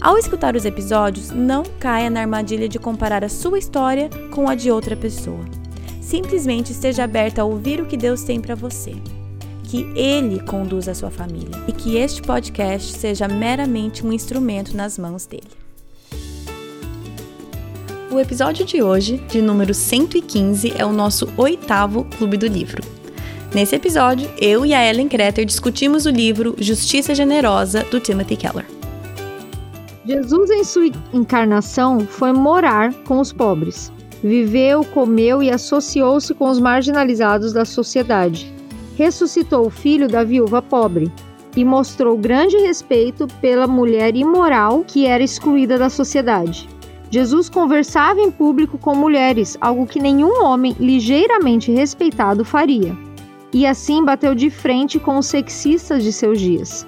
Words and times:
Ao 0.00 0.16
escutar 0.16 0.54
os 0.54 0.64
episódios, 0.64 1.30
não 1.32 1.64
caia 1.80 2.08
na 2.08 2.20
armadilha 2.20 2.68
de 2.68 2.78
comparar 2.78 3.24
a 3.24 3.28
sua 3.28 3.58
história 3.58 4.08
com 4.30 4.48
a 4.48 4.54
de 4.54 4.70
outra 4.70 4.96
pessoa. 4.96 5.44
Simplesmente 6.00 6.70
esteja 6.70 7.02
aberta 7.02 7.42
a 7.42 7.44
ouvir 7.44 7.80
o 7.80 7.86
que 7.86 7.96
Deus 7.96 8.22
tem 8.22 8.40
para 8.40 8.54
você. 8.54 8.94
Que 9.64 9.82
Ele 9.96 10.40
conduza 10.40 10.92
a 10.92 10.94
sua 10.94 11.10
família 11.10 11.50
e 11.66 11.72
que 11.72 11.96
este 11.96 12.22
podcast 12.22 12.92
seja 12.92 13.26
meramente 13.26 14.06
um 14.06 14.12
instrumento 14.12 14.76
nas 14.76 14.96
mãos 14.96 15.26
dele. 15.26 15.50
O 18.12 18.20
episódio 18.20 18.64
de 18.64 18.80
hoje, 18.80 19.18
de 19.28 19.42
número 19.42 19.74
115, 19.74 20.74
é 20.78 20.86
o 20.86 20.92
nosso 20.92 21.28
oitavo 21.36 22.04
Clube 22.16 22.36
do 22.36 22.46
Livro. 22.46 22.82
Nesse 23.52 23.74
episódio, 23.74 24.30
eu 24.40 24.64
e 24.64 24.72
a 24.72 24.88
Ellen 24.88 25.08
Kreter 25.08 25.44
discutimos 25.44 26.06
o 26.06 26.10
livro 26.10 26.54
Justiça 26.58 27.14
Generosa, 27.14 27.82
do 27.90 27.98
Timothy 27.98 28.36
Keller. 28.36 28.77
Jesus, 30.08 30.48
em 30.48 30.64
sua 30.64 30.86
encarnação, 31.12 32.00
foi 32.00 32.32
morar 32.32 32.94
com 33.04 33.20
os 33.20 33.30
pobres. 33.30 33.92
Viveu, 34.24 34.82
comeu 34.82 35.42
e 35.42 35.50
associou-se 35.50 36.32
com 36.32 36.48
os 36.48 36.58
marginalizados 36.58 37.52
da 37.52 37.66
sociedade. 37.66 38.50
Ressuscitou 38.96 39.66
o 39.66 39.70
filho 39.70 40.08
da 40.08 40.24
viúva 40.24 40.62
pobre 40.62 41.12
e 41.54 41.62
mostrou 41.62 42.16
grande 42.16 42.56
respeito 42.56 43.28
pela 43.38 43.66
mulher 43.66 44.16
imoral 44.16 44.82
que 44.82 45.04
era 45.04 45.22
excluída 45.22 45.76
da 45.76 45.90
sociedade. 45.90 46.66
Jesus 47.10 47.50
conversava 47.50 48.18
em 48.18 48.30
público 48.30 48.78
com 48.78 48.94
mulheres, 48.94 49.58
algo 49.60 49.86
que 49.86 50.00
nenhum 50.00 50.42
homem 50.42 50.74
ligeiramente 50.80 51.70
respeitado 51.70 52.46
faria. 52.46 52.96
E 53.52 53.66
assim 53.66 54.02
bateu 54.02 54.34
de 54.34 54.48
frente 54.48 54.98
com 54.98 55.18
os 55.18 55.26
sexistas 55.26 56.02
de 56.02 56.14
seus 56.14 56.40
dias. 56.40 56.86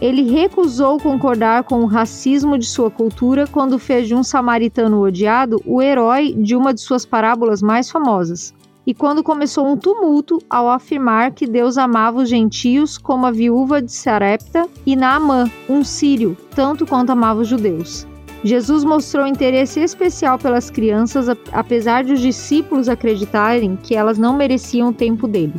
Ele 0.00 0.22
recusou 0.22 0.98
concordar 0.98 1.64
com 1.64 1.82
o 1.82 1.86
racismo 1.86 2.56
de 2.56 2.64
sua 2.64 2.90
cultura 2.90 3.46
quando 3.46 3.78
fez 3.78 4.08
de 4.08 4.14
um 4.14 4.22
samaritano 4.22 5.02
odiado 5.02 5.60
o 5.66 5.82
herói 5.82 6.32
de 6.32 6.56
uma 6.56 6.72
de 6.72 6.80
suas 6.80 7.04
parábolas 7.04 7.60
mais 7.60 7.90
famosas. 7.90 8.54
E 8.86 8.94
quando 8.94 9.22
começou 9.22 9.66
um 9.66 9.76
tumulto 9.76 10.38
ao 10.48 10.70
afirmar 10.70 11.32
que 11.32 11.46
Deus 11.46 11.76
amava 11.76 12.22
os 12.22 12.30
gentios 12.30 12.96
como 12.96 13.26
a 13.26 13.30
viúva 13.30 13.82
de 13.82 13.92
Sarepta 13.92 14.66
e 14.86 14.96
Naamã, 14.96 15.50
um 15.68 15.84
sírio, 15.84 16.34
tanto 16.56 16.86
quanto 16.86 17.10
amava 17.10 17.42
os 17.42 17.48
judeus. 17.48 18.06
Jesus 18.42 18.84
mostrou 18.84 19.26
interesse 19.26 19.80
especial 19.80 20.38
pelas 20.38 20.70
crianças, 20.70 21.28
apesar 21.52 22.04
de 22.04 22.14
os 22.14 22.20
discípulos 22.20 22.88
acreditarem 22.88 23.76
que 23.76 23.94
elas 23.94 24.16
não 24.16 24.34
mereciam 24.34 24.88
o 24.88 24.94
tempo 24.94 25.28
dele. 25.28 25.54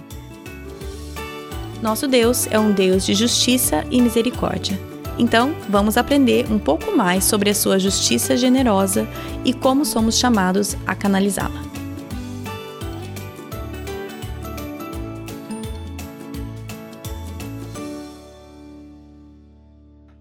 Nosso 1.82 2.08
Deus 2.08 2.46
é 2.52 2.60
um 2.60 2.72
Deus 2.72 3.04
de 3.04 3.16
justiça 3.16 3.84
e 3.90 4.00
misericórdia. 4.00 4.80
Então, 5.18 5.56
vamos 5.68 5.98
aprender 5.98 6.46
um 6.52 6.60
pouco 6.60 6.96
mais 6.96 7.24
sobre 7.24 7.50
a 7.50 7.56
sua 7.56 7.80
justiça 7.80 8.38
generosa 8.38 9.08
e 9.44 9.52
como 9.52 9.84
somos 9.84 10.20
chamados 10.20 10.78
a 10.86 10.94
canalizá-la. 10.94 11.60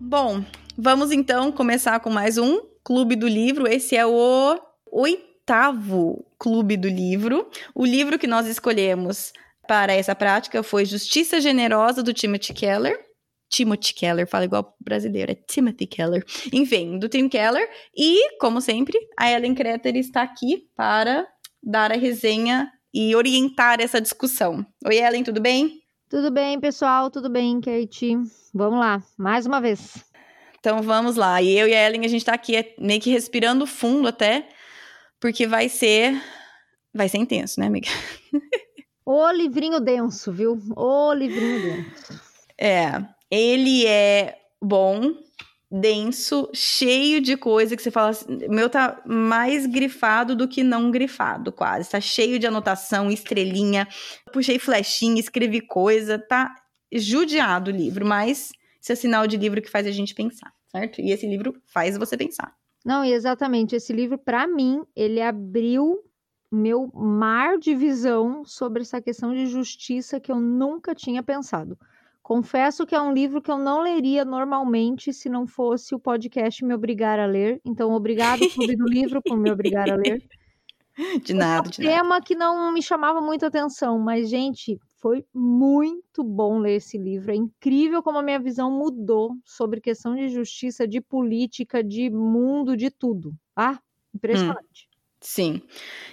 Bom, 0.01 0.43
vamos 0.79 1.13
então 1.13 1.53
começar 1.53 2.01
com 2.01 2.09
mais 2.09 2.39
um 2.39 2.61
Clube 2.83 3.17
do 3.17 3.29
Livro. 3.29 3.69
Esse 3.69 3.97
é 3.97 4.07
o 4.07 4.59
oitavo 4.91 6.25
Clube 6.39 6.79
do 6.79 6.89
Livro. 6.89 7.47
O 7.75 7.84
livro 7.84 8.19
que 8.19 8.27
nós 8.27 8.47
escolhemos 8.47 9.34
para 9.71 9.93
essa 9.93 10.17
prática 10.17 10.65
foi 10.65 10.85
Justiça 10.85 11.41
Generosa 11.41 12.03
do 12.03 12.13
Timothy 12.13 12.53
Keller. 12.53 12.99
Timothy 13.49 13.95
Keller, 13.95 14.27
fala 14.27 14.45
igual 14.45 14.77
brasileiro, 14.81 15.31
é 15.31 15.37
Timothy 15.37 15.87
Keller. 15.87 16.25
Enfim, 16.53 16.99
do 16.99 17.09
Tim 17.09 17.29
Keller. 17.29 17.71
E, 17.97 18.37
como 18.39 18.61
sempre, 18.61 18.99
a 19.17 19.31
Ellen 19.31 19.55
Kreter 19.55 19.95
está 19.95 20.23
aqui 20.23 20.65
para 20.75 21.25
dar 21.63 21.93
a 21.93 21.97
resenha 21.97 22.69
e 22.93 23.15
orientar 23.15 23.81
essa 23.81 24.01
discussão. 24.01 24.67
Oi, 24.85 24.97
Ellen, 24.97 25.23
tudo 25.23 25.41
bem? 25.41 25.81
Tudo 26.09 26.33
bem, 26.33 26.59
pessoal, 26.59 27.09
tudo 27.09 27.31
bem, 27.31 27.61
Kate? 27.61 28.17
Vamos 28.53 28.81
lá, 28.81 29.01
mais 29.17 29.47
uma 29.47 29.61
vez. 29.61 30.05
Então 30.59 30.83
vamos 30.83 31.15
lá. 31.15 31.41
E 31.41 31.57
eu 31.57 31.69
e 31.69 31.75
a 31.75 31.87
Ellen, 31.87 32.05
a 32.05 32.09
gente 32.09 32.23
está 32.23 32.35
aqui 32.35 32.57
é, 32.57 32.75
meio 32.77 33.01
que 33.01 33.11
respirando 33.11 33.65
fundo 33.69 34.09
até, 34.09 34.49
porque 35.21 35.47
vai 35.47 35.69
ser. 35.69 36.21
Vai 36.93 37.09
ser 37.09 37.19
intenso, 37.19 37.61
né, 37.61 37.67
amiga? 37.67 37.89
O 39.12 39.28
livrinho 39.32 39.81
denso, 39.81 40.31
viu? 40.31 40.56
O 40.76 41.12
livrinho 41.12 41.60
denso. 41.60 42.22
É, 42.56 42.93
ele 43.28 43.84
é 43.84 44.38
bom, 44.62 45.12
denso, 45.69 46.48
cheio 46.54 47.21
de 47.21 47.37
coisa 47.37 47.75
que 47.75 47.82
você 47.82 47.91
fala 47.91 48.10
assim, 48.10 48.38
meu 48.48 48.71
tá 48.71 49.03
mais 49.04 49.66
grifado 49.66 50.37
do 50.37 50.47
que 50.47 50.62
não 50.62 50.93
grifado, 50.93 51.50
quase. 51.50 51.91
Tá 51.91 52.00
cheio 52.00 52.38
de 52.38 52.47
anotação, 52.47 53.10
estrelinha, 53.10 53.88
puxei 54.32 54.60
flechinha, 54.60 55.19
escrevi 55.19 55.60
coisa, 55.60 56.16
tá 56.16 56.54
judiado 56.92 57.72
o 57.72 57.75
livro, 57.75 58.06
mas 58.06 58.53
isso 58.81 58.92
é 58.92 58.94
sinal 58.94 59.27
de 59.27 59.37
livro 59.37 59.60
que 59.60 59.69
faz 59.69 59.88
a 59.88 59.91
gente 59.91 60.15
pensar, 60.15 60.53
certo? 60.71 61.00
E 61.00 61.10
esse 61.10 61.27
livro 61.27 61.60
faz 61.66 61.98
você 61.98 62.16
pensar. 62.16 62.54
Não, 62.87 63.04
e 63.04 63.12
exatamente, 63.12 63.75
esse 63.75 63.92
livro 63.92 64.16
para 64.16 64.47
mim, 64.47 64.84
ele 64.94 65.21
abriu 65.21 65.98
meu 66.50 66.91
mar 66.94 67.59
de 67.59 67.75
visão 67.75 68.44
sobre 68.44 68.83
essa 68.83 69.00
questão 69.00 69.33
de 69.33 69.47
justiça 69.47 70.19
que 70.19 70.33
eu 70.33 70.41
nunca 70.41 70.94
tinha 70.94 71.22
pensado. 71.22 71.78
Confesso 72.22 72.87
que 72.87 72.94
é 72.94 73.00
um 73.00 73.12
livro 73.12 73.41
que 73.41 73.50
eu 73.50 73.59
não 73.59 73.83
leria 73.83 74.25
normalmente 74.25 75.12
se 75.12 75.28
não 75.28 75.47
fosse 75.47 75.94
o 75.94 75.99
podcast 75.99 76.65
me 76.65 76.75
obrigar 76.75 77.19
a 77.19 77.27
ler. 77.27 77.60
Então, 77.65 77.93
obrigado, 77.93 78.49
Clube 78.50 78.77
do 78.77 78.87
Livro, 78.87 79.21
por 79.22 79.37
me 79.37 79.50
obrigar 79.50 79.91
a 79.91 79.97
ler. 79.97 80.22
De 81.25 81.33
nada, 81.33 81.66
é 81.66 81.69
um 81.69 81.71
de 81.71 81.77
tema 81.78 82.09
nada. 82.10 82.25
que 82.25 82.34
não 82.34 82.72
me 82.72 82.83
chamava 82.83 83.21
muita 83.21 83.47
atenção, 83.47 83.99
mas, 83.99 84.28
gente, 84.28 84.78
foi 84.97 85.25
muito 85.33 86.22
bom 86.22 86.59
ler 86.59 86.75
esse 86.75 86.99
livro. 86.99 87.33
É 87.33 87.34
incrível 87.34 88.03
como 88.03 88.19
a 88.19 88.22
minha 88.22 88.39
visão 88.39 88.71
mudou 88.71 89.34
sobre 89.44 89.81
questão 89.81 90.15
de 90.15 90.28
justiça, 90.28 90.87
de 90.87 91.00
política, 91.00 91.83
de 91.83 92.10
mundo, 92.10 92.77
de 92.77 92.91
tudo. 92.91 93.34
Ah, 93.56 93.81
impressionante. 94.15 94.87
Hum. 94.87 94.90
Sim. 95.21 95.61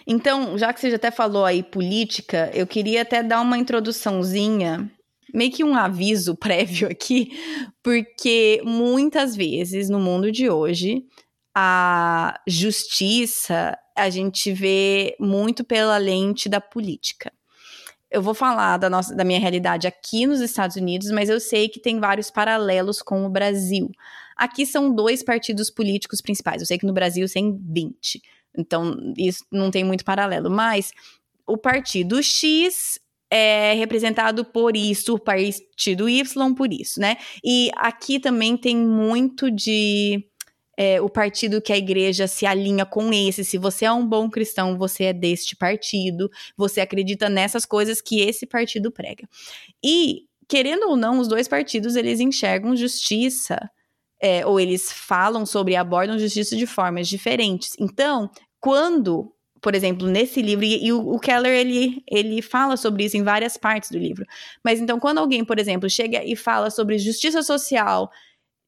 Então, 0.05 0.57
já 0.57 0.73
que 0.73 0.81
você 0.81 0.89
já 0.89 0.97
até 0.97 1.11
falou 1.11 1.45
aí 1.45 1.63
política, 1.63 2.51
eu 2.53 2.67
queria 2.67 3.03
até 3.03 3.23
dar 3.23 3.41
uma 3.41 3.57
introduçãozinha, 3.57 4.91
meio 5.33 5.51
que 5.51 5.63
um 5.63 5.75
aviso 5.75 6.35
prévio 6.37 6.89
aqui, 6.89 7.31
porque 7.81 8.61
muitas 8.65 9.35
vezes 9.35 9.89
no 9.89 9.99
mundo 9.99 10.31
de 10.31 10.49
hoje 10.49 11.05
a 11.55 12.39
justiça 12.47 13.77
a 13.95 14.09
gente 14.09 14.51
vê 14.51 15.15
muito 15.19 15.63
pela 15.63 15.97
lente 15.97 16.47
da 16.47 16.61
política. 16.61 17.31
Eu 18.11 18.21
vou 18.21 18.33
falar 18.33 18.77
da, 18.77 18.89
nossa, 18.89 19.15
da 19.15 19.23
minha 19.23 19.39
realidade 19.39 19.87
aqui 19.87 20.25
nos 20.27 20.39
Estados 20.39 20.75
Unidos, 20.75 21.09
mas 21.11 21.29
eu 21.29 21.39
sei 21.39 21.67
que 21.67 21.79
tem 21.79 21.99
vários 21.99 22.29
paralelos 22.29 23.01
com 23.01 23.25
o 23.25 23.29
Brasil. 23.29 23.89
Aqui 24.35 24.65
são 24.65 24.93
dois 24.93 25.23
partidos 25.23 25.71
políticos 25.71 26.21
principais. 26.21 26.61
Eu 26.61 26.67
sei 26.67 26.77
que 26.77 26.85
no 26.85 26.93
Brasil 26.93 27.25
tem 27.27 27.57
20. 27.59 28.21
Então, 28.57 29.13
isso 29.17 29.45
não 29.51 29.69
tem 29.69 29.83
muito 29.83 30.03
paralelo. 30.03 30.49
Mas 30.49 30.91
o 31.45 31.57
partido 31.57 32.21
X 32.21 32.99
é 33.29 33.73
representado 33.73 34.45
por 34.45 34.75
isso, 34.75 35.15
o 35.15 35.19
partido 35.19 36.07
Y 36.09 36.53
por 36.55 36.71
isso, 36.71 36.99
né? 36.99 37.17
E 37.43 37.69
aqui 37.75 38.19
também 38.19 38.57
tem 38.57 38.75
muito 38.77 39.51
de. 39.51 40.25
É, 40.79 41.01
o 41.01 41.09
partido 41.09 41.59
que 41.59 41.73
a 41.73 41.77
igreja 41.77 42.27
se 42.27 42.45
alinha 42.45 42.85
com 42.85 43.11
esse. 43.11 43.43
Se 43.43 43.57
você 43.57 43.85
é 43.85 43.91
um 43.91 44.05
bom 44.07 44.29
cristão, 44.29 44.77
você 44.77 45.05
é 45.05 45.13
deste 45.13 45.55
partido, 45.55 46.29
você 46.55 46.79
acredita 46.81 47.27
nessas 47.27 47.65
coisas 47.65 47.99
que 47.99 48.21
esse 48.21 48.45
partido 48.45 48.91
prega. 48.91 49.27
E, 49.83 50.25
querendo 50.47 50.87
ou 50.87 50.95
não, 50.95 51.19
os 51.19 51.27
dois 51.27 51.47
partidos 51.47 51.95
eles 51.95 52.19
enxergam 52.19 52.75
justiça. 52.75 53.57
É, 54.19 54.45
ou 54.45 54.59
eles 54.59 54.91
falam 54.91 55.45
sobre 55.45 55.75
abordam 55.75 56.17
justiça 56.17 56.55
de 56.55 56.65
formas 56.65 57.07
diferentes. 57.07 57.73
Então, 57.79 58.29
quando, 58.67 59.33
por 59.61 59.73
exemplo, 59.73 60.09
nesse 60.09 60.41
livro, 60.41 60.65
e, 60.65 60.91
o, 60.91 61.13
o, 61.13 61.17
Keller 61.17 61.53
ele, 61.53 62.03
ele 62.05 62.41
fala 62.41 62.75
sobre 62.75 63.05
isso 63.05 63.15
em 63.15 63.23
várias 63.23 63.55
partes 63.55 63.89
do 63.89 63.97
livro, 63.97 64.25
mas 64.61 64.81
então 64.81 64.99
quando 64.99 65.19
alguém, 65.19 65.45
por 65.45 65.57
exemplo, 65.57 65.89
chega 65.89 66.21
e 66.21 66.35
fala 66.35 66.69
sobre 66.69 66.99
justiça 66.99 67.41
social 67.41 68.11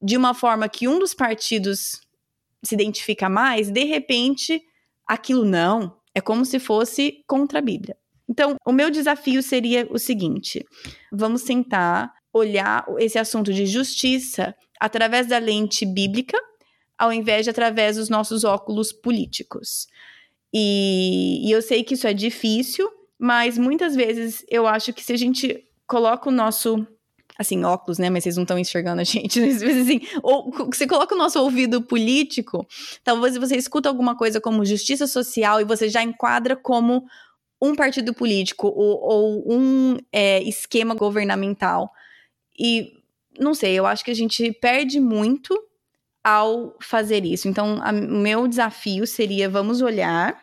de 0.02 0.16
uma 0.16 0.34
forma 0.34 0.70
que 0.70 0.88
um 0.88 1.00
dos 1.00 1.14
partidos 1.14 2.00
se 2.64 2.76
identifica 2.76 3.28
mais, 3.28 3.70
de 3.70 3.84
repente, 3.84 4.62
aquilo 5.06 5.44
não. 5.44 6.00
É 6.16 6.22
como 6.22 6.46
se 6.46 6.60
fosse 6.60 7.22
contra 7.28 7.60
a 7.60 7.62
Bíblia. 7.62 7.98
Então, 8.30 8.56
o 8.66 8.72
meu 8.72 8.90
desafio 8.90 9.44
seria 9.44 9.86
o 9.92 10.00
seguinte: 10.00 10.66
vamos 11.12 11.44
tentar 11.44 12.14
olhar 12.32 12.86
esse 13.00 13.20
assunto 13.20 13.52
de 13.52 13.66
justiça 13.66 14.56
através 14.80 15.28
da 15.28 15.38
lente 15.40 15.86
bíblica, 15.86 16.38
ao 17.00 17.14
invés 17.14 17.46
de 17.46 17.50
através 17.50 17.96
dos 17.96 18.10
nossos 18.10 18.44
óculos 18.44 18.92
políticos. 18.92 19.88
E, 20.54 21.48
e 21.48 21.52
eu 21.52 21.62
sei 21.62 21.82
que 21.84 21.94
isso 21.94 22.06
é 22.06 22.14
difícil, 22.14 22.90
mas 23.18 23.58
muitas 23.58 23.96
vezes 23.96 24.46
eu 24.50 24.68
acho 24.68 24.92
que 24.92 25.02
se 25.02 25.14
a 25.14 25.18
gente 25.18 25.64
coloca 25.88 26.28
o 26.28 26.32
nosso 26.32 26.86
assim, 27.38 27.64
óculos, 27.64 27.98
né? 27.98 28.10
Mas 28.10 28.24
vocês 28.24 28.36
não 28.36 28.44
estão 28.44 28.60
enxergando 28.60 29.00
a 29.00 29.04
gente. 29.06 29.40
Vezes, 29.40 29.64
assim, 29.64 30.02
ou 30.22 30.52
você 30.52 30.86
coloca 30.86 31.16
o 31.16 31.18
nosso 31.18 31.40
ouvido 31.40 31.82
político, 31.82 32.68
talvez 33.02 33.38
você 33.38 33.56
escuta 33.56 33.88
alguma 33.88 34.14
coisa 34.14 34.42
como 34.42 34.66
justiça 34.66 35.08
social 35.08 35.62
e 35.62 35.64
você 35.64 35.88
já 35.88 36.04
enquadra 36.04 36.58
como 36.58 37.06
um 37.62 37.76
partido 37.76 38.14
político 38.14 38.68
ou, 38.68 39.00
ou 39.00 39.54
um 39.54 39.98
é, 40.12 40.44
esquema 40.44 40.94
governamental. 40.94 41.90
E 42.60 42.92
não 43.40 43.54
sei, 43.54 43.74
eu 43.74 43.86
acho 43.86 44.04
que 44.04 44.12
a 44.12 44.16
gente 44.16 44.52
perde 44.52 45.00
muito 45.00 45.58
ao 46.24 46.76
fazer 46.82 47.26
isso. 47.26 47.48
Então, 47.48 47.80
o 47.80 48.18
meu 48.18 48.48
desafio 48.48 49.06
seria: 49.08 49.50
vamos 49.50 49.82
olhar 49.82 50.40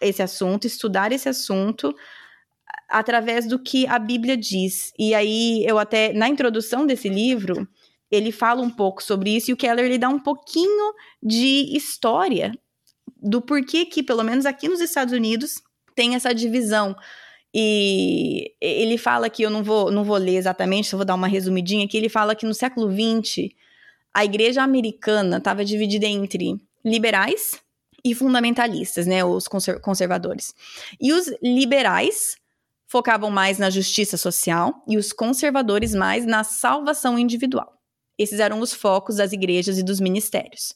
esse 0.00 0.22
assunto, 0.22 0.66
estudar 0.66 1.12
esse 1.12 1.28
assunto 1.28 1.94
através 2.88 3.46
do 3.46 3.58
que 3.58 3.86
a 3.86 3.98
Bíblia 3.98 4.36
diz. 4.36 4.92
E 4.98 5.14
aí, 5.14 5.64
eu 5.66 5.78
até, 5.78 6.12
na 6.12 6.28
introdução 6.28 6.86
desse 6.86 7.08
livro, 7.08 7.66
ele 8.10 8.30
fala 8.30 8.60
um 8.60 8.70
pouco 8.70 9.02
sobre 9.02 9.34
isso 9.34 9.50
e 9.50 9.54
o 9.54 9.56
Keller 9.56 9.86
ele 9.86 9.98
dá 9.98 10.08
um 10.08 10.18
pouquinho 10.18 10.92
de 11.22 11.74
história 11.74 12.52
do 13.22 13.40
porquê 13.40 13.86
que, 13.86 14.02
pelo 14.02 14.22
menos 14.22 14.44
aqui 14.44 14.68
nos 14.68 14.80
Estados 14.80 15.14
Unidos, 15.14 15.62
tem 15.94 16.14
essa 16.14 16.34
divisão. 16.34 16.94
E 17.54 18.52
ele 18.60 18.98
fala 18.98 19.30
que 19.30 19.42
eu 19.42 19.50
não 19.50 19.62
vou, 19.62 19.90
não 19.90 20.04
vou 20.04 20.16
ler 20.16 20.36
exatamente, 20.36 20.88
só 20.88 20.96
vou 20.96 21.06
dar 21.06 21.14
uma 21.14 21.26
resumidinha, 21.26 21.86
que 21.86 21.96
ele 21.96 22.08
fala 22.08 22.34
que 22.34 22.46
no 22.46 22.54
século 22.54 22.90
XX 22.90 23.50
a 24.14 24.24
igreja 24.24 24.62
americana 24.62 25.38
estava 25.38 25.64
dividida 25.64 26.06
entre 26.06 26.60
liberais 26.84 27.60
e 28.04 28.14
fundamentalistas, 28.14 29.06
né, 29.06 29.24
os 29.24 29.46
conservadores. 29.80 30.54
E 31.00 31.12
os 31.12 31.26
liberais 31.42 32.36
focavam 32.88 33.30
mais 33.30 33.58
na 33.58 33.70
justiça 33.70 34.16
social 34.16 34.82
e 34.86 34.98
os 34.98 35.12
conservadores 35.12 35.94
mais 35.94 36.26
na 36.26 36.44
salvação 36.44 37.18
individual. 37.18 37.72
Esses 38.18 38.38
eram 38.38 38.60
os 38.60 38.72
focos 38.72 39.16
das 39.16 39.32
igrejas 39.32 39.78
e 39.78 39.82
dos 39.82 39.98
ministérios. 39.98 40.74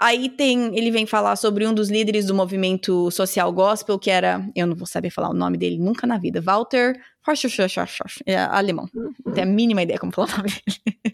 Aí 0.00 0.28
tem, 0.28 0.76
ele 0.76 0.90
vem 0.90 1.06
falar 1.06 1.36
sobre 1.36 1.64
um 1.64 1.72
dos 1.72 1.88
líderes 1.88 2.26
do 2.26 2.34
movimento 2.34 3.08
social 3.12 3.52
gospel, 3.52 4.00
que 4.00 4.10
era, 4.10 4.44
eu 4.56 4.66
não 4.66 4.74
vou 4.74 4.86
saber 4.86 5.10
falar 5.10 5.30
o 5.30 5.34
nome 5.34 5.56
dele 5.56 5.78
nunca 5.78 6.08
na 6.08 6.18
vida, 6.18 6.40
Walter 6.40 7.00
é 8.26 8.36
alemão. 8.36 8.88
Não 8.92 9.32
tenho 9.32 9.46
a 9.46 9.50
mínima 9.50 9.82
ideia 9.82 10.00
como 10.00 10.10
falar 10.10 10.34
o 10.34 10.36
nome 10.38 10.50
dele. 10.50 11.11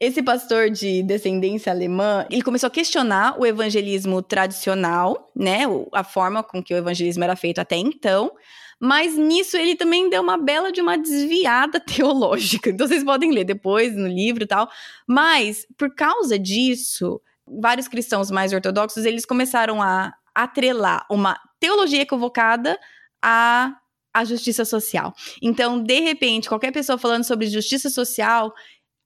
Esse 0.00 0.22
pastor 0.22 0.70
de 0.70 1.02
descendência 1.02 1.72
alemã, 1.72 2.26
ele 2.30 2.42
começou 2.42 2.68
a 2.68 2.70
questionar 2.70 3.38
o 3.38 3.46
evangelismo 3.46 4.22
tradicional, 4.22 5.30
né, 5.34 5.60
a 5.92 6.02
forma 6.02 6.42
com 6.42 6.62
que 6.62 6.72
o 6.72 6.76
evangelismo 6.76 7.22
era 7.24 7.36
feito 7.36 7.60
até 7.60 7.76
então, 7.76 8.32
mas 8.80 9.14
nisso 9.14 9.58
ele 9.58 9.76
também 9.76 10.08
deu 10.08 10.22
uma 10.22 10.38
bela 10.38 10.72
de 10.72 10.80
uma 10.80 10.96
desviada 10.96 11.78
teológica. 11.84 12.70
Então 12.70 12.88
vocês 12.88 13.04
podem 13.04 13.30
ler 13.30 13.44
depois 13.44 13.94
no 13.94 14.08
livro 14.08 14.44
e 14.44 14.46
tal. 14.46 14.70
Mas 15.06 15.66
por 15.76 15.94
causa 15.94 16.38
disso, 16.38 17.20
vários 17.46 17.86
cristãos 17.86 18.30
mais 18.30 18.54
ortodoxos, 18.54 19.04
eles 19.04 19.26
começaram 19.26 19.82
a 19.82 20.14
atrelar 20.34 21.06
uma 21.10 21.38
teologia 21.58 22.00
equivocada 22.00 22.78
à, 23.20 23.74
à 24.14 24.24
justiça 24.24 24.64
social. 24.64 25.12
Então, 25.42 25.82
de 25.82 26.00
repente, 26.00 26.48
qualquer 26.48 26.72
pessoa 26.72 26.96
falando 26.96 27.24
sobre 27.24 27.48
justiça 27.48 27.90
social, 27.90 28.54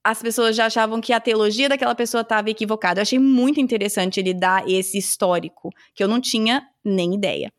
as 0.05 0.21
pessoas 0.21 0.55
já 0.55 0.67
achavam 0.67 1.01
que 1.01 1.13
a 1.13 1.21
teologia 1.21 1.69
daquela 1.69 1.95
pessoa 1.95 2.21
estava 2.21 2.51
equivocada. 2.51 3.01
Eu 3.01 3.03
achei 3.03 3.19
muito 3.19 3.61
interessante 3.61 4.21
ele 4.21 4.35
dar 4.35 4.69
esse 4.69 4.99
histórico, 4.99 5.71
que 5.95 6.05
eu 6.05 6.09
não 6.09 6.21
tinha 6.21 6.63
nem 6.85 7.15
ideia. 7.15 7.51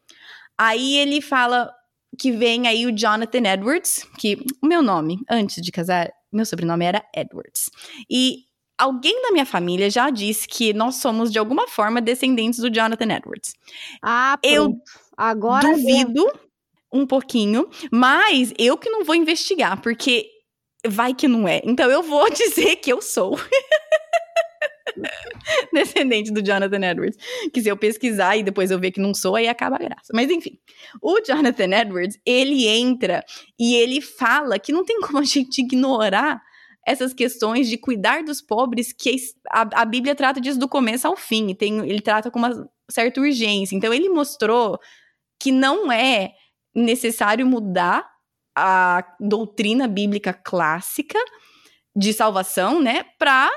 Aí 0.57 0.97
ele 0.97 1.21
fala 1.21 1.73
que 2.17 2.31
vem 2.31 2.67
aí 2.67 2.85
o 2.85 2.95
Jonathan 2.95 3.45
Edwards, 3.45 4.07
que 4.19 4.37
o 4.61 4.67
meu 4.67 4.81
nome, 4.81 5.19
antes 5.29 5.61
de 5.61 5.71
casar, 5.71 6.09
meu 6.31 6.45
sobrenome 6.45 6.85
era 6.85 7.03
Edwards. 7.15 7.69
E 8.09 8.45
Alguém 8.77 9.21
da 9.21 9.31
minha 9.31 9.45
família 9.45 9.89
já 9.89 10.09
disse 10.09 10.45
que 10.45 10.73
nós 10.73 10.95
somos, 10.95 11.31
de 11.31 11.39
alguma 11.39 11.65
forma, 11.65 12.01
descendentes 12.01 12.59
do 12.59 12.69
Jonathan 12.69 13.05
Edwards. 13.05 13.53
Ah, 14.01 14.37
pronto. 14.41 14.53
Eu 14.53 14.75
Agora 15.15 15.69
duvido 15.69 16.29
um 16.91 17.05
pouquinho, 17.05 17.69
mas 17.89 18.53
eu 18.57 18.77
que 18.77 18.89
não 18.89 19.05
vou 19.05 19.15
investigar, 19.15 19.81
porque 19.81 20.29
vai 20.87 21.13
que 21.13 21.27
não 21.27 21.47
é. 21.47 21.61
Então 21.63 21.89
eu 21.89 22.03
vou 22.03 22.29
dizer 22.31 22.77
que 22.77 22.91
eu 22.91 23.01
sou. 23.01 23.39
descendente 25.73 26.31
do 26.31 26.41
Jonathan 26.41 26.83
Edwards. 26.83 27.17
Que 27.53 27.61
se 27.61 27.69
eu 27.69 27.77
pesquisar 27.77 28.37
e 28.37 28.43
depois 28.43 28.71
eu 28.71 28.79
ver 28.79 28.91
que 28.91 28.99
não 28.99 29.13
sou, 29.13 29.35
aí 29.35 29.47
acaba 29.47 29.75
a 29.75 29.79
graça. 29.79 30.11
Mas 30.13 30.29
enfim, 30.29 30.59
o 31.01 31.19
Jonathan 31.21 31.75
Edwards, 31.75 32.19
ele 32.25 32.67
entra 32.67 33.23
e 33.59 33.75
ele 33.75 34.01
fala 34.01 34.59
que 34.59 34.71
não 34.71 34.83
tem 34.83 34.99
como 35.01 35.19
a 35.19 35.23
gente 35.23 35.61
ignorar 35.61 36.41
essas 36.85 37.13
questões 37.13 37.67
de 37.67 37.77
cuidar 37.77 38.23
dos 38.23 38.41
pobres, 38.41 38.93
que 38.93 39.15
a, 39.49 39.81
a 39.81 39.85
Bíblia 39.85 40.13
trata 40.13 40.39
disso 40.39 40.59
do 40.59 40.69
começo 40.69 41.07
ao 41.07 41.17
fim, 41.17 41.53
tem, 41.55 41.79
ele 41.79 41.99
trata 41.99 42.29
com 42.29 42.37
uma 42.37 42.69
certa 42.89 43.19
urgência. 43.19 43.75
Então, 43.75 43.91
ele 43.91 44.07
mostrou 44.07 44.79
que 45.39 45.51
não 45.51 45.91
é 45.91 46.33
necessário 46.75 47.45
mudar 47.45 48.07
a 48.55 49.03
doutrina 49.19 49.87
bíblica 49.87 50.33
clássica 50.33 51.19
de 51.95 52.13
salvação, 52.13 52.81
né, 52.81 53.05
para 53.17 53.49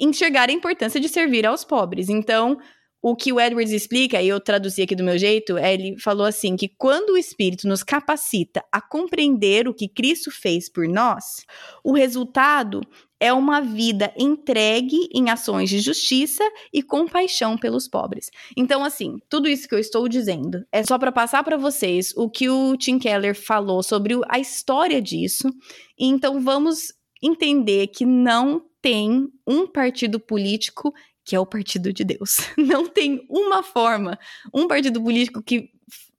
enxergar 0.00 0.48
a 0.48 0.52
importância 0.52 1.00
de 1.00 1.08
servir 1.08 1.46
aos 1.46 1.64
pobres. 1.64 2.08
Então, 2.08 2.58
o 3.06 3.14
que 3.14 3.30
o 3.30 3.38
Edwards 3.38 3.70
explica, 3.70 4.22
e 4.22 4.28
eu 4.28 4.40
traduzi 4.40 4.80
aqui 4.80 4.96
do 4.96 5.04
meu 5.04 5.18
jeito, 5.18 5.58
é, 5.58 5.74
ele 5.74 5.98
falou 6.00 6.26
assim: 6.26 6.56
que 6.56 6.68
quando 6.68 7.10
o 7.10 7.18
Espírito 7.18 7.68
nos 7.68 7.82
capacita 7.82 8.64
a 8.72 8.80
compreender 8.80 9.68
o 9.68 9.74
que 9.74 9.88
Cristo 9.88 10.30
fez 10.30 10.70
por 10.70 10.88
nós, 10.88 11.44
o 11.84 11.92
resultado 11.92 12.80
é 13.24 13.32
uma 13.32 13.62
vida 13.62 14.12
entregue 14.18 15.08
em 15.10 15.30
ações 15.30 15.70
de 15.70 15.80
justiça 15.80 16.44
e 16.70 16.82
compaixão 16.82 17.56
pelos 17.56 17.88
pobres. 17.88 18.30
Então, 18.54 18.84
assim, 18.84 19.16
tudo 19.30 19.48
isso 19.48 19.66
que 19.66 19.74
eu 19.74 19.78
estou 19.78 20.06
dizendo 20.06 20.62
é 20.70 20.84
só 20.84 20.98
para 20.98 21.10
passar 21.10 21.42
para 21.42 21.56
vocês 21.56 22.12
o 22.18 22.28
que 22.28 22.50
o 22.50 22.76
Tim 22.76 22.98
Keller 22.98 23.34
falou 23.34 23.82
sobre 23.82 24.14
a 24.28 24.38
história 24.38 25.00
disso. 25.00 25.50
Então, 25.98 26.38
vamos 26.38 26.92
entender 27.22 27.86
que 27.86 28.04
não 28.04 28.62
tem 28.82 29.26
um 29.46 29.66
partido 29.66 30.20
político 30.20 30.92
que 31.24 31.34
é 31.34 31.40
o 31.40 31.46
Partido 31.46 31.90
de 31.90 32.04
Deus. 32.04 32.36
Não 32.58 32.86
tem 32.86 33.24
uma 33.30 33.62
forma, 33.62 34.18
um 34.52 34.68
partido 34.68 35.02
político 35.02 35.42
que 35.42 35.70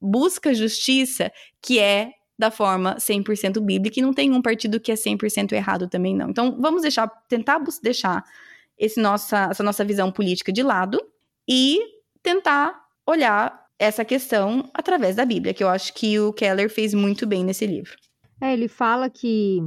busca 0.02 0.52
justiça 0.52 1.32
que 1.62 1.78
é 1.78 2.10
da 2.38 2.51
forma 2.51 2.96
100% 2.98 3.60
bíblica 3.62 4.00
e 4.00 4.04
não 4.04 4.13
tem 4.13 4.32
um 4.32 4.42
partido 4.42 4.80
que 4.80 4.92
é 4.92 4.96
100% 4.96 5.54
errado 5.54 5.88
também 5.88 6.15
não. 6.15 6.30
Então, 6.30 6.58
vamos 6.60 6.82
deixar 6.82 7.08
tentar 7.27 7.62
deixar 7.82 8.24
esse 8.77 9.00
nossa, 9.00 9.48
essa 9.51 9.63
nossa 9.63 9.86
visão 9.86 10.12
política 10.12 10.51
de 10.51 10.62
lado 10.62 11.01
e 11.48 11.80
tentar 12.22 12.86
olhar 13.08 13.65
essa 13.80 14.04
questão 14.04 14.70
através 14.74 15.15
da 15.15 15.25
Bíblia, 15.25 15.54
que 15.54 15.63
eu 15.63 15.70
acho 15.70 15.94
que 15.94 16.20
o 16.20 16.34
Keller 16.34 16.70
fez 16.70 16.94
muito 16.94 17.25
bem 17.25 17.44
nesse 17.44 17.65
livro. 17.65 17.96
É, 18.42 18.54
ele 18.54 18.68
fala 18.68 19.10
que 19.10 19.62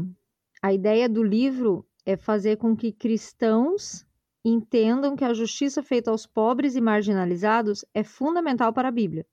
a 0.62 0.72
ideia 0.72 1.08
do 1.08 1.22
livro 1.22 1.86
é 2.04 2.16
fazer 2.16 2.56
com 2.56 2.76
que 2.76 2.92
cristãos 2.92 4.06
entendam 4.44 5.14
que 5.14 5.24
a 5.24 5.34
justiça 5.34 5.82
feita 5.82 6.10
aos 6.10 6.26
pobres 6.26 6.74
e 6.74 6.80
marginalizados 6.80 7.84
é 7.92 8.02
fundamental 8.02 8.72
para 8.72 8.88
a 8.88 8.92
Bíblia. 8.92 9.26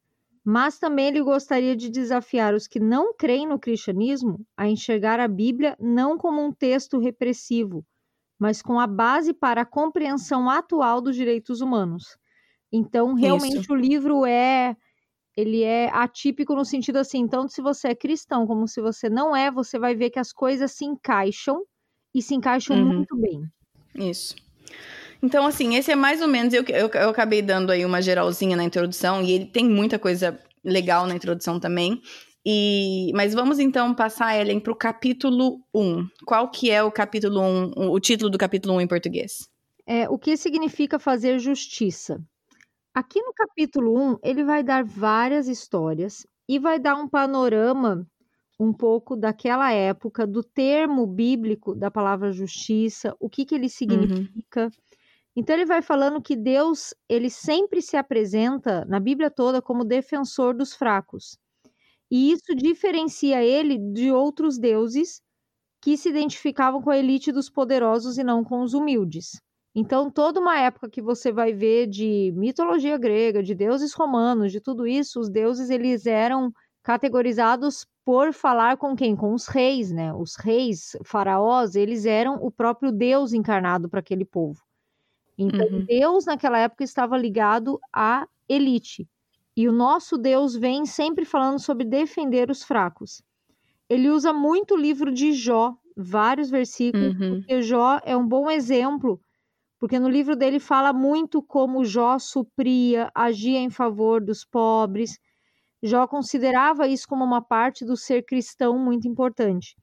Mas 0.46 0.78
também 0.78 1.08
ele 1.08 1.24
gostaria 1.24 1.76
de 1.76 1.90
desafiar 1.90 2.54
os 2.54 2.68
que 2.68 2.80
não 2.80 3.16
creem 3.16 3.48
no 3.48 3.58
cristianismo 3.58 4.46
a 4.56 4.68
enxergar 4.68 5.20
a 5.20 5.28
Bíblia 5.28 5.76
não 5.80 6.20
como 6.20 6.40
um 6.40 6.52
texto 6.52 7.00
repressivo, 7.00 7.84
mas 8.38 8.62
com 8.62 8.80
a 8.80 8.86
base 8.86 9.34
para 9.34 9.62
a 9.62 9.66
compreensão 9.66 10.48
atual 10.48 11.02
dos 11.02 11.16
direitos 11.16 11.62
humanos. 11.62 12.16
Então, 12.72 13.16
realmente 13.16 13.62
Isso. 13.62 13.74
o 13.74 13.76
livro 13.76 14.24
é 14.24 14.76
ele 15.36 15.64
é 15.64 15.90
atípico 15.90 16.56
no 16.56 16.64
sentido 16.64 16.98
assim, 16.98 17.28
tanto 17.28 17.52
se 17.52 17.62
você 17.62 17.90
é 17.90 17.96
cristão 17.96 18.48
como 18.48 18.68
se 18.68 18.80
você 18.82 19.10
não 19.10 19.36
é, 19.36 19.52
você 19.52 19.78
vai 19.78 19.94
ver 19.94 20.10
que 20.10 20.20
as 20.20 20.32
coisas 20.32 20.72
se 20.72 20.86
encaixam 20.86 21.66
e 22.14 22.22
se 22.22 22.36
encaixam 22.36 22.78
uhum. 22.78 22.98
muito 22.98 23.18
bem. 23.18 23.44
Isso. 23.96 24.36
Então, 25.26 25.48
assim, 25.48 25.76
esse 25.76 25.92
é 25.92 25.96
mais 25.96 26.22
ou 26.22 26.28
menos. 26.28 26.54
Eu, 26.54 26.64
eu, 26.68 26.88
eu 26.88 27.10
acabei 27.10 27.42
dando 27.42 27.72
aí 27.72 27.84
uma 27.84 28.00
geralzinha 28.00 28.56
na 28.56 28.64
introdução, 28.64 29.24
e 29.24 29.32
ele 29.32 29.46
tem 29.48 29.68
muita 29.68 29.98
coisa 29.98 30.40
legal 30.64 31.08
na 31.08 31.16
introdução 31.16 31.60
também. 31.60 32.00
E, 32.46 33.12
mas 33.16 33.34
vamos 33.34 33.58
então 33.58 33.96
passar, 33.96 34.40
Ellen, 34.40 34.60
para 34.60 34.72
o 34.72 34.76
capítulo 34.76 35.64
1. 35.74 36.08
Qual 36.28 36.52
que 36.52 36.70
é 36.70 36.84
o 36.84 36.92
capítulo 36.92 37.42
1, 37.42 37.90
o 37.90 38.00
título 38.00 38.30
do 38.30 38.38
capítulo 38.38 38.76
1 38.76 38.82
em 38.82 38.88
português? 38.88 39.50
É, 39.88 40.08
o 40.08 40.20
que 40.20 40.38
significa 40.38 41.00
fazer 41.00 41.40
justiça? 41.40 42.22
Aqui 42.94 43.20
no 43.20 43.34
capítulo 43.34 44.00
1, 44.12 44.18
ele 44.24 44.44
vai 44.44 44.64
dar 44.64 44.84
várias 44.84 45.48
histórias 45.48 46.24
e 46.48 46.60
vai 46.60 46.80
dar 46.80 46.94
um 46.96 47.10
panorama 47.10 48.08
um 48.60 48.72
pouco 48.72 49.16
daquela 49.16 49.72
época, 49.72 50.26
do 50.26 50.44
termo 50.44 51.06
bíblico 51.06 51.76
da 51.76 51.92
palavra 51.92 52.32
justiça, 52.32 53.16
o 53.20 53.30
que, 53.30 53.46
que 53.46 53.56
ele 53.56 53.70
significa. 53.70 54.66
Uhum. 54.66 54.70
Então 55.36 55.56
ele 55.56 55.66
vai 55.66 55.82
falando 55.82 56.22
que 56.22 56.36
Deus, 56.36 56.94
ele 57.10 57.30
sempre 57.30 57.82
se 57.82 57.98
apresenta 57.98 58.86
na 58.86 59.00
Bíblia 59.00 59.30
toda 59.30 59.62
como 59.62 59.84
defensor 59.84 60.56
dos 60.56 60.74
fracos. 60.74 61.38
E 62.12 62.32
isso 62.32 62.56
diferencia 62.56 63.44
ele 63.44 63.78
de 63.78 64.12
outros 64.12 64.58
deuses 64.58 65.22
que 65.82 65.98
se 65.98 66.10
identificavam 66.10 66.82
com 66.82 66.90
a 66.90 66.98
elite 66.98 67.32
dos 67.32 67.50
poderosos 67.50 68.18
e 68.18 68.24
não 68.24 68.44
com 68.44 68.62
os 68.64 68.74
humildes. 68.74 69.40
Então, 69.76 70.10
toda 70.10 70.40
uma 70.40 70.58
época 70.60 70.90
que 70.90 71.02
você 71.02 71.32
vai 71.32 71.54
ver 71.54 71.88
de 71.88 72.32
mitologia 72.36 72.98
grega, 72.98 73.44
de 73.44 73.54
deuses 73.54 73.94
romanos, 73.94 74.52
de 74.52 74.62
tudo 74.62 74.88
isso, 74.88 75.20
os 75.20 75.30
deuses 75.30 75.70
eles 75.70 76.06
eram 76.06 76.52
categorizados 76.84 77.86
por 78.06 78.34
falar 78.34 78.78
com 78.78 78.96
quem? 78.96 79.16
Com 79.16 79.34
os 79.34 79.48
reis, 79.48 79.92
né? 79.92 80.14
Os 80.14 80.36
reis, 80.38 80.96
faraós, 81.04 81.76
eles 81.76 82.06
eram 82.06 82.36
o 82.42 82.52
próprio 82.52 82.92
Deus 82.92 83.34
encarnado 83.34 83.90
para 83.90 84.00
aquele 84.00 84.26
povo. 84.26 84.62
Então, 85.38 85.68
uhum. 85.68 85.86
Deus 85.86 86.26
naquela 86.26 86.58
época 86.58 86.84
estava 86.84 87.18
ligado 87.18 87.80
à 87.92 88.28
elite. 88.48 89.08
E 89.56 89.68
o 89.68 89.72
nosso 89.72 90.18
Deus 90.18 90.56
vem 90.56 90.86
sempre 90.86 91.26
falando 91.26 91.60
sobre 91.60 91.86
defender 91.86 92.50
os 92.50 92.64
fracos. 92.64 93.22
Ele 93.90 94.10
usa 94.10 94.34
muito 94.34 94.74
o 94.74 94.78
livro 94.78 95.12
de 95.12 95.32
Jó, 95.34 95.76
vários 95.96 96.50
versículos, 96.50 97.16
uhum. 97.20 97.40
porque 97.40 97.62
Jó 97.62 98.00
é 98.04 98.18
um 98.18 98.28
bom 98.28 98.50
exemplo, 98.50 99.20
porque 99.80 100.00
no 100.00 100.10
livro 100.10 100.36
dele 100.36 100.60
fala 100.60 100.92
muito 100.92 101.42
como 101.42 101.86
Jó 101.86 102.18
supria, 102.20 103.12
agia 103.14 103.60
em 103.60 103.70
favor 103.70 104.22
dos 104.22 104.44
pobres, 104.44 105.20
Jó 105.82 106.08
considerava 106.08 106.88
isso 106.88 107.08
como 107.08 107.24
uma 107.24 107.42
parte 107.42 107.86
do 107.86 107.96
ser 107.96 108.24
cristão 108.24 108.78
muito 108.80 109.08
importante. 109.08 109.76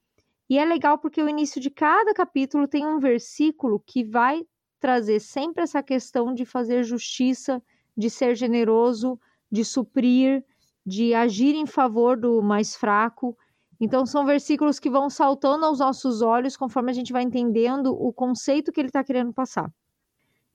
E 0.50 0.58
é 0.58 0.64
legal 0.64 0.98
porque 0.98 1.22
o 1.22 1.28
início 1.28 1.60
de 1.60 1.70
cada 1.70 2.12
capítulo 2.12 2.66
tem 2.66 2.86
um 2.86 2.98
versículo 2.98 3.80
que 3.86 4.04
vai 4.04 4.42
trazer 4.82 5.20
sempre 5.20 5.62
essa 5.62 5.80
questão 5.80 6.34
de 6.34 6.44
fazer 6.44 6.82
justiça, 6.82 7.62
de 7.96 8.10
ser 8.10 8.34
generoso, 8.34 9.18
de 9.48 9.64
suprir, 9.64 10.44
de 10.84 11.14
agir 11.14 11.54
em 11.54 11.66
favor 11.66 12.16
do 12.16 12.42
mais 12.42 12.74
fraco. 12.74 13.38
Então, 13.80 14.04
são 14.04 14.26
versículos 14.26 14.80
que 14.80 14.90
vão 14.90 15.08
saltando 15.08 15.64
aos 15.64 15.78
nossos 15.78 16.20
olhos 16.20 16.56
conforme 16.56 16.90
a 16.90 16.94
gente 16.94 17.12
vai 17.12 17.22
entendendo 17.22 17.94
o 17.94 18.12
conceito 18.12 18.72
que 18.72 18.80
ele 18.80 18.88
está 18.88 19.04
querendo 19.04 19.32
passar. 19.32 19.72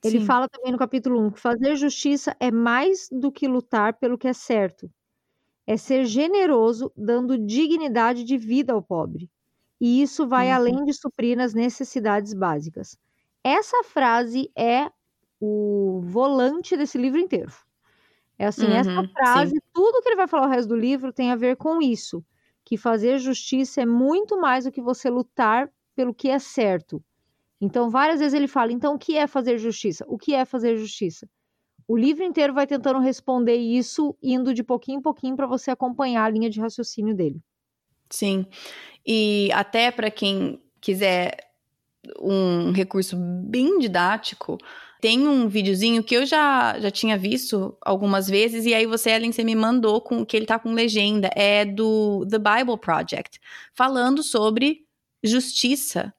Ele 0.03 0.19
Sim. 0.19 0.25
fala 0.25 0.49
também 0.49 0.73
no 0.73 0.77
capítulo 0.77 1.21
1 1.21 1.31
que 1.31 1.39
fazer 1.39 1.77
justiça 1.77 2.35
é 2.37 2.51
mais 2.51 3.07
do 3.09 3.31
que 3.31 3.47
lutar 3.47 3.93
pelo 3.93 4.17
que 4.17 4.27
é 4.27 4.33
certo, 4.33 4.91
é 5.65 5.77
ser 5.77 6.05
generoso, 6.05 6.91
dando 6.97 7.37
dignidade 7.37 8.25
de 8.25 8.37
vida 8.37 8.73
ao 8.73 8.81
pobre. 8.81 9.31
E 9.79 10.01
isso 10.01 10.27
vai 10.27 10.47
uhum. 10.47 10.55
além 10.55 10.83
de 10.83 10.93
suprir 10.93 11.39
as 11.39 11.53
necessidades 11.53 12.33
básicas. 12.33 12.97
Essa 13.47 13.83
frase 13.83 14.51
é 14.55 14.91
o 15.39 16.01
volante 16.03 16.75
desse 16.75 16.97
livro 16.97 17.19
inteiro. 17.19 17.53
É 18.37 18.47
assim, 18.47 18.65
uhum, 18.65 18.73
essa 18.73 19.07
frase, 19.09 19.51
sim. 19.51 19.61
tudo 19.73 20.01
que 20.01 20.09
ele 20.09 20.15
vai 20.15 20.27
falar 20.27 20.47
o 20.47 20.49
resto 20.49 20.69
do 20.69 20.75
livro 20.75 21.13
tem 21.13 21.31
a 21.31 21.35
ver 21.35 21.55
com 21.55 21.81
isso, 21.81 22.23
que 22.65 22.77
fazer 22.77 23.17
justiça 23.19 23.81
é 23.81 23.85
muito 23.85 24.39
mais 24.39 24.65
do 24.65 24.71
que 24.71 24.81
você 24.81 25.09
lutar 25.09 25.71
pelo 25.95 26.13
que 26.13 26.29
é 26.29 26.39
certo. 26.39 27.03
Então, 27.59 27.89
várias 27.89 28.19
vezes 28.19 28.33
ele 28.33 28.47
fala, 28.47 28.71
então 28.71 28.95
o 28.95 28.99
que 28.99 29.17
é 29.17 29.25
fazer 29.25 29.57
justiça? 29.57 30.05
O 30.07 30.17
que 30.17 30.33
é 30.33 30.45
fazer 30.45 30.77
justiça? 30.77 31.27
o 31.87 31.95
livro 31.95 32.23
inteiro 32.23 32.53
vai 32.53 32.67
tentando 32.67 32.99
responder 32.99 33.55
isso, 33.55 34.15
indo 34.21 34.53
de 34.53 34.61
pouquinho 34.61 34.99
em 34.99 35.01
pouquinho 35.01 35.37
para 35.37 35.47
você 35.47 35.71
acompanhar 35.71 36.25
a 36.25 36.29
linha 36.29 36.49
de 36.49 36.59
raciocínio 36.59 37.15
dele. 37.15 37.41
Sim. 38.09 38.45
E 39.05 39.49
até 39.53 39.89
para 39.89 40.11
quem 40.11 40.61
quiser 40.81 41.46
um 42.19 42.71
recurso 42.71 43.15
bem 43.17 43.79
didático, 43.79 44.57
tem 44.99 45.27
um 45.27 45.47
videozinho 45.47 46.03
que 46.03 46.15
eu 46.15 46.25
já, 46.25 46.79
já 46.79 46.89
tinha 46.89 47.17
visto 47.17 47.77
algumas 47.81 48.27
vezes, 48.27 48.65
e 48.65 48.73
aí 48.73 48.85
você, 48.85 49.11
Ellen, 49.11 49.31
você 49.31 49.43
me 49.43 49.55
mandou 49.55 50.01
com 50.01 50.25
que 50.25 50.35
ele 50.35 50.45
tá 50.45 50.57
com 50.57 50.73
legenda. 50.73 51.29
É 51.35 51.63
do 51.65 52.25
The 52.29 52.39
Bible 52.39 52.77
Project, 52.79 53.39
falando 53.73 54.23
sobre 54.23 54.81
justiça. 55.23 56.13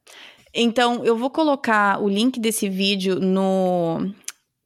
Então, 0.55 1.05
eu 1.05 1.17
vou 1.17 1.31
colocar 1.31 2.01
o 2.01 2.09
link 2.09 2.39
desse 2.39 2.69
vídeo 2.69 3.19
no, 3.21 4.13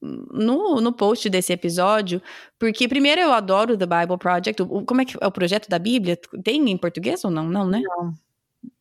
no, 0.00 0.80
no 0.80 0.92
post 0.92 1.28
desse 1.30 1.52
episódio, 1.52 2.20
porque 2.58 2.86
primeiro 2.86 3.20
eu 3.20 3.32
adoro 3.32 3.76
The 3.76 3.86
Bible 3.86 4.18
Project. 4.18 4.62
Como 4.86 5.00
é 5.00 5.04
que 5.04 5.16
é 5.20 5.26
o 5.26 5.32
projeto 5.32 5.68
da 5.68 5.78
Bíblia? 5.78 6.18
Tem 6.44 6.70
em 6.70 6.76
português 6.76 7.24
ou 7.24 7.30
não? 7.30 7.48
Não, 7.48 7.66
né? 7.66 7.80
Não. 7.80 8.14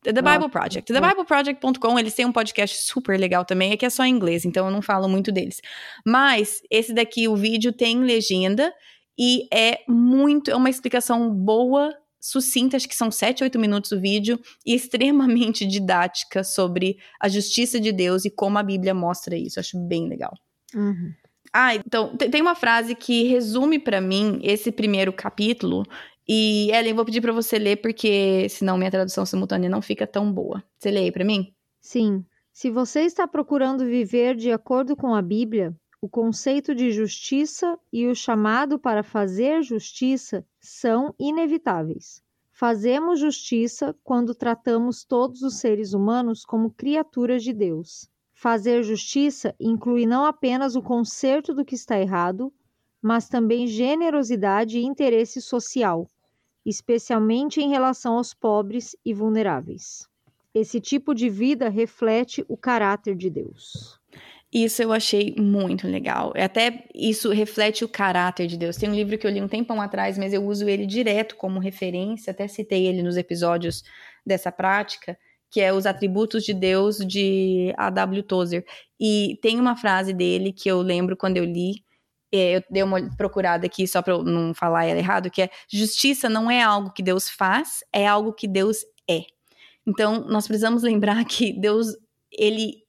The 0.02 0.20
Bible 0.20 0.48
Project. 0.48 0.92
TheBibleProject.com, 0.92 1.98
eles 1.98 2.14
têm 2.14 2.26
um 2.26 2.32
podcast 2.32 2.84
super 2.86 3.18
legal 3.18 3.44
também, 3.44 3.72
é 3.72 3.76
que 3.76 3.86
é 3.86 3.90
só 3.90 4.04
em 4.04 4.10
inglês, 4.10 4.44
então 4.44 4.66
eu 4.66 4.72
não 4.72 4.82
falo 4.82 5.08
muito 5.08 5.30
deles. 5.30 5.60
Mas 6.04 6.60
esse 6.70 6.92
daqui, 6.92 7.28
o 7.28 7.36
vídeo 7.36 7.72
tem 7.72 8.00
legenda 8.00 8.72
e 9.18 9.46
é 9.52 9.80
muito, 9.88 10.50
é 10.50 10.56
uma 10.56 10.70
explicação 10.70 11.30
boa, 11.30 11.94
sucinta, 12.20 12.76
acho 12.76 12.88
que 12.88 12.96
são 12.96 13.10
7, 13.10 13.44
8 13.44 13.58
minutos 13.58 13.92
o 13.92 14.00
vídeo, 14.00 14.40
e 14.66 14.74
extremamente 14.74 15.66
didática 15.66 16.42
sobre 16.42 16.98
a 17.20 17.28
justiça 17.28 17.80
de 17.80 17.92
Deus 17.92 18.24
e 18.24 18.30
como 18.30 18.58
a 18.58 18.62
Bíblia 18.62 18.94
mostra 18.94 19.36
isso. 19.36 19.60
Acho 19.60 19.78
bem 19.78 20.08
legal. 20.08 20.32
Uhum. 20.74 21.12
Ah, 21.52 21.74
então, 21.74 22.16
tem 22.16 22.40
uma 22.40 22.54
frase 22.54 22.94
que 22.94 23.24
resume 23.24 23.78
para 23.78 24.00
mim 24.00 24.40
esse 24.42 24.72
primeiro 24.72 25.12
capítulo. 25.12 25.84
E, 26.34 26.70
Ellen, 26.72 26.94
vou 26.94 27.04
pedir 27.04 27.20
para 27.20 27.30
você 27.30 27.58
ler, 27.58 27.76
porque 27.76 28.48
senão 28.48 28.78
minha 28.78 28.90
tradução 28.90 29.26
simultânea 29.26 29.68
não 29.68 29.82
fica 29.82 30.06
tão 30.06 30.32
boa. 30.32 30.64
Você 30.78 30.90
lê 30.90 31.00
aí 31.00 31.12
pra 31.12 31.26
mim? 31.26 31.54
Sim. 31.78 32.24
Se 32.50 32.70
você 32.70 33.00
está 33.00 33.28
procurando 33.28 33.84
viver 33.84 34.34
de 34.34 34.50
acordo 34.50 34.96
com 34.96 35.14
a 35.14 35.20
Bíblia, 35.20 35.76
o 36.00 36.08
conceito 36.08 36.74
de 36.74 36.90
justiça 36.90 37.78
e 37.92 38.06
o 38.06 38.14
chamado 38.14 38.78
para 38.78 39.02
fazer 39.02 39.62
justiça 39.62 40.42
são 40.58 41.14
inevitáveis. 41.20 42.22
Fazemos 42.50 43.20
justiça 43.20 43.94
quando 44.02 44.34
tratamos 44.34 45.04
todos 45.04 45.42
os 45.42 45.56
seres 45.58 45.92
humanos 45.92 46.46
como 46.46 46.70
criaturas 46.70 47.42
de 47.44 47.52
Deus. 47.52 48.08
Fazer 48.32 48.82
justiça 48.82 49.54
inclui 49.60 50.06
não 50.06 50.24
apenas 50.24 50.76
o 50.76 50.82
conserto 50.82 51.52
do 51.52 51.62
que 51.62 51.74
está 51.74 52.00
errado, 52.00 52.50
mas 53.02 53.28
também 53.28 53.66
generosidade 53.66 54.78
e 54.78 54.84
interesse 54.84 55.42
social, 55.42 56.08
especialmente 56.64 57.60
em 57.60 57.68
relação 57.68 58.16
aos 58.16 58.32
pobres 58.32 58.96
e 59.04 59.12
vulneráveis. 59.12 60.08
Esse 60.54 60.80
tipo 60.80 61.14
de 61.14 61.28
vida 61.30 61.68
reflete 61.68 62.44
o 62.48 62.56
caráter 62.56 63.16
de 63.16 63.30
Deus. 63.30 63.98
Isso 64.52 64.82
eu 64.82 64.92
achei 64.92 65.34
muito 65.38 65.88
legal. 65.88 66.34
Até 66.36 66.84
isso 66.94 67.30
reflete 67.30 67.84
o 67.84 67.88
caráter 67.88 68.46
de 68.46 68.58
Deus. 68.58 68.76
Tem 68.76 68.90
um 68.90 68.94
livro 68.94 69.16
que 69.16 69.26
eu 69.26 69.30
li 69.30 69.40
um 69.40 69.48
tempão 69.48 69.80
atrás, 69.80 70.18
mas 70.18 70.34
eu 70.34 70.44
uso 70.44 70.68
ele 70.68 70.84
direto 70.84 71.36
como 71.36 71.58
referência, 71.58 72.32
até 72.32 72.46
citei 72.46 72.86
ele 72.86 73.02
nos 73.02 73.16
episódios 73.16 73.82
dessa 74.26 74.52
prática, 74.52 75.16
que 75.50 75.58
é 75.58 75.72
Os 75.72 75.86
Atributos 75.86 76.44
de 76.44 76.52
Deus, 76.52 76.98
de 76.98 77.72
A.W. 77.78 78.22
Tozer. 78.24 78.64
E 79.00 79.38
tem 79.40 79.58
uma 79.58 79.74
frase 79.74 80.12
dele 80.12 80.52
que 80.52 80.68
eu 80.68 80.82
lembro 80.82 81.16
quando 81.16 81.38
eu 81.38 81.44
li, 81.44 81.76
é, 81.76 81.91
eu 82.32 82.62
dei 82.70 82.82
uma 82.82 83.14
procurada 83.16 83.66
aqui 83.66 83.86
só 83.86 84.00
para 84.00 84.16
não 84.22 84.54
falar 84.54 84.86
ela 84.86 84.98
errado, 84.98 85.30
que 85.30 85.42
é 85.42 85.50
justiça 85.70 86.28
não 86.30 86.50
é 86.50 86.62
algo 86.62 86.92
que 86.92 87.02
Deus 87.02 87.28
faz, 87.28 87.80
é 87.92 88.06
algo 88.06 88.32
que 88.32 88.48
Deus 88.48 88.78
é. 89.08 89.22
Então, 89.86 90.24
nós 90.28 90.46
precisamos 90.46 90.82
lembrar 90.82 91.22
que 91.26 91.52
Deus, 91.52 91.88
ele 92.32 92.82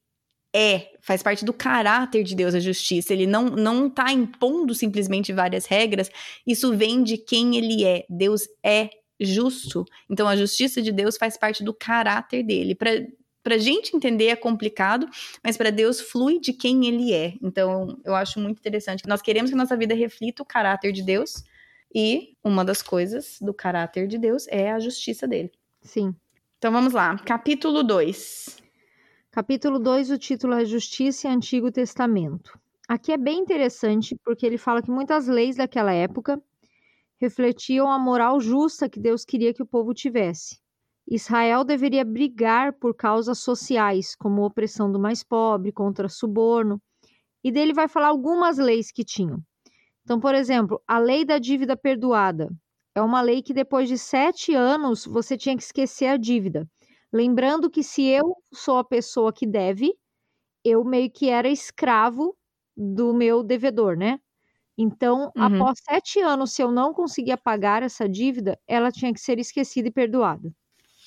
é, 0.56 0.92
faz 1.02 1.22
parte 1.22 1.44
do 1.44 1.52
caráter 1.52 2.24
de 2.24 2.36
Deus 2.36 2.56
a 2.56 2.60
justiça. 2.60 3.12
Ele 3.12 3.28
não 3.28 3.46
não 3.46 3.88
está 3.88 4.12
impondo 4.12 4.74
simplesmente 4.74 5.34
várias 5.34 5.66
regras. 5.66 6.10
Isso 6.48 6.76
vem 6.76 7.04
de 7.04 7.18
quem 7.18 7.58
ele 7.58 7.84
é. 7.84 8.06
Deus 8.10 8.44
é 8.64 8.90
justo. 9.20 9.84
Então, 10.10 10.28
a 10.28 10.38
justiça 10.38 10.82
de 10.82 10.92
Deus 10.92 11.18
faz 11.18 11.38
parte 11.38 11.64
do 11.64 11.74
caráter 11.74 12.44
dele. 12.44 12.76
Para 12.76 12.92
a 13.46 13.58
gente 13.58 13.96
entender 13.96 14.28
é 14.28 14.36
complicado, 14.36 15.08
mas 15.44 15.58
para 15.58 15.70
Deus 15.70 16.00
flui 16.00 16.40
de 16.40 16.54
quem 16.54 16.88
ele 16.88 17.14
é. 17.14 17.34
Então, 17.42 18.00
eu 18.06 18.16
acho 18.16 18.40
muito 18.40 18.60
interessante. 18.60 19.08
Nós 19.08 19.22
queremos 19.22 19.52
que 19.52 19.58
nossa 19.58 19.76
vida 19.76 19.94
reflita 19.94 20.44
o 20.44 20.46
caráter 20.46 20.92
de 20.92 21.04
Deus, 21.04 21.44
e 21.94 22.36
uma 22.44 22.66
das 22.66 22.82
coisas 22.82 23.38
do 23.40 23.54
caráter 23.54 24.08
de 24.08 24.18
Deus 24.18 24.48
é 24.48 24.72
a 24.72 24.80
justiça 24.80 25.28
dele. 25.28 25.52
Sim. 25.82 26.16
Então 26.58 26.72
vamos 26.72 26.94
lá, 26.94 27.18
capítulo 27.20 27.84
2. 27.84 28.58
Capítulo 29.30 29.78
2, 29.80 30.12
o 30.12 30.18
título 30.18 30.54
é 30.54 30.66
Justiça 30.66 31.28
e 31.28 31.32
Antigo 31.32 31.72
Testamento. 31.72 32.58
Aqui 32.88 33.12
é 33.12 33.18
bem 33.18 33.40
interessante 33.40 34.16
porque 34.24 34.46
ele 34.46 34.58
fala 34.58 34.82
que 34.82 34.90
muitas 34.90 35.28
leis 35.28 35.58
daquela 35.58 35.94
época 35.94 36.42
refletiam 37.20 37.92
a 37.92 38.00
moral 38.00 38.40
justa 38.40 38.90
que 38.90 39.00
Deus 39.00 39.24
queria 39.24 39.54
que 39.54 39.62
o 39.62 39.66
povo 39.66 39.94
tivesse. 39.94 40.63
Israel 41.08 41.64
deveria 41.64 42.06
brigar 42.06 42.74
por 42.74 42.96
causas 42.96 43.40
sociais, 43.40 44.16
como 44.16 44.44
opressão 44.44 44.92
do 44.92 45.00
mais 45.00 45.24
pobre, 45.24 45.72
contra 45.72 46.08
suborno. 46.08 46.82
E 47.44 47.52
dele 47.52 47.74
vai 47.74 47.88
falar 47.88 48.08
algumas 48.08 48.58
leis 48.58 48.92
que 48.92 49.04
tinham. 49.04 49.42
Então, 50.04 50.20
por 50.20 50.36
exemplo, 50.36 50.82
a 50.88 51.00
lei 51.00 51.26
da 51.26 51.38
dívida 51.38 51.76
perdoada. 51.76 52.50
É 52.96 53.02
uma 53.02 53.22
lei 53.22 53.42
que 53.42 53.54
depois 53.54 53.90
de 53.90 53.98
sete 53.98 54.54
anos 54.54 55.06
você 55.06 55.36
tinha 55.36 55.58
que 55.58 55.64
esquecer 55.64 56.08
a 56.08 56.18
dívida. 56.18 56.68
Lembrando 57.12 57.70
que 57.70 57.84
se 57.84 58.04
eu 58.04 58.36
sou 58.54 58.78
a 58.78 58.84
pessoa 58.84 59.34
que 59.34 59.48
deve, 59.48 59.94
eu 60.64 60.84
meio 60.84 61.12
que 61.12 61.30
era 61.30 61.50
escravo 61.50 62.36
do 62.76 63.14
meu 63.14 63.44
devedor, 63.44 63.98
né? 63.98 64.20
Então, 64.78 65.32
uhum. 65.36 65.44
após 65.44 65.80
sete 65.84 66.20
anos, 66.20 66.54
se 66.54 66.62
eu 66.62 66.72
não 66.72 66.94
conseguia 66.94 67.38
pagar 67.38 67.84
essa 67.84 68.08
dívida, 68.10 68.60
ela 68.68 68.92
tinha 68.92 69.14
que 69.14 69.20
ser 69.20 69.40
esquecida 69.40 69.88
e 69.88 69.92
perdoada. 69.92 70.52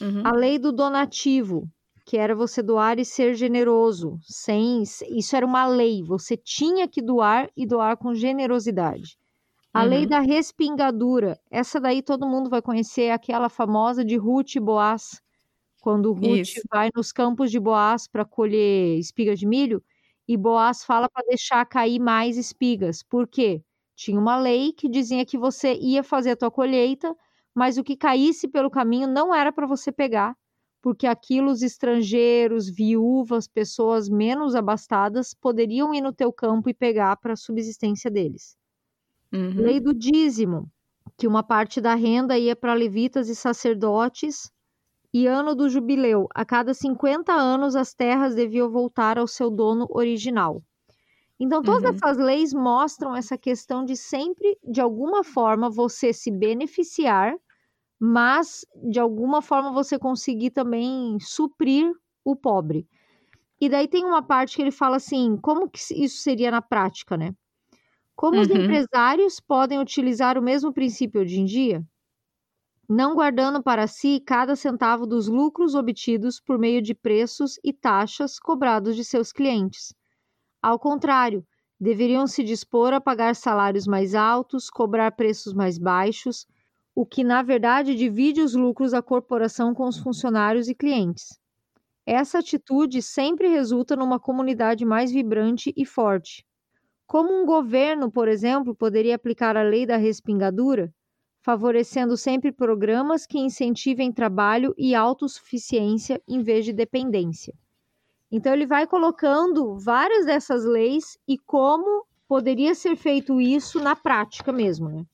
Uhum. 0.00 0.23
A 0.25 0.33
lei 0.33 0.59
do 0.59 0.73
donativo, 0.73 1.69
que 2.05 2.17
era 2.17 2.35
você 2.35 2.62
doar 2.62 2.99
e 2.99 3.05
ser 3.05 3.35
generoso, 3.35 4.19
sem 4.23 4.83
isso 4.83 5.37
era 5.37 5.45
uma 5.45 5.67
lei, 5.67 6.03
você 6.03 6.37
tinha 6.37 6.87
que 6.87 7.03
doar 7.03 7.50
e 7.57 7.67
doar 7.67 7.97
com 7.97 8.15
generosidade. 8.15 9.19
A 9.75 9.83
uhum. 9.83 9.88
lei 9.88 10.07
da 10.07 10.21
respingadura, 10.21 11.38
essa 11.50 11.81
daí 11.81 12.03
todo 12.03 12.26
mundo 12.26 12.49
vai 12.49 12.62
conhecer, 12.62 13.11
aquela 13.11 13.49
famosa 13.49 14.05
de 14.05 14.17
Ruth 14.17 14.55
e 14.55 14.61
Boaz, 14.61 15.21
quando 15.81 16.12
Ruth 16.12 16.49
isso. 16.49 16.61
vai 16.71 16.91
nos 16.95 17.12
campos 17.12 17.50
de 17.50 17.61
Boaz 17.61 18.09
para 18.09 18.25
colher 18.25 18.99
espigas 18.99 19.38
de 19.38 19.47
milho, 19.47 19.83
e 20.29 20.37
Boaz 20.37 20.85
fala 20.85 21.09
para 21.09 21.26
deixar 21.26 21.65
cair 21.67 21.99
mais 22.00 22.37
espigas. 22.37 23.03
Por 23.03 23.29
quê? 23.29 23.62
Tinha 23.95 24.19
uma 24.19 24.37
lei 24.37 24.73
que 24.73 24.88
dizia 24.88 25.25
que 25.25 25.38
você 25.38 25.75
ia 25.75 26.03
fazer 26.03 26.33
a 26.33 26.37
tua 26.37 26.50
colheita, 26.50 27.17
mas 27.57 27.79
o 27.79 27.83
que 27.83 27.97
caísse 27.97 28.47
pelo 28.47 28.71
caminho 28.71 29.09
não 29.09 29.35
era 29.35 29.51
para 29.51 29.67
você 29.67 29.91
pegar, 29.91 30.37
porque 30.83 31.07
aquilo 31.07 31.51
os 31.51 31.63
estrangeiros, 31.63 32.69
viúvas, 32.69 33.49
pessoas 33.49 34.11
menos 34.11 34.55
abastadas 34.55 35.33
poderiam 35.33 35.95
ir 35.95 36.03
no 36.03 36.13
teu 36.13 36.31
campo 36.31 36.69
e 36.69 36.75
pegar 36.75 37.17
para 37.17 37.33
a 37.33 37.37
subsistência 37.37 38.11
deles. 38.11 38.59
Uhum. 39.33 39.63
Lei 39.63 39.81
do 39.81 39.95
dízimo, 39.95 40.71
que 41.17 41.27
uma 41.27 41.43
parte 41.43 41.81
da 41.81 41.95
renda 41.95 42.39
ia 42.39 42.55
para 42.55 42.75
levitas 42.75 43.31
e 43.31 43.35
sacerdotes, 43.35 44.53
e 45.11 45.27
ano 45.27 45.55
do 45.55 45.71
jubileu. 45.71 46.29
A 46.35 46.45
cada 46.45 46.75
50 46.75 47.33
anos, 47.33 47.75
as 47.75 47.95
terras 47.95 48.35
deviam 48.35 48.71
voltar 48.71 49.19
ao 49.19 49.27
seu 49.27 49.51
dono 49.51 49.87
original. 49.89 50.63
Então, 51.41 51.63
todas 51.63 51.85
uhum. 51.85 51.97
essas 51.97 52.19
leis 52.19 52.53
mostram 52.53 53.17
essa 53.17 53.39
questão 53.39 53.83
de 53.83 53.97
sempre, 53.97 54.59
de 54.63 54.81
alguma 54.81 55.25
forma, 55.25 55.71
você 55.71 56.13
se 56.13 56.31
beneficiar, 56.31 57.35
mas 57.99 58.65
de 58.91 58.99
alguma 59.00 59.41
forma 59.41 59.73
você 59.73 59.99
conseguir 59.99 60.50
também 60.50 61.19
suprir 61.21 61.93
o 62.25 62.37
pobre. 62.37 62.87
E 63.61 63.69
daí 63.69 63.88
tem 63.88 64.05
uma 64.05 64.23
parte 64.23 64.57
que 64.57 64.62
ele 64.62 64.71
fala 64.71 64.97
assim: 64.97 65.37
como 65.37 65.69
que 65.69 65.79
isso 65.95 66.19
seria 66.19 66.50
na 66.50 66.61
prática, 66.61 67.17
né? 67.17 67.35
Como 68.15 68.37
uhum. 68.37 68.43
os 68.43 68.50
empresários 68.50 69.41
podem 69.41 69.79
utilizar 69.79 70.38
o 70.38 70.43
mesmo 70.43 70.73
princípio 70.73 71.23
hoje 71.23 71.41
em 71.41 71.45
dia? 71.45 71.85
não 72.88 73.15
guardando 73.15 73.62
para 73.62 73.87
si 73.87 74.21
cada 74.21 74.55
centavo 74.55 75.07
dos 75.07 75.26
lucros 75.26 75.75
obtidos 75.75 76.41
por 76.41 76.59
meio 76.59 76.81
de 76.81 76.95
preços 76.95 77.59
e 77.65 77.73
taxas 77.73 78.38
cobrados 78.38 78.95
de 78.95 79.05
seus 79.05 79.33
clientes. 79.33 79.93
Ao 80.62 80.79
contrário, 80.79 81.45
deveriam 81.81 82.26
se 82.26 82.45
dispor 82.45 82.93
a 82.93 83.00
pagar 83.00 83.35
salários 83.35 83.87
mais 83.87 84.15
altos, 84.15 84.71
cobrar 84.71 85.12
preços 85.12 85.53
mais 85.53 85.79
baixos, 85.79 86.47
o 86.97 87.05
que 87.07 87.23
na 87.23 87.43
verdade 87.43 87.95
divide 87.95 88.41
os 88.41 88.55
lucros 88.55 88.93
da 88.93 89.03
corporação 89.03 89.75
com 89.75 89.87
os 89.87 89.99
funcionários 89.99 90.67
e 90.67 90.75
clientes. 90.75 91.38
Essa 92.07 92.38
atitude 92.38 93.03
sempre 93.03 93.49
resulta 93.49 93.95
numa 93.95 94.19
comunidade 94.19 94.85
mais 94.85 95.12
vibrante 95.12 95.75
e 95.76 95.85
forte. 95.85 96.47
Como 97.07 97.33
um 97.33 97.47
governo, 97.47 98.11
por 98.11 98.29
exemplo, 98.29 98.75
poderia 98.75 99.17
aplicar 99.17 99.57
a 99.59 99.62
lei 99.62 99.85
da 99.85 99.99
respingadura, 99.99 100.93
favorecendo 101.43 102.17
sempre 102.17 102.50
programas 102.50 103.26
que 103.26 103.39
incentivem 103.39 104.11
trabalho 104.13 104.75
e 104.78 104.95
autossuficiência 104.95 106.23
em 106.26 106.43
vez 106.43 106.65
de 106.65 106.73
dependência. 106.73 107.54
Então, 108.30 108.52
ele 108.54 108.67
vai 108.67 108.87
colocando 108.87 109.78
várias 109.78 110.26
dessas 110.26 110.65
leis 110.65 111.19
e 111.28 111.39
como 111.39 112.06
poderia 112.28 112.75
ser 112.75 112.97
feito 112.97 113.41
isso 113.41 113.80
na 113.80 113.97
prática 113.97 114.52
mesmo, 114.52 114.89
né? 114.89 115.04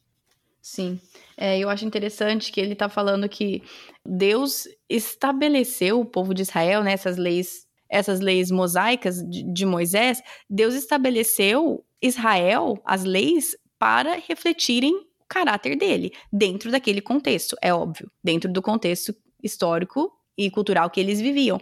Sim. 0.62 1.00
É, 1.36 1.58
eu 1.58 1.68
acho 1.68 1.84
interessante 1.84 2.52
que 2.52 2.60
ele 2.60 2.74
está 2.74 2.88
falando 2.88 3.28
que 3.28 3.62
Deus 4.06 4.68
estabeleceu 4.88 6.00
o 6.00 6.06
povo 6.06 6.32
de 6.32 6.42
Israel, 6.42 6.84
né, 6.84 6.92
essas 6.92 7.16
leis, 7.16 7.66
essas 7.90 8.20
leis 8.20 8.48
mosaicas 8.50 9.16
de, 9.28 9.42
de 9.52 9.66
Moisés, 9.66 10.22
Deus 10.48 10.74
estabeleceu 10.74 11.84
Israel, 12.00 12.80
as 12.84 13.02
leis, 13.02 13.56
para 13.76 14.14
refletirem 14.14 14.94
caráter 15.28 15.76
dele, 15.76 16.12
dentro 16.32 16.70
daquele 16.70 17.00
contexto, 17.00 17.56
é 17.60 17.74
óbvio, 17.74 18.08
dentro 18.22 18.52
do 18.52 18.62
contexto 18.62 19.12
histórico 19.42 20.12
e 20.38 20.48
cultural 20.50 20.90
que 20.90 21.00
eles 21.00 21.20
viviam. 21.20 21.60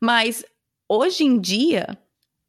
Mas 0.00 0.44
hoje 0.88 1.22
em 1.22 1.38
dia, 1.38 1.86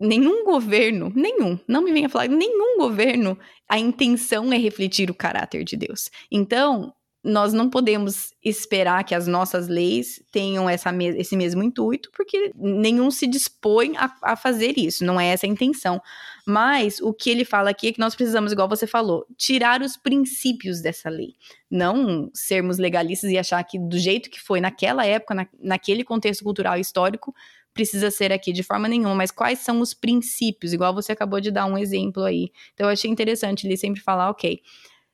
nenhum 0.02 0.44
governo, 0.44 1.12
nenhum, 1.16 1.60
não 1.68 1.82
me 1.84 1.94
venha 1.94 2.10
falar, 2.10 2.28
nenhum 2.28 2.78
governo, 2.78 3.38
a 3.70 3.78
intenção 3.78 4.52
é 4.52 4.58
refletir 4.58 5.10
o 5.10 5.16
caráter 5.16 5.64
de 5.64 5.78
Deus. 5.78 6.10
Então, 6.32 6.94
nós 7.24 7.54
não 7.54 7.70
podemos 7.70 8.34
esperar 8.44 9.04
que 9.04 9.14
as 9.14 9.28
nossas 9.28 9.68
leis 9.68 10.24
tenham 10.32 10.68
essa, 10.68 10.92
esse 11.16 11.38
mesmo 11.38 11.62
intuito, 11.62 12.10
porque 12.16 12.52
nenhum 12.56 13.12
se 13.12 13.28
dispõe 13.28 13.96
a, 13.96 14.12
a, 14.24 14.36
fazer 14.36 14.74
isso, 14.78 15.06
não 15.06 15.20
é 15.20 15.28
essa 15.28 15.46
a 15.46 15.50
intenção. 15.50 16.02
Mas 16.48 17.00
o 17.00 17.14
que 17.14 17.30
ele 17.30 17.46
fala 17.46 17.70
aqui 17.70 17.90
é 17.90 17.92
que 17.94 18.00
nós 18.00 18.16
precisamos, 18.16 18.52
igual 18.52 18.68
você 18.68 18.88
falou, 18.88 19.24
tirar 19.38 19.84
os 19.84 19.96
princípios 19.96 20.82
dessa 20.82 21.10
lei. 21.10 21.36
Não 21.70 22.32
sermos 22.34 22.80
legalistas 22.80 23.30
e 23.30 23.38
achar 23.38 23.64
que 23.64 23.78
do 23.78 24.00
jeito 24.00 24.30
que 24.30 24.42
foi 24.42 24.60
naquela 24.60 25.06
época, 25.06 25.36
na, 25.36 25.48
naquele 25.62 26.04
contexto 26.04 26.44
cultural 26.44 26.78
e 26.78 26.82
histórico, 26.82 27.36
precisa 27.74 28.12
ser 28.12 28.32
aqui 28.32 28.52
de 28.52 28.64
forma 28.64 28.88
nenhuma, 28.88 29.16
mas 29.16 29.32
quais 29.32 29.60
são 29.60 29.80
os 29.80 29.94
princípios, 29.94 30.74
igual 30.74 30.94
você 30.94 31.12
acabou 31.12 31.40
de 31.40 31.52
dar 31.52 31.66
um 31.66 31.78
exemplo 31.78 32.24
aí. 32.24 32.52
Então 32.74 32.88
eu 32.88 32.94
achei 32.94 33.10
interessante 33.10 33.66
ele 33.66 33.78
sempre 33.78 34.02
falar, 34.02 34.30
ok, 34.30 34.62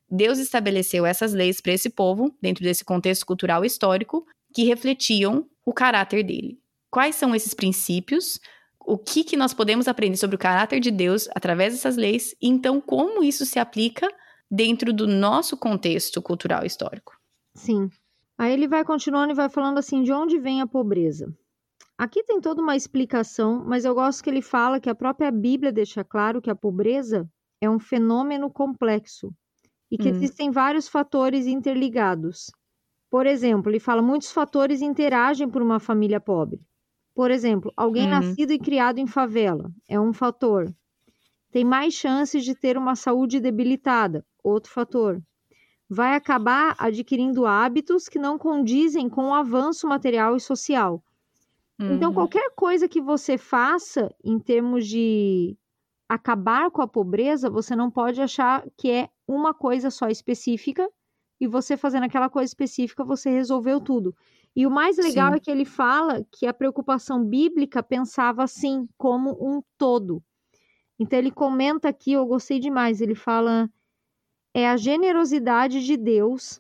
Deus 0.10 0.40
estabeleceu 0.40 1.06
essas 1.06 1.34
leis 1.34 1.60
para 1.60 1.74
esse 1.74 1.90
povo, 1.90 2.34
dentro 2.42 2.64
desse 2.64 2.84
contexto 2.84 3.26
cultural 3.26 3.66
histórico, 3.66 4.26
que 4.54 4.64
refletiam 4.64 5.46
o 5.66 5.74
caráter 5.74 6.24
dele. 6.24 6.60
Quais 6.90 7.16
são 7.16 7.36
esses 7.36 7.54
princípios? 7.54 8.40
O 8.80 8.98
que, 8.98 9.24
que 9.24 9.36
nós 9.36 9.54
podemos 9.54 9.88
aprender 9.88 10.16
sobre 10.16 10.38
o 10.38 10.40
caráter 10.40 10.80
de 10.80 10.90
Deus 10.90 11.28
através 11.36 11.74
dessas 11.74 11.98
leis? 11.98 12.34
E 12.42 12.48
então, 12.48 12.80
como 12.80 13.24
isso 13.24 13.46
se 13.46 13.60
aplica 13.60 14.08
dentro 14.50 14.94
do 14.94 15.06
nosso 15.06 15.58
contexto 15.58 16.22
cultural 16.22 16.66
histórico? 16.66 17.14
Sim. 17.54 17.90
Aí 18.38 18.54
ele 18.54 18.68
vai 18.68 18.86
continuando 18.86 19.34
e 19.34 19.36
vai 19.36 19.50
falando 19.50 19.80
assim: 19.80 20.04
de 20.04 20.14
onde 20.14 20.40
vem 20.40 20.62
a 20.62 20.68
pobreza? 20.68 21.36
Aqui 21.98 22.24
tem 22.24 22.40
toda 22.40 22.62
uma 22.62 22.76
explicação, 22.76 23.64
mas 23.66 23.84
eu 23.84 23.96
gosto 23.96 24.24
que 24.24 24.30
ele 24.30 24.42
fala 24.42 24.80
que 24.80 24.90
a 24.90 24.94
própria 24.94 25.32
Bíblia 25.32 25.72
deixa 25.72 26.04
claro 26.04 26.40
que 26.40 26.50
a 26.50 26.56
pobreza 26.56 27.28
é 27.60 27.68
um 27.68 27.80
fenômeno 27.80 28.52
complexo 28.52 29.34
e 29.90 29.98
que 29.98 30.08
hum. 30.08 30.12
existem 30.12 30.52
vários 30.52 30.88
fatores 30.88 31.48
interligados. 31.48 32.52
Por 33.10 33.26
exemplo, 33.26 33.72
ele 33.72 33.80
fala 33.80 34.02
muitos 34.02 34.32
fatores 34.32 34.82
interagem 34.82 35.50
por 35.50 35.62
uma 35.62 35.80
família 35.80 36.20
pobre. 36.20 36.62
Por 37.16 37.32
exemplo, 37.32 37.74
alguém 37.76 38.04
uhum. 38.04 38.12
nascido 38.12 38.52
e 38.52 38.60
criado 38.60 39.00
em 39.00 39.08
favela 39.08 39.72
é 39.90 40.00
um 40.00 40.14
fator. 40.14 40.72
Tem 41.52 41.66
mais 41.66 41.96
chances 41.96 42.44
de 42.44 42.54
ter 42.54 42.78
uma 42.78 42.96
saúde 42.96 43.40
debilitada, 43.40 44.24
outro 44.44 44.72
fator. 44.72 45.20
Vai 45.90 46.14
acabar 46.14 46.76
adquirindo 46.78 47.48
hábitos 47.48 48.08
que 48.08 48.20
não 48.20 48.38
condizem 48.38 49.10
com 49.10 49.30
o 49.30 49.34
avanço 49.34 49.88
material 49.88 50.36
e 50.36 50.40
social. 50.40 51.02
Então, 51.80 51.90
uhum. 51.90 51.96
Então, 51.96 52.14
qualquer 52.14 52.50
coisa 52.56 52.88
que 52.88 53.00
você 53.00 53.38
faça 53.38 54.14
em 54.24 54.40
termos 54.40 54.88
de 54.88 55.56
acabar 56.10 56.72
com 56.72 56.82
a 56.82 56.88
pobreza, 56.88 57.50
você 57.50 57.76
não 57.76 57.92
pode 57.92 58.22
achar 58.22 58.66
que 58.78 58.90
é 58.90 59.10
uma 59.28 59.54
coisa 59.54 59.90
só 59.92 60.08
específica 60.08 60.90
e 61.40 61.48
você 61.48 61.78
fazendo 61.78 62.04
aquela 62.04 62.30
coisa 62.30 62.50
específica, 62.50 63.04
você 63.04 63.30
resolveu 63.30 63.80
tudo. 63.80 64.16
E 64.56 64.66
o 64.66 64.72
mais 64.72 64.98
legal 64.98 65.32
Sim. 65.32 65.38
é 65.38 65.40
que 65.40 65.52
ele 65.52 65.66
fala 65.66 66.26
que 66.32 66.48
a 66.48 66.54
preocupação 66.54 67.24
bíblica 67.24 67.84
pensava 67.84 68.44
assim, 68.44 68.88
como 68.98 69.38
um 69.40 69.62
todo. 69.78 70.24
Então 70.98 71.20
ele 71.20 71.30
comenta 71.30 71.90
aqui, 71.90 72.14
eu 72.14 72.26
gostei 72.26 72.60
demais, 72.60 73.02
ele 73.02 73.14
fala 73.14 73.70
é 74.56 74.68
a 74.68 74.78
generosidade 74.78 75.86
de 75.86 75.96
Deus, 75.96 76.60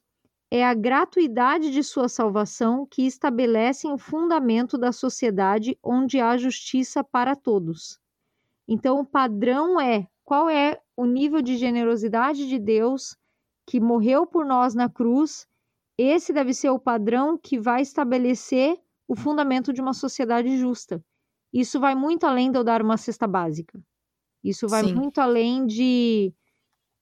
é 0.52 0.66
a 0.66 0.74
gratuidade 0.74 1.72
de 1.72 1.84
sua 1.84 2.08
salvação 2.10 2.86
que 2.86 3.06
estabelecem 3.06 3.92
o 3.92 3.98
fundamento 3.98 4.78
da 4.78 4.92
sociedade 4.92 5.78
onde 5.84 6.20
há 6.20 6.38
justiça 6.38 7.04
para 7.04 7.36
todos. 7.36 8.00
Então, 8.68 9.00
o 9.00 9.06
padrão 9.06 9.80
é 9.80 10.08
qual 10.24 10.50
é 10.50 10.82
o 10.96 11.06
nível 11.06 11.42
de 11.42 11.58
generosidade 11.58 12.48
de 12.48 12.60
Deus 12.60 13.18
que 13.68 13.80
morreu 13.80 14.26
por 14.28 14.46
nós 14.46 14.74
na 14.76 14.90
cruz 14.90 15.48
Esse 15.98 16.34
deve 16.34 16.54
ser 16.54 16.70
o 16.72 16.80
padrão 16.80 17.38
que 17.38 17.60
vai 17.60 17.82
estabelecer 17.82 18.80
o 19.08 19.16
fundamento 19.16 19.74
de 19.74 19.82
uma 19.82 19.94
sociedade 19.94 20.58
justa. 20.58 21.04
Isso 21.54 21.80
vai 21.80 21.96
muito 21.96 22.26
além 22.26 22.52
de 22.52 22.58
eu 22.60 22.64
dar 22.64 22.82
uma 22.82 22.98
cesta 22.98 23.28
básica. 23.28 23.82
Isso 24.44 24.70
vai 24.70 24.84
Sim. 24.84 24.94
muito 24.94 25.20
além 25.20 25.66
de 25.66 26.34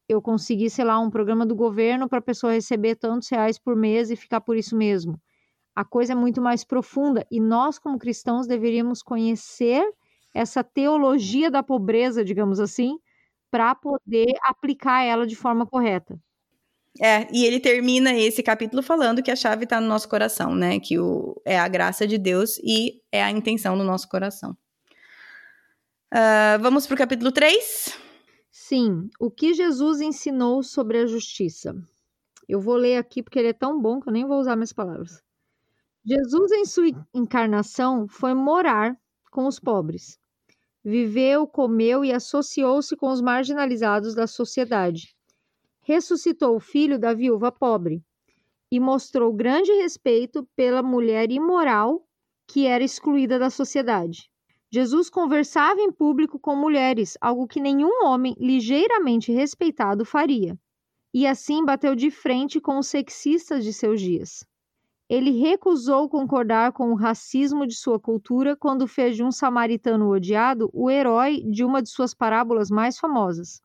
eu 0.07 0.21
conseguir, 0.21 0.69
sei 0.69 0.85
lá, 0.85 0.99
um 0.99 1.09
programa 1.09 1.45
do 1.45 1.55
governo 1.55 2.07
para 2.07 2.19
a 2.19 2.21
pessoa 2.21 2.53
receber 2.53 2.95
tantos 2.95 3.29
reais 3.29 3.57
por 3.57 3.75
mês 3.75 4.09
e 4.11 4.15
ficar 4.15 4.41
por 4.41 4.55
isso 4.55 4.75
mesmo. 4.75 5.19
A 5.75 5.83
coisa 5.83 6.13
é 6.13 6.15
muito 6.15 6.41
mais 6.41 6.63
profunda 6.63 7.25
e 7.29 7.39
nós, 7.39 7.77
como 7.77 7.99
cristãos, 7.99 8.47
deveríamos 8.47 9.01
conhecer 9.01 9.83
essa 10.33 10.63
teologia 10.63 11.49
da 11.49 11.63
pobreza, 11.63 12.23
digamos 12.23 12.59
assim, 12.59 12.97
para 13.49 13.73
poder 13.73 14.33
aplicar 14.43 15.03
ela 15.03 15.25
de 15.25 15.35
forma 15.35 15.65
correta. 15.65 16.19
É, 17.01 17.27
e 17.31 17.45
ele 17.45 17.59
termina 17.59 18.13
esse 18.13 18.41
capítulo 18.41 18.81
falando 18.81 19.21
que 19.21 19.31
a 19.31 19.35
chave 19.35 19.65
está 19.65 19.81
no 19.81 19.87
nosso 19.87 20.07
coração, 20.07 20.55
né? 20.55 20.79
Que 20.79 20.97
o, 20.97 21.41
é 21.45 21.59
a 21.59 21.67
graça 21.67 22.07
de 22.07 22.17
Deus 22.17 22.57
e 22.63 23.01
é 23.11 23.21
a 23.21 23.29
intenção 23.31 23.77
do 23.77 23.83
nosso 23.83 24.07
coração. 24.07 24.55
Uh, 26.13 26.61
vamos 26.61 26.87
para 26.87 26.95
o 26.95 26.97
capítulo 26.97 27.31
3? 27.31 28.04
Sim, 28.57 29.09
o 29.19 29.29
que 29.29 29.53
Jesus 29.53 29.99
ensinou 29.99 30.63
sobre 30.63 30.99
a 30.99 31.05
justiça. 31.05 31.75
Eu 32.47 32.61
vou 32.61 32.75
ler 32.77 32.95
aqui 32.97 33.21
porque 33.21 33.37
ele 33.37 33.49
é 33.49 33.53
tão 33.53 33.81
bom 33.81 33.99
que 33.99 34.07
eu 34.07 34.13
nem 34.13 34.25
vou 34.25 34.39
usar 34.39 34.55
minhas 34.55 34.71
palavras. 34.71 35.21
Jesus, 36.05 36.51
em 36.53 36.65
sua 36.65 36.87
encarnação, 37.13 38.07
foi 38.07 38.33
morar 38.33 38.97
com 39.29 39.45
os 39.45 39.59
pobres. 39.59 40.17
Viveu, 40.83 41.45
comeu 41.45 42.05
e 42.05 42.13
associou-se 42.13 42.95
com 42.95 43.11
os 43.11 43.19
marginalizados 43.19 44.15
da 44.15 44.25
sociedade 44.25 45.15
ressuscitou 45.85 46.55
o 46.55 46.59
filho 46.59 46.97
da 46.97 47.13
viúva 47.13 47.51
pobre 47.51 48.03
e 48.71 48.79
mostrou 48.79 49.31
grande 49.31 49.71
respeito 49.73 50.43
pela 50.55 50.81
mulher 50.81 51.31
imoral 51.31 52.03
que 52.47 52.65
era 52.65 52.83
excluída 52.83 53.37
da 53.37 53.51
sociedade. 53.51 54.29
Jesus 54.75 55.09
conversava 55.09 55.79
em 55.79 55.89
público 55.89 56.37
com 56.37 56.53
mulheres, 56.53 57.17
algo 57.21 57.47
que 57.47 57.61
nenhum 57.61 58.05
homem 58.05 58.35
ligeiramente 58.37 59.31
respeitado 59.31 60.03
faria, 60.03 60.59
e 61.13 61.25
assim 61.25 61.63
bateu 61.63 61.95
de 61.95 62.11
frente 62.11 62.59
com 62.59 62.77
os 62.77 62.87
sexistas 62.87 63.63
de 63.63 63.71
seus 63.71 64.01
dias. 64.01 64.45
Ele 65.07 65.31
recusou 65.31 66.09
concordar 66.09 66.73
com 66.73 66.91
o 66.91 66.95
racismo 66.95 67.65
de 67.65 67.73
sua 67.73 67.97
cultura 67.97 68.53
quando 68.53 68.85
fez 68.85 69.15
de 69.15 69.23
um 69.23 69.31
samaritano 69.31 70.09
odiado 70.09 70.69
o 70.73 70.91
herói 70.91 71.41
de 71.49 71.63
uma 71.63 71.81
de 71.81 71.87
suas 71.87 72.13
parábolas 72.13 72.69
mais 72.69 72.99
famosas 72.99 73.61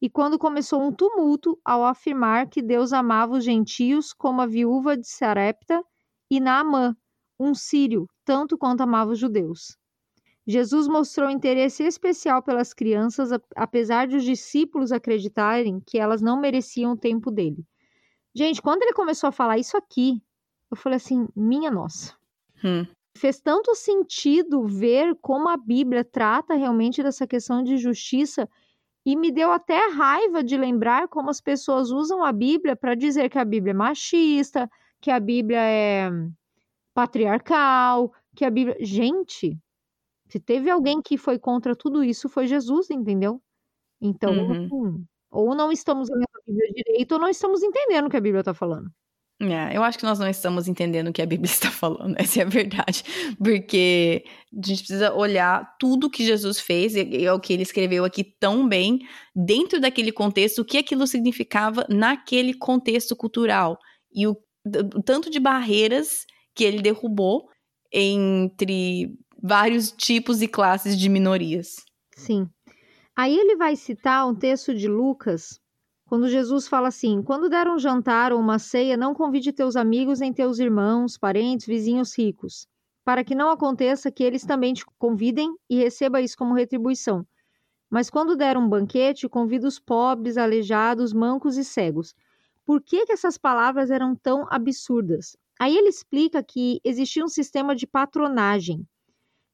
e 0.00 0.08
quando 0.08 0.38
começou 0.38 0.82
um 0.82 0.90
tumulto 0.90 1.60
ao 1.62 1.84
afirmar 1.84 2.48
que 2.48 2.62
Deus 2.62 2.94
amava 2.94 3.36
os 3.36 3.44
gentios 3.44 4.14
como 4.14 4.40
a 4.40 4.46
viúva 4.46 4.96
de 4.96 5.06
Sarepta 5.06 5.84
e 6.30 6.40
Naamã, 6.40 6.96
um 7.38 7.54
sírio, 7.54 8.08
tanto 8.24 8.56
quanto 8.56 8.80
amava 8.80 9.10
os 9.10 9.18
judeus. 9.18 9.76
Jesus 10.48 10.88
mostrou 10.88 11.28
interesse 11.28 11.82
especial 11.82 12.42
pelas 12.42 12.72
crianças, 12.72 13.28
apesar 13.54 14.06
de 14.06 14.16
os 14.16 14.24
discípulos 14.24 14.92
acreditarem 14.92 15.78
que 15.78 15.98
elas 15.98 16.22
não 16.22 16.40
mereciam 16.40 16.92
o 16.92 16.96
tempo 16.96 17.30
dele. 17.30 17.66
Gente, 18.34 18.62
quando 18.62 18.82
ele 18.82 18.94
começou 18.94 19.28
a 19.28 19.32
falar 19.32 19.58
isso 19.58 19.76
aqui, 19.76 20.22
eu 20.70 20.76
falei 20.76 20.96
assim: 20.96 21.28
minha 21.36 21.70
nossa. 21.70 22.16
Hum. 22.64 22.86
Fez 23.14 23.42
tanto 23.42 23.74
sentido 23.74 24.66
ver 24.66 25.14
como 25.20 25.50
a 25.50 25.56
Bíblia 25.58 26.02
trata 26.02 26.54
realmente 26.54 27.02
dessa 27.02 27.26
questão 27.26 27.62
de 27.62 27.76
justiça 27.76 28.48
e 29.04 29.16
me 29.16 29.30
deu 29.30 29.52
até 29.52 29.90
raiva 29.90 30.42
de 30.42 30.56
lembrar 30.56 31.08
como 31.08 31.28
as 31.28 31.42
pessoas 31.42 31.90
usam 31.90 32.24
a 32.24 32.32
Bíblia 32.32 32.74
para 32.74 32.94
dizer 32.94 33.28
que 33.28 33.38
a 33.38 33.44
Bíblia 33.44 33.72
é 33.72 33.74
machista, 33.74 34.70
que 34.98 35.10
a 35.10 35.20
Bíblia 35.20 35.60
é 35.60 36.10
patriarcal, 36.94 38.10
que 38.34 38.46
a 38.46 38.50
Bíblia. 38.50 38.76
Gente, 38.80 39.58
se 40.28 40.38
teve 40.38 40.70
alguém 40.70 41.00
que 41.00 41.16
foi 41.16 41.38
contra 41.38 41.74
tudo 41.74 42.04
isso, 42.04 42.28
foi 42.28 42.46
Jesus, 42.46 42.90
entendeu? 42.90 43.40
Então, 44.00 44.32
uhum. 44.32 44.68
Hum, 44.72 45.04
ou 45.30 45.54
não 45.54 45.72
estamos 45.72 46.08
lendo 46.08 46.24
a 46.34 46.40
Bíblia 46.46 46.72
direito, 46.74 47.12
ou 47.12 47.20
não 47.20 47.28
estamos 47.28 47.62
entendendo 47.62 48.06
o 48.06 48.10
que 48.10 48.16
a 48.16 48.20
Bíblia 48.20 48.40
está 48.40 48.54
falando. 48.54 48.90
É, 49.40 49.76
eu 49.76 49.84
acho 49.84 49.96
que 49.96 50.04
nós 50.04 50.18
não 50.18 50.28
estamos 50.28 50.66
entendendo 50.66 51.08
o 51.08 51.12
que 51.12 51.22
a 51.22 51.26
Bíblia 51.26 51.46
está 51.50 51.70
falando, 51.70 52.16
essa 52.18 52.40
é 52.40 52.42
a 52.42 52.48
verdade. 52.48 53.04
Porque 53.38 54.24
a 54.52 54.66
gente 54.66 54.78
precisa 54.78 55.14
olhar 55.14 55.76
tudo 55.78 56.10
que 56.10 56.26
Jesus 56.26 56.60
fez, 56.60 56.94
e 56.94 57.24
é 57.24 57.32
o 57.32 57.40
que 57.40 57.52
ele 57.52 57.62
escreveu 57.62 58.04
aqui 58.04 58.24
tão 58.24 58.68
bem, 58.68 59.00
dentro 59.34 59.80
daquele 59.80 60.12
contexto, 60.12 60.60
o 60.60 60.64
que 60.64 60.78
aquilo 60.78 61.06
significava 61.06 61.86
naquele 61.88 62.52
contexto 62.54 63.14
cultural. 63.14 63.78
E 64.12 64.26
o, 64.26 64.36
o 64.94 65.02
tanto 65.02 65.30
de 65.30 65.38
barreiras 65.38 66.26
que 66.54 66.64
ele 66.64 66.82
derrubou 66.82 67.48
entre 67.92 69.16
vários 69.42 69.92
tipos 69.92 70.42
e 70.42 70.48
classes 70.48 70.96
de 70.96 71.08
minorias. 71.08 71.84
Sim. 72.16 72.48
Aí 73.16 73.36
ele 73.36 73.56
vai 73.56 73.76
citar 73.76 74.28
um 74.28 74.34
texto 74.34 74.74
de 74.74 74.88
Lucas 74.88 75.60
quando 76.08 76.26
Jesus 76.28 76.66
fala 76.66 76.88
assim: 76.88 77.22
quando 77.22 77.50
der 77.50 77.68
um 77.68 77.78
jantar 77.78 78.32
ou 78.32 78.40
uma 78.40 78.58
ceia, 78.58 78.96
não 78.96 79.14
convide 79.14 79.52
teus 79.52 79.76
amigos 79.76 80.20
nem 80.20 80.32
teus 80.32 80.58
irmãos, 80.58 81.18
parentes, 81.18 81.66
vizinhos 81.66 82.16
ricos, 82.16 82.66
para 83.04 83.22
que 83.22 83.34
não 83.34 83.50
aconteça 83.50 84.10
que 84.10 84.24
eles 84.24 84.44
também 84.44 84.72
te 84.72 84.86
convidem 84.98 85.54
e 85.68 85.76
receba 85.76 86.22
isso 86.22 86.36
como 86.36 86.54
retribuição. 86.54 87.26
Mas 87.90 88.08
quando 88.08 88.36
der 88.36 88.56
um 88.56 88.68
banquete, 88.68 89.28
convida 89.28 89.68
os 89.68 89.78
pobres, 89.78 90.36
aleijados, 90.38 91.12
mancos 91.12 91.56
e 91.56 91.64
cegos. 91.64 92.14
Por 92.64 92.82
que, 92.82 93.06
que 93.06 93.12
essas 93.12 93.38
palavras 93.38 93.90
eram 93.90 94.14
tão 94.14 94.46
absurdas? 94.50 95.36
Aí 95.58 95.76
ele 95.76 95.88
explica 95.88 96.42
que 96.42 96.80
existia 96.84 97.24
um 97.24 97.28
sistema 97.28 97.74
de 97.74 97.86
patronagem, 97.86 98.86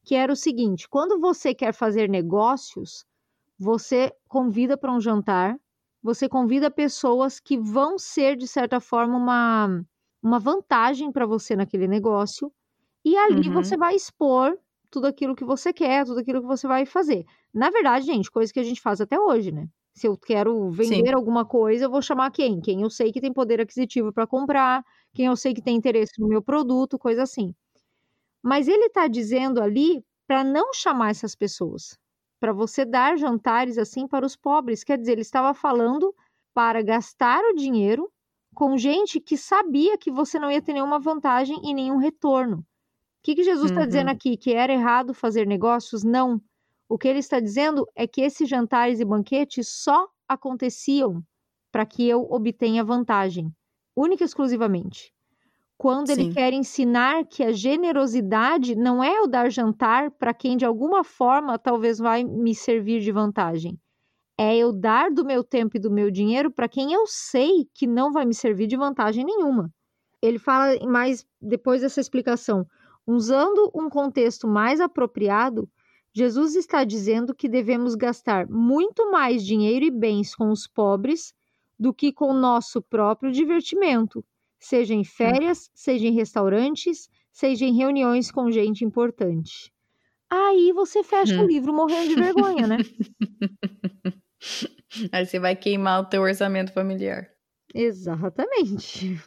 que 0.05 0.15
era 0.15 0.31
o 0.31 0.35
seguinte: 0.35 0.87
quando 0.87 1.19
você 1.19 1.53
quer 1.53 1.73
fazer 1.73 2.07
negócios, 2.07 3.05
você 3.59 4.13
convida 4.27 4.77
para 4.77 4.93
um 4.93 5.01
jantar 5.01 5.59
você 6.05 6.29
convida 6.29 6.69
pessoas 6.69 7.39
que 7.39 7.57
vão 7.57 7.97
ser, 7.97 8.37
de 8.37 8.47
certa 8.47 8.79
forma, 8.79 9.17
uma, 9.17 9.83
uma 10.21 10.37
vantagem 10.37 11.11
para 11.11 11.25
você 11.25 11.55
naquele 11.55 11.87
negócio. 11.87 12.53
E 13.03 13.17
ali 13.17 13.47
uhum. 13.47 13.55
você 13.55 13.75
vai 13.75 13.95
expor 13.95 14.55
tudo 14.91 15.07
aquilo 15.07 15.35
que 15.35 15.43
você 15.43 15.73
quer, 15.73 16.05
tudo 16.05 16.19
aquilo 16.19 16.41
que 16.41 16.47
você 16.47 16.67
vai 16.67 16.85
fazer. 16.85 17.25
Na 17.51 17.71
verdade, 17.71 18.05
gente, 18.05 18.29
coisa 18.29 18.53
que 18.53 18.59
a 18.59 18.63
gente 18.63 18.79
faz 18.79 19.01
até 19.01 19.19
hoje, 19.19 19.51
né? 19.51 19.67
Se 19.95 20.07
eu 20.07 20.15
quero 20.15 20.69
vender 20.69 21.07
Sim. 21.07 21.15
alguma 21.15 21.43
coisa, 21.43 21.85
eu 21.85 21.89
vou 21.89 22.03
chamar 22.03 22.29
quem? 22.29 22.61
Quem 22.61 22.83
eu 22.83 22.89
sei 22.91 23.11
que 23.11 23.19
tem 23.19 23.33
poder 23.33 23.59
aquisitivo 23.59 24.13
para 24.13 24.27
comprar, 24.27 24.83
quem 25.11 25.25
eu 25.25 25.35
sei 25.35 25.55
que 25.55 25.61
tem 25.61 25.75
interesse 25.75 26.21
no 26.21 26.27
meu 26.27 26.41
produto, 26.41 26.99
coisa 26.99 27.23
assim. 27.23 27.51
Mas 28.45 28.67
ele 28.67 28.85
está 28.85 29.07
dizendo 29.07 29.59
ali 29.59 30.05
para 30.27 30.43
não 30.43 30.71
chamar 30.71 31.09
essas 31.09 31.33
pessoas 31.33 31.97
para 32.39 32.53
você 32.53 32.85
dar 32.85 33.17
jantares 33.17 33.75
assim 33.75 34.07
para 34.07 34.23
os 34.23 34.35
pobres. 34.35 34.83
Quer 34.83 34.99
dizer, 34.99 35.13
ele 35.13 35.21
estava 35.21 35.51
falando 35.55 36.13
para 36.53 36.83
gastar 36.83 37.43
o 37.43 37.55
dinheiro 37.55 38.07
com 38.53 38.77
gente 38.77 39.19
que 39.19 39.35
sabia 39.35 39.97
que 39.97 40.11
você 40.11 40.37
não 40.37 40.51
ia 40.51 40.61
ter 40.61 40.73
nenhuma 40.73 40.99
vantagem 40.99 41.59
e 41.63 41.73
nenhum 41.73 41.97
retorno. 41.97 42.57
O 42.57 42.65
que, 43.23 43.33
que 43.33 43.43
Jesus 43.43 43.71
está 43.71 43.81
uhum. 43.81 43.87
dizendo 43.87 44.11
aqui? 44.11 44.37
Que 44.37 44.53
era 44.53 44.71
errado 44.71 45.11
fazer 45.11 45.47
negócios? 45.47 46.03
Não. 46.03 46.39
O 46.87 46.99
que 46.99 47.07
ele 47.07 47.19
está 47.19 47.39
dizendo 47.39 47.87
é 47.95 48.05
que 48.05 48.21
esses 48.21 48.47
jantares 48.47 48.99
e 48.99 49.05
banquetes 49.05 49.69
só 49.69 50.07
aconteciam 50.27 51.23
para 51.71 51.83
que 51.83 52.07
eu 52.07 52.21
obtenha 52.29 52.83
vantagem, 52.83 53.51
única 53.95 54.23
e 54.23 54.27
exclusivamente 54.27 55.14
quando 55.77 56.07
Sim. 56.07 56.13
ele 56.13 56.33
quer 56.33 56.53
ensinar 56.53 57.25
que 57.25 57.43
a 57.43 57.51
generosidade 57.51 58.75
não 58.75 59.03
é 59.03 59.21
o 59.21 59.27
dar 59.27 59.49
jantar 59.51 60.09
para 60.11 60.33
quem 60.33 60.55
de 60.55 60.65
alguma 60.65 61.03
forma 61.03 61.59
talvez 61.59 61.99
vai 61.99 62.23
me 62.23 62.55
servir 62.55 63.01
de 63.01 63.11
vantagem. 63.11 63.77
É 64.37 64.55
eu 64.55 64.71
dar 64.71 65.11
do 65.11 65.25
meu 65.25 65.43
tempo 65.43 65.77
e 65.77 65.79
do 65.79 65.91
meu 65.91 66.09
dinheiro 66.09 66.51
para 66.51 66.69
quem 66.69 66.93
eu 66.93 67.05
sei 67.07 67.67
que 67.73 67.87
não 67.87 68.11
vai 68.11 68.25
me 68.25 68.33
servir 68.33 68.67
de 68.67 68.77
vantagem 68.77 69.25
nenhuma. 69.25 69.71
Ele 70.21 70.39
fala 70.39 70.77
mais 70.87 71.25
depois 71.41 71.81
dessa 71.81 71.99
explicação, 71.99 72.65
usando 73.05 73.69
um 73.75 73.89
contexto 73.89 74.47
mais 74.47 74.79
apropriado, 74.79 75.69
Jesus 76.13 76.55
está 76.55 76.85
dizendo 76.85 77.35
que 77.35 77.49
devemos 77.49 77.95
gastar 77.95 78.47
muito 78.49 79.11
mais 79.11 79.45
dinheiro 79.45 79.85
e 79.85 79.91
bens 79.91 80.33
com 80.33 80.49
os 80.49 80.65
pobres 80.65 81.33
do 81.77 81.93
que 81.93 82.13
com 82.13 82.31
o 82.31 82.39
nosso 82.39 82.81
próprio 82.81 83.31
divertimento 83.31 84.23
seja 84.59 84.93
em 84.93 85.03
férias, 85.03 85.69
seja 85.73 86.07
em 86.07 86.13
restaurantes, 86.13 87.09
seja 87.31 87.65
em 87.65 87.75
reuniões 87.75 88.31
com 88.31 88.51
gente 88.51 88.83
importante. 88.83 89.71
Aí 90.29 90.71
você 90.73 91.03
fecha 91.03 91.35
hum. 91.35 91.43
o 91.43 91.47
livro 91.47 91.73
morrendo 91.73 92.09
de 92.09 92.15
vergonha, 92.15 92.67
né? 92.67 92.77
Aí 95.11 95.25
você 95.25 95.39
vai 95.39 95.55
queimar 95.55 96.01
o 96.01 96.05
teu 96.05 96.21
orçamento 96.21 96.71
familiar. 96.71 97.27
Exatamente. 97.73 99.21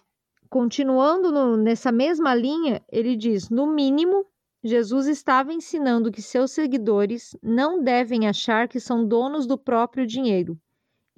Continuando 0.49 1.31
no, 1.31 1.57
nessa 1.57 1.93
mesma 1.93 2.35
linha, 2.35 2.83
ele 2.91 3.17
diz: 3.17 3.51
no 3.51 3.67
mínimo, 3.67 4.25
Jesus 4.64 5.07
estava 5.07 5.53
ensinando 5.53 6.11
que 6.11 6.23
seus 6.23 6.53
seguidores 6.53 7.37
não 7.43 7.83
devem 7.83 8.27
achar 8.27 8.67
que 8.67 8.81
são 8.81 9.07
donos 9.07 9.47
do 9.47 9.59
próprio 9.59 10.07
dinheiro 10.07 10.59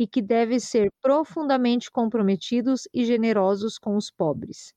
e 0.00 0.06
que 0.06 0.22
devem 0.22 0.58
ser 0.58 0.90
profundamente 1.02 1.90
comprometidos 1.90 2.88
e 2.94 3.04
generosos 3.04 3.78
com 3.78 3.98
os 3.98 4.10
pobres. 4.10 4.72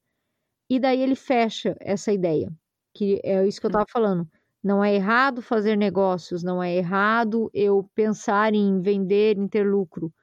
E 0.70 0.82
daí 0.82 1.02
ele 1.02 1.16
fecha 1.16 1.78
essa 1.80 2.12
ideia, 2.12 2.52
que 2.94 3.22
é 3.24 3.48
isso 3.48 3.62
que 3.62 3.68
eu 3.68 3.70
estava 3.70 3.86
falando. 3.90 4.28
Não 4.62 4.84
é 4.84 4.94
errado 4.94 5.42
fazer 5.42 5.78
negócios, 5.78 6.44
não 6.44 6.62
é 6.62 6.76
errado 6.76 7.50
eu 7.54 7.90
pensar 7.96 8.54
em 8.54 8.82
vender, 8.82 9.38
em 9.38 9.48
ter 9.48 9.66
lucro. 9.66 10.14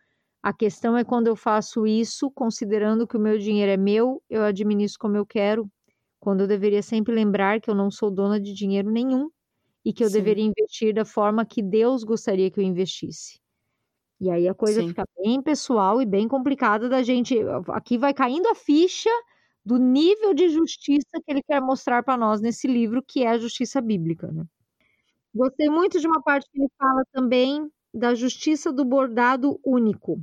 A 0.42 0.52
questão 0.52 0.98
é 0.98 1.04
quando 1.04 1.28
eu 1.28 1.36
faço 1.36 1.86
isso, 1.86 2.30
considerando 2.32 3.06
que 3.08 3.16
o 3.16 3.20
meu 3.20 3.38
dinheiro 3.38 3.72
é 3.72 3.78
meu, 3.78 4.22
eu 4.30 4.42
administro 4.44 5.00
como 5.00 5.16
eu 5.16 5.26
quero, 5.26 5.66
quando 6.20 6.42
eu 6.42 6.48
deveria 6.48 6.82
sempre 6.82 7.14
lembrar 7.14 7.60
que 7.62 7.70
eu 7.70 7.74
não 7.74 7.90
sou 7.90 8.10
dona 8.10 8.40
de 8.40 8.52
dinheiro 8.54 8.90
nenhum 8.90 9.30
e 9.84 9.92
que 9.94 10.04
eu 10.04 10.10
Sim. 10.10 10.14
deveria 10.14 10.44
investir 10.44 10.94
da 10.94 11.06
forma 11.06 11.46
que 11.46 11.62
Deus 11.62 12.04
gostaria 12.04 12.50
que 12.50 12.60
eu 12.60 12.64
investisse. 12.64 13.39
E 14.20 14.30
aí 14.30 14.46
a 14.46 14.54
coisa 14.54 14.82
Sim. 14.82 14.88
fica 14.88 15.04
bem 15.18 15.40
pessoal 15.40 16.02
e 16.02 16.06
bem 16.06 16.28
complicada 16.28 16.88
da 16.88 17.02
gente. 17.02 17.36
Aqui 17.68 17.96
vai 17.96 18.12
caindo 18.12 18.48
a 18.48 18.54
ficha 18.54 19.10
do 19.64 19.78
nível 19.78 20.34
de 20.34 20.48
justiça 20.48 21.20
que 21.24 21.30
ele 21.30 21.42
quer 21.42 21.60
mostrar 21.60 22.02
para 22.02 22.16
nós 22.16 22.40
nesse 22.40 22.66
livro, 22.66 23.02
que 23.02 23.22
é 23.22 23.30
a 23.30 23.38
justiça 23.38 23.80
bíblica. 23.80 24.30
Né? 24.30 24.44
Gostei 25.34 25.70
muito 25.70 25.98
de 25.98 26.06
uma 26.06 26.22
parte 26.22 26.48
que 26.50 26.60
ele 26.60 26.70
fala 26.78 27.02
também 27.12 27.70
da 27.94 28.14
justiça 28.14 28.72
do 28.72 28.84
bordado 28.84 29.58
único. 29.64 30.22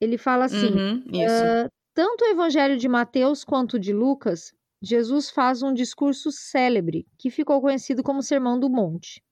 Ele 0.00 0.18
fala 0.18 0.46
assim: 0.46 0.72
uhum, 0.72 0.98
uh, 0.98 1.70
tanto 1.94 2.24
o 2.24 2.28
evangelho 2.28 2.76
de 2.76 2.88
Mateus 2.88 3.44
quanto 3.44 3.74
o 3.74 3.78
de 3.78 3.92
Lucas 3.92 4.52
Jesus 4.82 5.28
faz 5.28 5.62
um 5.62 5.74
discurso 5.74 6.32
célebre 6.32 7.06
que 7.18 7.30
ficou 7.30 7.60
conhecido 7.60 8.02
como 8.02 8.22
Sermão 8.22 8.58
do 8.58 8.70
Monte. 8.70 9.22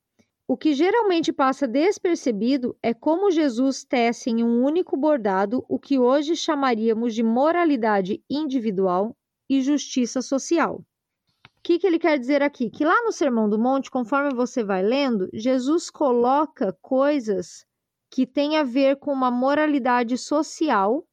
O 0.50 0.56
que 0.56 0.72
geralmente 0.72 1.30
passa 1.30 1.68
despercebido 1.68 2.74
é 2.82 2.94
como 2.94 3.30
Jesus 3.30 3.84
tece 3.84 4.30
em 4.30 4.42
um 4.42 4.64
único 4.64 4.96
bordado 4.96 5.62
o 5.68 5.78
que 5.78 5.98
hoje 5.98 6.34
chamaríamos 6.34 7.14
de 7.14 7.22
moralidade 7.22 8.24
individual 8.30 9.14
e 9.46 9.61
justiça 9.61 10.22
social. 10.22 10.76
O 10.76 11.62
que, 11.62 11.78
que 11.78 11.87
ele 11.87 11.98
quer 11.98 12.18
dizer 12.18 12.42
aqui? 12.42 12.70
Que 12.70 12.82
lá 12.82 13.04
no 13.04 13.12
Sermão 13.12 13.46
do 13.46 13.58
Monte, 13.58 13.90
conforme 13.90 14.34
você 14.34 14.64
vai 14.64 14.82
lendo, 14.82 15.28
Jesus 15.34 15.90
coloca 15.90 16.74
coisas 16.80 17.66
que 18.11 18.26
têm 18.26 18.56
a 18.56 18.64
ver 18.64 18.96
com 18.96 19.12
uma 19.12 19.30
moralidade 19.30 20.16
social 20.16 21.06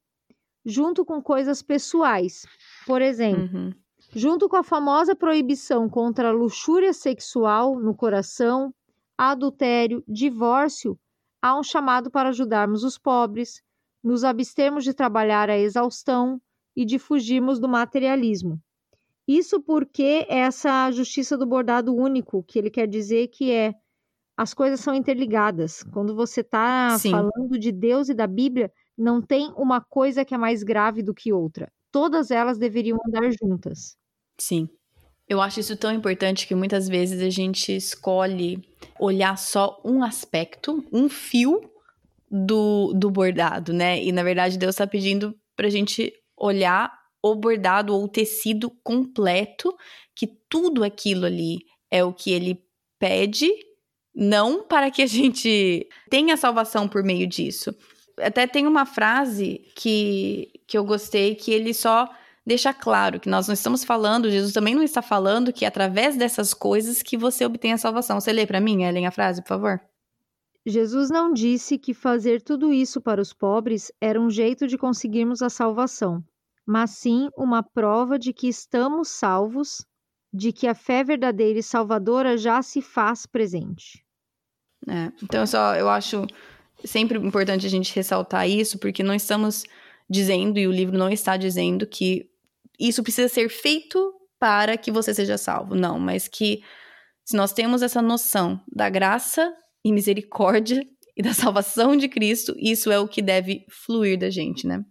junto 0.66 1.04
com 1.04 1.22
coisas 1.22 1.62
pessoais. 1.62 2.46
Por 2.88 3.02
exemplo, 3.02 3.50
uhum. 3.54 3.74
Junto 4.16 4.48
com 4.48 4.56
a 4.56 4.64
famosa 4.64 5.14
proibição 5.14 5.90
contra 5.90 6.30
a 6.30 6.32
luxúria 6.32 6.94
sexual 6.94 7.78
no 7.78 7.94
coração, 7.94 8.74
adultério, 9.18 10.04
divórcio, 10.08 11.00
há 11.42 11.58
um 11.58 11.64
chamado 11.64 12.10
para 12.10 12.30
ajudarmos 12.30 12.84
os 12.84 12.98
pobres, 12.98 13.62
nos 14.04 14.24
abstermos 14.24 14.84
de 14.84 14.94
trabalhar 14.94 15.50
a 15.50 15.58
exaustão 15.58 16.42
e 16.76 16.86
de 16.86 17.00
fugirmos 17.00 17.60
do 17.60 17.68
materialismo. 17.68 18.60
Isso 19.28 19.62
porque 19.62 20.26
essa 20.30 20.92
justiça 20.92 21.38
do 21.38 21.46
bordado 21.46 21.96
único, 21.96 22.44
que 22.44 22.60
ele 22.60 22.70
quer 22.70 22.88
dizer 22.88 23.30
que 23.30 23.52
é 23.52 23.74
as 24.38 24.54
coisas 24.54 24.80
são 24.82 24.94
interligadas. 24.94 25.82
Quando 25.84 26.16
você 26.16 26.42
está 26.42 26.98
falando 27.00 27.58
de 27.58 27.72
Deus 27.72 28.10
e 28.10 28.14
da 28.14 28.28
Bíblia, 28.28 28.72
não 28.98 29.22
tem 29.22 29.52
uma 29.56 29.82
coisa 29.82 30.26
que 30.26 30.36
é 30.36 30.38
mais 30.38 30.62
grave 30.62 31.02
do 31.02 31.14
que 31.14 31.32
outra. 31.32 31.72
Todas 31.92 32.30
elas 32.30 32.58
deveriam 32.58 32.98
andar 33.08 33.32
juntas. 33.32 33.98
Sim. 34.38 34.70
Eu 35.28 35.42
acho 35.42 35.60
isso 35.60 35.76
tão 35.76 35.92
importante 35.92 36.48
que 36.48 36.54
muitas 36.54 36.88
vezes 36.88 37.22
a 37.22 37.30
gente 37.30 37.76
escolhe 37.76 38.64
olhar 39.00 39.38
só 39.38 39.82
um 39.84 40.04
aspecto, 40.04 40.86
um 40.92 41.10
fio 41.10 41.70
do, 42.30 42.94
do 42.94 43.10
bordado, 43.10 43.74
né? 43.74 44.02
E 44.04 44.12
na 44.12 44.24
verdade 44.24 44.58
Deus 44.58 44.76
está 44.76 44.86
pedindo 44.86 45.36
pra 45.56 45.70
gente 45.70 46.14
olhar 46.38 46.94
o 47.24 47.34
bordado 47.34 47.94
ou 47.94 48.04
o 48.04 48.08
tecido 48.08 48.70
completo, 48.84 49.76
que 50.16 50.28
tudo 50.28 50.84
aquilo 50.84 51.26
ali 51.26 51.58
é 51.90 52.04
o 52.04 52.14
que 52.14 52.32
ele 52.32 52.64
pede, 53.00 53.50
não 54.14 54.64
para 54.64 54.92
que 54.92 55.02
a 55.02 55.08
gente 55.08 55.88
tenha 56.10 56.38
salvação 56.38 56.88
por 56.88 57.04
meio 57.04 57.28
disso. 57.28 57.76
Até 58.20 58.46
tem 58.46 58.68
uma 58.68 58.86
frase 58.86 59.66
que, 59.76 60.52
que 60.68 60.78
eu 60.78 60.86
gostei 60.86 61.36
que 61.36 61.52
ele 61.52 61.74
só 61.74 62.08
deixa 62.46 62.74
claro 62.74 63.20
que 63.20 63.30
nós 63.30 63.48
não 63.48 63.54
estamos 63.54 63.84
falando, 63.84 64.30
Jesus 64.30 64.54
também 64.54 64.76
não 64.76 64.84
está 64.84 65.02
falando 65.02 65.52
que 65.52 65.66
é 65.66 65.68
através 65.68 66.16
dessas 66.16 66.54
coisas 66.54 67.02
que 67.02 67.18
você 67.18 67.46
obtém 67.46 67.74
a 67.74 67.78
salvação. 67.78 68.20
Você 68.20 68.32
lê 68.32 68.46
para 68.46 68.62
mim, 68.62 68.84
Ellen, 68.84 69.08
a 69.08 69.12
frase, 69.12 69.42
por 69.42 69.50
favor? 69.50 69.82
Jesus 70.66 71.10
não 71.10 71.32
disse 71.32 71.78
que 71.78 71.94
fazer 71.94 72.42
tudo 72.42 72.74
isso 72.74 73.00
para 73.00 73.22
os 73.22 73.32
pobres 73.32 73.92
era 74.02 74.20
um 74.20 74.30
jeito 74.30 74.68
de 74.68 74.78
conseguirmos 74.78 75.42
a 75.42 75.50
salvação, 75.50 76.24
mas 76.66 76.92
sim 76.92 77.30
uma 77.38 77.62
prova 77.62 78.18
de 78.18 78.34
que 78.34 78.48
estamos 78.48 79.10
salvos, 79.10 79.86
de 80.34 80.52
que 80.52 80.68
a 80.68 80.74
fé 80.74 81.04
verdadeira 81.04 81.60
e 81.60 81.64
salvadora 81.64 82.36
já 82.36 82.62
se 82.64 82.82
faz 82.82 83.28
presente. 83.28 84.04
É, 84.88 85.12
então, 85.24 85.46
só 85.46 85.76
eu 85.76 85.88
acho 85.88 86.26
sempre 86.84 87.18
importante 87.20 87.66
a 87.66 87.70
gente 87.70 87.94
ressaltar 87.94 88.50
isso, 88.50 88.80
porque 88.80 89.04
não 89.04 89.14
estamos 89.14 89.64
dizendo, 90.10 90.60
e 90.60 90.68
o 90.68 90.72
livro 90.72 90.98
não 90.98 91.10
está 91.10 91.38
dizendo, 91.38 91.86
que 91.86 92.30
isso 92.80 93.04
precisa 93.04 93.28
ser 93.28 93.50
feito 93.50 94.14
para 94.40 94.78
que 94.78 94.92
você 94.92 95.14
seja 95.14 95.38
salvo. 95.38 95.76
Não, 95.76 96.00
mas 96.00 96.28
que 96.28 96.62
se 97.24 97.36
nós 97.36 97.54
temos 97.54 97.82
essa 97.82 98.02
noção 98.02 98.62
da 98.72 98.90
graça 98.90 99.54
e 99.84 99.92
misericórdia 99.92 100.84
e 101.18 101.24
da 101.24 101.34
salvação 101.34 101.96
de 101.96 102.08
Cristo, 102.08 102.54
isso 102.58 102.92
é 102.92 103.00
o 103.00 103.08
que 103.08 103.22
deve 103.22 103.66
fluir 103.70 104.20
da 104.20 104.30
gente, 104.30 104.68
né? 104.68 104.84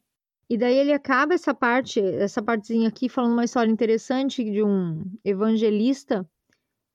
E 0.48 0.58
daí 0.58 0.76
ele 0.76 0.92
acaba 0.92 1.34
essa 1.34 1.54
parte, 1.54 2.00
essa 2.00 2.42
partezinha 2.42 2.88
aqui, 2.88 3.08
falando 3.08 3.32
uma 3.32 3.44
história 3.44 3.70
interessante 3.70 4.44
de 4.44 4.62
um 4.62 5.02
evangelista 5.24 6.28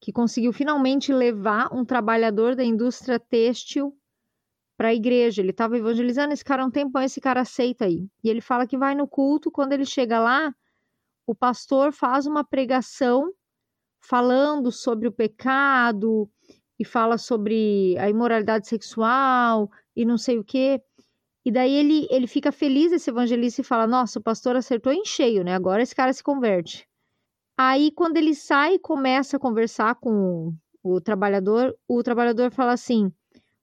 que 0.01 0.13
conseguiu 0.13 0.53
finalmente 0.53 1.11
levar 1.11 1.73
um 1.73 1.83
trabalhador 1.83 2.55
da 2.55 2.63
indústria 2.63 3.19
têxtil 3.19 3.93
para 4.77 4.89
a 4.89 4.93
igreja. 4.93 5.41
Ele 5.41 5.49
estava 5.49 5.77
evangelizando 5.77 6.33
esse 6.33 6.43
cara 6.43 6.63
há 6.63 6.65
um 6.65 6.71
tempão, 6.71 7.01
esse 7.01 7.19
cara 7.19 7.41
aceita 7.41 7.85
aí. 7.85 8.07
E 8.23 8.29
ele 8.29 8.39
fala 8.39 8.67
que 8.67 8.77
vai 8.77 8.95
no 8.95 9.07
culto, 9.07 9.51
quando 9.51 9.73
ele 9.73 9.85
chega 9.85 10.19
lá, 10.19 10.53
o 11.29 11.35
pastor 11.35 11.93
faz 11.93 12.25
uma 12.25 12.43
pregação 12.43 13.31
falando 14.01 14.71
sobre 14.71 15.07
o 15.07 15.11
pecado 15.11 16.27
e 16.79 16.83
fala 16.83 17.19
sobre 17.19 17.95
a 17.99 18.09
imoralidade 18.09 18.67
sexual 18.67 19.69
e 19.95 20.03
não 20.05 20.17
sei 20.17 20.39
o 20.39 20.43
quê. 20.43 20.81
E 21.45 21.51
daí 21.51 21.71
ele, 21.71 22.07
ele 22.09 22.25
fica 22.25 22.51
feliz, 22.51 22.91
esse 22.91 23.11
evangelista, 23.11 23.61
e 23.61 23.63
fala: 23.63 23.85
Nossa, 23.85 24.17
o 24.17 24.23
pastor 24.23 24.55
acertou 24.55 24.91
em 24.91 25.05
cheio, 25.05 25.43
né? 25.43 25.53
Agora 25.53 25.83
esse 25.83 25.95
cara 25.95 26.11
se 26.11 26.23
converte. 26.23 26.87
Aí, 27.55 27.91
quando 27.91 28.17
ele 28.17 28.33
sai 28.33 28.75
e 28.75 28.79
começa 28.79 29.37
a 29.37 29.39
conversar 29.39 29.93
com 29.95 30.51
o, 30.81 30.99
trabalhador, 30.99 31.77
o 31.87 32.01
trabalhador 32.01 32.49
fala 32.49 32.71
assim: 32.71 33.13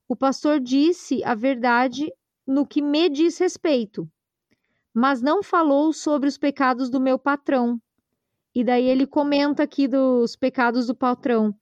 O 0.09 0.15
pastor 0.15 0.61
disse 0.61 1.21
a 1.25 1.35
verdade 1.35 2.13
no 2.47 2.65
que 2.65 2.81
me 2.81 3.09
diz 3.09 3.39
respeito 3.39 4.09
mas 4.97 5.21
não 5.21 5.43
falou 5.43 5.93
sobre 5.93 6.27
os 6.27 6.39
pecados 6.39 6.89
do 6.89 6.99
meu 6.99 7.19
patrão. 7.19 7.79
E 8.55 8.65
daí 8.65 8.87
ele 8.87 9.07
comenta 9.07 9.63
aqui 9.63 9.87
dos 9.87 10.35
pecados 10.35 10.87
do 10.87 10.95
patrão. 10.95 11.55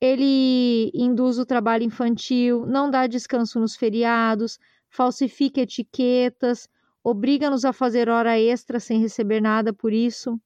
Ele 0.00 0.90
induz 0.92 1.38
o 1.38 1.46
trabalho 1.46 1.84
infantil, 1.84 2.66
não 2.66 2.90
dá 2.90 3.06
descanso 3.06 3.60
nos 3.60 3.76
feriados, 3.76 4.58
falsifica 4.88 5.60
etiquetas, 5.60 6.68
obriga-nos 7.04 7.64
a 7.64 7.72
fazer 7.72 8.08
hora 8.08 8.36
extra 8.40 8.80
sem 8.80 9.00
receber 9.00 9.40
nada 9.40 9.72
por 9.72 9.92
isso. 9.92 10.36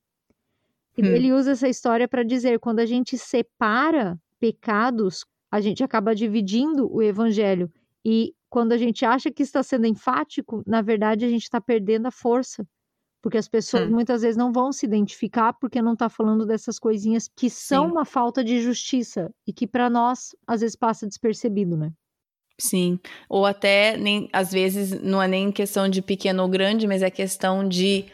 E 0.98 1.02
hum. 1.02 1.07
ele 1.07 1.33
usa 1.33 1.52
essa 1.52 1.66
história 1.66 2.07
para 2.07 2.22
dizer: 2.22 2.61
quando 2.61 2.80
a 2.80 2.87
gente 2.87 3.16
separa 3.16 4.20
pecados, 4.38 5.24
a 5.50 5.62
gente 5.62 5.83
acaba 5.83 6.14
dividindo 6.14 6.94
o 6.94 7.00
evangelho. 7.00 7.72
E 8.04 8.35
quando 8.55 8.71
a 8.71 8.79
gente 8.79 9.05
acha 9.05 9.33
que 9.33 9.43
está 9.43 9.64
sendo 9.64 9.85
enfático, 9.85 10.62
na 10.64 10.81
verdade 10.81 11.25
a 11.25 11.29
gente 11.29 11.43
está 11.43 11.61
perdendo 11.61 12.07
a 12.07 12.11
força. 12.12 12.64
Porque 13.21 13.37
as 13.37 13.49
pessoas 13.49 13.90
muitas 13.90 14.23
vezes 14.23 14.37
não 14.37 14.53
vão 14.53 14.71
se 14.71 14.87
identificar 14.87 15.55
porque 15.55 15.83
não 15.83 15.95
está 15.95 16.09
falando 16.09 16.47
dessas 16.47 16.79
coisinhas 16.79 17.29
que 17.37 17.51
são 17.51 17.87
Sim. 17.87 17.90
uma 17.90 18.05
falta 18.05 18.45
de 18.45 18.62
justiça 18.62 19.29
e 19.45 19.53
que 19.53 19.67
para 19.67 19.90
nós 19.90 20.37
às 20.47 20.61
vezes 20.61 20.77
passa 20.77 21.05
despercebido, 21.05 21.77
né? 21.77 21.90
Sim, 22.57 23.01
ou 23.29 23.45
até 23.45 23.97
nem 23.97 24.29
às 24.33 24.53
vezes 24.53 25.03
não 25.03 25.21
é 25.21 25.27
nem 25.27 25.51
questão 25.51 25.88
de 25.88 26.01
pequeno 26.01 26.45
ou 26.45 26.49
grande, 26.49 26.87
mas 26.87 27.03
é 27.03 27.11
questão 27.11 27.69
de 27.69 28.05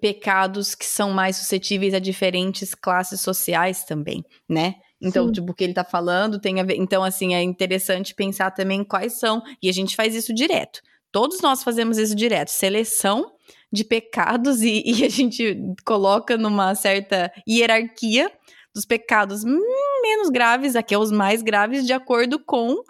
pecados 0.00 0.74
que 0.74 0.86
são 0.86 1.10
mais 1.10 1.36
suscetíveis 1.36 1.92
a 1.92 1.98
diferentes 1.98 2.74
classes 2.74 3.20
sociais 3.20 3.84
também, 3.84 4.24
né? 4.48 4.76
Então, 5.00 5.26
Sim. 5.26 5.32
tipo, 5.32 5.52
o 5.52 5.54
que 5.54 5.64
ele 5.64 5.74
tá 5.74 5.84
falando 5.84 6.40
tem 6.40 6.60
a 6.60 6.64
ver. 6.64 6.76
Então, 6.76 7.04
assim, 7.04 7.34
é 7.34 7.42
interessante 7.42 8.14
pensar 8.14 8.50
também 8.50 8.82
quais 8.82 9.18
são. 9.18 9.42
E 9.62 9.68
a 9.68 9.72
gente 9.72 9.94
faz 9.94 10.14
isso 10.14 10.34
direto. 10.34 10.80
Todos 11.12 11.40
nós 11.40 11.62
fazemos 11.62 11.98
isso 11.98 12.14
direto. 12.14 12.48
Seleção 12.48 13.32
de 13.72 13.84
pecados 13.84 14.60
e, 14.62 14.82
e 14.84 15.04
a 15.04 15.08
gente 15.08 15.56
coloca 15.84 16.36
numa 16.36 16.74
certa 16.74 17.32
hierarquia 17.48 18.30
dos 18.74 18.84
pecados 18.84 19.42
menos 19.44 20.28
graves, 20.30 20.76
aqui 20.76 20.94
é 20.94 20.98
os 20.98 21.10
mais 21.10 21.42
graves, 21.42 21.84
de 21.84 21.92
acordo 21.92 22.38
com 22.38 22.82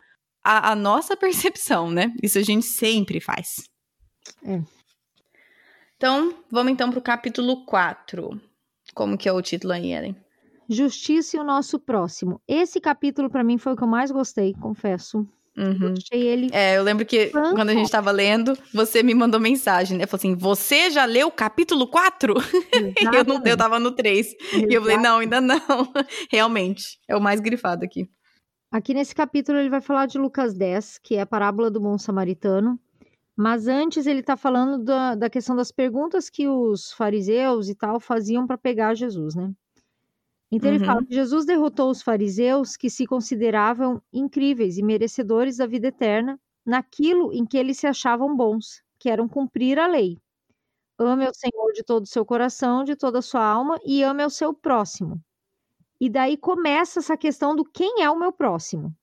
a, 0.45 0.73
a 0.73 0.75
nossa 0.75 1.17
percepção, 1.17 1.91
né? 1.91 2.13
Isso 2.23 2.39
a 2.39 2.43
gente 2.43 2.67
sempre 2.67 3.21
faz. 3.21 3.69
É. 4.45 4.61
Então, 5.97 6.35
vamos 6.51 6.73
então 6.73 6.91
para 6.91 6.99
o 6.99 7.03
capítulo 7.03 7.65
4. 7.65 8.41
Como 8.95 9.19
que 9.19 9.29
é 9.29 9.33
o 9.33 9.43
título 9.43 9.73
aí, 9.73 9.93
Ellen? 9.93 10.17
Justiça 10.69 11.37
e 11.37 11.41
o 11.41 11.45
nosso 11.45 11.79
próximo. 11.79 12.41
Esse 12.47 12.81
capítulo, 12.81 13.31
para 13.31 13.43
mim, 13.43 13.57
foi 13.57 13.73
o 13.73 13.77
que 13.77 13.83
eu 13.83 13.89
mais 13.89 14.11
gostei, 14.11 14.55
confesso. 14.55 15.27
Uhum. 15.59 15.95
Achei 15.97 16.25
ele. 16.25 16.51
É, 16.53 16.79
eu 16.79 16.85
lembro 16.85 17.05
que 17.05 17.27
Fantástico. 17.27 17.57
quando 17.57 17.71
a 17.71 17.75
gente 17.75 17.91
tava 17.91 18.13
lendo, 18.13 18.57
você 18.73 19.03
me 19.03 19.13
mandou 19.13 19.41
mensagem, 19.41 19.99
né? 19.99 20.07
Falou 20.07 20.19
assim: 20.19 20.37
você 20.37 20.89
já 20.89 21.05
leu 21.05 21.27
o 21.27 21.33
capítulo 21.33 21.89
4? 21.89 22.35
eu, 23.13 23.25
não, 23.25 23.43
eu 23.45 23.57
tava 23.57 23.81
no 23.81 23.91
3. 23.91 24.35
E 24.69 24.73
eu 24.73 24.81
falei, 24.83 24.99
não, 24.99 25.19
ainda 25.19 25.41
não. 25.41 25.59
Realmente, 26.31 27.01
é 27.09 27.17
o 27.17 27.21
mais 27.21 27.41
grifado 27.41 27.85
aqui. 27.85 28.09
Aqui 28.71 28.95
nesse 28.95 29.15
capítulo 29.15 29.59
ele 29.59 29.71
vai 29.71 29.81
falar 29.81 30.07
de 30.07 30.19
Lucas 30.19 30.55
10, 30.55 30.99
que 31.03 31.17
é 31.17 31.23
a 31.23 31.27
parábola 31.27 31.71
do 31.71 31.81
bom 31.81 31.99
samaritano. 31.99 32.79
Mas 33.37 33.67
antes 33.67 34.07
ele 34.07 34.21
está 34.21 34.37
falando 34.37 34.85
da, 34.85 35.15
da 35.15 35.31
questão 35.31 35.57
das 35.57 35.73
perguntas 35.73 36.29
que 36.29 36.47
os 36.47 36.93
fariseus 36.93 37.69
e 37.69 37.75
tal 37.75 37.99
faziam 37.99 38.47
para 38.47 38.59
pegar 38.59 38.95
Jesus, 38.95 39.35
né? 39.35 39.51
Então 40.51 40.71
ele 40.71 40.79
Uhum. 40.79 40.85
fala 40.85 41.05
que 41.05 41.15
Jesus 41.15 41.45
derrotou 41.47 41.91
os 41.91 42.03
fariseus 42.03 42.77
que 42.77 42.89
se 42.91 43.07
consideravam 43.07 44.01
incríveis 44.13 44.79
e 44.79 44.83
merecedores 44.83 45.59
da 45.59 45.67
vida 45.67 45.89
eterna 45.89 46.39
naquilo 46.67 47.33
em 47.33 47.45
que 47.47 47.57
eles 47.59 47.79
se 47.79 47.87
achavam 47.87 48.35
bons, 48.37 48.83
que 48.99 49.11
eram 49.11 49.29
cumprir 49.29 49.79
a 49.79 49.87
lei. 49.87 50.19
Ame 50.99 51.27
ao 51.27 51.35
Senhor 51.35 51.73
de 51.75 51.85
todo 51.85 52.05
o 52.05 52.09
seu 52.09 52.25
coração, 52.27 52.85
de 52.85 52.97
toda 52.97 53.21
a 53.21 53.23
sua 53.23 53.45
alma 53.45 53.79
e 53.85 54.03
ame 54.03 54.23
ao 54.23 54.31
seu 54.31 54.55
próximo. 54.55 55.21
E 56.01 56.11
daí 56.11 56.37
começa 56.37 57.01
essa 57.01 57.17
questão 57.17 57.57
do 57.57 57.65
quem 57.65 58.03
é 58.03 58.11
o 58.11 58.19
meu 58.19 58.33
próximo. 58.33 58.95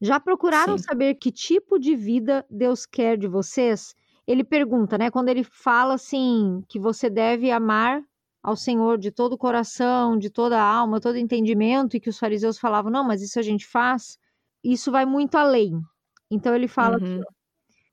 Já 0.00 0.20
procuraram 0.20 0.76
Sim. 0.76 0.78
saber 0.78 1.14
que 1.16 1.32
tipo 1.32 1.78
de 1.78 1.96
vida 1.96 2.44
Deus 2.50 2.86
quer 2.86 3.16
de 3.16 3.26
vocês? 3.28 3.94
Ele 4.26 4.44
pergunta, 4.44 4.98
né? 4.98 5.10
Quando 5.10 5.28
ele 5.28 5.44
fala 5.44 5.94
assim, 5.94 6.62
que 6.68 6.78
você 6.78 7.08
deve 7.10 7.50
amar 7.50 8.02
ao 8.46 8.56
Senhor 8.56 8.98
de 8.98 9.10
todo 9.12 9.34
o 9.34 9.38
coração, 9.38 10.16
de 10.18 10.30
toda 10.30 10.58
a 10.60 10.64
alma, 10.64 11.00
todo 11.00 11.18
entendimento, 11.18 11.96
e 11.96 12.00
que 12.00 12.10
os 12.10 12.18
fariseus 12.18 12.58
falavam, 12.58 12.90
não, 12.92 13.04
mas 13.04 13.22
isso 13.22 13.38
a 13.40 13.42
gente 13.42 13.66
faz, 13.66 14.18
isso 14.64 14.90
vai 14.92 15.04
muito 15.06 15.36
além. 15.36 15.80
Então 16.30 16.54
ele 16.54 16.68
fala 16.68 16.96
Uhum. 16.96 16.98
aqui, 16.98 17.20
ó, 17.28 17.32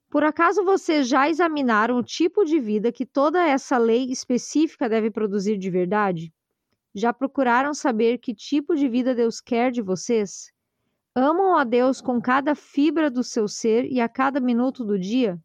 por 0.09 0.23
acaso 0.23 0.63
vocês 0.63 1.07
já 1.07 1.29
examinaram 1.29 1.97
o 1.97 2.03
tipo 2.03 2.45
de 2.45 2.59
vida 2.59 2.91
que 2.91 3.05
toda 3.05 3.45
essa 3.45 3.77
lei 3.77 4.05
específica 4.11 4.89
deve 4.89 5.11
produzir 5.11 5.57
de 5.57 5.69
verdade? 5.69 6.33
Já 6.95 7.13
procuraram 7.13 7.73
saber 7.73 8.19
que 8.19 8.35
tipo 8.35 8.75
de 8.75 8.89
vida 8.89 9.15
Deus 9.15 9.41
quer 9.41 9.71
de 9.71 9.81
vocês? 9.81 10.51
Amam 11.15 11.57
a 11.57 11.63
Deus 11.65 12.01
com 12.01 12.21
cada 12.21 12.55
fibra 12.55 13.11
do 13.11 13.23
seu 13.23 13.47
ser 13.47 13.85
e 13.91 14.01
a 14.01 14.09
cada 14.09 14.39
minuto 14.41 14.85
do 14.85 14.99
dia? 14.99 15.39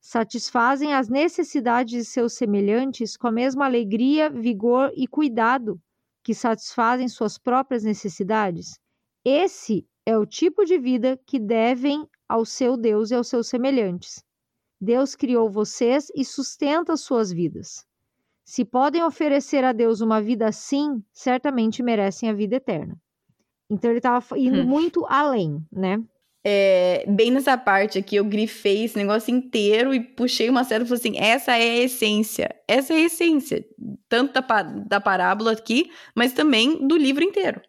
Satisfazem 0.00 0.94
as 0.94 1.08
necessidades 1.08 1.92
de 1.92 2.04
seus 2.04 2.32
semelhantes 2.32 3.16
com 3.16 3.26
a 3.28 3.32
mesma 3.32 3.66
alegria, 3.66 4.30
vigor 4.30 4.90
e 4.96 5.06
cuidado 5.06 5.80
que 6.22 6.34
satisfazem 6.34 7.08
suas 7.08 7.38
próprias 7.38 7.84
necessidades? 7.84 8.78
Esse 9.24 9.86
é 10.06 10.16
o 10.16 10.24
tipo 10.26 10.64
de 10.64 10.78
vida 10.78 11.20
que 11.26 11.38
devem 11.38 12.08
ao 12.28 12.44
seu 12.46 12.76
Deus 12.76 13.10
e 13.10 13.14
aos 13.14 13.28
seus 13.28 13.48
semelhantes. 13.48 14.24
Deus 14.80 15.14
criou 15.14 15.50
vocês 15.50 16.10
e 16.16 16.24
sustenta 16.24 16.96
suas 16.96 17.30
vidas. 17.30 17.84
Se 18.42 18.64
podem 18.64 19.02
oferecer 19.04 19.62
a 19.64 19.72
Deus 19.72 20.00
uma 20.00 20.20
vida 20.22 20.48
assim, 20.48 21.04
certamente 21.12 21.82
merecem 21.82 22.30
a 22.30 22.32
vida 22.32 22.56
eterna. 22.56 22.96
Então 23.68 23.90
ele 23.90 23.98
estava 23.98 24.38
indo 24.38 24.62
Hum. 24.62 24.66
muito 24.66 25.04
além, 25.08 25.62
né? 25.70 26.02
É, 26.44 27.04
bem 27.06 27.30
nessa 27.30 27.56
parte 27.58 27.98
aqui, 27.98 28.16
eu 28.16 28.24
grifei 28.24 28.84
esse 28.84 28.96
negócio 28.96 29.30
inteiro 29.34 29.92
e 29.94 30.00
puxei 30.00 30.48
uma 30.48 30.64
série 30.64 30.84
e 30.84 30.86
falei 30.86 31.00
assim: 31.00 31.18
essa 31.18 31.52
é 31.56 31.62
a 31.62 31.84
essência. 31.84 32.48
Essa 32.66 32.94
é 32.94 32.96
a 32.96 33.00
essência. 33.00 33.66
Tanto 34.08 34.32
da, 34.40 34.62
da 34.62 35.00
parábola 35.00 35.52
aqui, 35.52 35.90
mas 36.16 36.32
também 36.32 36.86
do 36.86 36.96
livro 36.96 37.22
inteiro. 37.24 37.60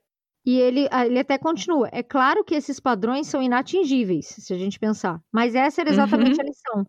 E 0.45 0.57
ele, 0.59 0.87
ah, 0.91 1.05
ele 1.05 1.19
até 1.19 1.37
continua. 1.37 1.87
É 1.91 2.01
claro 2.01 2.43
que 2.43 2.55
esses 2.55 2.79
padrões 2.79 3.27
são 3.27 3.41
inatingíveis, 3.43 4.25
se 4.27 4.53
a 4.53 4.57
gente 4.57 4.79
pensar. 4.79 5.21
Mas 5.31 5.53
essa 5.55 5.81
era 5.81 5.89
exatamente 5.89 6.39
Uhum. 6.39 6.41
a 6.41 6.43
lição. 6.43 6.87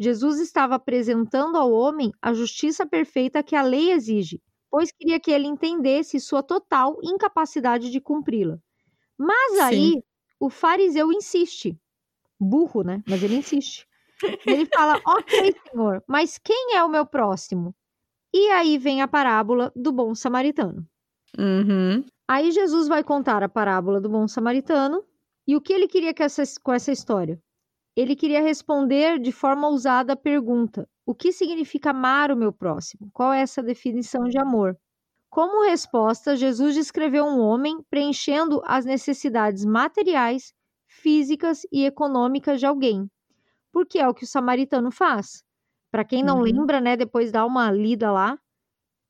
Jesus 0.00 0.40
estava 0.40 0.76
apresentando 0.76 1.56
ao 1.58 1.72
homem 1.72 2.12
a 2.22 2.34
justiça 2.34 2.86
perfeita 2.86 3.42
que 3.42 3.56
a 3.56 3.62
lei 3.62 3.92
exige, 3.92 4.42
pois 4.70 4.92
queria 4.92 5.20
que 5.20 5.30
ele 5.30 5.46
entendesse 5.48 6.20
sua 6.20 6.42
total 6.42 6.98
incapacidade 7.02 7.90
de 7.90 8.00
cumpri-la. 8.00 8.58
Mas 9.18 9.58
aí, 9.60 9.92
Sim. 9.94 10.02
O 10.38 10.50
fariseu 10.50 11.12
insiste. 11.12 11.78
Burro, 12.38 12.82
né? 12.82 13.02
Mas 13.08 13.22
ele 13.22 13.36
insiste. 13.36 13.86
Ele 14.46 14.66
fala: 14.66 15.00
Ok, 15.06 15.54
senhor, 15.70 16.02
mas 16.08 16.38
quem 16.38 16.74
é 16.74 16.82
o 16.82 16.88
meu 16.88 17.06
próximo? 17.06 17.74
E 18.32 18.50
aí 18.50 18.78
vem 18.78 19.00
a 19.00 19.08
parábola 19.08 19.72
do 19.76 19.92
bom 19.92 20.14
samaritano. 20.14 20.86
Uhum. 21.38 22.04
Aí 22.28 22.50
Jesus 22.50 22.88
vai 22.88 23.04
contar 23.04 23.42
a 23.42 23.48
parábola 23.48 24.00
do 24.00 24.08
bom 24.08 24.26
samaritano 24.26 25.04
e 25.46 25.56
o 25.56 25.60
que 25.60 25.72
ele 25.72 25.86
queria 25.86 26.14
essa, 26.18 26.42
com 26.62 26.72
essa 26.72 26.90
história? 26.90 27.40
Ele 27.96 28.16
queria 28.16 28.40
responder 28.40 29.20
de 29.20 29.30
forma 29.30 29.68
ousada 29.68 30.14
a 30.14 30.16
pergunta: 30.16 30.88
o 31.06 31.14
que 31.14 31.32
significa 31.32 31.90
amar 31.90 32.32
o 32.32 32.36
meu 32.36 32.52
próximo? 32.52 33.08
Qual 33.12 33.32
é 33.32 33.40
essa 33.40 33.62
definição 33.62 34.24
de 34.24 34.38
amor? 34.38 34.76
Como 35.34 35.64
resposta, 35.64 36.36
Jesus 36.36 36.74
descreveu 36.76 37.24
um 37.26 37.40
homem 37.40 37.82
preenchendo 37.90 38.62
as 38.64 38.84
necessidades 38.84 39.64
materiais, 39.64 40.52
físicas 40.88 41.62
e 41.72 41.84
econômicas 41.84 42.60
de 42.60 42.66
alguém, 42.66 43.10
porque 43.72 43.98
é 43.98 44.08
o 44.08 44.14
que 44.14 44.24
o 44.24 44.28
samaritano 44.28 44.90
faz. 44.92 45.44
Para 45.92 46.04
quem 46.04 46.22
não 46.24 46.38
Uhum. 46.38 46.44
lembra, 46.44 46.80
né, 46.80 46.96
depois 46.96 47.32
dá 47.32 47.46
uma 47.46 47.70
lida 47.72 48.12
lá, 48.12 48.38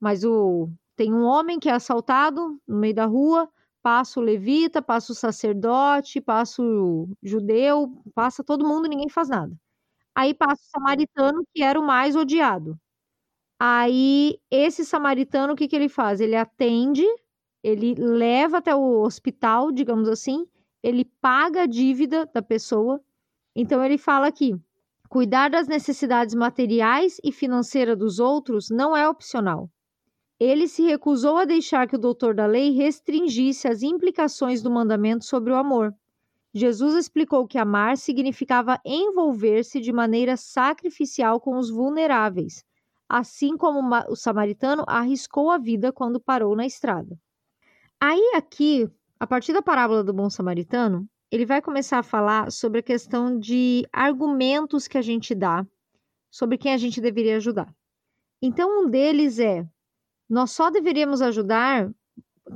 mas 0.01 0.25
o 0.25 0.71
tem 0.97 1.15
um 1.15 1.25
homem 1.25 1.59
que 1.61 1.69
é 1.71 1.73
assaltado 1.75 2.61
no 2.69 2.79
meio 2.79 2.95
da 2.95 3.07
rua, 3.07 3.49
passa 3.83 4.21
o 4.21 4.23
levita, 4.23 4.83
passa 4.83 5.13
o 5.13 5.17
sacerdote, 5.17 6.21
passa 6.21 6.63
o 6.63 7.09
judeu, 7.23 8.03
passa 8.15 8.45
todo 8.45 8.67
mundo, 8.69 8.89
ninguém 8.89 9.09
faz 9.11 9.29
nada. 9.31 9.57
Aí 10.15 10.35
passa 10.35 10.63
o 10.63 10.71
samaritano, 10.81 11.45
que 11.55 11.63
era 11.63 11.81
o 11.81 11.87
mais 11.87 12.17
odiado. 12.17 12.79
Aí 13.66 14.38
esse 14.50 14.85
samaritano, 14.85 15.55
o 15.55 15.57
que, 15.57 15.66
que 15.66 15.74
ele 15.74 15.88
faz? 15.88 16.20
Ele 16.20 16.37
atende, 16.37 17.03
ele 17.62 17.94
leva 17.94 18.59
até 18.59 18.74
o 18.74 19.00
hospital, 19.00 19.72
digamos 19.72 20.07
assim, 20.07 20.46
ele 20.83 21.07
paga 21.18 21.62
a 21.62 21.66
dívida 21.66 22.27
da 22.27 22.42
pessoa. 22.42 23.00
Então 23.57 23.83
ele 23.83 23.96
fala 23.96 24.27
aqui: 24.27 24.55
cuidar 25.09 25.48
das 25.48 25.66
necessidades 25.66 26.35
materiais 26.35 27.16
e 27.24 27.33
financeiras 27.33 27.96
dos 27.96 28.18
outros 28.18 28.68
não 28.68 28.94
é 28.94 29.09
opcional. 29.09 29.70
Ele 30.38 30.68
se 30.68 30.83
recusou 30.83 31.38
a 31.38 31.46
deixar 31.46 31.88
que 31.88 31.96
o 31.96 31.98
doutor 31.98 32.35
da 32.35 32.44
lei 32.44 32.70
restringisse 32.72 33.66
as 33.66 33.83
implicações 33.83 34.61
do 34.61 34.70
mandamento 34.70 35.24
sobre 35.24 35.55
o 35.55 35.57
amor. 35.57 35.94
Jesus 36.53 36.94
explicou 36.96 37.46
que 37.46 37.57
amar 37.57 37.96
significava 37.96 38.79
envolver-se 38.85 39.81
de 39.81 39.90
maneira 39.90 40.37
sacrificial 40.37 41.40
com 41.40 41.57
os 41.57 41.70
vulneráveis, 41.70 42.62
assim 43.09 43.57
como 43.57 43.81
o 44.09 44.17
samaritano 44.17 44.85
arriscou 44.87 45.51
a 45.51 45.59
vida 45.59 45.93
quando 45.93 46.21
parou 46.21 46.57
na 46.57 46.67
estrada. 46.67 47.19
Aí, 48.01 48.33
aqui, 48.37 48.88
a 49.19 49.27
partir 49.27 49.53
da 49.53 49.62
parábola 49.62 50.05
do 50.05 50.12
bom 50.12 50.29
samaritano, 50.31 51.09
ele 51.31 51.47
vai 51.47 51.62
começar 51.62 51.99
a 51.99 52.03
falar 52.03 52.51
sobre 52.53 52.81
a 52.81 52.83
questão 52.83 53.38
de 53.38 53.87
argumentos 53.93 54.87
que 54.88 54.99
a 54.99 55.03
gente 55.03 55.35
dá 55.35 55.67
sobre 56.31 56.59
quem 56.59 56.73
a 56.73 56.79
gente 56.79 57.01
deveria 57.01 57.37
ajudar. 57.37 57.73
Então, 58.43 58.85
um 58.85 58.90
deles 58.90 59.38
é: 59.38 59.67
nós 60.29 60.51
só 60.53 60.71
deveríamos 60.71 61.23
ajudar 61.23 61.90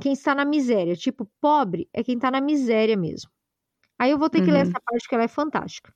quem 0.01 0.13
está 0.13 0.35
na 0.35 0.45
miséria. 0.45 0.95
Tipo, 0.95 1.29
pobre 1.41 1.89
é 1.93 2.03
quem 2.03 2.15
está 2.15 2.31
na 2.31 2.41
miséria 2.41 2.97
mesmo. 2.97 3.31
Aí 3.99 4.11
eu 4.11 4.17
vou 4.19 4.29
ter 4.29 4.41
que 4.41 4.51
ler 4.51 4.57
Uhum. 4.57 4.63
essa 4.63 4.79
parte 4.81 5.07
que 5.07 5.15
ela 5.15 5.25
é 5.25 5.27
fantástica. 5.27 5.93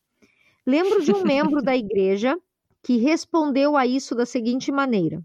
Lembro 0.66 1.02
de 1.04 1.14
um 1.14 1.24
membro 1.24 1.62
da 1.62 1.76
igreja 1.78 2.40
que 2.84 2.98
respondeu 2.98 3.78
a 3.78 3.88
isso 3.88 4.14
da 4.14 4.26
seguinte 4.26 4.72
maneira: 4.72 5.24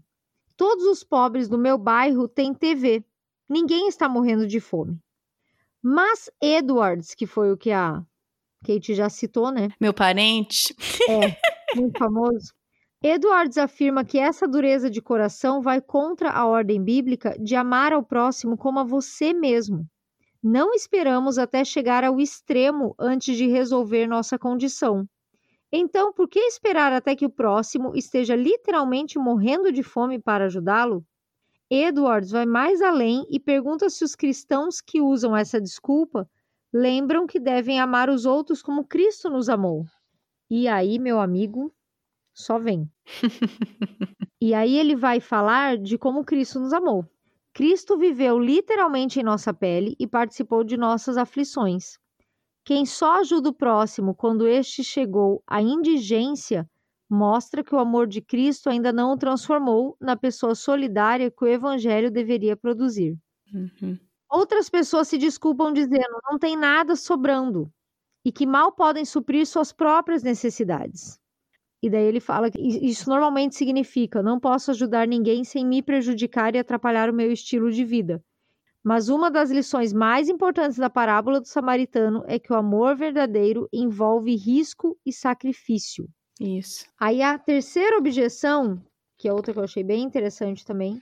Todos 0.55 0.85
os 0.85 1.03
pobres 1.03 1.47
do 1.47 1.57
meu 1.57 1.77
bairro 1.77 2.27
têm 2.27 2.53
TV. 2.53 3.03
Ninguém 3.47 3.87
está 3.87 4.09
morrendo 4.09 4.47
de 4.47 4.59
fome. 4.59 4.99
Mas 5.81 6.29
Edwards, 6.41 7.15
que 7.15 7.25
foi 7.25 7.51
o 7.51 7.57
que 7.57 7.71
a 7.71 8.03
Kate 8.65 8.93
já 8.93 9.09
citou, 9.09 9.51
né? 9.51 9.69
Meu 9.79 9.93
parente. 9.93 10.75
muito 11.75 11.97
famoso. 11.97 12.53
Edwards 13.01 13.57
afirma 13.57 14.03
que 14.03 14.19
essa 14.19 14.45
dureza 14.45 14.89
de 14.89 15.01
coração 15.01 15.61
vai 15.61 15.79
contra 15.79 16.31
a 16.31 16.45
ordem 16.45 16.83
bíblica 16.83 17.33
de 17.39 17.55
amar 17.55 17.93
ao 17.93 18.03
próximo 18.03 18.57
como 18.57 18.79
a 18.79 18.83
você 18.83 19.33
mesmo. 19.33 19.85
Não 20.43 20.73
esperamos 20.73 21.37
até 21.37 21.63
chegar 21.63 22.03
ao 22.03 22.19
extremo 22.19 22.93
antes 22.99 23.37
de 23.37 23.47
resolver 23.47 24.07
nossa 24.07 24.37
condição. 24.37 25.05
Então, 25.71 26.11
por 26.13 26.27
que 26.27 26.39
esperar 26.39 26.91
até 26.93 27.15
que 27.15 27.25
o 27.25 27.29
próximo 27.29 27.95
esteja 27.95 28.35
literalmente 28.35 29.19
morrendo 29.19 29.71
de 29.71 29.83
fome 29.83 30.19
para 30.19 30.45
ajudá-lo? 30.45 31.05
Edwards 31.69 32.31
vai 32.31 32.45
mais 32.45 32.81
além 32.81 33.25
e 33.29 33.39
pergunta 33.39 33.89
se 33.89 34.03
os 34.03 34.15
cristãos 34.15 34.81
que 34.81 35.01
usam 35.01 35.35
essa 35.37 35.61
desculpa 35.61 36.29
lembram 36.73 37.27
que 37.27 37.39
devem 37.39 37.79
amar 37.79 38.09
os 38.09 38.25
outros 38.25 38.61
como 38.61 38.85
Cristo 38.85 39.29
nos 39.29 39.49
amou. 39.49 39.85
E 40.49 40.67
aí, 40.67 40.99
meu 40.99 41.19
amigo, 41.19 41.73
Só 42.33 42.57
vem. 42.59 42.89
e 44.41 44.53
aí 44.53 44.77
ele 44.77 44.95
vai 44.95 45.19
falar 45.19 45.77
de 45.77 45.97
como 45.97 46.25
Cristo 46.25 46.59
nos 46.59 46.73
amou. 46.73 47.05
Cristo 47.53 47.97
viveu 47.97 48.39
literalmente 48.39 49.19
em 49.19 49.23
nossa 49.23 49.53
pele 49.53 49.95
e 49.99 50.07
participou 50.07 50.63
de 50.63 50.77
nossas 50.77 51.17
aflições. 51.17 51.99
Quem 52.69 52.85
só 52.85 53.19
ajuda 53.19 53.49
o 53.49 53.53
próximo 53.53 54.13
quando 54.13 54.47
este 54.47 54.83
chegou 54.83 55.41
à 55.47 55.59
indigência 55.59 56.69
mostra 57.09 57.63
que 57.63 57.73
o 57.73 57.79
amor 57.79 58.05
de 58.05 58.21
Cristo 58.21 58.69
ainda 58.69 58.93
não 58.93 59.13
o 59.13 59.17
transformou 59.17 59.97
na 59.99 60.15
pessoa 60.15 60.53
solidária 60.53 61.31
que 61.31 61.43
o 61.43 61.47
Evangelho 61.47 62.11
deveria 62.11 62.55
produzir. 62.55 63.17
Uhum. 63.51 63.97
Outras 64.29 64.69
pessoas 64.69 65.07
se 65.07 65.17
desculpam 65.17 65.73
dizendo 65.73 66.21
não 66.29 66.37
tem 66.37 66.55
nada 66.55 66.95
sobrando 66.95 67.73
e 68.23 68.31
que 68.31 68.45
mal 68.45 68.71
podem 68.71 69.03
suprir 69.03 69.47
suas 69.47 69.73
próprias 69.73 70.21
necessidades. 70.21 71.19
E 71.81 71.89
daí 71.89 72.03
ele 72.03 72.19
fala 72.19 72.51
que 72.51 72.61
isso 72.61 73.09
normalmente 73.09 73.55
significa 73.55 74.21
não 74.21 74.39
posso 74.39 74.69
ajudar 74.69 75.07
ninguém 75.07 75.43
sem 75.43 75.65
me 75.65 75.81
prejudicar 75.81 76.53
e 76.53 76.59
atrapalhar 76.59 77.09
o 77.09 77.15
meu 77.15 77.31
estilo 77.31 77.71
de 77.71 77.83
vida. 77.83 78.23
Mas 78.83 79.09
uma 79.09 79.29
das 79.29 79.51
lições 79.51 79.91
mais 79.93 80.29
importantes 80.29 80.77
da 80.77 80.89
parábola 80.89 81.41
do 81.41 81.47
samaritano 81.47 82.23
é 82.27 82.39
que 82.39 82.51
o 82.51 82.55
amor 82.55 82.95
verdadeiro 82.95 83.67
envolve 83.73 84.35
risco 84.35 84.97
e 85.05 85.11
sacrifício. 85.11 86.07
Isso. 86.39 86.85
Aí 86.99 87.21
a 87.21 87.37
terceira 87.37 87.97
objeção, 87.97 88.81
que 89.17 89.27
é 89.27 89.33
outra 89.33 89.53
que 89.53 89.59
eu 89.59 89.63
achei 89.63 89.83
bem 89.83 90.03
interessante 90.03 90.65
também, 90.65 91.01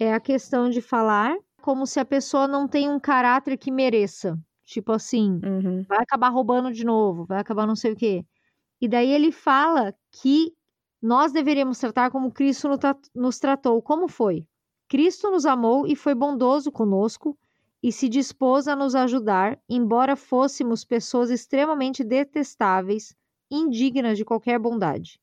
é 0.00 0.12
a 0.14 0.20
questão 0.20 0.70
de 0.70 0.80
falar 0.80 1.36
como 1.62 1.86
se 1.86 1.98
a 2.00 2.04
pessoa 2.04 2.46
não 2.48 2.66
tem 2.68 2.88
um 2.88 2.98
caráter 3.00 3.56
que 3.58 3.70
mereça. 3.70 4.38
Tipo 4.64 4.92
assim, 4.92 5.40
Uhum. 5.44 5.84
vai 5.88 5.98
acabar 5.98 6.28
roubando 6.30 6.72
de 6.72 6.84
novo, 6.84 7.24
vai 7.26 7.38
acabar 7.38 7.66
não 7.66 7.76
sei 7.76 7.92
o 7.92 7.96
quê. 7.96 8.24
E 8.80 8.88
daí 8.88 9.10
ele 9.10 9.32
fala 9.32 9.94
que 10.12 10.52
nós 11.02 11.32
deveríamos 11.32 11.78
tratar 11.78 12.10
como 12.10 12.32
Cristo 12.32 12.68
nos 13.14 13.38
tratou. 13.38 13.80
Como 13.82 14.08
foi? 14.08 14.46
Cristo 14.88 15.30
nos 15.30 15.44
amou 15.46 15.86
e 15.86 15.96
foi 15.96 16.14
bondoso 16.14 16.70
conosco 16.72 17.36
e 17.82 17.92
se 17.92 18.08
dispôs 18.08 18.68
a 18.68 18.76
nos 18.76 18.94
ajudar, 18.94 19.60
embora 19.68 20.16
fôssemos 20.16 20.84
pessoas 20.84 21.30
extremamente 21.30 22.02
detestáveis, 22.04 23.14
indignas 23.50 24.16
de 24.18 24.24
qualquer 24.24 24.58
bondade. 24.58 25.20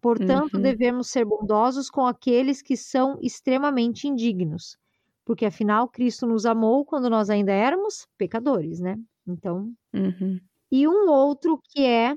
Portanto, 0.00 0.58
Uhum. 0.58 0.60
devemos 0.60 1.08
ser 1.10 1.24
bondosos 1.26 1.90
com 1.90 2.06
aqueles 2.06 2.62
que 2.62 2.76
são 2.76 3.18
extremamente 3.22 4.08
indignos, 4.08 4.76
porque 5.24 5.46
afinal 5.46 5.88
Cristo 5.88 6.26
nos 6.26 6.46
amou 6.46 6.84
quando 6.84 7.10
nós 7.10 7.30
ainda 7.30 7.52
éramos 7.52 8.06
pecadores, 8.18 8.80
né? 8.80 8.96
Então, 9.26 9.72
Uhum. 9.92 10.48
e 10.70 10.86
um 10.88 11.08
outro 11.10 11.58
que 11.64 11.84
é 11.84 12.16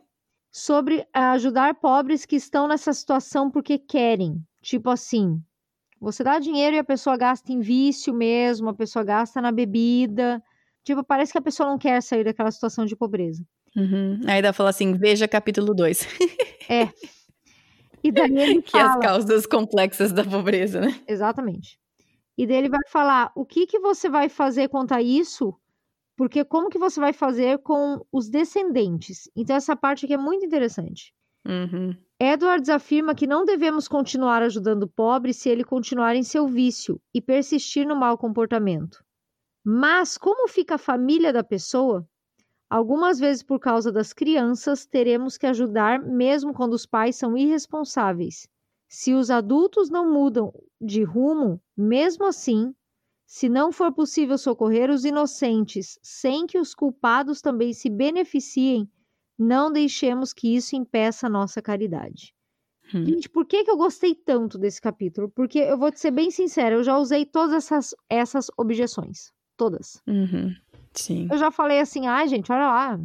sobre 0.52 1.08
ajudar 1.14 1.76
pobres 1.80 2.26
que 2.26 2.36
estão 2.38 2.68
nessa 2.68 2.94
situação 2.94 3.50
porque 3.52 3.78
querem. 3.80 4.44
Tipo 4.62 4.89
assim, 4.89 5.42
você 6.02 6.24
dá 6.24 6.39
dinheiro 6.39 6.76
e 6.76 6.80
a 6.80 6.84
pessoa 6.84 7.16
gasta 7.16 7.52
em 7.54 7.60
vício 7.60 8.12
mesmo, 8.12 8.70
a 8.70 8.74
pessoa 8.74 9.06
gasta 9.06 9.39
na 9.39 9.52
bebida. 9.52 10.43
Tipo, 10.84 11.04
parece 11.04 11.32
que 11.32 11.38
a 11.38 11.41
pessoa 11.41 11.70
não 11.70 11.78
quer 11.78 12.02
sair 12.02 12.24
daquela 12.24 12.49
situação 12.52 12.86
de 12.86 12.95
pobreza. 12.95 13.45
Uhum. 13.78 14.20
Aí 14.28 14.41
dá 14.41 14.52
fala 14.52 14.72
assim, 14.72 14.93
veja 14.97 15.28
capítulo 15.28 15.76
2, 15.76 16.08
E 18.04 18.12
daí 18.12 18.32
ele 18.36 18.62
que 18.64 18.76
é 18.76 18.82
as 18.82 18.88
fala, 18.93 18.99
causas 18.99 19.45
complexas 19.45 20.12
da 20.12 20.24
pobreza, 20.24 20.82
né? 20.82 20.99
exatamente. 21.08 21.80
E 22.36 22.47
daí 22.47 22.58
ele 22.58 22.70
vai 22.70 22.82
falar, 22.89 23.32
o 23.36 23.45
que 23.45 23.68
que 23.68 23.80
você 23.80 24.10
vai 24.10 24.28
fazer 24.28 24.70
quanto 24.70 24.93
a 24.93 25.02
isso? 25.02 25.56
Porque 26.18 26.43
como 26.43 26.70
que 26.70 26.80
você 26.80 26.99
vai 26.99 27.14
fazer 27.14 27.60
com 27.60 28.04
os 28.12 28.28
descendentes? 28.28 29.30
Então 29.36 29.56
essa 29.56 29.76
parte 29.76 30.06
aqui 30.06 30.16
é 30.16 30.18
muito 30.18 30.43
interessante. 30.43 31.14
Uhum. 31.45 31.95
Edwards 32.24 32.69
afirma 32.69 33.15
que 33.15 33.26
não 33.26 33.43
devemos 33.43 33.88
continuar 33.88 34.43
ajudando 34.43 34.84
o 34.84 34.88
pobre 34.88 35.34
se 35.34 35.49
ele 35.49 35.63
continuar 35.63 36.15
em 36.15 36.22
seu 36.22 36.47
vício 36.47 37.01
e 37.11 37.19
persistir 37.19 37.84
no 37.84 37.95
mau 37.95 38.15
comportamento. 38.15 39.03
Mas 39.65 40.19
como 40.19 40.47
fica 40.47 40.76
a 40.76 40.78
família 40.78 41.34
da 41.34 41.43
pessoa? 41.43 42.07
Algumas 42.69 43.17
vezes, 43.19 43.41
por 43.41 43.59
causa 43.59 43.91
das 43.91 44.13
crianças, 44.13 44.86
teremos 44.86 45.36
que 45.36 45.47
ajudar 45.47 45.99
mesmo 45.99 46.53
quando 46.53 46.74
os 46.74 46.86
pais 46.86 47.15
são 47.15 47.36
irresponsáveis. 47.36 48.47
Se 48.88 49.15
os 49.15 49.32
adultos 49.32 49.89
não 49.89 50.13
mudam 50.13 50.53
de 50.80 51.01
rumo, 51.01 51.59
mesmo 51.76 52.26
assim, 52.26 52.72
se 53.26 53.49
não 53.49 53.72
for 53.72 53.91
possível 53.91 54.38
socorrer 54.38 54.91
os 54.91 55.05
inocentes 55.05 55.97
sem 56.03 56.45
que 56.45 56.59
os 56.59 56.76
culpados 56.76 57.41
também 57.41 57.74
se 57.74 57.89
beneficiem, 57.89 58.88
não 59.42 59.72
deixemos 59.72 60.34
que 60.34 60.56
isso 60.56 60.76
impeça 60.76 61.28
a 61.28 61.30
nossa 61.30 61.62
caridade. 61.62 62.34
Hum. 62.94 63.06
Gente, 63.06 63.30
por 63.30 63.46
que, 63.46 63.64
que 63.64 63.72
eu 63.72 63.78
gostei 63.78 64.14
tanto 64.14 64.58
desse 64.58 64.82
capítulo? 64.82 65.30
Porque 65.30 65.60
eu 65.60 65.78
vou 65.78 65.92
te 65.92 66.00
ser 66.00 66.12
bem 66.12 66.30
sincera, 66.30 66.76
eu 66.76 66.84
já 66.84 66.98
usei 66.98 67.26
todas 67.26 67.54
essas, 67.56 67.96
essas 68.10 68.48
objeções. 68.58 69.32
Todas. 69.58 70.02
Uhum. 70.08 70.54
Sim. 70.94 71.28
Eu 71.32 71.38
já 71.38 71.52
falei 71.52 71.80
assim, 71.80 72.08
ai, 72.08 72.28
gente, 72.28 72.52
olha 72.52 72.68
lá. 72.68 72.94
A 72.94 73.00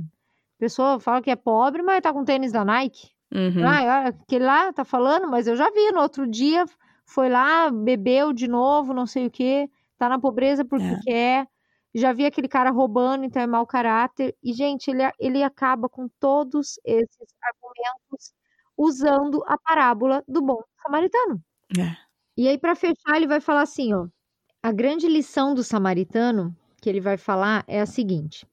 pessoa 0.58 0.98
fala 1.00 1.22
que 1.22 1.30
é 1.30 1.36
pobre, 1.36 1.82
mas 1.82 2.00
tá 2.02 2.12
com 2.12 2.24
tênis 2.24 2.52
da 2.52 2.64
Nike. 2.64 3.10
Uhum. 3.32 3.66
Ah, 3.66 4.06
aquele 4.08 4.44
lá 4.44 4.72
tá 4.72 4.84
falando, 4.84 5.28
mas 5.28 5.46
eu 5.46 5.56
já 5.56 5.70
vi 5.70 5.92
no 5.92 6.00
outro 6.00 6.26
dia, 6.26 6.64
foi 7.04 7.28
lá, 7.28 7.70
bebeu 7.70 8.32
de 8.32 8.48
novo, 8.48 8.92
não 8.94 9.06
sei 9.06 9.26
o 9.26 9.30
quê, 9.30 9.68
tá 9.98 10.08
na 10.08 10.18
pobreza 10.18 10.64
porque 10.64 10.84
É. 10.86 11.00
quer. 11.02 11.48
Já 11.96 12.12
vi 12.12 12.26
aquele 12.26 12.46
cara 12.46 12.70
roubando, 12.70 13.24
então 13.24 13.40
é 13.40 13.46
mau 13.46 13.66
caráter. 13.66 14.36
E, 14.42 14.52
gente, 14.52 14.90
ele, 14.90 15.02
ele 15.18 15.42
acaba 15.42 15.88
com 15.88 16.08
todos 16.20 16.78
esses 16.84 17.34
argumentos 17.42 18.34
usando 18.76 19.42
a 19.46 19.56
parábola 19.56 20.22
do 20.28 20.42
bom 20.42 20.62
samaritano. 20.82 21.42
É. 21.78 21.96
E 22.36 22.48
aí, 22.48 22.58
para 22.58 22.74
fechar, 22.74 23.16
ele 23.16 23.26
vai 23.26 23.40
falar 23.40 23.62
assim, 23.62 23.94
ó. 23.94 24.06
A 24.62 24.72
grande 24.72 25.08
lição 25.08 25.54
do 25.54 25.64
samaritano 25.64 26.54
que 26.82 26.90
ele 26.90 27.00
vai 27.00 27.16
falar 27.16 27.64
é 27.66 27.80
a 27.80 27.86
seguinte: 27.86 28.46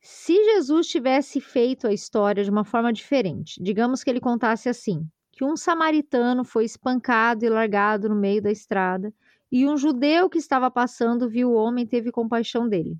se 0.00 0.34
Jesus 0.34 0.88
tivesse 0.88 1.40
feito 1.40 1.86
a 1.86 1.92
história 1.92 2.42
de 2.42 2.50
uma 2.50 2.64
forma 2.64 2.92
diferente, 2.92 3.62
digamos 3.62 4.02
que 4.02 4.10
ele 4.10 4.20
contasse 4.20 4.68
assim, 4.68 5.06
que 5.30 5.44
um 5.44 5.56
samaritano 5.56 6.44
foi 6.44 6.64
espancado 6.64 7.44
e 7.44 7.48
largado 7.48 8.08
no 8.08 8.16
meio 8.16 8.42
da 8.42 8.50
estrada, 8.50 9.14
e 9.52 9.68
um 9.68 9.76
judeu 9.76 10.30
que 10.30 10.38
estava 10.38 10.70
passando 10.70 11.28
viu 11.28 11.50
o 11.50 11.54
homem 11.54 11.84
e 11.84 11.88
teve 11.88 12.10
compaixão 12.10 12.68
dele. 12.68 12.96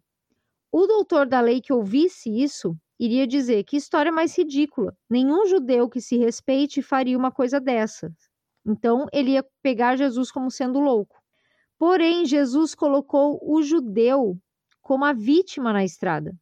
O 0.71 0.87
doutor 0.87 1.27
da 1.27 1.41
lei 1.41 1.61
que 1.63 1.73
ouvisse 1.73 2.31
isso 2.31 2.77
iria 3.01 3.27
dizer 3.27 3.65
que 3.65 3.77
história 3.77 4.13
mais 4.13 4.37
ridícula. 4.37 4.97
Nenhum 5.11 5.47
judeu 5.47 5.89
que 5.89 6.01
se 6.01 6.19
respeite 6.19 6.83
faria 6.83 7.19
uma 7.19 7.33
coisa 7.33 7.61
dessa. 7.61 8.13
Então 8.67 9.07
ele 9.13 9.33
ia 9.33 9.47
pegar 9.63 9.97
Jesus 9.97 10.31
como 10.31 10.51
sendo 10.51 10.79
louco. 10.79 11.17
Porém, 11.79 12.27
Jesus 12.27 12.75
colocou 12.75 13.41
o 13.43 13.63
judeu 13.63 14.39
como 14.83 15.05
a 15.05 15.13
vítima 15.13 15.73
na 15.73 15.85
estrada. 15.85 16.35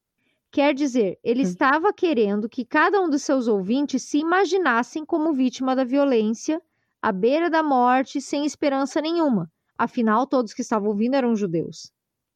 Quer 0.53 0.75
dizer, 0.75 1.19
ele 1.25 1.41
Hum. 1.41 1.45
estava 1.45 1.93
querendo 1.93 2.49
que 2.49 2.65
cada 2.65 3.01
um 3.01 3.09
dos 3.09 3.23
seus 3.23 3.49
ouvintes 3.49 4.03
se 4.03 4.19
imaginassem 4.19 5.05
como 5.05 5.33
vítima 5.33 5.77
da 5.77 5.85
violência, 5.85 6.61
à 7.01 7.13
beira 7.13 7.49
da 7.49 7.63
morte, 7.63 8.21
sem 8.21 8.45
esperança 8.45 9.01
nenhuma. 9.01 9.51
Afinal, 9.81 10.27
todos 10.27 10.53
que 10.55 10.63
estavam 10.63 10.89
ouvindo 10.91 11.15
eram 11.15 11.35
judeus. 11.37 11.91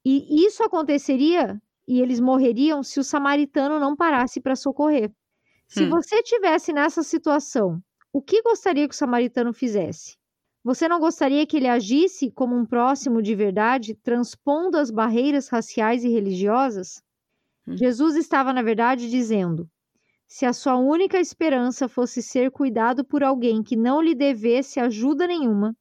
E 0.04 0.44
isso 0.46 0.62
aconteceria 0.62 1.60
e 1.86 2.00
eles 2.00 2.20
morreriam 2.20 2.82
se 2.82 2.98
o 3.00 3.04
samaritano 3.04 3.78
não 3.78 3.94
parasse 3.96 4.40
para 4.40 4.56
socorrer. 4.56 5.12
Se 5.68 5.84
Hum. 5.84 5.90
você 5.90 6.22
tivesse 6.22 6.72
nessa 6.72 7.02
situação, 7.02 7.80
o 8.12 8.22
que 8.22 8.42
gostaria 8.42 8.88
que 8.88 8.94
o 8.94 8.98
samaritano 8.98 9.52
fizesse? 9.52 10.16
Você 10.64 10.88
não 10.88 10.98
gostaria 11.00 11.46
que 11.46 11.56
ele 11.58 11.68
agisse 11.68 12.30
como 12.30 12.56
um 12.56 12.64
próximo 12.66 13.20
de 13.22 13.34
verdade, 13.34 13.94
transpondo 13.94 14.78
as 14.78 14.90
barreiras 14.90 15.48
raciais 15.48 16.04
e 16.04 16.08
religiosas? 16.08 17.02
Hum. 17.66 17.80
Jesus 17.80 18.16
estava, 18.16 18.52
na 18.52 18.62
verdade, 18.62 19.10
dizendo: 19.10 19.68
se 20.28 20.46
a 20.46 20.52
sua 20.52 20.76
única 20.76 21.20
esperança 21.20 21.88
fosse 21.88 22.22
ser 22.22 22.50
cuidado 22.50 23.04
por 23.04 23.24
alguém 23.24 23.62
que 23.62 23.76
não 23.76 24.02
lhe 24.02 24.14
devesse 24.14 24.80
ajuda 24.80 25.26
nenhuma, 25.26 25.76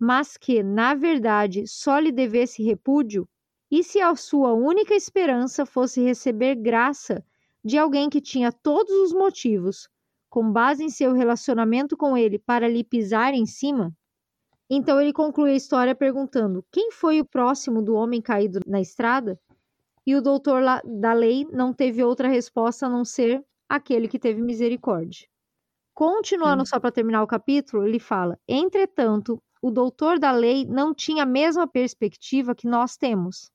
mas 0.00 0.38
que, 0.38 0.62
na 0.62 0.94
verdade, 0.94 1.66
só 1.68 1.98
lhe 2.00 2.12
devesse 2.12 2.62
repúdio, 2.64 3.28
e 3.70 3.84
se 3.84 4.00
a 4.00 4.16
sua 4.16 4.54
única 4.54 4.94
esperança 4.94 5.66
fosse 5.66 6.02
receber 6.02 6.56
graça 6.56 7.24
de 7.64 7.78
alguém 7.78 8.10
que 8.10 8.20
tinha 8.22 8.52
todos 8.52 8.92
os 8.92 9.12
motivos, 9.12 9.88
com 10.30 10.50
base 10.52 10.84
em 10.84 10.90
seu 10.90 11.12
relacionamento 11.12 11.96
com 11.96 12.16
ele, 12.16 12.38
para 12.38 12.68
lhe 12.68 12.84
pisar 12.84 13.34
em 13.34 13.46
cima? 13.46 13.94
Então 14.70 15.00
ele 15.00 15.12
conclui 15.12 15.52
a 15.52 15.56
história 15.56 15.94
perguntando: 15.94 16.64
quem 16.72 16.92
foi 16.92 17.20
o 17.20 17.24
próximo 17.26 17.82
do 17.82 17.94
homem 17.94 18.22
caído 18.22 18.60
na 18.66 18.80
estrada? 18.80 19.38
E 20.06 20.16
o 20.16 20.22
doutor 20.22 20.62
da 20.84 21.12
lei 21.12 21.46
não 21.52 21.72
teve 21.74 22.02
outra 22.04 22.28
resposta 22.28 22.86
a 22.86 22.90
não 22.90 23.04
ser 23.04 23.44
aquele 23.68 24.08
que 24.08 24.18
teve 24.18 24.42
misericórdia. 24.42 25.28
Continuando 25.94 26.62
Hum. 26.62 26.66
só 26.66 26.80
para 26.80 26.92
terminar 26.92 27.22
o 27.22 27.26
capítulo, 27.28 27.86
ele 27.86 28.00
fala: 28.00 28.38
entretanto, 28.48 29.42
o 29.62 29.70
doutor 29.70 30.18
da 30.18 30.32
lei 30.32 30.64
não 30.64 30.94
tinha 30.94 31.24
a 31.24 31.26
mesma 31.26 31.66
perspectiva 31.66 32.54
que 32.54 32.66
nós 32.66 32.96
temos. 32.96 33.50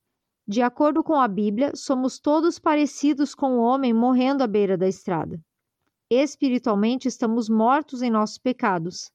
De 0.47 0.62
acordo 0.62 1.03
com 1.03 1.16
a 1.16 1.28
Bíblia, 1.28 1.72
somos 1.76 2.20
todos 2.20 2.60
parecidos 2.60 3.34
com 3.34 3.58
o 3.58 3.62
homem 3.62 3.91
morrendo 3.93 4.43
à 4.43 4.47
beira 4.47 4.78
da 4.78 4.88
estrada. 4.88 5.41
Espiritualmente 6.10 7.08
estamos 7.08 7.49
mortos 7.49 8.03
em 8.03 8.12
nossos 8.12 8.38
pecados. 8.38 9.10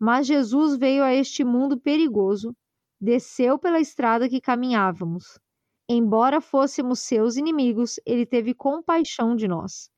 Mas 0.00 0.26
Jesus 0.26 0.76
veio 0.76 1.04
a 1.04 1.12
este 1.12 1.44
mundo 1.44 1.78
perigoso, 1.78 2.56
desceu 2.98 3.58
pela 3.58 3.78
estrada 3.78 4.28
que 4.28 4.40
caminhávamos. 4.40 5.38
Embora 5.86 6.40
fôssemos 6.40 7.00
seus 7.00 7.36
inimigos, 7.36 8.00
ele 8.06 8.24
teve 8.24 8.54
compaixão 8.54 9.36
de 9.36 9.46
nós. 9.46 9.90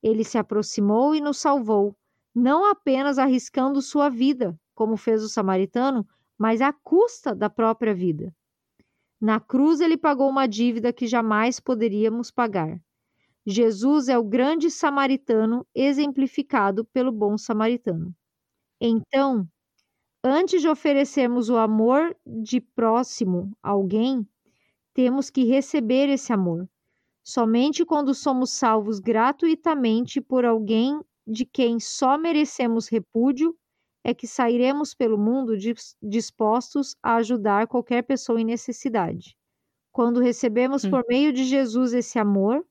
Ele 0.00 0.22
se 0.22 0.38
aproximou 0.38 1.14
e 1.14 1.20
nos 1.20 1.38
salvou, 1.38 1.96
não 2.32 2.70
apenas 2.70 3.18
arriscando 3.18 3.82
sua 3.82 4.08
vida, 4.08 4.56
como 4.74 4.96
fez 4.96 5.22
o 5.22 5.28
samaritano, 5.28 6.06
mas 6.38 6.60
à 6.60 6.72
custa 6.72 7.34
da 7.34 7.50
própria 7.50 7.94
vida. 7.94 8.34
Na 9.20 9.40
cruz, 9.40 9.80
ele 9.80 9.96
pagou 9.96 10.28
uma 10.28 10.46
dívida 10.46 10.92
que 10.92 11.06
jamais 11.06 11.60
poderíamos 11.60 12.30
pagar. 12.30 12.80
Jesus 13.46 14.08
é 14.08 14.18
o 14.18 14.24
grande 14.24 14.70
samaritano 14.70 15.66
exemplificado 15.74 16.84
pelo 16.86 17.12
bom 17.12 17.38
samaritano. 17.38 18.14
Então, 18.80 19.48
antes 20.24 20.62
de 20.62 20.68
oferecermos 20.68 21.50
o 21.50 21.56
amor 21.56 22.16
de 22.26 22.60
próximo 22.60 23.52
a 23.62 23.70
alguém, 23.70 24.26
temos 24.94 25.30
que 25.30 25.44
receber 25.44 26.08
esse 26.08 26.32
amor. 26.32 26.68
Somente 27.24 27.84
quando 27.84 28.14
somos 28.14 28.50
salvos 28.52 29.00
gratuitamente 29.00 30.20
por 30.20 30.44
alguém 30.44 31.00
de 31.26 31.44
quem 31.46 31.80
só 31.80 32.18
merecemos 32.18 32.88
repúdio 32.88 33.56
é 34.04 34.12
que 34.12 34.26
sairemos 34.26 34.94
pelo 34.94 35.16
mundo 35.16 35.56
dispostos 36.02 36.96
a 37.02 37.16
ajudar 37.16 37.66
qualquer 37.66 38.02
pessoa 38.02 38.40
em 38.40 38.44
necessidade. 38.44 39.36
Quando 39.92 40.20
recebemos 40.20 40.84
hum. 40.84 40.90
por 40.90 41.04
meio 41.08 41.32
de 41.32 41.44
Jesus 41.44 41.92
esse 41.92 42.18
amor, 42.18 42.66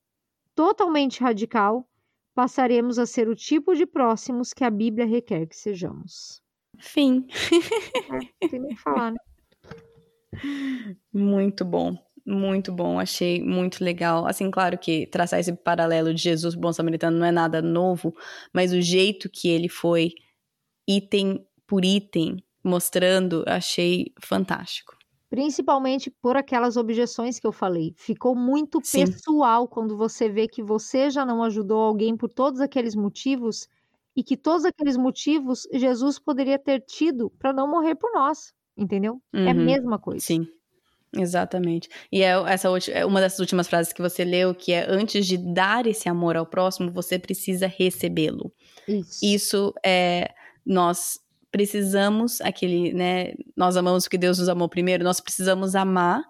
totalmente 0.56 1.22
radical, 1.22 1.88
passaremos 2.34 2.98
a 2.98 3.06
ser 3.06 3.30
o 3.30 3.36
tipo 3.36 3.76
de 3.76 3.86
próximos 3.86 4.54
que 4.54 4.64
a 4.64 4.70
Bíblia 4.70 5.06
requer 5.06 5.46
que 5.46 5.56
sejamos. 5.56 6.42
Fim. 6.80 7.26
É, 8.42 8.48
tem 8.48 8.60
nem 8.60 8.76
que 8.76 8.82
falar, 8.82 9.12
né? 9.12 9.18
Muito 11.14 11.64
bom. 11.64 11.96
Muito 12.26 12.72
bom, 12.72 13.00
achei 13.00 13.42
muito 13.42 13.84
legal. 13.84 14.28
Assim, 14.28 14.52
claro 14.52 14.78
que 14.78 15.08
traçar 15.08 15.40
esse 15.40 15.54
paralelo 15.54 16.14
de 16.14 16.22
Jesus 16.22 16.54
bom 16.54 16.72
samaritano 16.72 17.18
não 17.18 17.26
é 17.26 17.32
nada 17.32 17.62
novo, 17.62 18.16
mas 18.54 18.72
o 18.74 18.82
jeito 18.82 19.30
que 19.30 19.50
ele 19.50 19.68
foi 19.68 20.14
item 20.98 21.46
por 21.68 21.86
item 21.86 22.38
mostrando, 22.64 23.44
achei 23.48 24.14
fantástico. 24.22 24.96
Principalmente 25.30 26.12
por 26.12 26.36
aquelas 26.36 26.76
objeções 26.76 27.40
que 27.40 27.48
eu 27.48 27.52
falei. 27.52 27.94
Ficou 27.98 28.36
muito 28.36 28.82
Sim. 28.84 29.06
pessoal 29.06 29.68
quando 29.68 29.96
você 29.96 30.28
vê 30.30 30.48
que 30.48 30.62
você 30.62 31.10
já 31.10 31.26
não 31.26 31.42
ajudou 31.44 31.80
alguém 31.80 32.18
por 32.18 32.30
todos 32.30 32.60
aqueles 32.60 32.96
motivos 32.96 33.68
e 34.16 34.24
que 34.24 34.36
todos 34.36 34.66
aqueles 34.66 34.98
motivos 34.98 35.66
Jesus 35.72 36.20
poderia 36.20 36.60
ter 36.60 36.82
tido 36.82 37.30
para 37.40 37.54
não 37.54 37.70
morrer 37.70 37.96
por 37.96 38.12
nós, 38.14 38.54
entendeu? 38.78 39.22
Uhum. 39.34 39.48
É 39.48 39.52
a 39.52 39.56
uhum. 39.56 39.64
mesma 39.64 39.98
coisa. 39.98 40.26
Sim. 40.26 40.46
Exatamente. 41.14 41.90
E 42.12 42.22
é 42.24 42.32
essa 42.48 42.70
é 42.90 43.06
uma 43.06 43.20
dessas 43.20 43.40
últimas 43.40 43.68
frases 43.68 43.92
que 43.92 44.02
você 44.02 44.24
leu, 44.24 44.56
que 44.56 44.72
é 44.72 44.86
antes 44.90 45.26
de 45.26 45.38
dar 45.38 45.86
esse 45.86 46.08
amor 46.08 46.38
ao 46.38 46.46
próximo, 46.46 46.92
você 46.92 47.20
precisa 47.20 47.68
recebê-lo. 47.68 48.52
Isso. 48.88 49.20
Isso 49.22 49.74
é 49.84 50.34
nós 50.66 51.20
precisamos 51.52 52.40
aquele, 52.42 52.94
né, 52.94 53.34
nós 53.56 53.76
amamos 53.76 54.06
porque 54.06 54.18
Deus 54.18 54.40
nos 54.40 54.48
amou 54.48 54.70
primeiro, 54.70 55.04
nós 55.04 55.20
precisamos 55.20 55.76
amar 55.76 56.24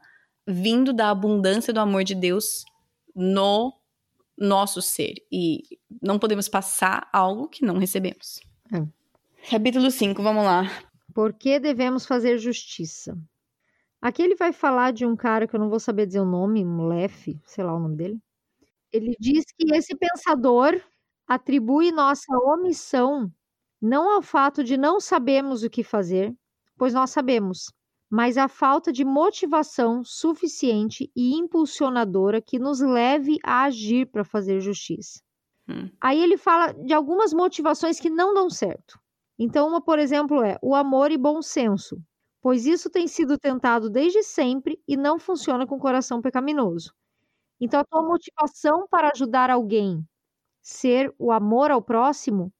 vindo 0.47 0.91
da 0.91 1.09
abundância 1.09 1.71
do 1.71 1.79
amor 1.79 2.03
de 2.03 2.15
Deus 2.15 2.65
no 3.15 3.73
nosso 4.37 4.81
ser 4.81 5.13
e 5.31 5.61
não 6.01 6.17
podemos 6.17 6.49
passar 6.49 7.07
algo 7.13 7.47
que 7.47 7.63
não 7.63 7.77
recebemos. 7.77 8.39
É. 8.73 9.49
Capítulo 9.49 9.91
5, 9.91 10.21
vamos 10.23 10.43
lá. 10.43 10.63
Por 11.13 11.33
que 11.33 11.59
devemos 11.59 12.05
fazer 12.05 12.37
justiça? 12.37 13.17
Aqui 14.01 14.23
ele 14.23 14.35
vai 14.35 14.51
falar 14.51 14.91
de 14.91 15.05
um 15.05 15.15
cara 15.15 15.47
que 15.47 15.55
eu 15.55 15.59
não 15.59 15.69
vou 15.69 15.79
saber 15.79 16.07
dizer 16.07 16.21
o 16.21 16.25
nome, 16.25 16.65
um 16.65 16.87
Lef, 16.87 17.39
sei 17.45 17.63
lá 17.63 17.75
o 17.75 17.79
nome 17.79 17.95
dele. 17.95 18.19
Ele 18.91 19.15
diz 19.19 19.45
que 19.55 19.73
esse 19.75 19.95
pensador 19.95 20.81
atribui 21.27 21.91
nossa 21.91 22.33
omissão 22.33 23.31
não 23.81 24.11
ao 24.11 24.21
fato 24.21 24.63
de 24.63 24.77
não 24.77 24.99
sabermos 24.99 25.63
o 25.63 25.69
que 25.69 25.83
fazer, 25.83 26.33
pois 26.77 26.93
nós 26.93 27.09
sabemos, 27.11 27.71
mas 28.09 28.37
à 28.37 28.47
falta 28.47 28.91
de 28.91 29.05
motivação 29.05 30.03
suficiente 30.03 31.09
e 31.15 31.33
impulsionadora 31.35 32.41
que 32.41 32.59
nos 32.59 32.81
leve 32.81 33.37
a 33.43 33.63
agir 33.63 34.05
para 34.07 34.23
fazer 34.23 34.59
justiça. 34.59 35.21
Hum. 35.67 35.89
Aí 36.01 36.21
ele 36.21 36.37
fala 36.37 36.73
de 36.73 36.93
algumas 36.93 37.33
motivações 37.33 37.99
que 37.99 38.09
não 38.09 38.33
dão 38.33 38.49
certo. 38.49 38.99
Então, 39.39 39.67
uma, 39.67 39.81
por 39.81 39.97
exemplo, 39.99 40.43
é 40.43 40.57
o 40.61 40.75
amor 40.75 41.11
e 41.11 41.17
bom 41.17 41.41
senso, 41.41 41.97
pois 42.41 42.65
isso 42.65 42.89
tem 42.89 43.07
sido 43.07 43.37
tentado 43.37 43.89
desde 43.89 44.21
sempre 44.23 44.79
e 44.87 44.97
não 44.97 45.17
funciona 45.17 45.65
com 45.65 45.75
o 45.75 45.79
coração 45.79 46.21
pecaminoso. 46.21 46.93
Então, 47.59 47.79
a 47.79 47.85
tua 47.85 48.03
motivação 48.03 48.87
para 48.89 49.11
ajudar 49.13 49.49
alguém 49.49 50.05
ser 50.61 51.13
o 51.19 51.31
amor 51.31 51.71
ao 51.71 51.81
próximo 51.81 52.51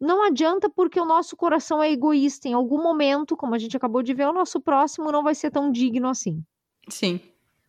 não 0.00 0.22
adianta 0.22 0.70
porque 0.70 1.00
o 1.00 1.04
nosso 1.04 1.36
coração 1.36 1.82
é 1.82 1.90
egoísta. 1.90 2.48
Em 2.48 2.52
algum 2.52 2.82
momento, 2.82 3.36
como 3.36 3.54
a 3.54 3.58
gente 3.58 3.76
acabou 3.76 4.02
de 4.02 4.14
ver, 4.14 4.28
o 4.28 4.32
nosso 4.32 4.60
próximo 4.60 5.10
não 5.10 5.22
vai 5.22 5.34
ser 5.34 5.50
tão 5.50 5.70
digno 5.70 6.08
assim. 6.08 6.42
Sim. 6.88 7.20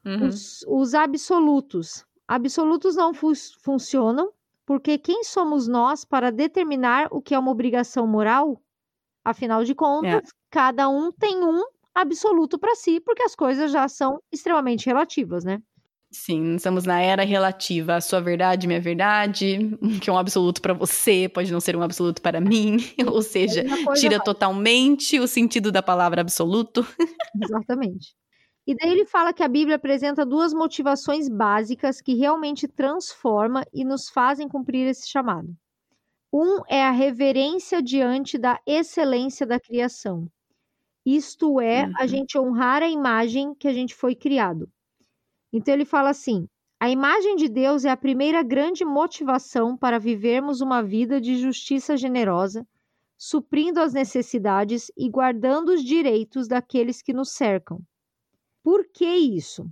Uhum. 0.06 0.28
Os, 0.28 0.64
os, 0.68 0.94
absolutos. 0.94 2.06
Absolutos 2.28 2.96
não 2.96 3.14
fu 3.14 3.34
funcionam 3.62 4.32
porque 4.66 5.00
quem 5.00 5.24
somos 5.24 5.68
nós 5.68 6.06
para 6.06 6.32
determinar 6.32 7.08
o 7.12 7.22
que 7.22 7.34
é 7.34 7.40
uma 7.40 7.52
obrigação 7.52 8.06
moral? 8.06 8.62
Afinal 9.26 9.64
de 9.64 9.74
contas, 9.74 10.30
é. 10.30 10.32
cada 10.52 10.88
um 10.88 11.12
tem 11.12 11.44
um 11.44 11.64
absoluto 11.94 12.58
para 12.58 12.76
si, 12.76 13.00
porque 13.00 13.24
as 13.24 13.36
coisas 13.36 13.72
já 13.72 13.88
são 13.88 14.22
extremamente 14.32 14.86
relativas, 14.86 15.44
né? 15.44 15.62
Sim, 16.12 16.56
estamos 16.56 16.86
na 16.86 17.00
era 17.00 17.24
relativa. 17.24 17.96
A 17.96 18.02
sua 18.02 18.20
verdade, 18.20 18.68
minha 18.68 18.82
verdade, 18.82 19.78
que 20.02 20.10
é 20.10 20.14
um 20.14 20.18
absoluto 20.18 20.62
para 20.62 20.74
você, 20.74 21.30
pode 21.30 21.52
não 21.52 21.60
ser 21.60 21.76
um 21.76 21.84
absoluto 21.84 22.22
para 22.22 22.42
mim. 22.42 22.78
Ou 23.08 23.22
seja, 23.22 23.64
tira 23.96 24.20
totalmente 24.20 25.20
o 25.20 25.28
sentido 25.28 25.72
da 25.72 25.84
palavra 25.84 26.22
absoluto. 26.22 26.86
Exatamente. 27.44 28.16
E 28.66 28.76
daí 28.76 28.92
ele 28.92 29.06
fala 29.06 29.34
que 29.34 29.44
a 29.44 29.48
Bíblia 29.48 29.76
apresenta 29.76 30.26
duas 30.26 30.54
motivações 30.54 31.28
básicas 31.30 32.02
que 32.02 32.16
realmente 32.16 32.68
transformam 32.68 33.64
e 33.74 33.84
nos 33.84 34.10
fazem 34.10 34.48
cumprir 34.48 34.88
esse 34.88 35.10
chamado. 35.10 35.56
Um 36.32 36.62
é 36.68 36.84
a 36.84 36.92
reverência 36.92 37.82
diante 37.82 38.38
da 38.38 38.60
excelência 38.66 39.46
da 39.46 39.60
criação. 39.60 40.28
Isto 41.06 41.60
é, 41.60 41.86
uhum. 41.86 41.94
a 41.98 42.06
gente 42.06 42.38
honrar 42.38 42.84
a 42.84 42.90
imagem 42.90 43.56
que 43.56 43.68
a 43.68 43.74
gente 43.74 43.96
foi 43.96 44.14
criado. 44.14 44.70
Então 45.52 45.74
ele 45.74 45.86
fala 45.86 46.10
assim: 46.10 46.48
a 46.80 46.90
imagem 46.90 47.36
de 47.36 47.50
Deus 47.50 47.84
é 47.84 47.90
a 47.90 47.98
primeira 47.98 48.42
grande 48.42 48.86
motivação 48.86 49.76
para 49.76 50.00
vivermos 50.00 50.62
uma 50.62 50.82
vida 50.82 51.20
de 51.20 51.36
justiça 51.38 51.98
generosa, 51.98 52.66
suprindo 53.18 53.82
as 53.82 53.94
necessidades 53.94 54.90
e 54.98 55.10
guardando 55.10 55.74
os 55.74 55.84
direitos 55.84 56.48
daqueles 56.48 57.02
que 57.02 57.12
nos 57.12 57.32
cercam. 57.32 57.82
Por 58.64 58.86
que 58.94 59.06
isso? 59.06 59.70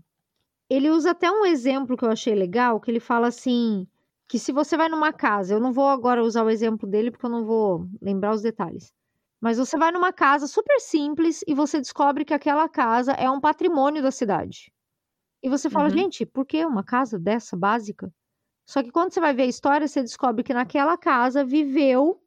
Ele 0.69 0.89
usa 0.89 1.11
até 1.11 1.31
um 1.31 1.45
exemplo 1.45 1.95
que 1.95 2.03
eu 2.03 2.11
achei 2.11 2.35
legal, 2.35 2.81
que 2.81 2.91
ele 2.91 2.99
fala 2.99 3.27
assim, 3.27 3.87
que 4.27 4.37
se 4.37 4.51
você 4.51 4.75
vai 4.75 4.89
numa 4.89 5.13
casa, 5.13 5.53
eu 5.53 5.59
não 5.61 5.71
vou 5.71 5.87
agora 5.87 6.21
usar 6.23 6.43
o 6.43 6.49
exemplo 6.49 6.89
dele 6.89 7.09
porque 7.09 7.25
eu 7.25 7.29
não 7.29 7.45
vou 7.45 7.87
lembrar 8.01 8.33
os 8.33 8.41
detalhes. 8.41 8.91
Mas 9.39 9.57
você 9.57 9.77
vai 9.77 9.91
numa 9.91 10.11
casa 10.11 10.47
super 10.47 10.79
simples 10.81 11.41
e 11.47 11.53
você 11.53 11.79
descobre 11.79 12.25
que 12.25 12.33
aquela 12.33 12.67
casa 12.67 13.13
é 13.13 13.29
um 13.29 13.39
patrimônio 13.39 14.01
da 14.01 14.11
cidade. 14.11 14.73
E 15.47 15.49
você 15.49 15.69
fala, 15.69 15.87
uhum. 15.87 15.97
gente, 15.97 16.25
por 16.25 16.45
que 16.45 16.65
uma 16.65 16.83
casa 16.83 17.17
dessa 17.17 17.55
básica? 17.55 18.11
Só 18.65 18.83
que 18.83 18.91
quando 18.91 19.13
você 19.13 19.21
vai 19.21 19.33
ver 19.33 19.43
a 19.43 19.47
história, 19.47 19.87
você 19.87 20.01
descobre 20.01 20.43
que 20.43 20.53
naquela 20.53 20.97
casa 20.97 21.45
viveu, 21.45 22.21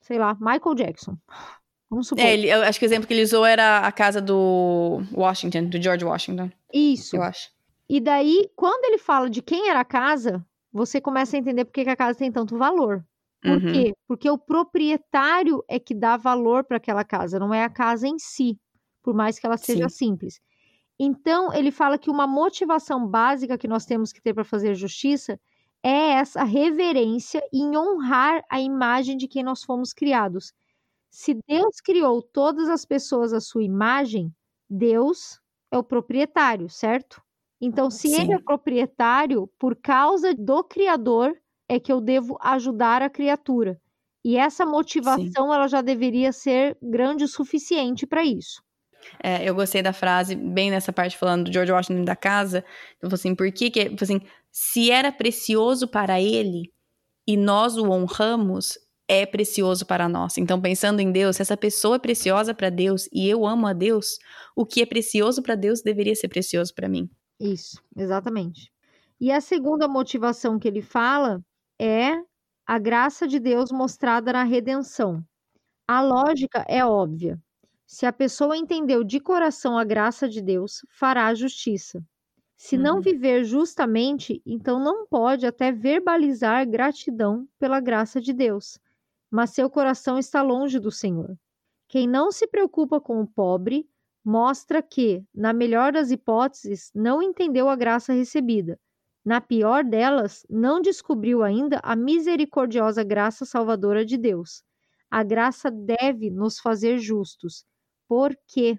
sei 0.00 0.18
lá, 0.18 0.34
Michael 0.40 0.74
Jackson. 0.74 1.14
Vamos 1.90 2.08
supor. 2.08 2.24
É, 2.24 2.32
ele, 2.32 2.48
eu 2.48 2.62
acho 2.62 2.78
que 2.78 2.86
o 2.86 2.88
exemplo 2.88 3.06
que 3.06 3.12
ele 3.12 3.22
usou 3.22 3.44
era 3.44 3.80
a 3.80 3.92
casa 3.92 4.18
do 4.18 5.02
Washington, 5.12 5.66
do 5.66 5.80
George 5.80 6.06
Washington. 6.06 6.50
Isso. 6.72 7.16
Eu 7.16 7.22
acho. 7.22 7.50
E 7.86 8.00
daí, 8.00 8.50
quando 8.56 8.86
ele 8.86 8.96
fala 8.96 9.28
de 9.28 9.42
quem 9.42 9.68
era 9.68 9.80
a 9.80 9.84
casa, 9.84 10.42
você 10.72 11.02
começa 11.02 11.36
a 11.36 11.38
entender 11.38 11.66
por 11.66 11.72
que 11.72 11.82
a 11.82 11.94
casa 11.94 12.18
tem 12.18 12.32
tanto 12.32 12.56
valor. 12.56 13.04
Por 13.42 13.62
uhum. 13.62 13.72
quê? 13.72 13.92
Porque 14.08 14.30
o 14.30 14.38
proprietário 14.38 15.62
é 15.68 15.78
que 15.78 15.94
dá 15.94 16.16
valor 16.16 16.64
para 16.64 16.78
aquela 16.78 17.04
casa, 17.04 17.38
não 17.38 17.52
é 17.52 17.62
a 17.62 17.68
casa 17.68 18.08
em 18.08 18.18
si, 18.18 18.58
por 19.02 19.12
mais 19.12 19.38
que 19.38 19.44
ela 19.44 19.58
seja 19.58 19.86
Sim. 19.90 20.06
simples. 20.06 20.40
Então, 20.98 21.52
ele 21.52 21.70
fala 21.72 21.98
que 21.98 22.10
uma 22.10 22.26
motivação 22.26 23.06
básica 23.06 23.58
que 23.58 23.68
nós 23.68 23.84
temos 23.84 24.12
que 24.12 24.22
ter 24.22 24.32
para 24.34 24.44
fazer 24.44 24.74
justiça 24.74 25.40
é 25.82 26.12
essa 26.12 26.44
reverência 26.44 27.42
em 27.52 27.76
honrar 27.76 28.42
a 28.50 28.60
imagem 28.60 29.16
de 29.16 29.28
quem 29.28 29.42
nós 29.42 29.62
fomos 29.64 29.92
criados. 29.92 30.52
Se 31.10 31.34
Deus 31.48 31.80
criou 31.80 32.22
todas 32.22 32.68
as 32.68 32.84
pessoas 32.84 33.32
à 33.32 33.40
sua 33.40 33.64
imagem, 33.64 34.32
Deus 34.70 35.40
é 35.72 35.78
o 35.78 35.84
proprietário, 35.84 36.68
certo? 36.70 37.22
Então, 37.60 37.90
se 37.90 38.08
Sim. 38.08 38.22
ele 38.22 38.32
é 38.34 38.38
proprietário, 38.40 39.48
por 39.58 39.76
causa 39.76 40.34
do 40.34 40.64
Criador, 40.64 41.34
é 41.68 41.80
que 41.80 41.92
eu 41.92 42.00
devo 42.00 42.38
ajudar 42.42 43.02
a 43.02 43.10
criatura. 43.10 43.80
E 44.24 44.36
essa 44.36 44.66
motivação, 44.66 45.22
Sim. 45.26 45.54
ela 45.54 45.68
já 45.68 45.82
deveria 45.82 46.32
ser 46.32 46.78
grande 46.82 47.24
o 47.24 47.28
suficiente 47.28 48.06
para 48.06 48.24
isso. 48.24 48.62
É, 49.22 49.48
eu 49.48 49.54
gostei 49.54 49.82
da 49.82 49.92
frase, 49.92 50.34
bem 50.34 50.70
nessa 50.70 50.92
parte 50.92 51.16
falando 51.16 51.44
do 51.44 51.52
George 51.52 51.72
Washington 51.72 52.04
da 52.04 52.16
casa. 52.16 52.64
Falei 53.00 53.14
assim, 53.14 53.34
por 53.34 53.50
que 53.52 53.70
que, 53.70 53.94
assim, 54.00 54.20
se 54.50 54.90
era 54.90 55.10
precioso 55.10 55.88
para 55.88 56.20
ele 56.20 56.72
e 57.26 57.36
nós 57.36 57.76
o 57.76 57.90
honramos, 57.90 58.78
é 59.08 59.26
precioso 59.26 59.86
para 59.86 60.08
nós. 60.08 60.38
Então, 60.38 60.60
pensando 60.60 61.00
em 61.00 61.12
Deus, 61.12 61.36
se 61.36 61.42
essa 61.42 61.56
pessoa 61.56 61.96
é 61.96 61.98
preciosa 61.98 62.54
para 62.54 62.70
Deus 62.70 63.08
e 63.12 63.28
eu 63.28 63.46
amo 63.46 63.66
a 63.66 63.72
Deus, 63.72 64.18
o 64.56 64.64
que 64.64 64.80
é 64.82 64.86
precioso 64.86 65.42
para 65.42 65.54
Deus 65.54 65.82
deveria 65.82 66.14
ser 66.14 66.28
precioso 66.28 66.74
para 66.74 66.88
mim. 66.88 67.10
Isso, 67.38 67.82
exatamente. 67.96 68.72
E 69.20 69.30
a 69.30 69.40
segunda 69.40 69.86
motivação 69.86 70.58
que 70.58 70.68
ele 70.68 70.82
fala 70.82 71.40
é 71.80 72.14
a 72.66 72.78
graça 72.78 73.26
de 73.26 73.38
Deus 73.38 73.70
mostrada 73.70 74.32
na 74.32 74.44
redenção. 74.44 75.22
A 75.86 76.00
lógica 76.00 76.64
é 76.66 76.84
óbvia. 76.84 77.38
Se 77.86 78.06
a 78.06 78.12
pessoa 78.12 78.56
entendeu 78.56 79.04
de 79.04 79.20
coração 79.20 79.78
a 79.78 79.84
graça 79.84 80.28
de 80.28 80.40
Deus, 80.40 80.84
fará 80.88 81.26
a 81.26 81.34
justiça. 81.34 82.02
Se 82.56 82.78
não 82.78 82.96
uhum. 82.96 83.02
viver 83.02 83.44
justamente, 83.44 84.42
então 84.46 84.78
não 84.78 85.06
pode 85.06 85.46
até 85.46 85.70
verbalizar 85.70 86.66
gratidão 86.68 87.46
pela 87.58 87.80
graça 87.80 88.20
de 88.20 88.32
Deus, 88.32 88.78
mas 89.30 89.50
seu 89.50 89.68
coração 89.68 90.18
está 90.18 90.40
longe 90.40 90.78
do 90.78 90.90
Senhor. 90.90 91.36
Quem 91.88 92.08
não 92.08 92.32
se 92.32 92.46
preocupa 92.46 93.00
com 93.00 93.20
o 93.20 93.26
pobre 93.26 93.88
mostra 94.24 94.82
que, 94.82 95.22
na 95.34 95.52
melhor 95.52 95.92
das 95.92 96.10
hipóteses, 96.10 96.90
não 96.94 97.22
entendeu 97.22 97.68
a 97.68 97.76
graça 97.76 98.12
recebida. 98.12 98.80
Na 99.24 99.40
pior 99.40 99.84
delas, 99.84 100.46
não 100.48 100.80
descobriu 100.80 101.42
ainda 101.42 101.80
a 101.82 101.94
misericordiosa 101.94 103.02
graça 103.02 103.44
salvadora 103.44 104.04
de 104.04 104.16
Deus. 104.16 104.62
A 105.10 105.22
graça 105.22 105.70
deve 105.70 106.30
nos 106.30 106.58
fazer 106.58 106.98
justos. 106.98 107.64
Por 108.08 108.36
quê? 108.46 108.78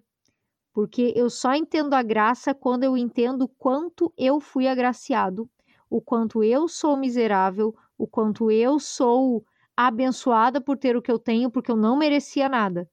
Porque 0.73 1.13
eu 1.15 1.29
só 1.29 1.53
entendo 1.53 1.93
a 1.93 2.03
graça 2.03 2.53
quando 2.53 2.83
eu 2.83 2.97
entendo 2.97 3.47
quanto 3.47 4.13
eu 4.17 4.39
fui 4.39 4.67
agraciado, 4.67 5.49
o 5.89 6.01
quanto 6.01 6.43
eu 6.43 6.67
sou 6.67 6.97
miserável, 6.97 7.73
o 7.97 8.05
quanto 8.05 8.51
eu 8.51 8.79
sou 8.79 9.45
abençoada 9.75 10.59
por 10.59 10.77
ter 10.77 10.95
o 10.95 11.01
que 11.01 11.11
eu 11.11 11.19
tenho, 11.19 11.49
porque 11.49 11.71
eu 11.71 11.75
não 11.75 11.97
merecia 11.97 12.49
nada. 12.49 12.89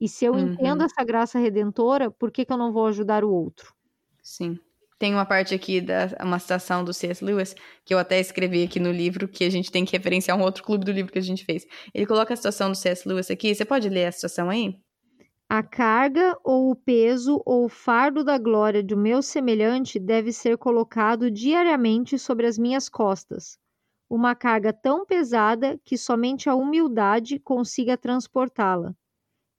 E 0.00 0.08
se 0.08 0.24
eu 0.24 0.34
uhum. 0.34 0.52
entendo 0.52 0.82
essa 0.84 1.02
graça 1.04 1.38
redentora, 1.38 2.10
por 2.10 2.30
que, 2.30 2.44
que 2.44 2.52
eu 2.52 2.58
não 2.58 2.72
vou 2.72 2.86
ajudar 2.86 3.24
o 3.24 3.32
outro? 3.32 3.74
Sim. 4.22 4.58
Tem 4.98 5.12
uma 5.12 5.26
parte 5.26 5.54
aqui 5.54 5.80
da 5.80 6.08
uma 6.22 6.38
citação 6.38 6.82
do 6.82 6.92
C.S. 6.92 7.22
Lewis 7.22 7.54
que 7.84 7.92
eu 7.92 7.98
até 7.98 8.18
escrevi 8.18 8.62
aqui 8.62 8.80
no 8.80 8.90
livro 8.90 9.28
que 9.28 9.44
a 9.44 9.50
gente 9.50 9.70
tem 9.70 9.84
que 9.84 9.94
referenciar 9.96 10.38
um 10.38 10.42
outro 10.42 10.64
clube 10.64 10.86
do 10.86 10.92
livro 10.92 11.12
que 11.12 11.18
a 11.18 11.22
gente 11.22 11.44
fez. 11.44 11.66
Ele 11.92 12.06
coloca 12.06 12.32
a 12.32 12.36
situação 12.36 12.70
do 12.70 12.76
C.S. 12.76 13.06
Lewis 13.06 13.30
aqui. 13.30 13.54
Você 13.54 13.64
pode 13.64 13.88
ler 13.88 14.06
a 14.06 14.12
situação 14.12 14.48
aí? 14.48 14.78
A 15.48 15.62
carga 15.62 16.36
ou 16.42 16.70
o 16.72 16.74
peso 16.74 17.40
ou 17.46 17.66
o 17.66 17.68
fardo 17.68 18.24
da 18.24 18.36
glória 18.36 18.82
do 18.82 18.96
meu 18.96 19.22
semelhante 19.22 19.98
deve 19.98 20.32
ser 20.32 20.58
colocado 20.58 21.30
diariamente 21.30 22.18
sobre 22.18 22.46
as 22.46 22.58
minhas 22.58 22.88
costas. 22.88 23.56
Uma 24.10 24.34
carga 24.34 24.72
tão 24.72 25.06
pesada 25.06 25.80
que 25.84 25.96
somente 25.96 26.48
a 26.48 26.54
humildade 26.56 27.38
consiga 27.38 27.96
transportá-la 27.96 28.92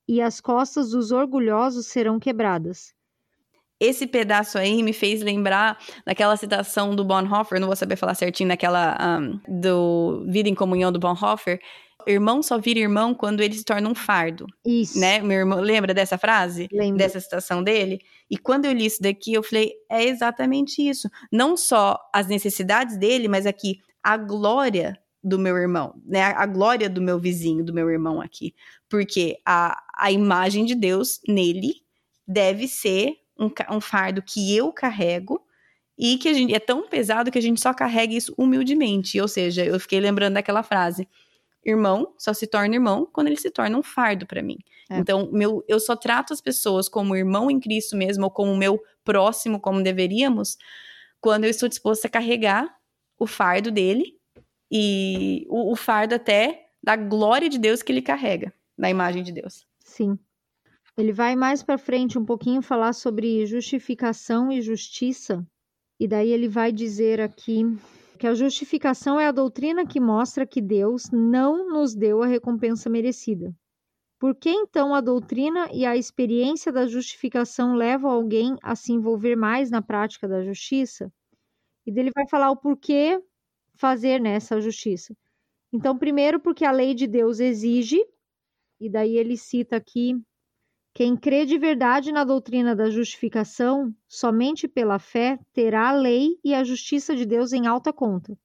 e 0.07 0.21
as 0.21 0.41
costas 0.41 0.91
dos 0.91 1.11
orgulhosos 1.11 1.87
serão 1.87 2.19
quebradas. 2.19 2.93
Esse 3.79 4.07
pedaço 4.07 4.57
aí 4.57 4.81
me 4.81 4.91
fez 4.91 5.21
lembrar 5.21 5.77
daquela 6.05 6.35
citação 6.35 6.95
do 6.95 7.05
Bonhoeffer, 7.05 7.59
não 7.59 7.67
vou 7.67 7.75
saber 7.75 7.95
falar 7.95 8.15
certinho, 8.15 8.49
daquela 8.49 8.97
um, 9.19 9.39
do 9.61 10.25
Vida 10.27 10.49
em 10.49 10.55
Comunhão 10.55 10.91
do 10.91 10.99
Bonhoeffer. 10.99 11.61
Irmão 12.07 12.41
só 12.41 12.57
vira 12.57 12.79
irmão 12.79 13.13
quando 13.13 13.41
ele 13.41 13.55
se 13.55 13.63
torna 13.63 13.89
um 13.89 13.95
fardo. 13.95 14.47
Isso. 14.65 14.99
Né? 14.99 15.19
Meu 15.19 15.39
irmão, 15.39 15.59
lembra 15.59 15.93
dessa 15.93 16.17
frase? 16.17 16.67
Lembro. 16.71 16.97
Dessa 16.97 17.19
citação 17.19 17.63
dele? 17.63 17.99
E 18.29 18.37
quando 18.37 18.65
eu 18.65 18.71
li 18.71 18.85
isso 18.85 19.01
daqui, 19.01 19.33
eu 19.33 19.43
falei, 19.43 19.73
é 19.89 20.03
exatamente 20.03 20.81
isso. 20.81 21.09
Não 21.31 21.57
só 21.57 21.97
as 22.13 22.27
necessidades 22.27 22.97
dele, 22.97 23.27
mas 23.27 23.45
aqui 23.45 23.79
a 24.01 24.15
glória 24.17 24.97
do 25.23 25.37
meu 25.37 25.57
irmão, 25.57 26.01
né? 26.05 26.21
A 26.21 26.45
glória 26.45 26.89
do 26.89 27.01
meu 27.01 27.19
vizinho, 27.19 27.63
do 27.63 27.73
meu 27.73 27.89
irmão 27.89 28.21
aqui. 28.21 28.55
Porque 28.87 29.37
a, 29.45 29.77
a 29.93 30.11
imagem 30.11 30.63
de 30.63 30.73
Deus 30.73 31.19
nele 31.27 31.73
deve 32.25 32.67
ser 32.67 33.13
um, 33.37 33.49
um 33.75 33.81
fardo 33.81 34.21
que 34.21 34.55
eu 34.55 34.71
carrego 34.71 35.41
e 35.97 36.17
que 36.17 36.29
a 36.29 36.33
gente 36.33 36.53
é 36.53 36.59
tão 36.59 36.87
pesado 36.87 37.31
que 37.31 37.37
a 37.37 37.41
gente 37.41 37.59
só 37.59 37.73
carrega 37.73 38.13
isso 38.13 38.33
humildemente. 38.37 39.19
Ou 39.19 39.27
seja, 39.27 39.65
eu 39.65 39.79
fiquei 39.79 39.99
lembrando 39.99 40.35
daquela 40.35 40.63
frase: 40.63 41.07
irmão 41.63 42.13
só 42.17 42.33
se 42.33 42.47
torna 42.47 42.75
irmão 42.75 43.07
quando 43.11 43.27
ele 43.27 43.37
se 43.37 43.51
torna 43.51 43.77
um 43.77 43.83
fardo 43.83 44.25
para 44.25 44.41
mim. 44.41 44.57
É. 44.89 44.97
Então, 44.97 45.29
meu, 45.31 45.63
eu 45.67 45.79
só 45.79 45.95
trato 45.95 46.33
as 46.33 46.41
pessoas 46.41 46.87
como 46.87 47.15
irmão 47.15 47.51
em 47.51 47.59
Cristo 47.59 47.95
mesmo, 47.95 48.25
ou 48.25 48.31
como 48.31 48.55
meu 48.55 48.81
próximo, 49.03 49.59
como 49.59 49.83
deveríamos, 49.83 50.57
quando 51.19 51.43
eu 51.43 51.49
estou 51.49 51.67
disposta 51.67 52.07
a 52.07 52.11
carregar 52.11 52.73
o 53.19 53.27
fardo 53.27 53.71
dele 53.71 54.17
e 54.71 55.45
o, 55.49 55.71
o 55.71 55.75
fardo 55.75 56.15
até 56.15 56.69
da 56.81 56.95
glória 56.95 57.49
de 57.49 57.57
Deus 57.57 57.81
que 57.81 57.91
ele 57.91 58.01
carrega, 58.01 58.53
da 58.77 58.89
imagem 58.89 59.23
de 59.23 59.31
Deus. 59.31 59.65
Sim. 59.83 60.17
Ele 60.97 61.11
vai 61.11 61.35
mais 61.35 61.61
para 61.61 61.77
frente 61.77 62.17
um 62.17 62.25
pouquinho 62.25 62.61
falar 62.61 62.93
sobre 62.93 63.45
justificação 63.45 64.51
e 64.51 64.61
justiça, 64.61 65.45
e 65.99 66.07
daí 66.07 66.31
ele 66.31 66.47
vai 66.47 66.71
dizer 66.71 67.19
aqui 67.19 67.63
que 68.17 68.27
a 68.27 68.33
justificação 68.33 69.19
é 69.19 69.27
a 69.27 69.31
doutrina 69.31 69.85
que 69.85 69.99
mostra 69.99 70.45
que 70.45 70.61
Deus 70.61 71.11
não 71.11 71.69
nos 71.69 71.95
deu 71.95 72.23
a 72.23 72.27
recompensa 72.27 72.89
merecida. 72.89 73.55
Por 74.19 74.35
que 74.35 74.49
então 74.49 74.95
a 74.95 75.01
doutrina 75.01 75.69
e 75.71 75.85
a 75.85 75.95
experiência 75.95 76.71
da 76.71 76.87
justificação 76.87 77.75
levam 77.75 78.09
alguém 78.09 78.55
a 78.63 78.75
se 78.75 78.91
envolver 78.91 79.35
mais 79.35 79.69
na 79.69 79.81
prática 79.81 80.27
da 80.27 80.43
justiça? 80.43 81.11
E 81.85 81.91
dele 81.91 82.11
vai 82.13 82.27
falar 82.27 82.51
o 82.51 82.57
porquê 82.57 83.21
fazer 83.75 84.19
nessa 84.19 84.59
justiça. 84.59 85.15
Então, 85.71 85.97
primeiro, 85.97 86.39
porque 86.39 86.65
a 86.65 86.71
lei 86.71 86.95
de 86.95 87.07
Deus 87.07 87.39
exige, 87.39 88.03
e 88.79 88.89
daí 88.89 89.17
ele 89.17 89.37
cita 89.37 89.75
aqui: 89.75 90.15
quem 90.97 91.15
crê 91.15 91.45
de 91.45 91.59
verdade 91.59 92.11
na 92.11 92.23
doutrina 92.23 92.75
da 92.75 92.89
justificação, 92.89 93.93
somente 94.09 94.67
pela 94.67 94.97
fé, 94.97 95.37
terá 95.53 95.89
a 95.89 95.91
lei 95.91 96.39
e 96.43 96.55
a 96.55 96.63
justiça 96.63 97.15
de 97.15 97.23
Deus 97.23 97.53
em 97.53 97.67
alta 97.67 97.93
conta. 97.93 98.35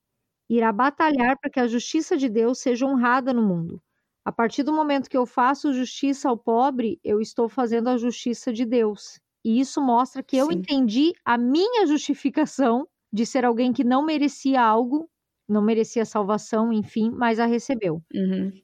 Irá 0.51 0.71
batalhar 0.71 1.39
para 1.41 1.51
que 1.51 1.59
a 1.59 1.67
justiça 1.67 2.15
de 2.15 2.29
Deus 2.29 2.59
seja 2.59 2.87
honrada 2.87 3.33
no 3.33 3.43
mundo. 3.43 3.81
A 4.23 4.31
partir 4.31 4.65
do 4.65 4.73
momento 4.75 5.09
que 5.09 5.17
eu 5.17 5.25
faço 5.25 5.73
justiça 5.73 6.29
ao 6.29 6.37
pobre, 6.37 7.01
eu 7.03 7.23
estou 7.23 7.49
fazendo 7.49 7.89
a 7.89 7.97
justiça 7.97 8.53
de 8.53 8.67
Deus. 8.67 9.19
E 9.43 9.59
isso 9.59 9.81
mostra 9.81 10.23
que 10.23 10.37
Sim. 10.37 10.43
eu 10.43 10.53
entendi 10.53 11.13
a 11.25 11.39
minha 11.39 11.87
justificação 11.89 12.87
de 13.11 13.25
ser 13.25 13.47
alguém 13.47 13.73
que 13.73 13.83
não 13.85 14.05
merecia 14.05 14.61
algo 14.63 15.09
não 15.49 15.63
merecia 15.63 16.05
salvação, 16.05 16.73
enfim, 16.73 17.11
mas 17.11 17.41
a 17.41 17.47
recebeu. 17.47 18.03
Uhum. 18.15 18.63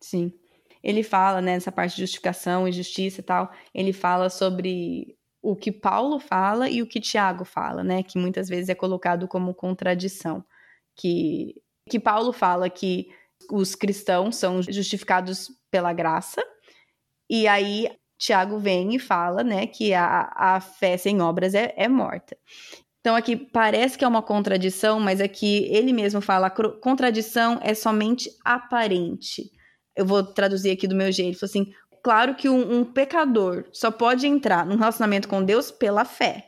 Sim. 0.00 0.32
Ele 0.82 1.02
fala, 1.02 1.40
né, 1.40 1.54
nessa 1.54 1.72
parte 1.72 1.96
de 1.96 2.02
justificação 2.02 2.66
e 2.66 2.72
justiça 2.72 3.20
e 3.20 3.24
tal, 3.24 3.50
ele 3.74 3.92
fala 3.92 4.30
sobre 4.30 5.16
o 5.42 5.56
que 5.56 5.72
Paulo 5.72 6.18
fala 6.18 6.68
e 6.68 6.82
o 6.82 6.86
que 6.86 7.00
Tiago 7.00 7.44
fala, 7.44 7.82
né, 7.82 8.02
que 8.02 8.18
muitas 8.18 8.48
vezes 8.48 8.68
é 8.68 8.74
colocado 8.74 9.26
como 9.28 9.54
contradição. 9.54 10.44
Que, 10.96 11.54
que 11.88 11.98
Paulo 11.98 12.32
fala 12.32 12.68
que 12.68 13.08
os 13.50 13.74
cristãos 13.74 14.36
são 14.36 14.60
justificados 14.62 15.50
pela 15.70 15.92
graça, 15.92 16.42
e 17.30 17.46
aí 17.46 17.90
Tiago 18.18 18.58
vem 18.58 18.96
e 18.96 18.98
fala, 18.98 19.44
né, 19.44 19.66
que 19.66 19.94
a, 19.94 20.32
a 20.34 20.60
fé 20.60 20.96
sem 20.96 21.20
obras 21.20 21.54
é, 21.54 21.72
é 21.76 21.88
morta. 21.88 22.36
Então 23.00 23.14
aqui 23.14 23.36
parece 23.36 23.96
que 23.96 24.04
é 24.04 24.08
uma 24.08 24.22
contradição, 24.22 24.98
mas 24.98 25.20
aqui 25.20 25.68
ele 25.70 25.92
mesmo 25.92 26.20
fala 26.20 26.50
contradição 26.50 27.58
é 27.62 27.72
somente 27.74 28.28
aparente. 28.44 29.50
Eu 29.98 30.06
vou 30.06 30.22
traduzir 30.22 30.70
aqui 30.70 30.86
do 30.86 30.94
meu 30.94 31.10
jeito, 31.10 31.30
ele 31.30 31.36
falou 31.36 31.50
assim: 31.50 31.72
claro 32.04 32.36
que 32.36 32.48
um, 32.48 32.78
um 32.78 32.84
pecador 32.84 33.64
só 33.72 33.90
pode 33.90 34.28
entrar 34.28 34.64
num 34.64 34.76
relacionamento 34.76 35.26
com 35.26 35.42
Deus 35.42 35.72
pela 35.72 36.04
fé. 36.04 36.44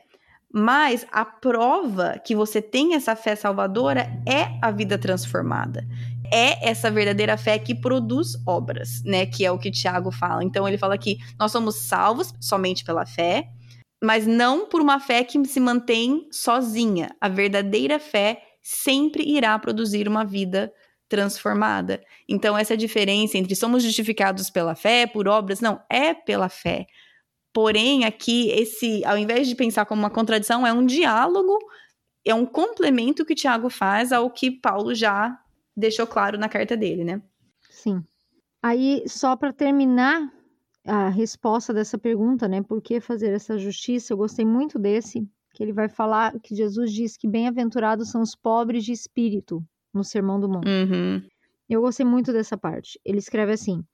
Mas 0.53 1.05
a 1.13 1.25
prova 1.25 2.21
que 2.25 2.35
você 2.35 2.63
tem 2.63 2.95
essa 2.95 3.15
fé 3.17 3.35
salvadora 3.35 4.09
é 4.27 4.57
a 4.63 4.71
vida 4.71 4.97
transformada. 4.97 5.85
É 6.33 6.69
essa 6.69 6.91
verdadeira 6.91 7.37
fé 7.37 7.59
que 7.59 7.75
produz 7.75 8.37
obras, 8.47 9.03
né? 9.05 9.27
Que 9.27 9.45
é 9.45 9.51
o 9.51 9.59
que 9.59 9.71
Tiago 9.71 10.13
fala. 10.13 10.45
Então 10.45 10.67
ele 10.67 10.79
fala 10.79 10.97
que 10.97 11.19
nós 11.39 11.51
somos 11.51 11.77
salvos 11.87 12.33
somente 12.41 12.85
pela 12.85 13.05
fé, 13.05 13.49
mas 14.03 14.27
não 14.29 14.69
por 14.69 14.81
uma 14.81 15.01
fé 15.01 15.25
que 15.25 15.45
se 15.45 15.59
mantém 15.59 16.29
sozinha. 16.31 17.11
A 17.21 17.29
verdadeira 17.29 17.99
fé 17.99 18.41
sempre 18.63 19.25
irá 19.25 19.59
produzir 19.59 20.07
uma 20.07 20.25
vida 20.25 20.73
transformada. 21.11 22.01
Então, 22.29 22.57
essa 22.57 22.77
diferença 22.77 23.37
entre 23.37 23.55
somos 23.57 23.83
justificados 23.83 24.49
pela 24.49 24.77
fé, 24.77 25.07
por 25.07 25.27
obras, 25.27 25.61
não, 25.61 25.83
é 25.91 26.15
pela 26.15 26.49
fé. 26.49 26.87
Porém, 27.53 28.05
aqui, 28.05 28.49
esse, 28.51 29.05
ao 29.05 29.19
invés 29.19 29.49
de 29.49 29.57
pensar 29.57 29.85
como 29.85 30.01
uma 30.01 30.09
contradição, 30.09 30.65
é 30.65 30.73
um 30.73 30.87
diálogo, 30.87 31.59
é 32.25 32.33
um 32.33 32.47
complemento 32.47 33.25
que 33.25 33.35
Tiago 33.35 33.69
faz 33.69 34.13
ao 34.13 34.31
que 34.31 34.53
Paulo 34.53 34.95
já 34.95 35.37
deixou 35.77 36.07
claro 36.07 36.39
na 36.39 36.49
carta 36.49 36.77
dele, 36.77 37.03
né? 37.03 37.21
Sim. 37.69 38.05
Aí, 38.63 39.03
só 39.09 39.35
para 39.35 39.53
terminar 39.53 40.31
a 40.87 41.09
resposta 41.09 41.75
dessa 41.75 41.99
pergunta, 41.99 42.47
né? 42.47 42.63
Por 42.63 42.81
que 42.81 43.01
fazer 43.01 43.33
essa 43.33 43.59
justiça? 43.59 44.13
Eu 44.13 44.17
gostei 44.17 44.45
muito 44.45 44.79
desse, 44.79 45.29
que 45.55 45.63
ele 45.63 45.73
vai 45.73 45.89
falar 45.89 46.39
que 46.39 46.55
Jesus 46.55 46.93
diz 46.93 47.17
que 47.17 47.27
bem-aventurados 47.27 48.11
são 48.11 48.23
os 48.23 48.37
pobres 48.37 48.85
de 48.85 48.93
espírito, 48.93 49.61
no 49.93 50.05
Sermão 50.05 50.39
do 50.39 50.49
Monte. 50.49 50.69
Uhum. 50.69 51.23
Eu 51.69 51.81
gostei 51.83 52.05
muito 52.05 52.33
dessa 52.33 52.57
parte. 52.57 53.01
Ele 53.05 53.19
escreve 53.19 53.53
assim: 53.53 53.85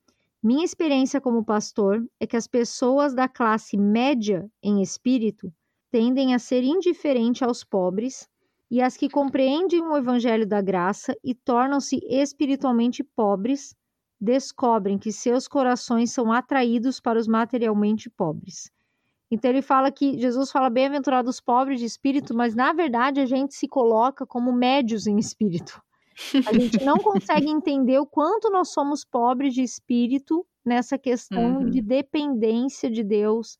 Minha 0.42 0.64
experiência 0.64 1.20
como 1.20 1.44
pastor 1.44 2.04
é 2.18 2.26
que 2.26 2.36
as 2.36 2.46
pessoas 2.46 3.14
da 3.14 3.28
classe 3.28 3.76
média 3.76 4.50
em 4.62 4.80
espírito 4.82 5.52
tendem 5.90 6.34
a 6.34 6.38
ser 6.38 6.62
indiferentes 6.62 7.42
aos 7.42 7.64
pobres 7.64 8.28
e 8.70 8.80
as 8.80 8.96
que 8.96 9.08
compreendem 9.08 9.82
o 9.82 9.96
evangelho 9.96 10.46
da 10.46 10.60
graça 10.60 11.16
e 11.22 11.34
tornam-se 11.34 12.00
espiritualmente 12.04 13.04
pobres 13.04 13.76
descobrem 14.20 14.98
que 14.98 15.12
seus 15.12 15.46
corações 15.46 16.10
são 16.10 16.32
atraídos 16.32 17.00
para 17.00 17.18
os 17.18 17.28
materialmente 17.28 18.10
pobres. 18.10 18.70
Então 19.30 19.50
ele 19.50 19.62
fala 19.62 19.90
que 19.90 20.18
Jesus 20.18 20.50
fala 20.50 20.70
bem-aventurados 20.70 21.40
pobres 21.40 21.80
de 21.80 21.86
espírito, 21.86 22.34
mas 22.34 22.54
na 22.54 22.72
verdade 22.72 23.20
a 23.20 23.26
gente 23.26 23.54
se 23.54 23.68
coloca 23.68 24.24
como 24.26 24.52
médios 24.52 25.06
em 25.06 25.18
espírito. 25.18 25.80
A 26.46 26.52
gente 26.52 26.82
não 26.84 26.96
consegue 26.98 27.48
entender 27.48 27.98
o 27.98 28.06
quanto 28.06 28.50
nós 28.50 28.68
somos 28.70 29.04
pobres 29.04 29.54
de 29.54 29.62
espírito 29.62 30.46
nessa 30.64 30.98
questão 30.98 31.58
Uhum. 31.58 31.70
de 31.70 31.80
dependência 31.82 32.90
de 32.90 33.02
Deus, 33.04 33.58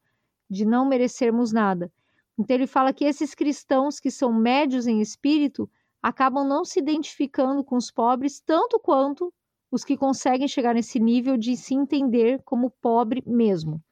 de 0.51 0.65
não 0.65 0.87
merecermos 0.87 1.53
nada. 1.53 1.93
Então 2.39 2.55
ele 2.57 2.67
fala 2.67 2.93
que 2.93 3.05
esses 3.05 3.35
cristãos 3.35 3.99
que 4.01 4.11
são 4.11 4.33
médios 4.33 4.87
em 4.87 5.01
espírito 5.01 5.69
acabam 6.03 6.47
não 6.47 6.65
se 6.65 6.79
identificando 6.79 7.65
com 7.65 7.77
os 7.77 7.91
pobres 7.91 8.41
tanto 8.41 8.79
quanto 8.79 9.33
os 9.71 9.85
que 9.85 9.97
conseguem 9.97 10.47
chegar 10.47 10.75
nesse 10.75 11.01
nível 11.01 11.37
de 11.37 11.57
se 11.57 11.75
entender 11.75 12.41
como 12.45 12.71
pobre 12.71 13.23
mesmo. 13.27 13.83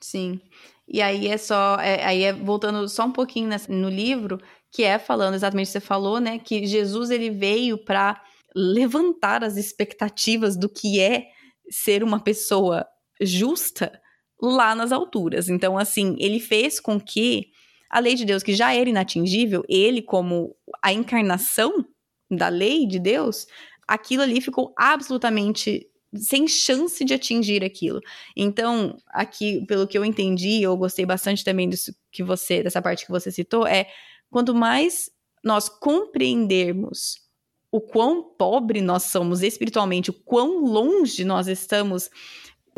Sim. 0.00 0.40
E 0.86 1.00
aí 1.00 1.28
é 1.28 1.38
só, 1.38 1.76
é- 1.80 2.04
aí 2.04 2.22
é 2.24 2.32
voltando 2.32 2.86
só 2.88 3.04
um 3.06 3.12
pouquinho 3.12 3.48
nessa- 3.48 3.72
no 3.72 3.88
livro, 3.88 4.38
que 4.74 4.82
é 4.82 4.98
falando 4.98 5.34
exatamente 5.34 5.66
o 5.66 5.68
que 5.68 5.72
você 5.72 5.80
falou, 5.80 6.18
né? 6.18 6.40
Que 6.40 6.66
Jesus 6.66 7.10
ele 7.10 7.30
veio 7.30 7.78
para 7.78 8.20
levantar 8.56 9.44
as 9.44 9.56
expectativas 9.56 10.56
do 10.56 10.68
que 10.68 11.00
é 11.00 11.28
ser 11.70 12.02
uma 12.02 12.18
pessoa 12.18 12.84
justa 13.20 14.00
lá 14.42 14.74
nas 14.74 14.90
alturas. 14.90 15.48
Então, 15.48 15.78
assim, 15.78 16.16
ele 16.18 16.40
fez 16.40 16.80
com 16.80 16.98
que 17.00 17.52
a 17.88 18.00
lei 18.00 18.16
de 18.16 18.24
Deus, 18.24 18.42
que 18.42 18.52
já 18.52 18.74
era 18.74 18.90
inatingível, 18.90 19.64
ele, 19.68 20.02
como 20.02 20.56
a 20.82 20.92
encarnação 20.92 21.86
da 22.28 22.48
lei 22.48 22.84
de 22.84 22.98
Deus, 22.98 23.46
aquilo 23.86 24.24
ali 24.24 24.40
ficou 24.40 24.74
absolutamente 24.76 25.86
sem 26.16 26.48
chance 26.48 27.04
de 27.04 27.14
atingir 27.14 27.62
aquilo. 27.64 28.00
Então, 28.36 28.96
aqui, 29.08 29.64
pelo 29.66 29.86
que 29.86 29.96
eu 29.96 30.04
entendi, 30.04 30.62
eu 30.62 30.76
gostei 30.76 31.06
bastante 31.06 31.44
também 31.44 31.68
disso 31.68 31.94
que 32.10 32.24
você, 32.24 32.60
dessa 32.60 32.82
parte 32.82 33.06
que 33.06 33.12
você 33.12 33.30
citou, 33.30 33.64
é 33.64 33.86
quanto 34.30 34.54
mais 34.54 35.10
nós 35.42 35.68
compreendermos 35.68 37.24
o 37.70 37.80
quão 37.80 38.22
pobre 38.22 38.80
nós 38.80 39.04
somos 39.04 39.42
espiritualmente, 39.42 40.10
o 40.10 40.14
quão 40.14 40.64
longe 40.64 41.24
nós 41.24 41.48
estamos 41.48 42.08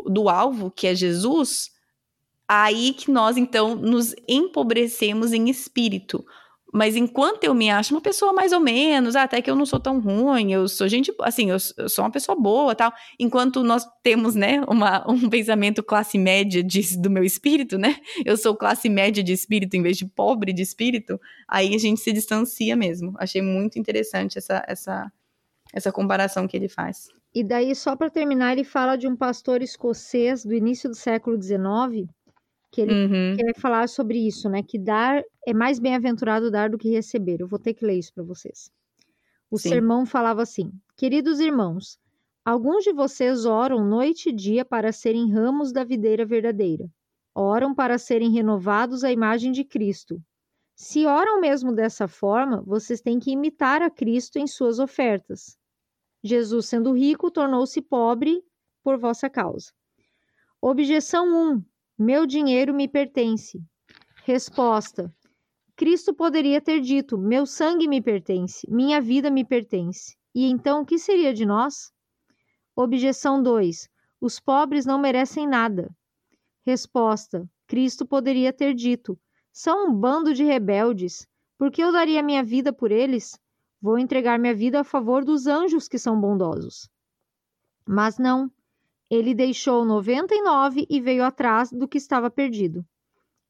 do 0.05 0.27
alvo, 0.27 0.71
que 0.71 0.87
é 0.87 0.95
Jesus, 0.95 1.69
aí 2.47 2.93
que 2.93 3.11
nós 3.11 3.37
então 3.37 3.75
nos 3.75 4.15
empobrecemos 4.27 5.33
em 5.33 5.49
espírito. 5.49 6.25
Mas 6.73 6.95
enquanto 6.95 7.43
eu 7.43 7.53
me 7.53 7.69
acho 7.69 7.93
uma 7.93 8.01
pessoa 8.01 8.33
mais 8.33 8.51
ou 8.51 8.59
menos, 8.59 9.15
ah, 9.15 9.23
até 9.23 9.41
que 9.41 9.49
eu 9.49 9.55
não 9.55 9.65
sou 9.65 9.79
tão 9.79 9.99
ruim, 9.99 10.51
eu 10.51 10.67
sou 10.67 10.87
gente, 10.87 11.13
assim, 11.21 11.49
eu, 11.49 11.59
sou 11.59 12.03
uma 12.03 12.11
pessoa 12.11 12.37
boa, 12.37 12.75
tal. 12.75 12.91
Enquanto 13.17 13.63
nós 13.63 13.85
temos, 14.03 14.35
né, 14.35 14.61
uma, 14.67 15.03
um 15.09 15.29
pensamento 15.29 15.81
classe 15.81 16.17
média 16.17 16.63
de, 16.63 16.97
do 16.97 17.09
meu 17.09 17.23
espírito, 17.23 17.77
né? 17.77 17.95
Eu 18.25 18.35
sou 18.37 18.55
classe 18.55 18.89
média 18.89 19.23
de 19.23 19.31
espírito 19.31 19.75
em 19.75 19.81
vez 19.81 19.97
de 19.97 20.05
pobre 20.05 20.51
de 20.51 20.61
espírito, 20.61 21.19
aí 21.47 21.73
a 21.73 21.77
gente 21.77 22.01
se 22.01 22.11
distancia 22.11 22.75
mesmo. 22.75 23.13
Achei 23.17 23.41
muito 23.41 23.79
interessante 23.79 24.37
essa 24.37 24.63
essa 24.67 25.11
essa 25.73 25.91
comparação 25.91 26.47
que 26.47 26.55
ele 26.55 26.69
faz. 26.69 27.07
E 27.33 27.43
daí, 27.43 27.75
só 27.75 27.95
para 27.95 28.09
terminar, 28.09 28.53
ele 28.53 28.63
fala 28.63 28.95
de 28.95 29.07
um 29.07 29.15
pastor 29.15 29.61
escocês 29.61 30.43
do 30.43 30.53
início 30.53 30.89
do 30.89 30.95
século 30.95 31.39
XIX, 31.39 32.09
que 32.77 32.81
ele 32.81 32.99
Uhum. 33.05 33.35
quer 33.35 33.59
falar 33.59 33.89
sobre 33.89 34.19
isso, 34.19 34.49
né? 34.49 34.61
Que 34.63 34.77
dar 34.77 35.23
é 35.47 35.53
mais 35.53 35.79
bem-aventurado 35.79 36.51
dar 36.51 36.69
do 36.69 36.77
que 36.77 36.89
receber. 36.91 37.41
Eu 37.41 37.47
vou 37.47 37.57
ter 37.59 37.73
que 37.73 37.83
ler 37.85 37.97
isso 37.97 38.13
para 38.13 38.23
vocês. 38.23 38.69
O 39.51 39.57
Sim. 39.57 39.69
sermão 39.69 40.05
falava 40.05 40.41
assim: 40.43 40.71
Queridos 40.97 41.39
irmãos, 41.39 41.97
alguns 42.45 42.83
de 42.83 42.93
vocês 42.93 43.45
oram 43.45 43.85
noite 43.85 44.29
e 44.29 44.33
dia 44.33 44.65
para 44.65 44.91
serem 44.91 45.31
ramos 45.31 45.71
da 45.73 45.83
videira 45.83 46.25
verdadeira. 46.25 46.89
Oram 47.35 47.75
para 47.75 47.97
serem 47.97 48.31
renovados 48.31 49.03
à 49.03 49.11
imagem 49.11 49.51
de 49.51 49.63
Cristo. 49.63 50.21
Se 50.75 51.05
oram 51.07 51.41
mesmo 51.41 51.73
dessa 51.73 52.07
forma, 52.07 52.63
vocês 52.65 53.01
têm 53.01 53.19
que 53.19 53.31
imitar 53.31 53.81
a 53.81 53.89
Cristo 53.89 54.39
em 54.39 54.47
suas 54.47 54.79
ofertas. 54.79 55.57
Jesus, 56.23 56.67
sendo 56.67 56.93
rico, 56.93 57.31
tornou-se 57.31 57.81
pobre 57.81 58.43
por 58.83 58.97
vossa 58.97 59.29
causa. 59.29 59.71
Objeção 60.61 61.27
1. 61.55 61.63
Meu 61.99 62.27
dinheiro 62.27 62.75
me 62.75 62.87
pertence. 62.87 63.59
Resposta: 64.23 65.11
Cristo 65.75 66.13
poderia 66.13 66.61
ter 66.61 66.79
dito: 66.79 67.17
Meu 67.17 67.45
sangue 67.47 67.87
me 67.87 67.99
pertence, 67.99 68.69
minha 68.69 69.01
vida 69.01 69.31
me 69.31 69.43
pertence. 69.43 70.15
E 70.35 70.45
então 70.45 70.81
o 70.81 70.85
que 70.85 70.99
seria 70.99 71.33
de 71.33 71.43
nós? 71.43 71.91
Objeção 72.75 73.41
2. 73.41 73.89
Os 74.21 74.39
pobres 74.39 74.85
não 74.85 74.99
merecem 74.99 75.47
nada. 75.47 75.89
Resposta: 76.63 77.49
Cristo 77.65 78.05
poderia 78.05 78.53
ter 78.53 78.75
dito: 78.75 79.19
São 79.51 79.87
um 79.89 79.93
bando 79.95 80.35
de 80.35 80.43
rebeldes. 80.43 81.27
Por 81.57 81.71
que 81.71 81.83
eu 81.83 81.91
daria 81.91 82.21
minha 82.21 82.43
vida 82.43 82.71
por 82.71 82.91
eles? 82.91 83.39
Vou 83.81 83.97
entregar 83.97 84.37
minha 84.37 84.53
vida 84.53 84.81
a 84.81 84.83
favor 84.83 85.25
dos 85.25 85.47
anjos 85.47 85.87
que 85.87 85.97
são 85.97 86.21
bondosos. 86.21 86.87
Mas 87.87 88.19
não. 88.19 88.51
Ele 89.09 89.33
deixou 89.33 89.85
99 89.85 90.85
e 90.89 91.01
veio 91.01 91.23
atrás 91.23 91.71
do 91.71 91.87
que 91.87 91.97
estava 91.97 92.29
perdido. 92.29 92.85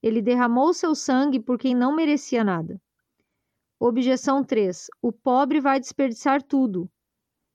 Ele 0.02 0.22
derramou 0.22 0.74
seu 0.74 0.96
sangue 0.96 1.40
por 1.40 1.58
quem 1.58 1.76
não 1.76 1.96
merecia 1.96 2.44
nada. 2.44 2.82
Objeção 3.80 4.44
3. 4.44 4.88
O 5.02 5.12
pobre 5.12 5.60
vai 5.60 5.80
desperdiçar 5.80 6.44
tudo. 6.44 6.90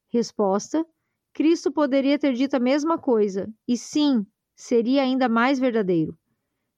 Resposta: 0.08 0.86
Cristo 1.32 1.72
poderia 1.72 2.18
ter 2.18 2.34
dito 2.34 2.54
a 2.54 2.60
mesma 2.60 2.98
coisa, 2.98 3.52
e 3.66 3.76
sim, 3.76 4.26
seria 4.56 5.02
ainda 5.02 5.28
mais 5.28 5.58
verdadeiro. 5.58 6.16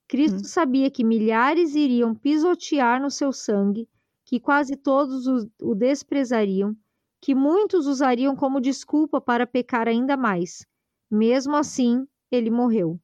Cristo 0.09 0.41
Hum. 0.41 0.45
sabia 0.45 0.91
que 0.91 1.05
milhares 1.05 1.75
iriam 1.75 2.15
pisotear 2.15 3.01
no 3.03 3.11
seu 3.11 3.33
sangue, 3.33 3.89
que 4.25 4.41
quase 4.41 4.77
todos 4.77 5.27
o, 5.27 5.51
o 5.63 5.75
desprezariam, 5.75 6.77
que 7.21 7.35
muitos 7.35 7.87
usariam 7.87 8.37
como 8.37 8.61
desculpa 8.61 9.21
para 9.21 9.47
pecar 9.47 9.89
ainda 9.89 10.17
mais. 10.17 10.67
Mesmo 11.11 11.57
assim, 11.57 12.07
ele 12.31 12.51
morreu. 12.51 13.01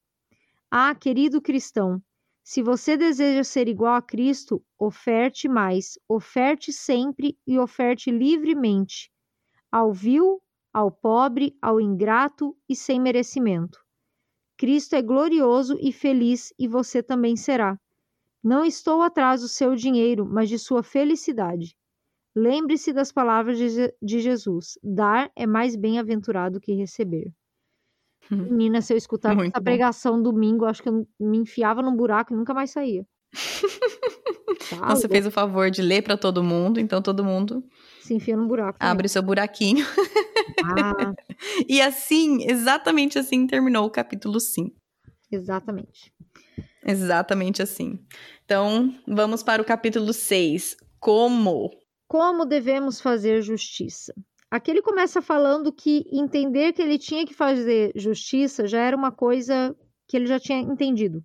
Ah, 0.70 0.94
querido 0.94 1.40
cristão, 1.42 2.03
se 2.44 2.62
você 2.62 2.96
deseja 2.96 3.44
ser 3.44 3.68
igual 3.68 3.94
a 3.94 4.03
Cristo, 4.03 4.64
oferte 4.78 5.48
mais, 5.48 5.98
oferte 6.09 6.72
sempre 6.72 7.38
e 7.46 7.59
oferte 7.59 8.11
livremente. 8.11 9.11
Ao 9.72 9.92
vil, 9.92 10.42
ao 10.72 10.90
pobre, 10.92 11.57
ao 11.62 11.80
ingrato 11.80 12.57
e 12.68 12.76
sem 12.76 13.01
merecimento. 13.01 13.78
Cristo 14.57 14.94
é 14.94 15.03
glorioso 15.03 15.76
e 15.80 15.92
feliz 15.92 16.53
e 16.59 16.68
você 16.68 17.03
também 17.03 17.36
será. 17.36 17.78
Não 18.44 18.64
estou 18.64 19.03
atrás 19.03 19.42
do 19.42 19.48
seu 19.48 19.74
dinheiro, 19.76 20.26
mas 20.26 20.48
de 20.48 20.59
sua 20.59 20.82
felicidade. 20.82 21.76
Lembre-se 22.36 22.92
das 22.92 23.12
palavras 23.12 23.59
de, 23.59 23.68
Je- 23.70 23.94
de 24.03 24.20
Jesus: 24.20 24.78
dar 24.82 25.30
é 25.36 25.46
mais 25.46 25.76
bem-aventurado 25.76 26.61
que 26.61 26.72
receber. 26.74 27.32
Hum. 28.31 28.37
Menina, 28.45 28.81
se 28.81 28.93
eu 28.93 28.97
escutava 28.97 29.35
Muito 29.35 29.51
essa 29.53 29.61
bom. 29.61 29.64
pregação 29.64 30.23
domingo, 30.23 30.64
acho 30.64 30.83
que 30.83 30.89
eu 30.89 31.07
me 31.18 31.39
enfiava 31.39 31.83
num 31.83 31.95
buraco 31.97 32.33
e 32.33 32.37
nunca 32.37 32.55
mais 32.55 32.71
saía. 32.71 33.05
Tá 34.68 34.95
você 34.95 35.09
fez 35.09 35.27
o 35.27 35.31
favor 35.31 35.71
de 35.71 35.81
ler 35.83 36.03
para 36.03 36.16
todo 36.16 36.43
mundo, 36.43 36.79
então 36.81 37.01
todo 37.01 37.25
mundo 37.25 37.64
Se 38.03 38.14
enfia 38.14 38.37
num 38.37 38.47
buraco. 38.47 38.79
também. 38.79 38.91
abre 38.93 39.07
o 39.07 39.09
seu 39.09 39.23
buraquinho. 39.23 39.85
Ah, 40.64 41.12
E 41.68 41.81
assim, 41.81 42.45
exatamente 42.49 43.18
assim 43.18 43.47
terminou 43.47 43.87
o 43.87 43.91
capítulo 43.91 44.39
5. 44.41 44.75
exatamente. 45.31 46.12
Exatamente 46.85 47.62
assim. 47.62 47.99
Então, 48.45 48.95
vamos 49.07 49.43
para 49.43 49.61
o 49.62 49.64
capítulo 49.64 50.12
6. 50.12 50.77
Como? 50.99 51.71
Como 52.09 52.45
devemos 52.45 53.01
fazer 53.01 53.41
justiça? 53.43 54.12
Aqui 54.51 54.70
ele 54.70 54.82
começa 54.82 55.22
falando 55.22 55.72
que 55.72 56.07
entender 56.12 56.72
que 56.72 56.82
ele 56.82 56.98
tinha 56.98 57.24
que 57.26 57.34
fazer 57.34 57.92
justiça 57.94 58.66
já 58.66 58.80
era 58.80 58.96
uma 58.96 59.12
coisa 59.12 59.76
que 60.09 60.16
ele 60.16 60.26
já 60.26 60.40
tinha 60.40 60.59
entendido. 60.59 61.22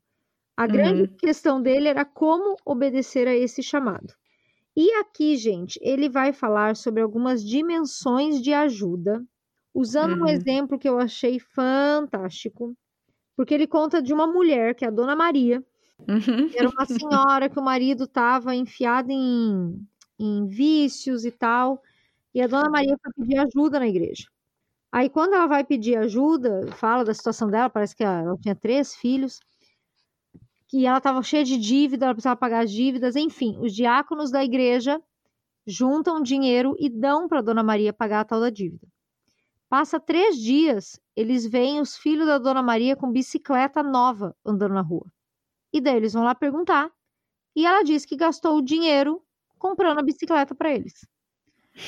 A 0.57 0.67
grande 0.67 1.03
Uhum. 1.03 1.17
questão 1.17 1.61
dele 1.61 1.87
era 1.89 2.05
como 2.05 2.55
obedecer 2.65 3.27
a 3.27 3.35
esse 3.35 3.63
chamado. 3.63 4.13
E 4.75 4.91
aqui, 4.93 5.37
gente, 5.37 5.79
ele 5.81 6.09
vai 6.09 6.33
falar 6.33 6.75
sobre 6.75 7.01
algumas 7.01 7.43
dimensões 7.43 8.41
de 8.41 8.53
ajuda, 8.53 9.23
usando 9.73 10.13
uhum. 10.13 10.23
um 10.23 10.27
exemplo 10.27 10.77
que 10.79 10.87
eu 10.87 10.99
achei 10.99 11.39
fantástico, 11.39 12.75
porque 13.35 13.53
ele 13.53 13.67
conta 13.67 14.01
de 14.01 14.13
uma 14.13 14.27
mulher, 14.27 14.75
que 14.75 14.85
é 14.85 14.87
a 14.87 14.91
Dona 14.91 15.15
Maria, 15.15 15.63
uhum. 16.07 16.49
era 16.55 16.69
uma 16.69 16.85
senhora 16.85 17.49
que 17.49 17.59
o 17.59 17.63
marido 17.63 18.05
estava 18.05 18.55
enfiado 18.55 19.11
em, 19.11 19.87
em 20.19 20.47
vícios 20.47 21.25
e 21.25 21.31
tal, 21.31 21.81
e 22.35 22.41
a 22.41 22.47
Dona 22.47 22.69
Maria 22.69 22.97
foi 23.01 23.13
pedir 23.13 23.37
ajuda 23.37 23.79
na 23.79 23.87
igreja. 23.87 24.25
Aí, 24.91 25.09
quando 25.09 25.35
ela 25.35 25.47
vai 25.47 25.63
pedir 25.63 25.97
ajuda, 25.97 26.67
fala 26.73 27.05
da 27.05 27.13
situação 27.13 27.49
dela, 27.49 27.69
parece 27.69 27.95
que 27.95 28.03
ela 28.03 28.37
tinha 28.37 28.53
três 28.53 28.93
filhos, 28.93 29.39
que 30.67 30.85
ela 30.85 30.97
estava 30.97 31.23
cheia 31.23 31.45
de 31.45 31.57
dívida, 31.57 32.05
ela 32.05 32.13
precisava 32.13 32.35
pagar 32.35 32.65
as 32.65 32.71
dívidas, 32.71 33.15
enfim, 33.15 33.57
os 33.59 33.73
diáconos 33.73 34.31
da 34.31 34.43
igreja 34.43 35.01
juntam 35.65 36.21
dinheiro 36.21 36.75
e 36.77 36.89
dão 36.89 37.27
para 37.27 37.41
Dona 37.41 37.63
Maria 37.63 37.93
pagar 37.93 38.19
a 38.21 38.25
tal 38.25 38.41
da 38.41 38.49
dívida. 38.49 38.85
Passa 39.69 39.97
três 39.97 40.37
dias, 40.37 40.99
eles 41.15 41.45
veem 41.45 41.79
os 41.79 41.95
filhos 41.97 42.27
da 42.27 42.37
Dona 42.37 42.61
Maria 42.61 42.97
com 42.97 43.11
bicicleta 43.11 43.81
nova 43.81 44.35
andando 44.45 44.73
na 44.73 44.81
rua. 44.81 45.05
E 45.71 45.79
daí 45.79 45.95
eles 45.95 46.13
vão 46.13 46.23
lá 46.23 46.35
perguntar. 46.35 46.91
E 47.55 47.65
ela 47.65 47.81
diz 47.83 48.05
que 48.05 48.17
gastou 48.17 48.57
o 48.57 48.61
dinheiro 48.61 49.23
comprando 49.57 49.99
a 49.99 50.03
bicicleta 50.03 50.53
para 50.53 50.73
eles. 50.73 50.93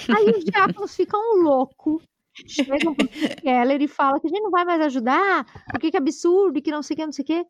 Aí 0.10 0.30
os 0.30 0.44
diáconos 0.44 0.96
ficam 0.96 1.20
loucos, 1.42 2.04
chegam 2.48 2.94
pro 2.94 3.08
Keller 3.08 3.82
e 3.82 3.88
falam 3.88 4.20
que 4.20 4.28
a 4.28 4.30
gente 4.30 4.42
não 4.42 4.52
vai 4.52 4.66
mais 4.66 4.82
ajudar, 4.82 5.46
porque 5.72 5.92
que 5.92 5.98
absurdo, 5.98 6.62
que 6.62 6.72
não 6.72 6.84
sei 6.84 6.94
o 6.94 6.98
que, 6.98 7.06
não 7.06 7.12
sei 7.12 7.24
o 7.24 7.26
que. 7.26 7.46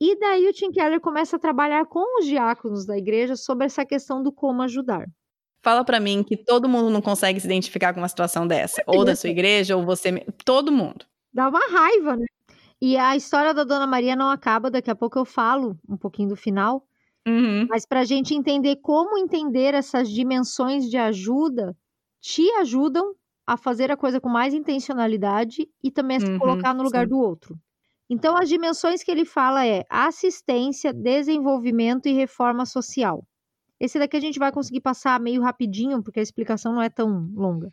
E 0.00 0.18
daí 0.18 0.46
o 0.48 0.52
Tim 0.52 0.70
Keller 0.70 1.00
começa 1.00 1.36
a 1.36 1.40
trabalhar 1.40 1.84
com 1.86 2.20
os 2.20 2.26
diáconos 2.26 2.86
da 2.86 2.96
igreja 2.96 3.34
sobre 3.34 3.66
essa 3.66 3.84
questão 3.84 4.22
do 4.22 4.30
como 4.30 4.62
ajudar. 4.62 5.06
Fala 5.60 5.84
para 5.84 5.98
mim 5.98 6.22
que 6.22 6.36
todo 6.36 6.68
mundo 6.68 6.88
não 6.88 7.02
consegue 7.02 7.40
se 7.40 7.46
identificar 7.46 7.92
com 7.92 8.00
uma 8.00 8.08
situação 8.08 8.46
dessa, 8.46 8.80
ou 8.86 9.04
da 9.04 9.16
sua 9.16 9.30
igreja, 9.30 9.76
ou 9.76 9.84
você, 9.84 10.24
todo 10.44 10.70
mundo. 10.70 11.04
Dá 11.32 11.48
uma 11.48 11.66
raiva, 11.68 12.16
né? 12.16 12.26
E 12.80 12.96
a 12.96 13.16
história 13.16 13.52
da 13.52 13.64
Dona 13.64 13.88
Maria 13.88 14.14
não 14.14 14.30
acaba, 14.30 14.70
daqui 14.70 14.88
a 14.88 14.94
pouco 14.94 15.18
eu 15.18 15.24
falo 15.24 15.76
um 15.88 15.96
pouquinho 15.96 16.28
do 16.28 16.36
final. 16.36 16.87
Uhum. 17.26 17.66
Mas 17.68 17.86
para 17.86 18.00
a 18.00 18.04
gente 18.04 18.34
entender 18.34 18.76
como 18.76 19.18
entender 19.18 19.74
essas 19.74 20.08
dimensões 20.08 20.88
de 20.88 20.96
ajuda, 20.96 21.76
te 22.20 22.50
ajudam 22.52 23.14
a 23.46 23.56
fazer 23.56 23.90
a 23.90 23.96
coisa 23.96 24.20
com 24.20 24.28
mais 24.28 24.52
intencionalidade 24.52 25.68
e 25.82 25.90
também 25.90 26.18
a 26.18 26.20
se 26.20 26.30
uhum, 26.30 26.38
colocar 26.38 26.74
no 26.74 26.82
lugar 26.82 27.04
sim. 27.04 27.10
do 27.10 27.18
outro. 27.18 27.58
Então, 28.10 28.36
as 28.36 28.48
dimensões 28.48 29.02
que 29.02 29.10
ele 29.10 29.24
fala 29.24 29.66
é 29.66 29.84
assistência, 29.88 30.92
desenvolvimento 30.92 32.06
e 32.06 32.12
reforma 32.12 32.64
social. 32.64 33.26
Esse 33.78 33.98
daqui 33.98 34.16
a 34.16 34.20
gente 34.20 34.38
vai 34.38 34.50
conseguir 34.50 34.80
passar 34.80 35.20
meio 35.20 35.42
rapidinho, 35.42 36.02
porque 36.02 36.20
a 36.20 36.22
explicação 36.22 36.74
não 36.74 36.82
é 36.82 36.88
tão 36.88 37.30
longa. 37.34 37.72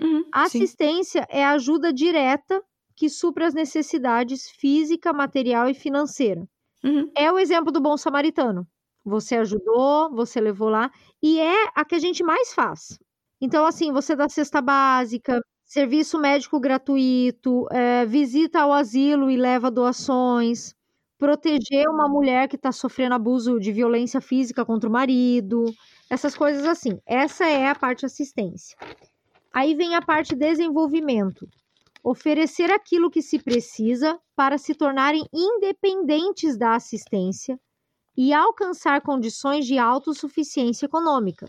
Uhum, 0.00 0.24
assistência 0.32 1.22
sim. 1.22 1.38
é 1.38 1.44
ajuda 1.44 1.92
direta 1.92 2.62
que 2.96 3.08
supra 3.08 3.46
as 3.46 3.54
necessidades 3.54 4.48
física, 4.50 5.12
material 5.12 5.68
e 5.68 5.74
financeira. 5.74 6.48
Uhum. 6.82 7.10
É 7.16 7.30
o 7.30 7.38
exemplo 7.38 7.72
do 7.72 7.80
bom 7.80 7.96
samaritano. 7.96 8.66
Você 9.04 9.36
ajudou, 9.36 10.10
você 10.14 10.40
levou 10.40 10.68
lá, 10.68 10.90
e 11.22 11.38
é 11.40 11.68
a 11.74 11.84
que 11.84 11.94
a 11.94 11.98
gente 11.98 12.22
mais 12.24 12.54
faz. 12.54 12.98
Então, 13.40 13.66
assim, 13.66 13.92
você 13.92 14.16
dá 14.16 14.28
cesta 14.28 14.62
básica, 14.62 15.40
serviço 15.64 16.18
médico 16.18 16.58
gratuito, 16.58 17.66
é, 17.70 18.06
visita 18.06 18.60
ao 18.60 18.72
asilo 18.72 19.30
e 19.30 19.36
leva 19.36 19.70
doações, 19.70 20.74
proteger 21.18 21.88
uma 21.88 22.08
mulher 22.08 22.48
que 22.48 22.56
está 22.56 22.72
sofrendo 22.72 23.14
abuso 23.14 23.58
de 23.58 23.72
violência 23.72 24.20
física 24.20 24.64
contra 24.64 24.88
o 24.88 24.92
marido, 24.92 25.64
essas 26.08 26.36
coisas 26.36 26.64
assim. 26.66 26.98
Essa 27.06 27.46
é 27.46 27.68
a 27.68 27.74
parte 27.74 28.06
assistência. 28.06 28.76
Aí 29.52 29.74
vem 29.74 29.94
a 29.94 30.02
parte 30.02 30.34
desenvolvimento. 30.34 31.48
Oferecer 32.02 32.70
aquilo 32.70 33.10
que 33.10 33.22
se 33.22 33.38
precisa 33.38 34.18
para 34.36 34.58
se 34.58 34.74
tornarem 34.74 35.24
independentes 35.32 36.58
da 36.58 36.74
assistência 36.74 37.58
e 38.16 38.32
alcançar 38.32 39.00
condições 39.00 39.66
de 39.66 39.78
autossuficiência 39.78 40.86
econômica. 40.86 41.46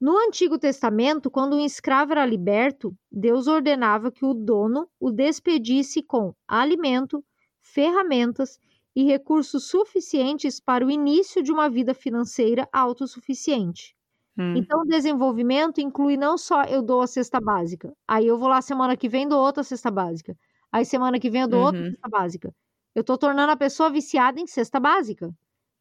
No 0.00 0.18
Antigo 0.18 0.58
Testamento, 0.58 1.30
quando 1.30 1.56
um 1.56 1.64
escravo 1.64 2.12
era 2.12 2.26
liberto, 2.26 2.94
Deus 3.10 3.46
ordenava 3.46 4.12
que 4.12 4.26
o 4.26 4.34
dono 4.34 4.88
o 5.00 5.10
despedisse 5.10 6.02
com 6.02 6.34
alimento, 6.46 7.24
ferramentas 7.62 8.58
e 8.94 9.04
recursos 9.04 9.64
suficientes 9.64 10.60
para 10.60 10.84
o 10.84 10.90
início 10.90 11.42
de 11.42 11.50
uma 11.50 11.68
vida 11.70 11.94
financeira 11.94 12.68
autossuficiente. 12.72 13.94
Hum. 14.38 14.54
Então, 14.56 14.80
o 14.80 14.84
desenvolvimento 14.86 15.80
inclui 15.80 16.16
não 16.16 16.36
só 16.36 16.64
eu 16.64 16.82
dou 16.82 17.00
a 17.00 17.06
cesta 17.06 17.40
básica, 17.40 17.92
aí 18.06 18.26
eu 18.26 18.36
vou 18.36 18.48
lá 18.48 18.60
semana 18.60 18.96
que 18.96 19.08
vem 19.08 19.26
dou 19.26 19.42
outra 19.42 19.62
cesta 19.62 19.90
básica, 19.90 20.36
aí 20.70 20.84
semana 20.84 21.18
que 21.18 21.30
vem 21.30 21.42
eu 21.42 21.48
dou 21.48 21.60
uhum. 21.60 21.66
outra 21.66 21.84
cesta 21.90 22.08
básica. 22.08 22.54
Eu 22.94 23.00
estou 23.00 23.16
tornando 23.16 23.52
a 23.52 23.56
pessoa 23.56 23.90
viciada 23.90 24.40
em 24.40 24.46
cesta 24.46 24.78
básica. 24.78 25.30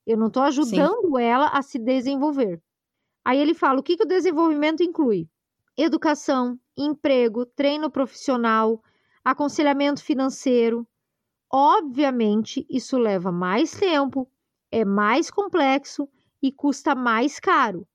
Eu 0.06 0.18
não 0.18 0.28
estou 0.28 0.44
ajudando 0.44 1.18
Sim. 1.18 1.22
ela 1.22 1.48
a 1.48 1.62
se 1.62 1.80
desenvolver. 1.80 2.62
Aí 3.24 3.40
ele 3.40 3.54
fala: 3.54 3.80
o 3.80 3.84
que, 3.84 3.98
que 3.98 4.04
o 4.04 4.08
desenvolvimento 4.08 4.84
inclui? 4.84 5.28
Educação, 5.76 6.60
emprego, 6.78 7.46
treino 7.46 7.90
profissional, 7.90 8.82
aconselhamento 9.24 10.04
financeiro. 10.04 10.88
Obviamente, 11.52 12.66
isso 12.70 12.98
leva 12.98 13.32
mais 13.32 13.72
tempo, 13.72 14.30
é 14.72 14.86
mais 14.86 15.32
complexo 15.32 16.08
e 16.42 16.52
custa 16.52 16.94
mais 16.94 17.40
caro. 17.40 17.88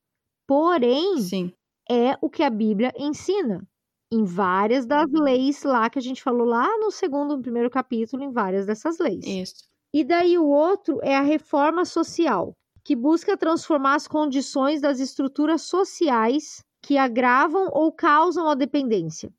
Porém, 0.47 1.19
Sim. 1.19 1.55
é 1.89 2.17
o 2.21 2.29
que 2.29 2.43
a 2.43 2.51
Bíblia 2.51 2.93
ensina. 2.99 3.67
Em 4.13 4.25
várias 4.25 4.87
das 4.87 5.09
leis 5.13 5.63
lá 5.63 5.89
que 5.89 5.99
a 5.99 6.03
gente 6.03 6.21
falou 6.21 6.45
lá 6.45 6.67
no 6.79 6.91
segundo, 6.91 7.37
no 7.37 7.43
primeiro 7.43 7.71
capítulo, 7.71 8.25
em 8.25 8.33
várias 8.33 8.67
dessas 8.67 8.99
leis. 8.99 9.25
Isso. 9.25 9.70
E 9.93 10.05
daí 10.05 10.39
o 10.39 10.47
outro 10.47 11.01
é 11.03 11.17
a 11.17 11.23
reforma 11.23 11.85
social 11.85 12.55
que 12.83 12.97
busca 12.97 13.37
transformar 13.37 13.95
as 13.95 14.09
condições 14.09 14.81
das 14.81 15.01
estruturas 15.01 15.63
sociais 15.63 16.65
que 16.81 16.97
agravam 16.97 17.69
ou 17.73 17.93
causam 17.93 18.49
a 18.49 18.55
dependência. 18.55 19.33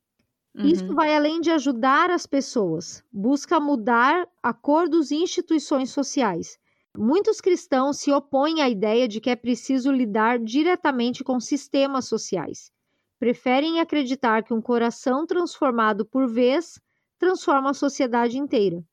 Uhum. 0.56 0.66
Isso 0.66 0.94
vai 0.94 1.16
além 1.16 1.40
de 1.40 1.50
ajudar 1.50 2.12
as 2.12 2.28
pessoas, 2.28 3.04
busca 3.12 3.60
mudar 3.60 4.28
a 4.44 4.54
cor 4.54 4.88
dos 4.90 5.12
instituições 5.12 5.90
sociais. 5.90 6.60
Muitos 6.96 7.40
cristãos 7.40 8.00
se 8.00 8.12
opõem 8.12 8.62
à 8.62 8.70
ideia 8.70 9.08
de 9.08 9.22
que 9.22 9.30
é 9.30 9.36
preciso 9.36 9.92
lidar 9.92 10.40
diretamente 10.40 11.24
com 11.24 11.40
sistemas 11.40 12.06
sociais. 12.06 12.70
Preferem 13.18 13.80
acreditar 13.80 14.44
que 14.44 14.54
um 14.54 14.62
coração 14.62 15.26
transformado 15.26 16.06
por 16.06 16.28
vez 16.28 16.82
transforma 17.18 17.70
a 17.70 17.74
sociedade 17.74 18.38
inteira. 18.38 18.84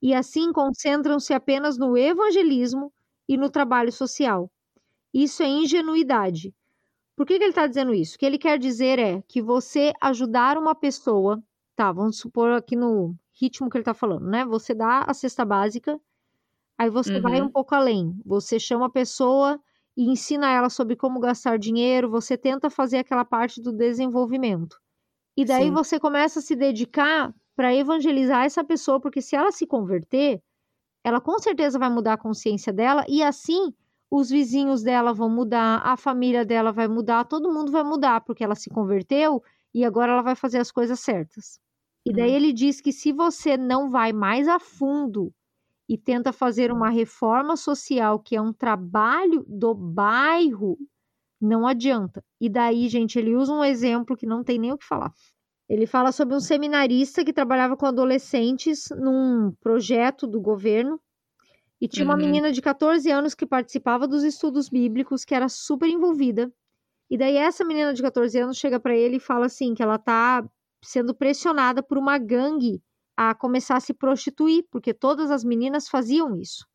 E 0.00 0.14
assim 0.14 0.52
concentram-se 0.52 1.32
apenas 1.32 1.76
no 1.76 1.96
evangelismo 1.96 2.92
e 3.28 3.36
no 3.36 3.50
trabalho 3.50 3.92
social. 3.92 4.50
Isso 5.12 5.42
é 5.42 5.48
ingenuidade. 5.48 6.54
Por 7.16 7.26
que, 7.26 7.36
que 7.36 7.42
ele 7.42 7.50
está 7.50 7.66
dizendo 7.66 7.92
isso? 7.92 8.14
O 8.14 8.18
que 8.18 8.26
ele 8.26 8.38
quer 8.38 8.58
dizer 8.58 8.98
é 8.98 9.22
que 9.22 9.42
você 9.42 9.92
ajudar 10.00 10.56
uma 10.56 10.74
pessoa, 10.74 11.42
tá? 11.74 11.90
Vamos 11.90 12.18
supor 12.18 12.52
aqui 12.52 12.76
no 12.76 13.16
ritmo 13.40 13.68
que 13.68 13.76
ele 13.76 13.82
está 13.82 13.94
falando, 13.94 14.26
né? 14.26 14.44
Você 14.44 14.72
dá 14.72 15.00
a 15.00 15.12
cesta 15.12 15.44
básica, 15.44 16.00
aí 16.78 16.88
você 16.88 17.16
uhum. 17.16 17.22
vai 17.22 17.42
um 17.42 17.50
pouco 17.50 17.74
além. 17.74 18.14
Você 18.24 18.60
chama 18.60 18.86
a 18.86 18.90
pessoa 18.90 19.60
e 19.96 20.08
ensina 20.08 20.48
ela 20.52 20.70
sobre 20.70 20.94
como 20.94 21.18
gastar 21.18 21.58
dinheiro, 21.58 22.08
você 22.08 22.38
tenta 22.38 22.70
fazer 22.70 22.98
aquela 22.98 23.24
parte 23.24 23.60
do 23.60 23.72
desenvolvimento. 23.72 24.78
E 25.36 25.44
daí 25.44 25.64
Sim. 25.64 25.72
você 25.72 25.98
começa 25.98 26.38
a 26.38 26.42
se 26.42 26.54
dedicar 26.54 27.34
para 27.58 27.74
evangelizar 27.74 28.44
essa 28.44 28.62
pessoa, 28.62 29.00
porque 29.00 29.20
se 29.20 29.34
ela 29.34 29.50
se 29.50 29.66
converter, 29.66 30.40
ela 31.02 31.20
com 31.20 31.36
certeza 31.40 31.76
vai 31.76 31.90
mudar 31.90 32.12
a 32.12 32.16
consciência 32.16 32.72
dela 32.72 33.04
e 33.08 33.20
assim 33.20 33.74
os 34.08 34.30
vizinhos 34.30 34.80
dela 34.80 35.12
vão 35.12 35.28
mudar, 35.28 35.80
a 35.84 35.96
família 35.96 36.44
dela 36.44 36.70
vai 36.70 36.86
mudar, 36.86 37.24
todo 37.24 37.52
mundo 37.52 37.72
vai 37.72 37.82
mudar 37.82 38.20
porque 38.20 38.44
ela 38.44 38.54
se 38.54 38.70
converteu 38.70 39.42
e 39.74 39.84
agora 39.84 40.12
ela 40.12 40.22
vai 40.22 40.36
fazer 40.36 40.58
as 40.58 40.70
coisas 40.70 41.00
certas. 41.00 41.58
E 42.06 42.12
daí 42.12 42.30
hum. 42.30 42.34
ele 42.36 42.52
diz 42.52 42.80
que 42.80 42.92
se 42.92 43.10
você 43.10 43.56
não 43.56 43.90
vai 43.90 44.12
mais 44.12 44.46
a 44.46 44.60
fundo 44.60 45.34
e 45.88 45.98
tenta 45.98 46.32
fazer 46.32 46.70
uma 46.70 46.90
reforma 46.90 47.56
social, 47.56 48.20
que 48.20 48.36
é 48.36 48.40
um 48.40 48.52
trabalho 48.52 49.44
do 49.48 49.74
bairro, 49.74 50.78
não 51.40 51.66
adianta. 51.66 52.24
E 52.40 52.48
daí, 52.48 52.88
gente, 52.88 53.18
ele 53.18 53.34
usa 53.34 53.52
um 53.52 53.64
exemplo 53.64 54.16
que 54.16 54.26
não 54.26 54.44
tem 54.44 54.60
nem 54.60 54.72
o 54.72 54.78
que 54.78 54.84
falar. 54.84 55.12
Ele 55.68 55.86
fala 55.86 56.12
sobre 56.12 56.34
um 56.34 56.40
seminarista 56.40 57.24
que 57.24 57.32
trabalhava 57.32 57.76
com 57.76 57.84
adolescentes 57.84 58.88
num 58.90 59.52
projeto 59.60 60.26
do 60.26 60.40
governo. 60.40 61.00
E 61.80 61.86
tinha 61.86 62.04
uma 62.04 62.14
uhum. 62.14 62.20
menina 62.20 62.50
de 62.50 62.62
14 62.62 63.10
anos 63.10 63.34
que 63.34 63.46
participava 63.46 64.08
dos 64.08 64.24
estudos 64.24 64.68
bíblicos, 64.68 65.24
que 65.24 65.34
era 65.34 65.48
super 65.48 65.88
envolvida. 65.88 66.52
E 67.10 67.16
daí 67.16 67.36
essa 67.36 67.64
menina 67.64 67.92
de 67.92 68.02
14 68.02 68.38
anos 68.38 68.56
chega 68.56 68.80
para 68.80 68.96
ele 68.96 69.16
e 69.16 69.20
fala 69.20 69.46
assim 69.46 69.74
que 69.74 69.82
ela 69.82 69.98
tá 69.98 70.44
sendo 70.82 71.14
pressionada 71.14 71.82
por 71.82 71.98
uma 71.98 72.18
gangue 72.18 72.82
a 73.16 73.34
começar 73.34 73.76
a 73.76 73.80
se 73.80 73.92
prostituir, 73.92 74.64
porque 74.70 74.94
todas 74.94 75.30
as 75.30 75.44
meninas 75.44 75.88
faziam 75.88 76.36
isso. 76.36 76.66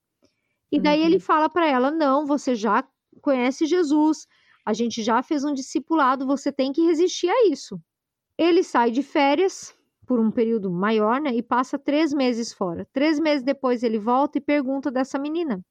E 0.72 0.80
daí 0.80 1.02
uhum. 1.02 1.06
ele 1.08 1.20
fala 1.20 1.50
para 1.50 1.68
ela: 1.68 1.92
"Não, 1.92 2.26
você 2.26 2.56
já 2.56 2.88
conhece 3.22 3.66
Jesus, 3.66 4.28
A 4.66 4.74
gente 4.74 5.04
já 5.04 5.22
fez 5.22 5.44
um 5.44 5.54
discipulado, 5.54 6.26
você 6.26 6.52
tem 6.52 6.72
que 6.72 6.82
resistir 6.82 7.30
a 7.30 7.48
isso. 7.48 7.82
Ele 8.38 8.64
sai 8.64 8.92
de 8.92 9.04
férias 9.04 9.76
por 10.06 10.20
um 10.20 10.32
período 10.32 10.70
maior, 10.70 11.22
né? 11.22 11.34
E 11.34 11.42
passa 11.42 11.78
três 11.78 12.14
meses 12.14 12.54
fora. 12.54 12.88
Três 12.92 13.20
meses 13.20 13.44
depois 13.44 13.84
ele 13.84 14.00
volta 14.00 14.38
e 14.38 14.42
pergunta 14.42 14.92
dessa 14.92 15.20
menina. 15.20 15.64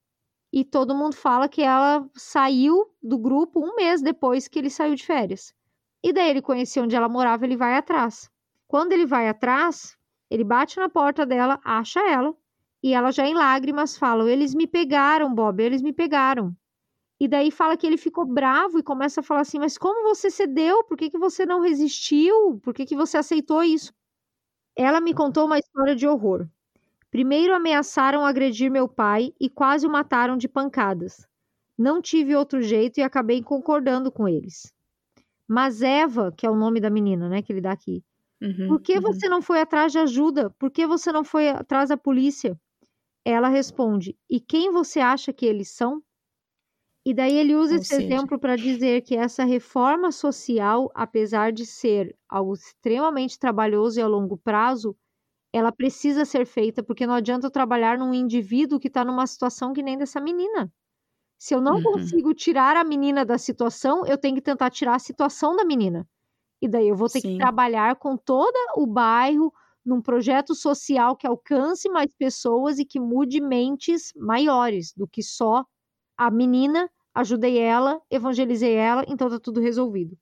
E 0.53 0.65
todo 0.65 0.95
mundo 0.95 1.17
fala 1.17 1.49
que 1.49 1.63
ela 1.63 2.09
saiu 2.15 2.87
do 3.03 3.19
grupo 3.19 3.61
um 3.61 3.75
mês 3.75 4.03
depois 4.03 4.49
que 4.49 4.59
ele 4.59 4.71
saiu 4.71 4.95
de 4.95 5.05
férias. 5.05 5.55
E 6.03 6.13
daí 6.13 6.31
ele 6.31 6.43
conheceu 6.43 6.83
onde 6.83 6.97
ela 6.97 7.09
morava, 7.09 7.45
ele 7.45 7.57
vai 7.57 7.77
atrás. 7.77 8.31
Quando 8.67 8.93
ele 8.93 9.07
vai 9.07 9.29
atrás, 9.29 9.97
ele 10.31 10.45
bate 10.45 10.79
na 10.79 10.89
porta 10.89 11.25
dela, 11.25 11.61
acha 11.65 12.01
ela, 12.01 12.35
e 12.83 12.93
ela 12.93 13.13
já 13.13 13.27
em 13.27 13.35
lágrimas 13.35 13.97
fala: 13.97 14.31
Eles 14.31 14.55
me 14.55 14.67
pegaram, 14.67 15.35
Bob, 15.35 15.63
eles 15.63 15.81
me 15.81 15.93
pegaram. 15.93 16.55
E 17.23 17.29
daí 17.29 17.53
fala 17.53 17.77
que 17.77 17.87
ele 17.87 17.97
ficou 17.97 18.25
bravo 18.25 18.81
e 18.81 18.83
começa 18.83 19.21
a 19.21 19.23
falar 19.23 19.43
assim: 19.43 19.61
Mas 19.61 19.79
como 19.79 20.03
você 20.03 20.29
cedeu? 20.29 20.83
Por 20.83 20.97
que, 20.97 21.09
que 21.09 21.17
você 21.17 21.47
não 21.47 21.61
resistiu? 21.61 22.59
Por 22.65 22.75
que, 22.75 22.85
que 22.85 22.97
você 22.97 23.17
aceitou 23.17 23.63
isso? 23.63 23.93
Ela 24.75 25.01
me 25.01 25.15
contou 25.15 25.47
uma 25.47 25.57
história 25.57 25.95
de 25.95 26.05
horror. 26.05 26.49
Primeiro 27.13 27.55
ameaçaram 27.55 28.27
agredir 28.27 28.73
meu 28.73 28.89
pai 28.89 29.33
e 29.39 29.49
quase 29.49 29.87
o 29.87 29.91
mataram 29.91 30.37
de 30.37 30.49
pancadas. 30.49 31.25
Não 31.79 32.03
tive 32.03 32.35
outro 32.35 32.61
jeito 32.61 32.99
e 32.99 33.05
acabei 33.05 33.41
concordando 33.41 34.11
com 34.11 34.27
eles. 34.29 34.75
Mas 35.47 35.81
Eva, 35.81 36.33
que 36.37 36.45
é 36.45 36.51
o 36.51 36.57
nome 36.57 36.81
da 36.81 36.91
menina, 36.91 37.29
né, 37.29 37.41
que 37.41 37.53
ele 37.53 37.61
dá 37.61 37.71
aqui, 37.71 38.03
uhum, 38.43 38.67
por 38.67 38.81
que 38.81 38.97
uhum. 38.97 39.01
você 39.01 39.29
não 39.29 39.41
foi 39.41 39.61
atrás 39.61 39.93
de 39.93 39.99
ajuda? 39.99 40.51
Por 40.59 40.73
que 40.73 40.89
você 40.89 41.13
não 41.13 41.23
foi 41.23 41.51
atrás 41.51 41.91
da 41.91 41.97
polícia? 41.97 42.61
Ela 43.25 43.47
responde: 43.47 44.19
E 44.29 44.41
quem 44.41 44.73
você 44.73 44.99
acha 44.99 45.33
que 45.33 45.47
eles 45.47 45.69
são? 45.69 46.03
E 47.05 47.13
daí 47.13 47.37
ele 47.37 47.57
usa 47.57 47.75
Ou 47.75 47.81
esse 47.81 47.89
seja... 47.89 48.03
exemplo 48.03 48.39
para 48.39 48.57
dizer 48.57 49.03
que 49.03 49.17
essa 49.17 49.45
reforma 49.45 50.13
social, 50.13 50.91
apesar 50.95 51.53
de 51.53 51.67
ser 51.67 52.17
algo 52.29 52.55
extremamente 52.55 53.39
trabalhoso 53.39 53.99
e 53.99 54.03
a 54.03 54.07
longo 54.07 54.37
prazo, 54.37 54.97
ela 55.53 55.73
precisa 55.73 56.25
ser 56.25 56.47
feita, 56.47 56.83
porque 56.83 57.07
não 57.07 57.15
adianta 57.15 57.47
eu 57.47 57.51
trabalhar 57.51 57.99
num 57.99 58.15
indivíduo 58.15 58.79
que 58.79 58.89
está 58.89 59.05
numa 59.05 59.27
situação 59.27 59.73
que 59.73 59.83
nem 59.83 59.99
dessa 59.99 60.21
menina. 60.21 60.73
Se 61.39 61.55
eu 61.55 61.61
não 61.61 61.77
uhum. 61.77 61.83
consigo 61.83 62.33
tirar 62.33 62.77
a 62.77 62.85
menina 62.85 63.25
da 63.25 63.37
situação, 63.37 64.07
eu 64.07 64.17
tenho 64.17 64.37
que 64.37 64.41
tentar 64.41 64.71
tirar 64.71 64.95
a 64.95 65.01
situação 65.01 65.57
da 65.57 65.65
menina. 65.65 66.09
E 66.61 66.69
daí 66.69 66.89
eu 66.89 66.95
vou 66.95 67.09
ter 67.09 67.21
Sim. 67.21 67.33
que 67.33 67.39
trabalhar 67.39 67.97
com 67.97 68.17
todo 68.17 68.55
o 68.77 68.87
bairro 68.87 69.53
num 69.85 70.01
projeto 70.01 70.55
social 70.55 71.17
que 71.17 71.27
alcance 71.27 71.89
mais 71.89 72.15
pessoas 72.15 72.79
e 72.79 72.85
que 72.85 73.01
mude 73.01 73.41
mentes 73.41 74.13
maiores 74.17 74.93
do 74.97 75.09
que 75.09 75.21
só 75.21 75.67
a 76.27 76.31
menina, 76.31 76.89
ajudei 77.15 77.59
ela, 77.59 78.01
evangelizei 78.11 78.75
ela, 78.75 79.05
então 79.09 79.29
tá 79.29 79.39
tudo 79.39 79.61
resolvido. 79.61 80.17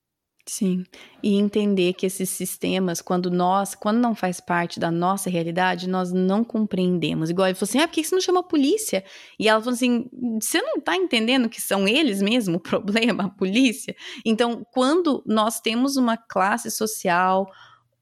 Sim, 0.47 0.85
e 1.23 1.37
entender 1.37 1.93
que 1.93 2.07
esses 2.07 2.29
sistemas, 2.29 3.01
quando 3.01 3.31
nós, 3.31 3.75
quando 3.75 3.99
não 3.99 4.15
faz 4.15 4.41
parte 4.41 4.81
da 4.81 4.91
nossa 4.91 5.31
realidade, 5.31 5.89
nós 5.89 6.13
não 6.13 6.43
compreendemos. 6.43 7.31
Igual 7.31 7.49
ele 7.49 7.55
falou 7.55 7.69
assim: 7.69 7.79
ah, 7.79 7.87
por 7.87 7.95
que 7.95 8.03
você 8.03 8.15
não 8.15 8.23
chama 8.23 8.41
a 8.41 8.43
polícia? 8.43 9.05
E 9.39 9.49
ela 9.49 9.61
falou 9.61 9.75
assim: 9.75 10.09
você 10.41 10.61
não 10.63 10.81
tá 10.81 10.97
entendendo 10.97 11.49
que 11.49 11.61
são 11.61 11.87
eles 11.87 12.21
mesmo 12.21 12.57
o 12.57 12.61
problema, 12.61 13.27
a 13.27 13.31
polícia? 13.31 13.95
Então, 14.25 14.67
quando 14.73 15.23
nós 15.27 15.61
temos 15.61 15.97
uma 15.97 16.17
classe 16.17 16.71
social 16.71 17.47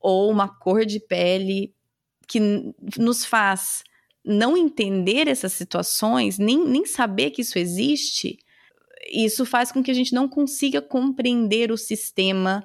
ou 0.00 0.30
uma 0.30 0.48
cor 0.48 0.86
de 0.86 1.00
pele 1.00 1.74
que 2.26 2.40
nos 2.96 3.24
faz 3.24 3.82
não 4.28 4.58
entender 4.58 5.26
essas 5.26 5.54
situações, 5.54 6.38
nem, 6.38 6.62
nem 6.68 6.84
saber 6.84 7.30
que 7.30 7.40
isso 7.40 7.58
existe, 7.58 8.38
isso 9.10 9.46
faz 9.46 9.72
com 9.72 9.82
que 9.82 9.90
a 9.90 9.94
gente 9.94 10.12
não 10.12 10.28
consiga 10.28 10.82
compreender 10.82 11.72
o 11.72 11.78
sistema 11.78 12.62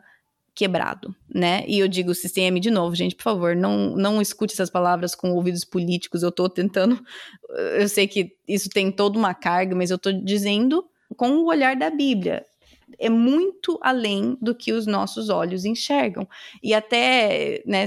quebrado, 0.53 1.16
né? 1.34 1.64
E 1.66 1.80
eu 1.80 1.88
digo 1.88 2.14
sistema 2.14 2.59
de 2.59 2.70
novo, 2.70 2.93
gente, 2.93 3.16
por 3.16 3.24
favor, 3.24 3.55
não, 3.55 3.95
não 3.95 4.22
escute 4.22 4.53
essas 4.53 4.70
palavras 4.70 5.16
com 5.16 5.32
ouvidos 5.32 5.64
políticos. 5.64 6.22
Eu 6.22 6.34
tô 6.34 6.49
tentando, 6.49 7.01
eu 7.80 7.88
sei 7.88 8.07
que 8.07 8.36
isso 8.45 8.70
tem 8.70 8.91
toda 8.91 9.18
uma 9.18 9.34
carga, 9.34 9.74
mas 9.74 9.89
eu 9.89 9.97
tô 9.97 10.11
dizendo 10.11 10.86
com 11.16 11.30
o 11.38 11.45
olhar 11.45 11.78
da 11.78 11.89
Bíblia. 11.89 12.45
É 12.99 13.09
muito 13.09 13.80
além 13.82 14.38
do 14.41 14.53
que 14.53 14.74
os 14.74 14.86
nossos 14.86 15.30
olhos 15.30 15.64
enxergam. 15.64 16.28
E 16.61 16.74
até, 16.74 17.64
né, 17.66 17.86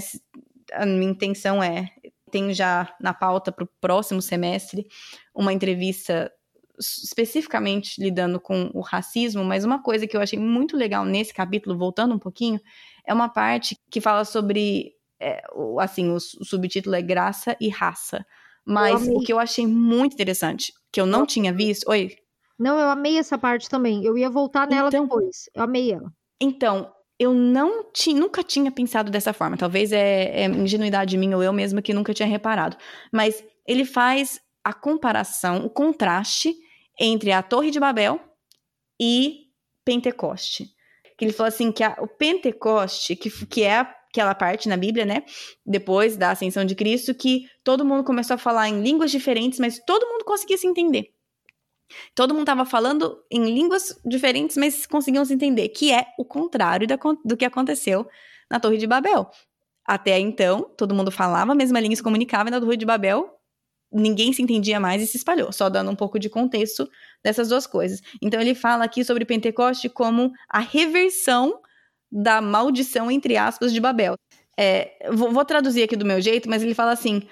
a 0.72 0.86
minha 0.86 1.10
intenção 1.10 1.62
é 1.62 1.90
tenho 2.36 2.52
já 2.52 2.94
na 3.00 3.14
pauta 3.14 3.50
para 3.50 3.64
o 3.64 3.68
próximo 3.80 4.20
semestre 4.20 4.86
uma 5.34 5.52
entrevista 5.52 6.30
especificamente 6.78 7.98
lidando 7.98 8.38
com 8.38 8.70
o 8.74 8.80
racismo, 8.80 9.42
mas 9.42 9.64
uma 9.64 9.82
coisa 9.82 10.06
que 10.06 10.14
eu 10.14 10.20
achei 10.20 10.38
muito 10.38 10.76
legal 10.76 11.06
nesse 11.06 11.32
capítulo, 11.32 11.78
voltando 11.78 12.14
um 12.14 12.18
pouquinho, 12.18 12.60
é 13.06 13.14
uma 13.14 13.30
parte 13.30 13.74
que 13.90 13.98
fala 13.98 14.26
sobre, 14.26 14.92
é, 15.18 15.42
o, 15.54 15.80
assim, 15.80 16.10
o, 16.10 16.16
o, 16.16 16.44
subtítulo 16.44 16.94
é 16.94 17.00
Graça 17.00 17.56
e 17.58 17.70
Raça. 17.70 18.26
Mas 18.62 19.08
o 19.08 19.20
que 19.20 19.32
eu 19.32 19.38
achei 19.38 19.66
muito 19.66 20.12
interessante, 20.12 20.72
que 20.92 21.00
eu 21.00 21.06
não 21.06 21.20
eu 21.20 21.26
tinha 21.26 21.54
visto. 21.54 21.88
Oi? 21.88 22.16
Não, 22.58 22.78
eu 22.78 22.90
amei 22.90 23.16
essa 23.16 23.38
parte 23.38 23.70
também. 23.70 24.04
Eu 24.04 24.18
ia 24.18 24.28
voltar 24.28 24.66
nela 24.68 24.88
então, 24.88 25.04
depois. 25.04 25.48
Eu 25.54 25.62
amei 25.62 25.92
ela. 25.92 26.12
Então, 26.40 26.92
eu 27.18 27.32
não 27.32 27.90
tinha, 27.92 28.18
nunca 28.18 28.42
tinha 28.42 28.70
pensado 28.70 29.10
dessa 29.10 29.32
forma. 29.32 29.56
Talvez 29.56 29.92
é, 29.92 30.42
é 30.42 30.46
ingenuidade 30.46 31.16
minha 31.16 31.36
ou 31.36 31.42
eu 31.42 31.52
mesma 31.52 31.80
que 31.80 31.94
nunca 31.94 32.12
tinha 32.12 32.28
reparado. 32.28 32.76
Mas 33.12 33.42
ele 33.66 33.84
faz 33.84 34.40
a 34.62 34.72
comparação, 34.72 35.64
o 35.64 35.70
contraste 35.70 36.54
entre 36.98 37.32
a 37.32 37.42
Torre 37.42 37.70
de 37.70 37.80
Babel 37.80 38.20
e 39.00 39.46
Pentecoste. 39.84 40.66
Que 41.16 41.24
ele 41.24 41.32
falou 41.32 41.48
assim 41.48 41.72
que 41.72 41.82
a, 41.82 41.96
o 42.00 42.06
Pentecoste, 42.06 43.16
que, 43.16 43.30
que 43.46 43.62
é 43.62 43.86
aquela 44.10 44.34
parte 44.34 44.68
na 44.68 44.76
Bíblia, 44.76 45.04
né? 45.04 45.22
Depois 45.64 46.16
da 46.16 46.30
ascensão 46.30 46.64
de 46.64 46.74
Cristo, 46.74 47.14
que 47.14 47.46
todo 47.64 47.84
mundo 47.84 48.04
começou 48.04 48.34
a 48.34 48.38
falar 48.38 48.68
em 48.68 48.82
línguas 48.82 49.10
diferentes, 49.10 49.58
mas 49.58 49.78
todo 49.86 50.06
mundo 50.06 50.24
conseguia 50.24 50.58
se 50.58 50.66
entender. 50.66 51.15
Todo 52.14 52.32
mundo 52.32 52.42
estava 52.42 52.64
falando 52.64 53.22
em 53.30 53.44
línguas 53.44 53.98
diferentes, 54.04 54.56
mas 54.56 54.86
conseguiam 54.86 55.24
se 55.24 55.34
entender, 55.34 55.68
que 55.68 55.92
é 55.92 56.06
o 56.18 56.24
contrário 56.24 56.86
do 57.24 57.36
que 57.36 57.44
aconteceu 57.44 58.06
na 58.50 58.58
Torre 58.60 58.78
de 58.78 58.86
Babel. 58.86 59.30
Até 59.86 60.18
então, 60.18 60.62
todo 60.76 60.94
mundo 60.94 61.10
falava 61.10 61.52
a 61.52 61.54
mesma 61.54 61.78
língua 61.78 61.94
e 61.94 61.96
se 61.96 62.02
comunicava, 62.02 62.48
e 62.48 62.52
na 62.52 62.60
Torre 62.60 62.76
de 62.76 62.84
Babel, 62.84 63.30
ninguém 63.92 64.32
se 64.32 64.42
entendia 64.42 64.80
mais 64.80 65.00
e 65.00 65.06
se 65.06 65.16
espalhou, 65.16 65.52
só 65.52 65.68
dando 65.68 65.90
um 65.90 65.96
pouco 65.96 66.18
de 66.18 66.28
contexto 66.28 66.88
dessas 67.22 67.48
duas 67.48 67.66
coisas. 67.66 68.00
Então, 68.20 68.40
ele 68.40 68.54
fala 68.54 68.84
aqui 68.84 69.04
sobre 69.04 69.24
Pentecoste 69.24 69.88
como 69.88 70.32
a 70.48 70.58
reversão 70.58 71.60
da 72.10 72.40
maldição, 72.40 73.10
entre 73.10 73.36
aspas, 73.36 73.72
de 73.72 73.80
Babel. 73.80 74.14
É, 74.58 75.08
vou, 75.12 75.30
vou 75.30 75.44
traduzir 75.44 75.82
aqui 75.82 75.96
do 75.96 76.04
meu 76.04 76.20
jeito, 76.20 76.48
mas 76.48 76.62
ele 76.62 76.74
fala 76.74 76.92
assim: 76.92 77.22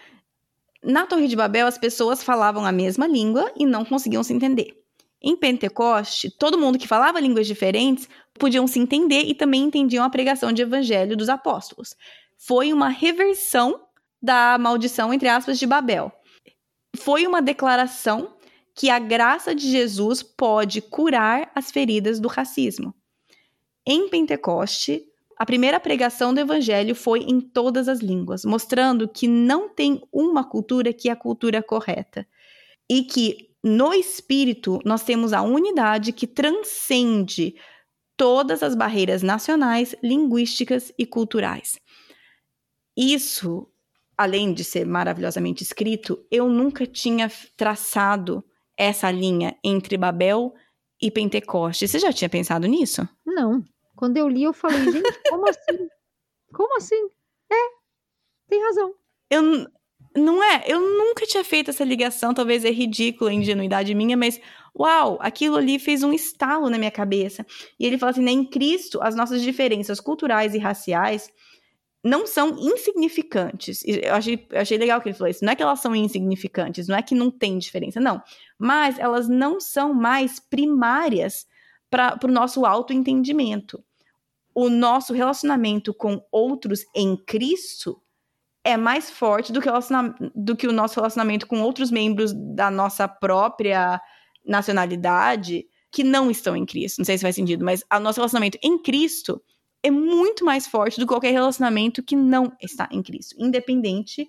na 0.85 1.07
Torre 1.07 1.27
de 1.27 1.35
Babel, 1.35 1.67
as 1.67 1.79
pessoas 1.79 2.23
falavam 2.23 2.65
a 2.65 2.73
mesma 2.73 3.07
língua 3.07 3.51
e 3.57 3.65
não 3.65 3.85
conseguiam 3.85 4.23
se 4.23 4.33
entender. 4.33 4.79
Em 5.23 5.35
Pentecoste, 5.35 6.31
todo 6.31 6.59
mundo 6.59 6.79
que 6.79 6.87
falava 6.87 7.19
línguas 7.19 7.47
diferentes 7.47 8.09
podiam 8.39 8.67
se 8.67 8.79
entender 8.79 9.23
e 9.23 9.35
também 9.35 9.63
entendiam 9.63 10.05
a 10.05 10.11
pregação 10.11 10.53
de 10.53 10.61
evangelho 10.61 11.17
dos 11.17 11.31
apóstolos. 11.31 11.97
Foi 12.37 12.73
uma 12.73 12.89
reversão 12.89 13.81
da 14.21 14.59
maldição, 14.59 15.15
entre 15.15 15.29
aspas, 15.29 15.59
de 15.59 15.67
Babel. 15.67 16.13
Foi 16.97 17.27
uma 17.27 17.41
declaração 17.41 18.37
que 18.75 18.91
a 18.91 18.99
graça 18.99 19.55
de 19.55 19.71
Jesus 19.71 20.23
pode 20.23 20.83
curar 20.83 21.51
as 21.55 21.71
feridas 21.71 22.21
do 22.21 22.29
racismo. 22.29 22.95
Em 23.87 24.09
Pentecoste, 24.09 25.05
a 25.37 25.45
primeira 25.45 25.81
pregação 25.81 26.33
do 26.33 26.41
evangelho 26.41 26.95
foi 26.95 27.21
em 27.21 27.41
todas 27.41 27.89
as 27.89 28.01
línguas, 28.01 28.45
mostrando 28.45 29.09
que 29.09 29.27
não 29.27 29.69
tem 29.69 30.01
uma 30.13 30.45
cultura 30.45 30.93
que 30.93 31.09
é 31.09 31.13
a 31.13 31.17
cultura 31.17 31.63
correta. 31.63 32.27
E 32.89 33.03
que 33.03 33.51
no 33.63 33.93
espírito 33.93 34.79
nós 34.85 35.03
temos 35.03 35.33
a 35.33 35.43
unidade 35.43 36.13
que 36.13 36.27
transcende 36.27 37.55
todas 38.17 38.63
as 38.63 38.75
barreiras 38.75 39.23
nacionais, 39.23 39.95
linguísticas 40.03 40.93
e 40.99 41.05
culturais. 41.05 41.81
Isso, 42.97 43.67
além 44.17 44.53
de 44.53 44.63
ser 44.63 44.87
maravilhosamente 44.87 45.65
escrito, 45.65 46.25
eu 46.31 46.49
nunca 46.49 46.87
tinha 46.87 47.31
traçado 47.57 48.45
essa 48.77 49.11
linha 49.11 49.57
entre 49.65 49.97
Babel 49.97 50.55
e 51.01 51.11
Pentecoste. 51.11 51.89
Você 51.89 51.99
já 51.99 52.13
tinha 52.13 52.29
pensado 52.29 52.67
nisso? 52.67 53.09
Não. 53.27 53.65
Quando 54.05 54.19
eu 54.19 54.29
li, 54.29 54.43
eu 54.43 54.53
falei, 54.53 54.93
gente, 54.93 55.19
como 55.31 55.49
assim? 55.49 55.89
Como 56.53 56.77
assim? 56.77 57.09
É, 57.51 57.57
tem 58.51 58.63
razão. 58.63 58.93
Eu 59.31 59.67
não 60.15 60.45
é, 60.45 60.63
eu 60.67 60.79
nunca 60.79 61.25
tinha 61.25 61.43
feito 61.43 61.71
essa 61.71 61.83
ligação, 61.85 62.35
talvez 62.35 62.67
é 62.67 62.71
ridícula 62.71 63.31
a 63.31 63.33
ingenuidade 63.33 63.95
minha, 63.95 64.15
mas 64.15 64.39
uau, 64.79 65.17
aquilo 65.23 65.57
ali 65.57 65.79
fez 65.79 66.03
um 66.03 66.13
estalo 66.13 66.69
na 66.69 66.77
minha 66.77 66.91
cabeça. 66.91 67.47
E 67.81 67.87
ele 67.87 67.97
fala 67.97 68.11
assim, 68.11 68.23
né, 68.23 68.31
em 68.31 68.45
Cristo, 68.45 69.01
as 69.03 69.17
nossas 69.17 69.41
diferenças 69.41 70.01
culturais 70.01 70.55
e 70.55 70.59
raciais 70.59 71.33
não 72.05 72.27
são 72.27 72.59
insignificantes. 72.59 73.83
Eu 73.87 74.15
achei, 74.15 74.47
eu 74.51 74.61
achei 74.61 74.77
legal 74.77 75.01
que 75.01 75.09
ele 75.09 75.17
falou 75.17 75.31
isso. 75.31 75.43
Não 75.43 75.53
é 75.55 75.57
que 75.57 75.63
elas 75.63 75.81
são 75.81 75.97
insignificantes, 75.97 76.89
não 76.89 76.97
é 76.99 77.01
que 77.01 77.15
não 77.15 77.31
tem 77.31 77.57
diferença, 77.57 77.99
não. 77.99 78.23
Mas 78.59 78.99
elas 78.99 79.31
não 79.31 79.59
são 79.59 79.95
mais 79.95 80.39
primárias 80.39 81.47
para 81.91 82.19
o 82.25 82.29
nosso 82.29 82.67
autoentendimento. 82.67 83.83
O 84.55 84.69
nosso 84.69 85.13
relacionamento 85.13 85.93
com 85.93 86.25
outros 86.31 86.85
em 86.95 87.17
Cristo 87.17 88.01
é 88.63 88.77
mais 88.77 89.11
forte 89.11 89.53
do 89.53 89.61
que, 89.61 89.69
do 90.35 90.57
que 90.57 90.67
o 90.67 90.73
nosso 90.73 90.95
relacionamento 90.95 91.47
com 91.47 91.61
outros 91.61 91.91
membros 91.91 92.33
da 92.33 92.71
nossa 92.71 93.07
própria 93.07 94.01
nacionalidade 94.45 95.67
que 95.91 96.03
não 96.03 96.31
estão 96.31 96.57
em 96.57 96.65
Cristo. 96.65 96.99
Não 96.99 97.05
sei 97.05 97.19
se 97.19 97.23
faz 97.23 97.37
sentido, 97.37 97.65
mas 97.65 97.85
o 97.93 98.01
nosso 98.01 98.19
relacionamento 98.19 98.59
em 98.63 98.79
Cristo 98.79 99.43
é 99.83 99.91
muito 99.91 100.45
mais 100.45 100.67
forte 100.67 100.99
do 100.99 101.07
que 101.07 101.13
qualquer 101.13 101.33
relacionamento 101.33 102.03
que 102.03 102.17
não 102.17 102.53
está 102.61 102.89
em 102.91 103.03
Cristo, 103.03 103.37
independente 103.39 104.27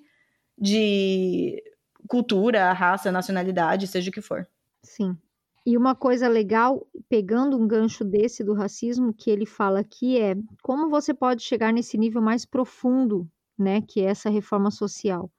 de 0.58 1.64
cultura, 2.08 2.74
raça, 2.74 3.12
nacionalidade, 3.12 3.88
seja 3.88 4.10
o 4.10 4.14
que 4.14 4.22
for. 4.22 4.48
Sim. 4.84 5.18
E 5.66 5.76
uma 5.76 5.96
coisa 5.96 6.28
legal, 6.28 6.88
pegando 7.10 7.58
um 7.58 7.68
gancho 7.68 8.06
desse 8.06 8.44
do 8.44 8.54
racismo, 8.54 9.14
que 9.14 9.32
ele 9.32 9.46
fala 9.46 9.80
aqui 9.80 10.20
é 10.20 10.36
como 10.62 10.90
você 10.90 11.14
pode 11.14 11.42
chegar 11.42 11.74
nesse 11.74 11.98
nível 11.98 12.22
mais 12.22 12.46
profundo, 12.46 13.28
né, 13.58 13.82
que 13.82 14.02
é 14.02 14.06
essa 14.06 14.30
reforma 14.30 14.70
social. 14.70 15.32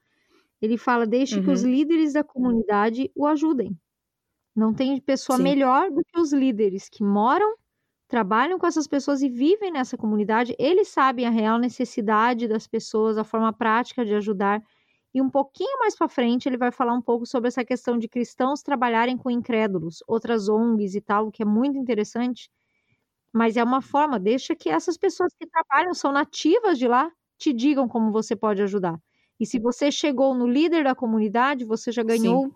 Ele 0.60 0.76
fala, 0.76 1.06
deixe 1.06 1.36
uhum. 1.36 1.44
que 1.44 1.50
os 1.50 1.62
uhum. 1.62 1.70
líderes 1.70 2.12
da 2.14 2.24
comunidade 2.24 3.10
o 3.14 3.26
ajudem. 3.26 3.78
Não 4.54 4.72
tem 4.72 5.00
pessoa 5.00 5.36
Sim. 5.36 5.44
melhor 5.44 5.90
do 5.90 6.02
que 6.02 6.18
os 6.18 6.32
líderes 6.32 6.88
que 6.88 7.04
moram, 7.04 7.54
trabalham 8.08 8.58
com 8.58 8.66
essas 8.66 8.86
pessoas 8.86 9.22
e 9.22 9.28
vivem 9.28 9.70
nessa 9.70 9.96
comunidade. 9.96 10.56
Eles 10.58 10.88
sabem 10.88 11.26
a 11.26 11.30
real 11.30 11.58
necessidade 11.58 12.48
das 12.48 12.66
pessoas, 12.66 13.18
a 13.18 13.24
forma 13.24 13.52
prática 13.52 14.04
de 14.04 14.14
ajudar. 14.14 14.62
E 15.16 15.22
um 15.22 15.30
pouquinho 15.30 15.80
mais 15.80 15.96
para 15.96 16.10
frente 16.10 16.48
ele 16.48 16.58
vai 16.58 16.72
falar 16.72 16.94
um 16.94 17.02
pouco 17.02 17.26
sobre 17.26 17.48
essa 17.48 17.64
questão 17.64 17.98
de 17.98 18.08
cristãos 18.08 18.62
trabalharem 18.62 19.18
com 19.18 19.30
incrédulos, 19.32 20.04
outras 20.08 20.48
ONGs 20.50 20.94
e 20.96 21.02
tal, 21.02 21.32
que 21.32 21.42
é 21.42 21.46
muito 21.46 21.78
interessante. 21.78 22.50
Mas 23.32 23.56
é 23.56 23.64
uma 23.64 23.82
forma, 23.82 24.18
deixa 24.18 24.54
que 24.56 24.68
essas 24.70 24.96
pessoas 24.96 25.32
que 25.38 25.46
trabalham 25.46 25.94
são 25.94 26.12
nativas 26.12 26.78
de 26.78 26.88
lá, 26.88 27.10
te 27.38 27.52
digam 27.52 27.88
como 27.88 28.12
você 28.12 28.34
pode 28.36 28.62
ajudar. 28.62 28.98
E 29.40 29.46
se 29.46 29.58
você 29.60 29.90
chegou 29.92 30.34
no 30.34 30.46
líder 30.48 30.84
da 30.84 30.94
comunidade, 30.94 31.64
você 31.64 31.92
já 31.92 32.02
ganhou 32.02 32.48
Sim, 32.48 32.52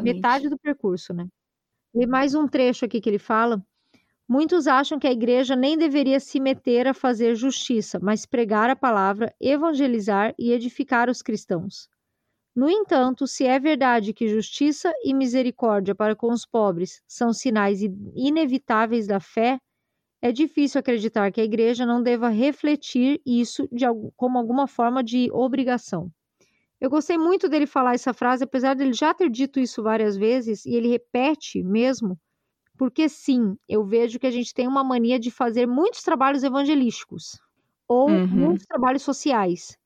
metade 0.00 0.48
do 0.48 0.58
percurso, 0.58 1.14
né? 1.14 1.26
E 1.94 2.06
mais 2.06 2.34
um 2.34 2.48
trecho 2.48 2.84
aqui 2.86 3.00
que 3.00 3.10
ele 3.10 3.18
fala. 3.20 3.62
Muitos 4.28 4.66
acham 4.68 4.98
que 4.98 5.08
a 5.08 5.12
igreja 5.12 5.56
nem 5.56 5.78
deveria 5.78 6.20
se 6.20 6.40
meter 6.40 6.88
a 6.88 6.94
fazer 6.94 7.36
justiça, 7.36 8.00
mas 8.02 8.26
pregar 8.26 8.70
a 8.70 8.76
palavra, 8.76 9.34
evangelizar 9.40 10.34
e 10.38 10.52
edificar 10.52 11.10
os 11.10 11.22
cristãos. 11.22 11.88
No 12.54 12.68
entanto, 12.68 13.26
se 13.26 13.44
é 13.44 13.58
verdade 13.58 14.12
que 14.12 14.28
justiça 14.28 14.92
e 15.02 15.14
misericórdia 15.14 15.94
para 15.94 16.14
com 16.14 16.30
os 16.30 16.44
pobres 16.44 17.02
são 17.08 17.32
sinais 17.32 17.80
inevitáveis 18.14 19.06
da 19.06 19.18
fé, 19.18 19.58
é 20.20 20.30
difícil 20.30 20.78
acreditar 20.78 21.32
que 21.32 21.40
a 21.40 21.44
igreja 21.44 21.84
não 21.86 22.02
deva 22.02 22.28
refletir 22.28 23.20
isso 23.26 23.66
de, 23.72 23.84
como 24.16 24.38
alguma 24.38 24.66
forma 24.66 25.02
de 25.02 25.30
obrigação. 25.32 26.10
Eu 26.80 26.90
gostei 26.90 27.16
muito 27.16 27.48
dele 27.48 27.66
falar 27.66 27.94
essa 27.94 28.12
frase, 28.12 28.44
apesar 28.44 28.74
dele 28.74 28.92
já 28.92 29.14
ter 29.14 29.30
dito 29.30 29.58
isso 29.58 29.82
várias 29.82 30.16
vezes, 30.16 30.66
e 30.66 30.74
ele 30.74 30.88
repete 30.88 31.62
mesmo, 31.62 32.18
porque 32.76 33.08
sim, 33.08 33.56
eu 33.68 33.84
vejo 33.84 34.18
que 34.18 34.26
a 34.26 34.30
gente 34.30 34.52
tem 34.52 34.68
uma 34.68 34.84
mania 34.84 35.18
de 35.18 35.30
fazer 35.30 35.66
muitos 35.66 36.02
trabalhos 36.02 36.42
evangelísticos 36.42 37.40
ou 37.88 38.10
uhum. 38.10 38.26
muitos 38.26 38.66
trabalhos 38.66 39.02
sociais, 39.02 39.76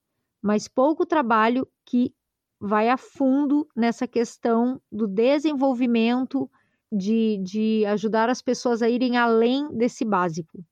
mas 0.42 0.68
pouco 0.68 1.04
trabalho 1.04 1.68
que 1.84 2.14
vai 2.60 2.88
a 2.88 2.96
fundo 2.96 3.68
nessa 3.76 4.06
questão 4.06 4.80
do 4.90 5.06
desenvolvimento, 5.06 6.50
de, 6.90 7.38
de 7.42 7.84
ajudar 7.86 8.28
as 8.30 8.40
pessoas 8.40 8.82
a 8.82 8.88
irem 8.88 9.16
além 9.16 9.68
desse 9.76 10.04
básico. 10.04 10.64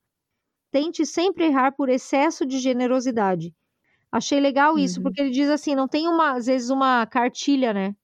Tente 0.70 1.05
sempre 1.05 1.45
errar 1.45 1.72
por 1.72 1.89
excesso 1.89 2.47
de 2.47 2.59
generosidade 2.59 3.55
Achei 4.14 4.39
legal 4.39 4.78
isso, 4.78 5.01
uhum. 5.01 5.03
porque 5.03 5.20
ele 5.20 5.30
diz 5.30 5.51
assim, 5.51 5.74
não 5.74 5.89
tem 5.89 6.07
uma, 6.07 6.37
às 6.37 6.47
vezes 6.47 6.70
uma 6.70 7.05
cartilha, 7.05 7.74
né, 7.74 7.97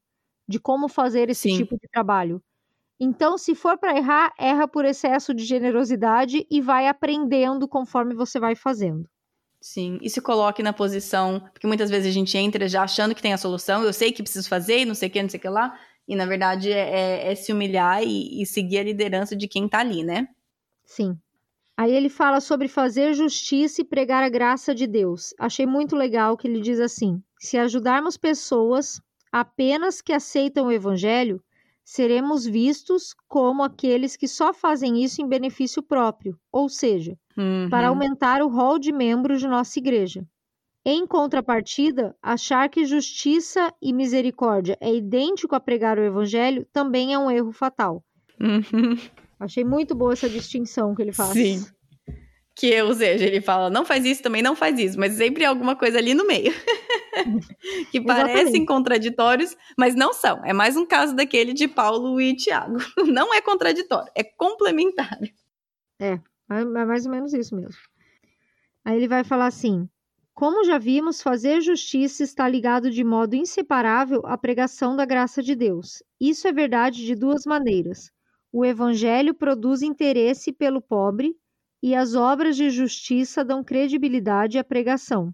de 0.48 0.58
como 0.58 0.88
fazer 0.88 1.30
esse 1.30 1.48
Sim. 1.48 1.58
tipo 1.58 1.76
de 1.78 1.88
trabalho. 1.88 2.42
Então, 2.98 3.38
se 3.38 3.54
for 3.54 3.78
para 3.78 3.96
errar, 3.96 4.34
erra 4.36 4.66
por 4.66 4.84
excesso 4.84 5.32
de 5.32 5.44
generosidade 5.44 6.44
e 6.50 6.60
vai 6.60 6.88
aprendendo 6.88 7.68
conforme 7.68 8.12
você 8.12 8.40
vai 8.40 8.56
fazendo. 8.56 9.08
Sim, 9.61 9.98
e 10.00 10.08
se 10.08 10.22
coloque 10.22 10.62
na 10.62 10.72
posição, 10.72 11.40
porque 11.52 11.66
muitas 11.66 11.90
vezes 11.90 12.08
a 12.08 12.12
gente 12.12 12.36
entra 12.38 12.66
já 12.66 12.82
achando 12.82 13.14
que 13.14 13.20
tem 13.20 13.34
a 13.34 13.38
solução, 13.38 13.82
eu 13.82 13.92
sei 13.92 14.11
que 14.11 14.22
preciso 14.22 14.48
fazer, 14.48 14.86
não 14.86 14.94
sei 14.94 15.08
o 15.08 15.12
que, 15.12 15.22
não 15.22 15.28
sei 15.28 15.38
o 15.38 15.40
que 15.40 15.48
lá, 15.48 15.78
e 16.08 16.16
na 16.16 16.24
verdade 16.24 16.72
é, 16.72 17.28
é, 17.28 17.32
é 17.32 17.34
se 17.34 17.52
humilhar 17.52 18.02
e, 18.02 18.40
e 18.40 18.46
seguir 18.46 18.78
a 18.78 18.82
liderança 18.84 19.36
de 19.36 19.46
quem 19.46 19.68
tá 19.68 19.80
ali, 19.80 20.02
né? 20.02 20.28
Sim. 20.84 21.16
Aí 21.76 21.92
ele 21.92 22.08
fala 22.08 22.40
sobre 22.40 22.68
fazer 22.68 23.14
justiça 23.14 23.80
e 23.80 23.84
pregar 23.84 24.22
a 24.22 24.28
graça 24.28 24.74
de 24.74 24.86
Deus. 24.86 25.32
Achei 25.38 25.66
muito 25.66 25.94
legal 25.94 26.36
que 26.36 26.48
ele 26.48 26.61
diz 26.61 26.80
assim: 26.80 27.22
se 27.38 27.56
ajudarmos 27.56 28.16
pessoas 28.16 29.00
apenas 29.32 30.02
que 30.02 30.12
aceitam 30.12 30.66
o 30.66 30.72
evangelho, 30.72 31.42
seremos 31.91 32.47
vistos 32.47 33.16
como 33.26 33.64
aqueles 33.64 34.16
que 34.16 34.28
só 34.28 34.55
fazem 34.55 35.03
isso 35.03 35.20
em 35.20 35.26
benefício 35.26 35.82
próprio, 35.82 36.38
ou 36.53 36.68
seja, 36.68 37.18
uhum. 37.36 37.66
para 37.68 37.88
aumentar 37.88 38.43
o 38.43 38.49
rol 38.49 38.78
de 38.78 38.93
membros 38.93 39.41
de 39.41 39.49
nossa 39.49 39.76
igreja. 39.76 40.24
Em 40.84 41.05
contrapartida, 41.05 42.14
achar 42.22 42.68
que 42.68 42.84
justiça 42.84 43.74
e 43.82 43.93
misericórdia 43.93 44.78
é 44.80 44.95
idêntico 44.95 45.57
a 45.57 45.59
pregar 45.59 45.99
o 45.99 46.05
evangelho 46.05 46.64
também 46.72 47.12
é 47.12 47.18
um 47.18 47.28
erro 47.28 47.51
fatal. 47.51 48.05
Uhum. 48.41 48.97
Achei 49.41 49.64
muito 49.64 49.93
boa 49.93 50.12
essa 50.12 50.28
distinção 50.28 50.95
que 50.95 51.03
ele 51.03 51.12
faz. 51.12 51.32
Sim. 51.32 51.66
Que, 52.55 52.80
ou 52.82 52.95
seja, 52.95 53.26
ele 53.26 53.41
fala, 53.41 53.68
não 53.68 53.84
faz 53.84 54.05
isso, 54.05 54.22
também 54.22 54.43
não 54.43 54.55
faz 54.55 54.78
isso, 54.78 54.97
mas 54.97 55.14
sempre 55.14 55.45
alguma 55.45 55.74
coisa 55.74 55.99
ali 55.99 56.14
no 56.14 56.24
meio. 56.24 56.53
que 57.90 58.00
parecem 58.00 58.64
contraditórios, 58.64 59.56
mas 59.76 59.94
não 59.94 60.12
são. 60.12 60.44
É 60.44 60.52
mais 60.52 60.76
um 60.76 60.86
caso 60.86 61.14
daquele 61.14 61.52
de 61.52 61.68
Paulo 61.68 62.20
e 62.20 62.34
Tiago. 62.34 62.78
Não 63.06 63.34
é 63.34 63.40
contraditório, 63.40 64.10
é 64.14 64.22
complementar. 64.22 65.18
É, 65.98 66.20
é 66.50 66.64
mais 66.64 67.06
ou 67.06 67.12
menos 67.12 67.32
isso 67.32 67.54
mesmo. 67.54 67.80
Aí 68.84 68.96
ele 68.96 69.08
vai 69.08 69.24
falar 69.24 69.46
assim: 69.46 69.88
como 70.40 70.64
já 70.64 70.78
vimos, 70.78 71.20
fazer 71.20 71.60
justiça 71.60 72.22
está 72.24 72.48
ligado 72.48 72.90
de 72.90 73.04
modo 73.04 73.36
inseparável 73.36 74.22
à 74.24 74.38
pregação 74.38 74.96
da 74.96 75.04
graça 75.04 75.42
de 75.42 75.54
Deus. 75.54 76.02
Isso 76.18 76.48
é 76.48 76.52
verdade 76.52 77.04
de 77.04 77.14
duas 77.14 77.44
maneiras. 77.44 78.10
O 78.50 78.64
evangelho 78.64 79.34
produz 79.34 79.82
interesse 79.82 80.50
pelo 80.50 80.80
pobre 80.80 81.36
e 81.82 81.94
as 81.94 82.14
obras 82.14 82.56
de 82.56 82.70
justiça 82.70 83.44
dão 83.44 83.62
credibilidade 83.62 84.58
à 84.58 84.64
pregação. 84.64 85.32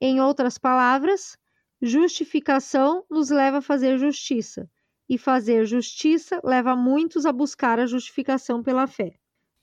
Em 0.00 0.20
outras 0.20 0.58
palavras, 0.58 1.36
justificação 1.80 3.04
nos 3.10 3.30
leva 3.30 3.58
a 3.58 3.62
fazer 3.62 3.98
justiça, 3.98 4.68
e 5.08 5.16
fazer 5.16 5.64
justiça 5.66 6.40
leva 6.42 6.74
muitos 6.74 7.26
a 7.26 7.32
buscar 7.32 7.78
a 7.78 7.86
justificação 7.86 8.62
pela 8.62 8.86
fé. 8.86 9.14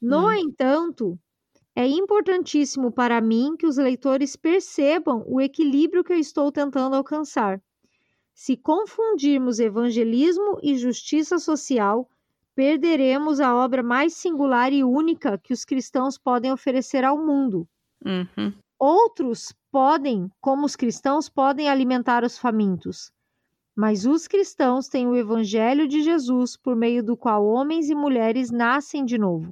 No 0.01 0.27
hum. 0.27 0.33
entanto, 0.33 1.19
é 1.75 1.85
importantíssimo 1.87 2.91
para 2.91 3.19
mim 3.19 3.55
que 3.57 3.65
os 3.65 3.77
leitores 3.77 4.35
percebam 4.35 5.23
o 5.27 5.41
equilíbrio 5.41 6.03
que 6.03 6.13
eu 6.13 6.17
estou 6.17 6.51
tentando 6.51 6.95
alcançar. 6.95 7.61
Se 8.33 8.55
confundirmos 8.57 9.59
evangelismo 9.59 10.59
e 10.61 10.75
justiça 10.75 11.37
social, 11.37 12.09
perderemos 12.55 13.39
a 13.39 13.55
obra 13.55 13.81
mais 13.81 14.13
singular 14.13 14.71
e 14.71 14.83
única 14.83 15.37
que 15.37 15.53
os 15.53 15.65
cristãos 15.65 16.17
podem 16.17 16.51
oferecer 16.51 17.03
ao 17.03 17.17
mundo. 17.17 17.67
Uhum. 18.05 18.53
Outros 18.79 19.53
podem, 19.73 20.29
como 20.39 20.67
os 20.67 20.75
cristãos, 20.75 21.27
podem 21.27 21.67
alimentar 21.67 22.23
os 22.23 22.37
famintos. 22.37 23.11
Mas 23.75 24.05
os 24.05 24.27
cristãos 24.27 24.87
têm 24.87 25.07
o 25.07 25.15
Evangelho 25.15 25.87
de 25.87 26.03
Jesus, 26.03 26.55
por 26.55 26.75
meio 26.75 27.03
do 27.03 27.17
qual 27.17 27.43
homens 27.43 27.89
e 27.89 27.95
mulheres 27.95 28.51
nascem 28.51 29.03
de 29.03 29.17
novo. 29.17 29.51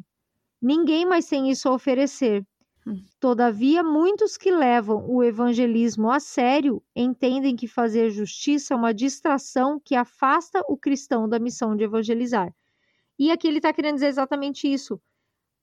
Ninguém 0.61 1.07
mais 1.07 1.27
tem 1.27 1.49
isso 1.49 1.67
a 1.67 1.73
oferecer. 1.73 2.45
Hum. 2.85 3.03
Todavia, 3.19 3.81
muitos 3.81 4.37
que 4.37 4.51
levam 4.51 5.09
o 5.09 5.23
evangelismo 5.23 6.11
a 6.11 6.19
sério 6.19 6.83
entendem 6.95 7.55
que 7.55 7.67
fazer 7.67 8.11
justiça 8.11 8.75
é 8.75 8.77
uma 8.77 8.93
distração 8.93 9.81
que 9.83 9.95
afasta 9.95 10.63
o 10.69 10.77
cristão 10.77 11.27
da 11.27 11.39
missão 11.39 11.75
de 11.75 11.83
evangelizar. 11.83 12.53
E 13.17 13.31
aqui 13.31 13.47
ele 13.47 13.57
está 13.57 13.73
querendo 13.73 13.95
dizer 13.95 14.09
exatamente 14.09 14.71
isso. 14.71 15.01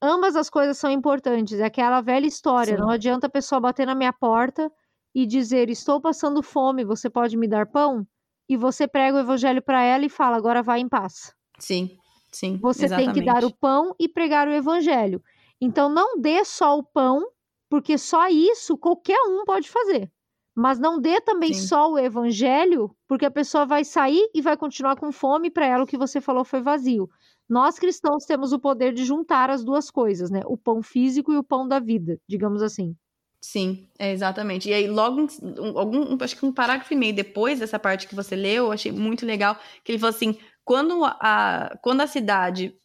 Ambas 0.01 0.37
as 0.37 0.49
coisas 0.49 0.79
são 0.79 0.91
importantes. 0.91 1.59
É 1.59 1.65
aquela 1.65 2.01
velha 2.01 2.27
história. 2.27 2.77
Sim. 2.77 2.81
Não 2.81 2.91
adianta 2.91 3.27
a 3.27 3.31
pessoa 3.31 3.61
bater 3.61 3.87
na 3.87 3.95
minha 3.95 4.13
porta 4.13 4.71
e 5.15 5.27
dizer: 5.27 5.69
Estou 5.69 6.01
passando 6.01 6.43
fome, 6.43 6.85
você 6.85 7.11
pode 7.11 7.37
me 7.37 7.49
dar 7.49 7.67
pão? 7.67 8.07
E 8.49 8.57
você 8.57 8.87
prega 8.87 9.17
o 9.17 9.21
evangelho 9.21 9.63
para 9.63 9.83
ela 9.83 10.05
e 10.05 10.09
fala: 10.09 10.37
Agora 10.37 10.63
vai 10.63 10.81
em 10.81 10.89
paz. 10.89 11.35
Sim, 11.59 11.97
sim. 12.33 12.59
Você 12.63 12.85
exatamente. 12.85 13.15
tem 13.15 13.25
que 13.25 13.33
dar 13.33 13.45
o 13.45 13.55
pão 13.55 13.95
e 13.99 14.09
pregar 14.09 14.47
o 14.47 14.53
evangelho. 14.53 15.23
Então 15.61 15.89
não 15.89 16.21
dê 16.21 16.45
só 16.45 16.79
o 16.79 16.85
pão, 16.85 17.27
porque 17.69 17.99
só 17.99 18.29
isso 18.29 18.79
qualquer 18.79 19.19
um 19.27 19.45
pode 19.45 19.69
fazer. 19.69 20.11
Mas 20.55 20.79
não 20.81 21.01
dê 21.01 21.21
também 21.21 21.55
Sim. 21.55 21.69
só 21.69 21.89
o 21.89 21.99
evangelho, 21.99 22.91
porque 23.07 23.25
a 23.25 23.31
pessoa 23.31 23.65
vai 23.65 23.85
sair 23.85 24.29
e 24.35 24.43
vai 24.43 24.57
continuar 24.57 24.97
com 24.97 25.13
fome, 25.13 25.53
para 25.53 25.65
ela 25.65 25.85
o 25.85 25.87
que 25.87 25.97
você 25.97 26.21
falou 26.21 26.45
foi 26.45 26.61
vazio. 26.61 27.09
Nós 27.49 27.79
cristãos 27.79 28.25
temos 28.25 28.53
o 28.53 28.59
poder 28.59 28.93
de 28.93 29.05
juntar 29.05 29.51
as 29.51 29.65
duas 29.65 29.91
coisas, 29.91 30.31
né? 30.31 30.43
O 30.47 30.57
pão 30.57 30.83
físico 30.83 31.33
e 31.33 31.39
o 31.39 31.45
pão 31.45 31.67
da 31.67 31.79
vida, 31.79 32.19
digamos 32.29 32.63
assim. 32.63 32.95
Sim, 33.41 33.89
é 33.99 34.13
exatamente. 34.13 34.69
E 34.69 34.75
aí, 34.75 34.89
logo, 34.89 35.27
um, 35.43 35.79
algum, 35.79 36.23
acho 36.23 36.37
que 36.37 36.45
um 36.45 36.53
parágrafo 36.53 36.93
e 36.93 36.97
meio 36.97 37.15
depois 37.15 37.61
dessa 37.61 37.79
parte 37.79 38.09
que 38.09 38.15
você 38.15 38.35
leu, 38.35 38.67
eu 38.67 38.73
achei 38.73 38.91
muito 38.91 39.25
legal, 39.25 39.57
que 39.85 39.93
ele 39.93 39.99
falou 39.99 40.15
assim, 40.15 40.37
quando 40.65 41.05
a, 41.05 41.79
quando 41.83 42.01
a 42.01 42.07
cidade 42.07 42.77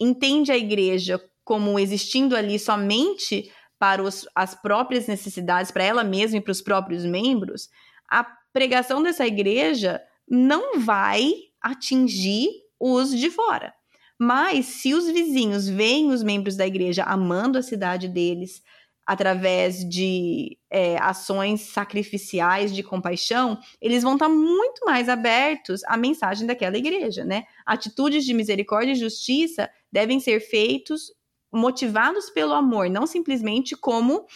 entende 0.00 0.52
a 0.52 0.56
igreja 0.56 1.20
como 1.44 1.78
existindo 1.78 2.36
ali 2.36 2.58
somente 2.58 3.52
para 3.78 4.02
os, 4.02 4.26
as 4.34 4.54
próprias 4.54 5.06
necessidades, 5.06 5.70
para 5.70 5.84
ela 5.84 6.04
mesma 6.04 6.38
e 6.38 6.40
para 6.40 6.52
os 6.52 6.62
próprios 6.62 7.04
membros, 7.04 7.68
a 8.08 8.24
pregação 8.52 9.02
dessa 9.02 9.26
igreja 9.26 10.00
não 10.28 10.78
vai 10.80 11.32
atingir 11.60 12.48
os 12.78 13.10
de 13.10 13.30
fora. 13.30 13.74
Mas 14.22 14.66
se 14.66 14.92
os 14.92 15.10
vizinhos 15.10 15.66
veem 15.66 16.10
os 16.10 16.22
membros 16.22 16.54
da 16.54 16.66
igreja 16.66 17.04
amando 17.04 17.56
a 17.56 17.62
cidade 17.62 18.06
deles, 18.06 18.62
através 19.06 19.82
de 19.88 20.58
é, 20.68 20.98
ações 20.98 21.62
sacrificiais 21.62 22.70
de 22.70 22.82
compaixão, 22.82 23.58
eles 23.80 24.02
vão 24.02 24.12
estar 24.12 24.28
muito 24.28 24.84
mais 24.84 25.08
abertos 25.08 25.82
à 25.84 25.96
mensagem 25.96 26.46
daquela 26.46 26.76
igreja, 26.76 27.24
né? 27.24 27.44
Atitudes 27.64 28.26
de 28.26 28.34
misericórdia 28.34 28.92
e 28.92 28.94
justiça 28.94 29.70
devem 29.90 30.20
ser 30.20 30.38
feitos 30.40 31.10
motivados 31.50 32.28
pelo 32.28 32.52
amor, 32.52 32.90
não 32.90 33.06
simplesmente 33.06 33.74
como 33.74 34.26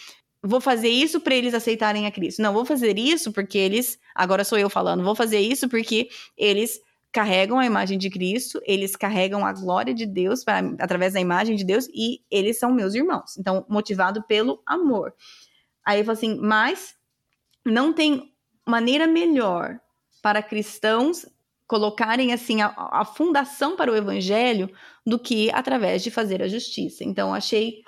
vou 0.41 0.59
fazer 0.59 0.89
isso 0.89 1.19
para 1.21 1.35
eles 1.35 1.53
aceitarem 1.53 2.07
a 2.07 2.11
Cristo. 2.11 2.41
Não, 2.41 2.53
vou 2.53 2.65
fazer 2.65 2.97
isso 2.97 3.31
porque 3.31 3.59
eles, 3.59 3.99
agora 4.15 4.43
sou 4.43 4.57
eu 4.57 4.69
falando, 4.69 5.03
vou 5.03 5.15
fazer 5.15 5.39
isso 5.39 5.69
porque 5.69 6.09
eles 6.35 6.79
carregam 7.15 7.57
a 7.57 7.65
imagem 7.65 7.97
de 7.97 8.09
Cristo, 8.09 8.61
eles 8.65 8.93
carregam 8.93 9.45
a 9.45 9.53
glória 9.53 9.93
de 9.93 10.05
Deus 10.05 10.43
pra, 10.43 10.59
através 10.79 11.13
da 11.13 11.21
imagem 11.21 11.55
de 11.55 11.63
Deus 11.63 11.87
e 11.93 12.19
eles 12.29 12.59
são 12.59 12.73
meus 12.73 12.93
irmãos. 12.93 13.37
Então, 13.37 13.65
motivado 13.69 14.21
pelo 14.23 14.61
amor. 14.65 15.13
Aí 15.85 15.99
eu 15.99 16.03
falo 16.03 16.17
assim, 16.17 16.37
mas 16.41 16.93
não 17.65 17.93
tem 17.93 18.33
maneira 18.67 19.07
melhor 19.07 19.79
para 20.21 20.43
cristãos 20.43 21.25
colocarem 21.65 22.33
assim 22.33 22.61
a, 22.61 22.73
a, 22.75 23.05
fundação 23.05 23.77
para 23.77 23.89
o 23.89 23.95
evangelho 23.95 24.69
do 25.07 25.17
que 25.17 25.49
através 25.51 26.03
de 26.03 26.11
fazer 26.11 26.43
a 26.43 26.49
justiça. 26.49 27.05
Então 27.05 27.33
achei 27.33 27.81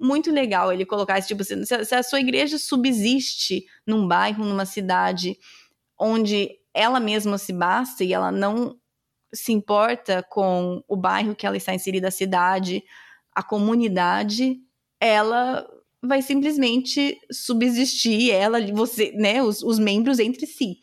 muito 0.00 0.30
legal 0.30 0.72
ele 0.72 0.86
colocar 0.86 1.18
esse 1.18 1.28
tipo 1.28 1.44
se 1.44 1.94
a 1.94 2.02
sua 2.02 2.20
igreja 2.20 2.58
subsiste 2.58 3.66
num 3.86 4.08
bairro, 4.08 4.46
numa 4.46 4.64
cidade 4.64 5.36
onde 6.00 6.61
ela 6.74 7.00
mesma 7.00 7.38
se 7.38 7.52
basta 7.52 8.04
e 8.04 8.12
ela 8.12 8.30
não 8.30 8.78
se 9.32 9.52
importa 9.52 10.22
com 10.28 10.82
o 10.86 10.96
bairro 10.96 11.34
que 11.34 11.46
ela 11.46 11.56
está 11.56 11.74
inserida, 11.74 12.08
a 12.08 12.10
cidade, 12.10 12.82
a 13.34 13.42
comunidade, 13.42 14.60
ela 15.00 15.66
vai 16.02 16.20
simplesmente 16.20 17.18
subsistir, 17.30 18.30
ela, 18.30 18.60
você, 18.72 19.12
né, 19.12 19.42
os, 19.42 19.62
os 19.62 19.78
membros 19.78 20.18
entre 20.18 20.46
si 20.46 20.78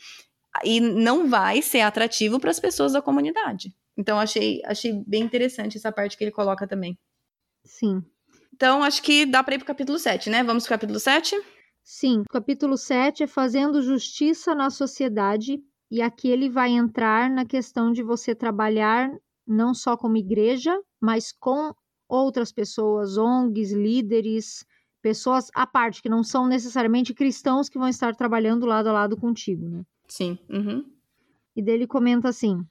e 0.64 0.80
não 0.80 1.30
vai 1.30 1.61
ser 1.61 1.82
atrativo 1.82 2.40
para 2.40 2.49
as 2.49 2.60
pessoas 2.60 2.94
da 2.94 3.02
comunidade. 3.02 3.74
Então 3.98 4.20
achei, 4.20 4.61
achei 4.66 5.03
bem 5.06 5.24
interessante 5.24 5.78
essa 5.78 5.91
parte 5.91 6.18
que 6.18 6.24
ele 6.24 6.32
coloca 6.32 6.66
também. 6.66 6.98
Sim. 7.66 8.03
Então 8.53 8.84
acho 8.84 9.03
que 9.03 9.26
dá 9.26 9.44
para 9.44 9.56
ir 9.56 9.57
para 9.60 9.66
o 9.66 9.68
capítulo 9.68 9.99
7, 9.99 10.30
né? 10.30 10.44
Vamos 10.44 10.64
para 10.64 10.76
o 10.76 10.78
capítulo 10.78 10.99
7? 10.99 11.36
Sim, 11.84 12.22
o 12.22 12.32
capítulo 12.32 12.78
7 12.78 13.24
é 13.24 13.28
fazendo 13.28 13.82
justiça 13.82 14.56
na 14.56 14.70
sociedade 14.70 15.61
e 15.91 16.02
aqui 16.02 16.30
ele 16.30 16.49
vai 16.49 16.72
entrar 16.72 17.30
na 17.30 17.45
questão 17.45 17.91
de 17.91 18.03
você 18.03 18.36
trabalhar 18.36 19.11
não 19.45 19.74
só 19.74 19.98
como 19.98 20.18
igreja, 20.18 20.80
mas 21.02 21.32
com 21.32 21.74
outras 22.07 22.52
pessoas, 22.52 23.18
ONGs, 23.18 23.72
líderes, 23.72 24.66
pessoas 25.02 25.49
à 25.56 25.66
parte, 25.66 26.02
que 26.02 26.10
não 26.10 26.24
são 26.24 26.48
necessariamente 26.48 27.14
cristãos 27.14 27.70
que 27.70 27.80
vão 27.80 27.88
estar 27.88 28.16
trabalhando 28.16 28.66
lado 28.66 28.88
a 28.88 28.94
lado 28.94 29.18
contigo, 29.18 29.68
né? 29.68 29.84
Sim. 30.07 30.38
Uhum. 30.49 30.86
E 31.56 31.61
dele 31.61 31.88
comenta 31.88 32.30
assim: 32.30 32.64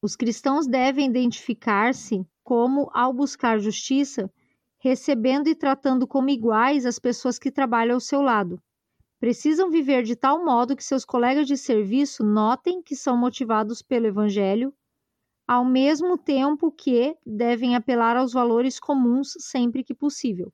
os 0.00 0.16
cristãos 0.16 0.66
devem 0.66 1.08
identificar-se 1.08 2.26
como, 2.42 2.90
ao 2.92 3.12
buscar 3.12 3.58
justiça, 3.58 4.30
recebendo 4.78 5.48
e 5.48 5.54
tratando 5.54 6.06
como 6.06 6.28
iguais 6.28 6.84
as 6.84 6.98
pessoas 6.98 7.38
que 7.38 7.52
trabalham 7.52 7.94
ao 7.94 8.00
seu 8.00 8.20
lado. 8.20 8.60
Precisam 9.22 9.70
viver 9.70 10.02
de 10.02 10.16
tal 10.16 10.44
modo 10.44 10.74
que 10.74 10.82
seus 10.82 11.04
colegas 11.04 11.46
de 11.46 11.56
serviço 11.56 12.24
notem 12.24 12.82
que 12.82 12.96
são 12.96 13.16
motivados 13.16 13.80
pelo 13.80 14.08
Evangelho, 14.08 14.74
ao 15.46 15.64
mesmo 15.64 16.18
tempo 16.18 16.72
que 16.72 17.16
devem 17.24 17.76
apelar 17.76 18.16
aos 18.16 18.32
valores 18.32 18.80
comuns 18.80 19.34
sempre 19.38 19.84
que 19.84 19.94
possível. 19.94 20.52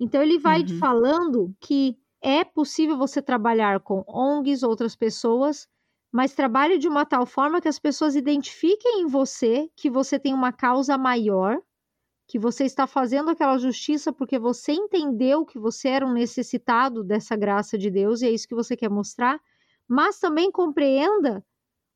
Então, 0.00 0.20
ele 0.20 0.40
vai 0.40 0.62
uhum. 0.62 0.76
falando 0.76 1.54
que 1.60 1.96
é 2.20 2.42
possível 2.42 2.98
você 2.98 3.22
trabalhar 3.22 3.78
com 3.78 4.04
ONGs, 4.08 4.64
outras 4.64 4.96
pessoas, 4.96 5.68
mas 6.10 6.34
trabalhe 6.34 6.78
de 6.78 6.88
uma 6.88 7.06
tal 7.06 7.24
forma 7.24 7.60
que 7.60 7.68
as 7.68 7.78
pessoas 7.78 8.16
identifiquem 8.16 9.02
em 9.02 9.06
você 9.06 9.70
que 9.76 9.88
você 9.88 10.18
tem 10.18 10.34
uma 10.34 10.52
causa 10.52 10.98
maior, 10.98 11.62
que 12.34 12.38
você 12.40 12.64
está 12.64 12.84
fazendo 12.84 13.30
aquela 13.30 13.56
justiça 13.58 14.12
porque 14.12 14.40
você 14.40 14.72
entendeu 14.72 15.46
que 15.46 15.56
você 15.56 15.86
era 15.86 16.04
um 16.04 16.12
necessitado 16.12 17.04
dessa 17.04 17.36
graça 17.36 17.78
de 17.78 17.88
Deus 17.88 18.22
e 18.22 18.26
é 18.26 18.30
isso 18.32 18.48
que 18.48 18.56
você 18.56 18.76
quer 18.76 18.90
mostrar, 18.90 19.40
mas 19.86 20.18
também 20.18 20.50
compreenda 20.50 21.46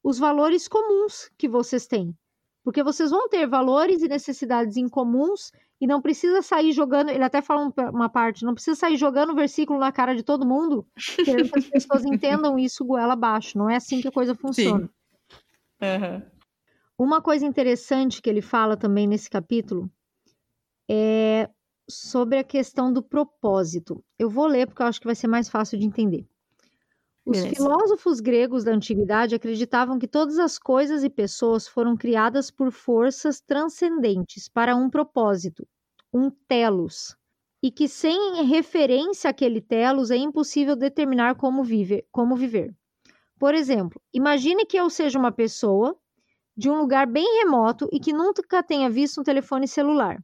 os 0.01 0.16
valores 0.16 0.69
comuns 0.69 1.28
que 1.36 1.48
vocês 1.48 1.89
têm. 1.89 2.16
Porque 2.62 2.85
vocês 2.85 3.10
vão 3.10 3.28
ter 3.28 3.48
valores 3.48 4.01
e 4.01 4.06
necessidades 4.06 4.77
incomuns 4.77 5.51
e 5.81 5.89
não 5.89 6.01
precisa 6.01 6.40
sair 6.40 6.70
jogando. 6.70 7.10
Ele 7.10 7.24
até 7.24 7.43
fala 7.43 7.73
uma 7.93 8.09
parte: 8.09 8.44
não 8.44 8.55
precisa 8.55 8.77
sair 8.77 8.97
jogando 8.97 9.35
versículo 9.35 9.81
na 9.81 9.90
cara 9.90 10.15
de 10.15 10.23
todo 10.23 10.47
mundo, 10.47 10.86
querendo 11.24 11.51
que 11.51 11.59
as 11.59 11.66
pessoas 11.69 12.05
entendam 12.05 12.56
isso 12.56 12.85
goela 12.85 13.15
abaixo. 13.15 13.59
Não 13.59 13.69
é 13.69 13.74
assim 13.74 14.01
que 14.01 14.06
a 14.06 14.12
coisa 14.12 14.36
funciona. 14.36 14.89
Uhum. 15.82 16.23
Uma 16.97 17.20
coisa 17.20 17.44
interessante 17.44 18.23
que 18.23 18.31
ele 18.31 18.40
fala 18.40 18.77
também 18.77 19.09
nesse 19.09 19.28
capítulo 19.28 19.90
é 20.89 21.51
sobre 21.89 22.39
a 22.39 22.44
questão 22.44 22.93
do 22.93 23.02
propósito. 23.02 24.05
Eu 24.19 24.28
vou 24.28 24.47
ler 24.47 24.66
porque 24.66 24.82
eu 24.82 24.86
acho 24.86 25.01
que 25.01 25.06
vai 25.06 25.15
ser 25.15 25.27
mais 25.27 25.48
fácil 25.48 25.78
de 25.78 25.86
entender. 25.86 26.27
Os 27.24 27.36
Beleza. 27.36 27.56
filósofos 27.56 28.20
gregos 28.20 28.65
da 28.65 28.73
antiguidade 28.73 29.35
acreditavam 29.35 29.98
que 29.98 30.09
todas 30.09 30.39
as 30.39 30.59
coisas 30.59 31.05
e 31.05 31.10
pessoas 31.10 31.69
foram 31.69 31.94
criadas 31.94 32.51
por 32.51 32.73
forças 32.73 33.40
transcendentes 33.40 34.48
para 34.48 34.74
um 34.74 34.89
propósito, 34.89 35.66
um 36.12 36.31
telos, 36.31 37.15
e 37.62 37.70
que 37.70 37.86
sem 37.86 38.44
referência 38.44 39.28
àquele 39.28 39.60
telos 39.60 40.10
é 40.10 40.16
impossível 40.16 40.74
determinar 40.74 41.35
como 41.35 41.62
viver, 41.62 42.06
como 42.10 42.35
viver. 42.35 42.74
Por 43.39 43.55
exemplo, 43.55 44.01
imagine 44.12 44.65
que 44.65 44.78
eu 44.78 44.89
seja 44.89 45.19
uma 45.19 45.31
pessoa 45.31 45.97
de 46.56 46.70
um 46.70 46.78
lugar 46.78 47.06
bem 47.06 47.40
remoto 47.40 47.89
e 47.93 48.01
que 48.01 48.12
nunca 48.12 48.62
tenha 48.62 48.89
visto 48.89 49.20
um 49.20 49.24
telefone 49.24 49.69
celular. 49.69 50.19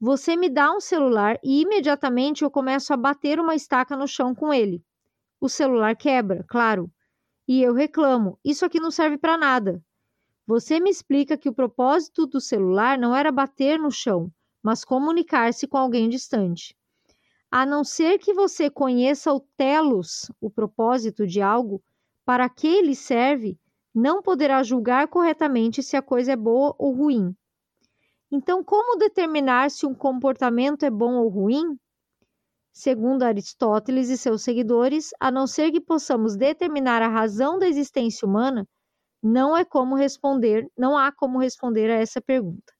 Você 0.00 0.36
me 0.36 0.50
dá 0.50 0.72
um 0.72 0.80
celular 0.80 1.38
e 1.42 1.62
imediatamente 1.62 2.44
eu 2.44 2.50
começo 2.50 2.92
a 2.92 2.96
bater 2.96 3.40
uma 3.40 3.54
estaca 3.54 3.96
no 3.96 4.06
chão 4.06 4.34
com 4.34 4.52
ele. 4.52 4.84
O 5.40 5.48
celular 5.48 5.96
quebra, 5.96 6.44
claro. 6.48 6.90
E 7.48 7.62
eu 7.62 7.72
reclamo: 7.72 8.38
isso 8.44 8.64
aqui 8.64 8.78
não 8.78 8.90
serve 8.90 9.16
para 9.16 9.38
nada. 9.38 9.82
Você 10.46 10.78
me 10.78 10.90
explica 10.90 11.36
que 11.36 11.48
o 11.48 11.54
propósito 11.54 12.26
do 12.26 12.40
celular 12.40 12.98
não 12.98 13.16
era 13.16 13.32
bater 13.32 13.78
no 13.78 13.90
chão, 13.90 14.30
mas 14.62 14.84
comunicar-se 14.84 15.66
com 15.66 15.78
alguém 15.78 16.08
distante. 16.08 16.76
A 17.50 17.64
não 17.64 17.82
ser 17.82 18.18
que 18.18 18.34
você 18.34 18.68
conheça 18.68 19.32
o 19.32 19.40
telos, 19.56 20.30
o 20.40 20.50
propósito 20.50 21.26
de 21.26 21.40
algo, 21.40 21.82
para 22.24 22.48
que 22.48 22.66
ele 22.66 22.94
serve, 22.94 23.58
não 23.94 24.20
poderá 24.20 24.62
julgar 24.62 25.08
corretamente 25.08 25.82
se 25.82 25.96
a 25.96 26.02
coisa 26.02 26.32
é 26.32 26.36
boa 26.36 26.74
ou 26.78 26.92
ruim. 26.92 27.34
Então, 28.30 28.62
como 28.62 28.98
determinar 28.98 29.70
se 29.70 29.86
um 29.86 29.94
comportamento 29.94 30.84
é 30.84 30.90
bom 30.90 31.14
ou 31.14 31.28
ruim? 31.28 31.78
Segundo 32.72 33.22
Aristóteles 33.22 34.10
e 34.10 34.18
seus 34.18 34.42
seguidores, 34.42 35.10
a 35.18 35.30
não 35.30 35.46
ser 35.46 35.72
que 35.72 35.80
possamos 35.80 36.36
determinar 36.36 37.02
a 37.02 37.08
razão 37.08 37.58
da 37.58 37.66
existência 37.68 38.26
humana, 38.26 38.68
não 39.22 39.56
é 39.56 39.64
como 39.64 39.96
responder, 39.96 40.66
não 40.76 40.96
há 40.96 41.12
como 41.12 41.38
responder 41.38 41.90
a 41.90 41.96
essa 41.96 42.20
pergunta. 42.20 42.72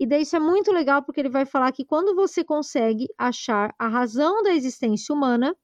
E 0.00 0.06
daí 0.06 0.22
isso 0.22 0.36
é 0.36 0.40
muito 0.40 0.72
legal 0.72 1.02
porque 1.02 1.20
ele 1.20 1.30
vai 1.30 1.46
falar 1.46 1.72
que 1.72 1.84
quando 1.84 2.14
você 2.14 2.44
consegue 2.44 3.08
achar 3.18 3.74
a 3.78 3.88
razão 3.88 4.42
da 4.42 4.52
existência 4.54 5.14
humana, 5.14 5.56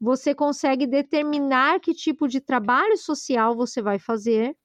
você 0.00 0.34
consegue 0.34 0.86
determinar 0.86 1.80
que 1.80 1.94
tipo 1.94 2.28
de 2.28 2.40
trabalho 2.40 2.96
social 2.98 3.56
você 3.56 3.82
vai 3.82 3.98
fazer 3.98 4.56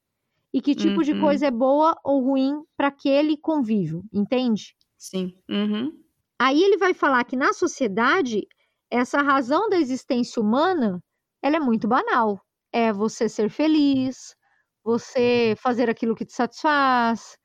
e 0.52 0.60
que 0.60 0.74
tipo 0.74 0.96
uhum. 0.96 1.02
de 1.02 1.20
coisa 1.20 1.46
é 1.46 1.50
boa 1.50 1.96
ou 2.04 2.22
ruim 2.22 2.62
para 2.76 2.88
aquele 2.88 3.36
convívio, 3.36 4.04
entende? 4.12 4.74
Sim. 4.98 5.34
Uhum. 5.48 5.92
Aí 6.38 6.62
ele 6.62 6.76
vai 6.76 6.92
falar 6.94 7.24
que 7.24 7.36
na 7.36 7.52
sociedade, 7.52 8.46
essa 8.90 9.22
razão 9.22 9.68
da 9.68 9.78
existência 9.78 10.42
humana 10.42 11.02
ela 11.42 11.56
é 11.56 11.60
muito 11.60 11.86
banal. 11.86 12.40
É 12.72 12.92
você 12.92 13.28
ser 13.28 13.50
feliz, 13.50 14.34
você 14.82 15.54
fazer 15.58 15.88
aquilo 15.88 16.14
que 16.14 16.24
te 16.24 16.32
satisfaz, 16.32 17.36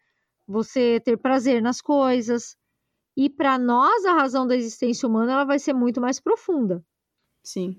você 0.47 0.99
ter 0.99 1.17
prazer 1.17 1.61
nas 1.61 1.81
coisas. 1.81 2.55
E 3.17 3.29
para 3.29 3.57
nós, 3.57 4.05
a 4.05 4.13
razão 4.13 4.45
da 4.45 4.55
existência 4.55 5.07
humana 5.07 5.33
ela 5.33 5.45
vai 5.45 5.59
ser 5.59 5.73
muito 5.73 6.01
mais 6.01 6.19
profunda. 6.19 6.83
Sim. 7.43 7.77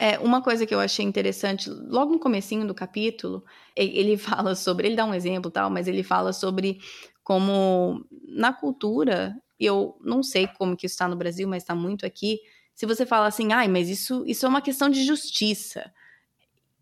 É, 0.00 0.18
uma 0.18 0.42
coisa 0.42 0.66
que 0.66 0.74
eu 0.74 0.80
achei 0.80 1.04
interessante, 1.04 1.70
logo 1.70 2.12
no 2.12 2.18
comecinho 2.18 2.66
do 2.66 2.74
capítulo, 2.74 3.44
ele 3.76 4.16
fala 4.18 4.54
sobre, 4.54 4.88
ele 4.88 4.96
dá 4.96 5.04
um 5.04 5.14
exemplo 5.14 5.50
tal, 5.50 5.70
mas 5.70 5.86
ele 5.86 6.02
fala 6.02 6.32
sobre 6.32 6.80
como 7.22 8.04
na 8.26 8.52
cultura, 8.52 9.34
eu 9.58 9.96
não 10.00 10.22
sei 10.22 10.46
como 10.46 10.76
que 10.76 10.86
isso 10.86 10.94
está 10.94 11.06
no 11.06 11.16
Brasil, 11.16 11.46
mas 11.48 11.62
está 11.62 11.74
muito 11.74 12.04
aqui, 12.04 12.40
se 12.74 12.86
você 12.86 13.06
fala 13.06 13.26
assim, 13.26 13.52
ai, 13.52 13.68
mas 13.68 13.88
isso, 13.88 14.24
isso 14.26 14.46
é 14.46 14.48
uma 14.48 14.62
questão 14.62 14.88
de 14.88 15.04
justiça. 15.04 15.92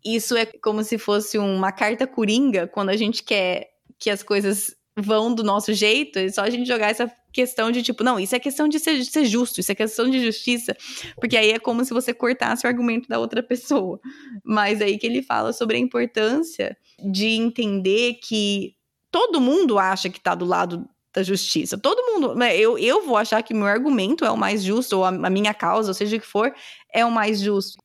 Isso 0.03 0.35
é 0.35 0.45
como 0.45 0.83
se 0.83 0.97
fosse 0.97 1.37
uma 1.37 1.71
carta 1.71 2.07
coringa 2.07 2.67
quando 2.67 2.89
a 2.89 2.97
gente 2.97 3.21
quer 3.21 3.69
que 3.99 4.09
as 4.09 4.23
coisas 4.23 4.75
vão 4.97 5.33
do 5.33 5.43
nosso 5.43 5.73
jeito, 5.73 6.17
é 6.17 6.29
só 6.29 6.41
a 6.41 6.49
gente 6.49 6.67
jogar 6.67 6.89
essa 6.89 7.11
questão 7.31 7.71
de 7.71 7.81
tipo, 7.81 8.03
não, 8.03 8.19
isso 8.19 8.35
é 8.35 8.39
questão 8.39 8.67
de 8.67 8.79
ser, 8.79 8.97
de 8.97 9.05
ser, 9.05 9.25
justo, 9.25 9.59
isso 9.59 9.71
é 9.71 9.75
questão 9.75 10.09
de 10.09 10.23
justiça, 10.23 10.75
porque 11.19 11.37
aí 11.37 11.51
é 11.51 11.59
como 11.59 11.83
se 11.85 11.93
você 11.93 12.13
cortasse 12.13 12.65
o 12.65 12.69
argumento 12.69 13.07
da 13.07 13.19
outra 13.19 13.41
pessoa. 13.41 13.99
Mas 14.43 14.81
aí 14.81 14.97
que 14.97 15.07
ele 15.07 15.21
fala 15.21 15.53
sobre 15.53 15.77
a 15.77 15.79
importância 15.79 16.77
de 16.99 17.27
entender 17.27 18.15
que 18.15 18.75
todo 19.09 19.41
mundo 19.41 19.79
acha 19.79 20.09
que 20.09 20.19
tá 20.19 20.35
do 20.35 20.45
lado 20.45 20.87
da 21.13 21.23
justiça. 21.23 21.77
Todo 21.77 22.13
mundo, 22.13 22.35
né, 22.35 22.55
eu, 22.57 22.77
eu 22.77 23.05
vou 23.05 23.17
achar 23.17 23.43
que 23.43 23.53
meu 23.53 23.67
argumento 23.67 24.23
é 24.23 24.31
o 24.31 24.37
mais 24.37 24.63
justo, 24.63 24.97
ou 24.97 25.05
a, 25.05 25.09
a 25.09 25.29
minha 25.29 25.53
causa, 25.53 25.89
ou 25.89 25.93
seja 25.93 26.15
o 26.15 26.19
que 26.19 26.25
for, 26.25 26.53
é 26.93 27.05
o 27.05 27.11
mais 27.11 27.39
justo. 27.39 27.77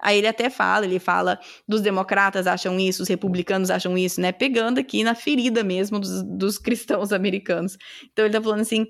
Aí 0.00 0.18
ele 0.18 0.28
até 0.28 0.48
fala, 0.48 0.84
ele 0.84 0.98
fala 0.98 1.38
dos 1.66 1.80
democratas 1.80 2.46
acham 2.46 2.78
isso, 2.78 3.02
os 3.02 3.08
republicanos 3.08 3.70
acham 3.70 3.98
isso, 3.98 4.20
né? 4.20 4.32
Pegando 4.32 4.78
aqui 4.78 5.02
na 5.02 5.14
ferida 5.14 5.64
mesmo 5.64 5.98
dos, 5.98 6.22
dos 6.22 6.58
cristãos 6.58 7.12
americanos. 7.12 7.76
Então 8.12 8.24
ele 8.24 8.34
tá 8.34 8.40
falando 8.40 8.60
assim, 8.60 8.86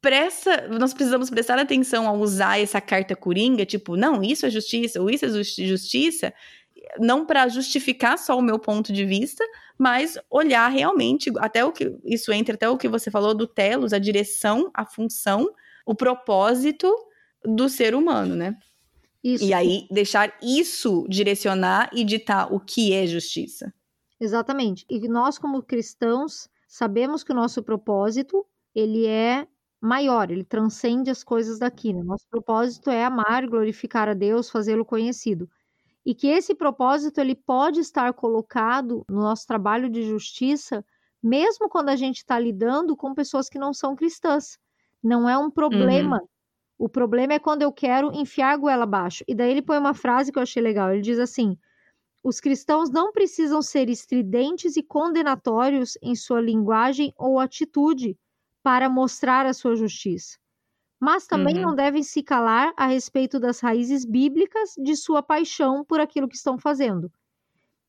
presta, 0.00 0.68
nós 0.68 0.94
precisamos 0.94 1.28
prestar 1.28 1.58
atenção 1.58 2.06
ao 2.06 2.16
usar 2.18 2.60
essa 2.60 2.80
carta 2.80 3.16
coringa, 3.16 3.66
tipo, 3.66 3.96
não, 3.96 4.22
isso 4.22 4.46
é 4.46 4.50
justiça, 4.50 5.00
ou 5.00 5.10
isso 5.10 5.24
é 5.24 5.28
justiça, 5.66 6.32
não 6.98 7.26
para 7.26 7.48
justificar 7.48 8.18
só 8.18 8.38
o 8.38 8.42
meu 8.42 8.58
ponto 8.58 8.92
de 8.92 9.04
vista, 9.04 9.44
mas 9.78 10.18
olhar 10.30 10.68
realmente, 10.68 11.30
até 11.38 11.64
o 11.64 11.72
que 11.72 11.92
isso 12.04 12.32
entra 12.32 12.54
até 12.54 12.68
o 12.68 12.78
que 12.78 12.88
você 12.88 13.10
falou 13.10 13.34
do 13.34 13.46
telos, 13.46 13.92
a 13.92 13.98
direção, 13.98 14.70
a 14.72 14.86
função, 14.86 15.48
o 15.84 15.94
propósito 15.94 16.92
do 17.44 17.68
ser 17.68 17.94
humano, 17.94 18.34
né? 18.34 18.56
Isso. 19.26 19.44
E 19.44 19.52
aí 19.52 19.88
deixar 19.90 20.32
isso 20.40 21.04
direcionar 21.08 21.90
e 21.92 22.04
ditar 22.04 22.52
o 22.52 22.60
que 22.60 22.92
é 22.92 23.04
justiça. 23.08 23.74
Exatamente. 24.20 24.86
E 24.88 25.08
nós 25.08 25.36
como 25.36 25.60
cristãos 25.64 26.48
sabemos 26.68 27.24
que 27.24 27.32
o 27.32 27.34
nosso 27.34 27.60
propósito, 27.60 28.46
ele 28.72 29.04
é 29.04 29.44
maior, 29.80 30.30
ele 30.30 30.44
transcende 30.44 31.10
as 31.10 31.24
coisas 31.24 31.58
daqui. 31.58 31.92
Né? 31.92 32.04
Nosso 32.04 32.24
propósito 32.30 32.88
é 32.88 33.04
amar, 33.04 33.48
glorificar 33.48 34.08
a 34.08 34.14
Deus, 34.14 34.48
fazê-lo 34.48 34.84
conhecido. 34.84 35.50
E 36.04 36.14
que 36.14 36.28
esse 36.28 36.54
propósito 36.54 37.20
ele 37.20 37.34
pode 37.34 37.80
estar 37.80 38.12
colocado 38.12 39.04
no 39.10 39.22
nosso 39.22 39.44
trabalho 39.44 39.90
de 39.90 40.04
justiça, 40.04 40.84
mesmo 41.20 41.68
quando 41.68 41.88
a 41.88 41.96
gente 41.96 42.18
está 42.18 42.38
lidando 42.38 42.96
com 42.96 43.12
pessoas 43.12 43.48
que 43.48 43.58
não 43.58 43.74
são 43.74 43.96
cristãs. 43.96 44.56
Não 45.02 45.28
é 45.28 45.36
um 45.36 45.50
problema 45.50 46.20
uhum. 46.20 46.28
O 46.78 46.88
problema 46.88 47.34
é 47.34 47.38
quando 47.38 47.62
eu 47.62 47.72
quero 47.72 48.12
enfiar 48.12 48.52
a 48.52 48.56
goela 48.56 48.84
abaixo. 48.84 49.24
E 49.26 49.34
daí 49.34 49.50
ele 49.50 49.62
põe 49.62 49.78
uma 49.78 49.94
frase 49.94 50.30
que 50.30 50.38
eu 50.38 50.42
achei 50.42 50.62
legal. 50.62 50.92
Ele 50.92 51.00
diz 51.00 51.18
assim: 51.18 51.56
os 52.22 52.40
cristãos 52.40 52.90
não 52.90 53.12
precisam 53.12 53.62
ser 53.62 53.88
estridentes 53.88 54.76
e 54.76 54.82
condenatórios 54.82 55.96
em 56.02 56.14
sua 56.14 56.40
linguagem 56.40 57.14
ou 57.16 57.38
atitude 57.38 58.18
para 58.62 58.88
mostrar 58.88 59.46
a 59.46 59.54
sua 59.54 59.76
justiça. 59.76 60.36
Mas 60.98 61.26
também 61.26 61.56
uhum. 61.56 61.62
não 61.62 61.74
devem 61.74 62.02
se 62.02 62.22
calar 62.22 62.72
a 62.76 62.86
respeito 62.86 63.38
das 63.38 63.60
raízes 63.60 64.04
bíblicas 64.04 64.74
de 64.76 64.96
sua 64.96 65.22
paixão 65.22 65.84
por 65.84 66.00
aquilo 66.00 66.28
que 66.28 66.36
estão 66.36 66.58
fazendo. 66.58 67.12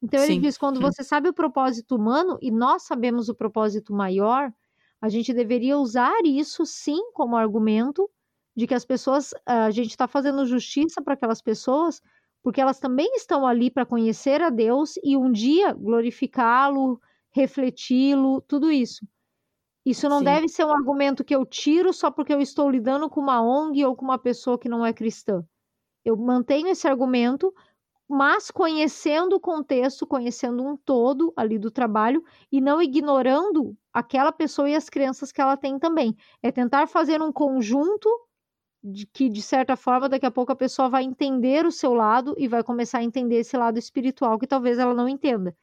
Então 0.01 0.19
ele 0.19 0.34
sim, 0.34 0.41
diz: 0.41 0.57
quando 0.57 0.80
você 0.80 1.03
sabe 1.03 1.30
o 1.30 1.34
propósito 1.34 1.95
humano 1.95 2.38
e 2.41 2.51
nós 2.51 2.84
sabemos 2.84 3.30
o 3.30 3.35
propósito 3.35 3.93
maior, 3.93 4.53
a 5.01 5.09
gente 5.09 5.34
deveria 5.34 5.77
usar 5.77 6.14
isso 6.23 6.65
sim 6.65 7.11
como 7.11 7.35
argumento 7.35 8.09
de 8.57 8.65
que 8.65 8.73
as 8.73 8.84
pessoas, 8.84 9.35
a 9.45 9.69
gente 9.69 9.91
está 9.91 10.07
fazendo 10.07 10.43
justiça 10.43 10.99
para 10.99 11.13
aquelas 11.13 11.43
pessoas, 11.43 12.01
porque 12.41 12.59
elas 12.59 12.79
também 12.79 13.13
estão 13.15 13.45
ali 13.45 13.69
para 13.69 13.85
conhecer 13.85 14.41
a 14.41 14.49
Deus 14.49 14.95
e 15.03 15.15
um 15.15 15.31
dia 15.31 15.73
glorificá-lo, 15.73 16.99
refleti-lo, 17.29 18.41
tudo 18.41 18.71
isso. 18.71 19.07
Isso 19.85 20.09
não 20.09 20.19
Sim. 20.19 20.25
deve 20.25 20.49
ser 20.49 20.65
um 20.65 20.73
argumento 20.73 21.23
que 21.23 21.35
eu 21.35 21.45
tiro 21.45 21.93
só 21.93 22.09
porque 22.09 22.34
eu 22.34 22.41
estou 22.41 22.67
lidando 22.67 23.07
com 23.11 23.21
uma 23.21 23.41
ONG 23.41 23.85
ou 23.85 23.95
com 23.95 24.03
uma 24.03 24.17
pessoa 24.17 24.57
que 24.57 24.67
não 24.67 24.84
é 24.84 24.91
cristã. 24.91 25.45
Eu 26.03 26.17
mantenho 26.17 26.67
esse 26.67 26.88
argumento, 26.88 27.53
mas 28.09 28.49
conhecendo 28.49 29.35
o 29.35 29.39
contexto, 29.39 30.07
conhecendo 30.07 30.65
um 30.65 30.75
todo 30.75 31.31
ali 31.38 31.59
do 31.59 31.69
trabalho 31.69 32.23
e 32.51 32.59
não 32.59 32.81
ignorando 32.81 33.77
aquela 33.93 34.31
pessoa 34.31 34.67
e 34.67 34.75
as 34.75 34.89
crenças 34.89 35.31
que 35.31 35.41
ela 35.41 35.55
tem 35.55 35.77
também. 35.77 36.15
É 36.41 36.51
tentar 36.51 36.88
fazer 36.88 37.21
um 37.21 37.31
conjunto 37.31 38.09
de 38.83 39.05
que, 39.07 39.29
de 39.29 39.41
certa 39.41 39.75
forma, 39.75 40.09
daqui 40.09 40.25
a 40.25 40.31
pouco 40.31 40.51
a 40.51 40.55
pessoa 40.55 40.89
vai 40.89 41.03
entender 41.03 41.65
o 41.65 41.71
seu 41.71 41.93
lado 41.93 42.35
e 42.37 42.47
vai 42.47 42.63
começar 42.63 42.99
a 42.99 43.03
entender 43.03 43.37
esse 43.37 43.57
lado 43.57 43.77
espiritual 43.77 44.39
que 44.39 44.47
talvez 44.47 44.79
ela 44.79 44.93
não 44.93 45.09
entenda. 45.09 45.55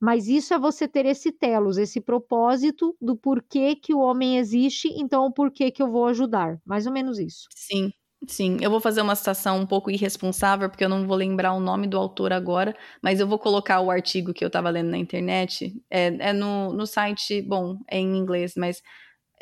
Mas 0.00 0.26
isso 0.26 0.52
é 0.52 0.58
você 0.58 0.88
ter 0.88 1.06
esse 1.06 1.30
telos, 1.30 1.78
esse 1.78 2.00
propósito 2.00 2.96
do 3.00 3.16
porquê 3.16 3.76
que 3.76 3.94
o 3.94 4.00
homem 4.00 4.38
existe, 4.38 4.88
então 4.96 5.26
o 5.26 5.32
porquê 5.32 5.70
que 5.70 5.82
eu 5.82 5.90
vou 5.90 6.06
ajudar. 6.06 6.60
Mais 6.64 6.86
ou 6.86 6.92
menos 6.92 7.18
isso. 7.18 7.46
Sim, 7.54 7.92
Sim, 8.28 8.56
eu 8.60 8.70
vou 8.70 8.80
fazer 8.80 9.02
uma 9.02 9.16
citação 9.16 9.58
um 9.58 9.66
pouco 9.66 9.90
irresponsável, 9.90 10.70
porque 10.70 10.84
eu 10.84 10.88
não 10.88 11.06
vou 11.06 11.16
lembrar 11.16 11.54
o 11.54 11.60
nome 11.60 11.88
do 11.88 11.98
autor 11.98 12.32
agora, 12.32 12.76
mas 13.02 13.18
eu 13.18 13.26
vou 13.26 13.38
colocar 13.38 13.80
o 13.80 13.90
artigo 13.90 14.32
que 14.32 14.44
eu 14.44 14.46
estava 14.46 14.70
lendo 14.70 14.90
na 14.90 14.98
internet. 14.98 15.74
É, 15.90 16.28
é 16.28 16.32
no, 16.32 16.72
no 16.72 16.86
site, 16.86 17.42
bom, 17.42 17.78
é 17.88 17.98
em 17.98 18.16
inglês, 18.16 18.54
mas 18.56 18.80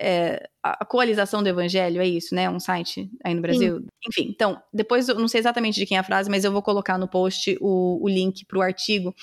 é, 0.00 0.48
a 0.62 0.84
coalização 0.84 1.42
do 1.42 1.48
evangelho, 1.48 2.00
é 2.00 2.06
isso, 2.08 2.34
né? 2.34 2.48
Um 2.48 2.58
site 2.58 3.10
aí 3.22 3.34
no 3.34 3.42
Brasil. 3.42 3.80
Sim. 3.80 3.86
Enfim, 4.08 4.30
então, 4.30 4.60
depois 4.72 5.08
eu 5.08 5.16
não 5.16 5.28
sei 5.28 5.40
exatamente 5.40 5.78
de 5.78 5.84
quem 5.84 5.98
é 5.98 6.00
a 6.00 6.04
frase, 6.04 6.30
mas 6.30 6.42
eu 6.42 6.50
vou 6.50 6.62
colocar 6.62 6.96
no 6.96 7.06
post 7.06 7.56
o, 7.60 8.02
o 8.02 8.08
link 8.08 8.46
para 8.46 8.58
o 8.58 8.62
artigo, 8.62 9.14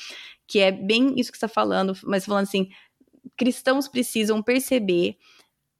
que 0.48 0.60
é 0.60 0.72
bem 0.72 1.16
isso 1.20 1.32
que 1.32 1.38
você 1.38 1.46
está 1.46 1.48
falando, 1.48 1.98
mas 2.04 2.26
falando 2.26 2.44
assim: 2.44 2.70
cristãos 3.36 3.88
precisam 3.88 4.42
perceber 4.44 5.18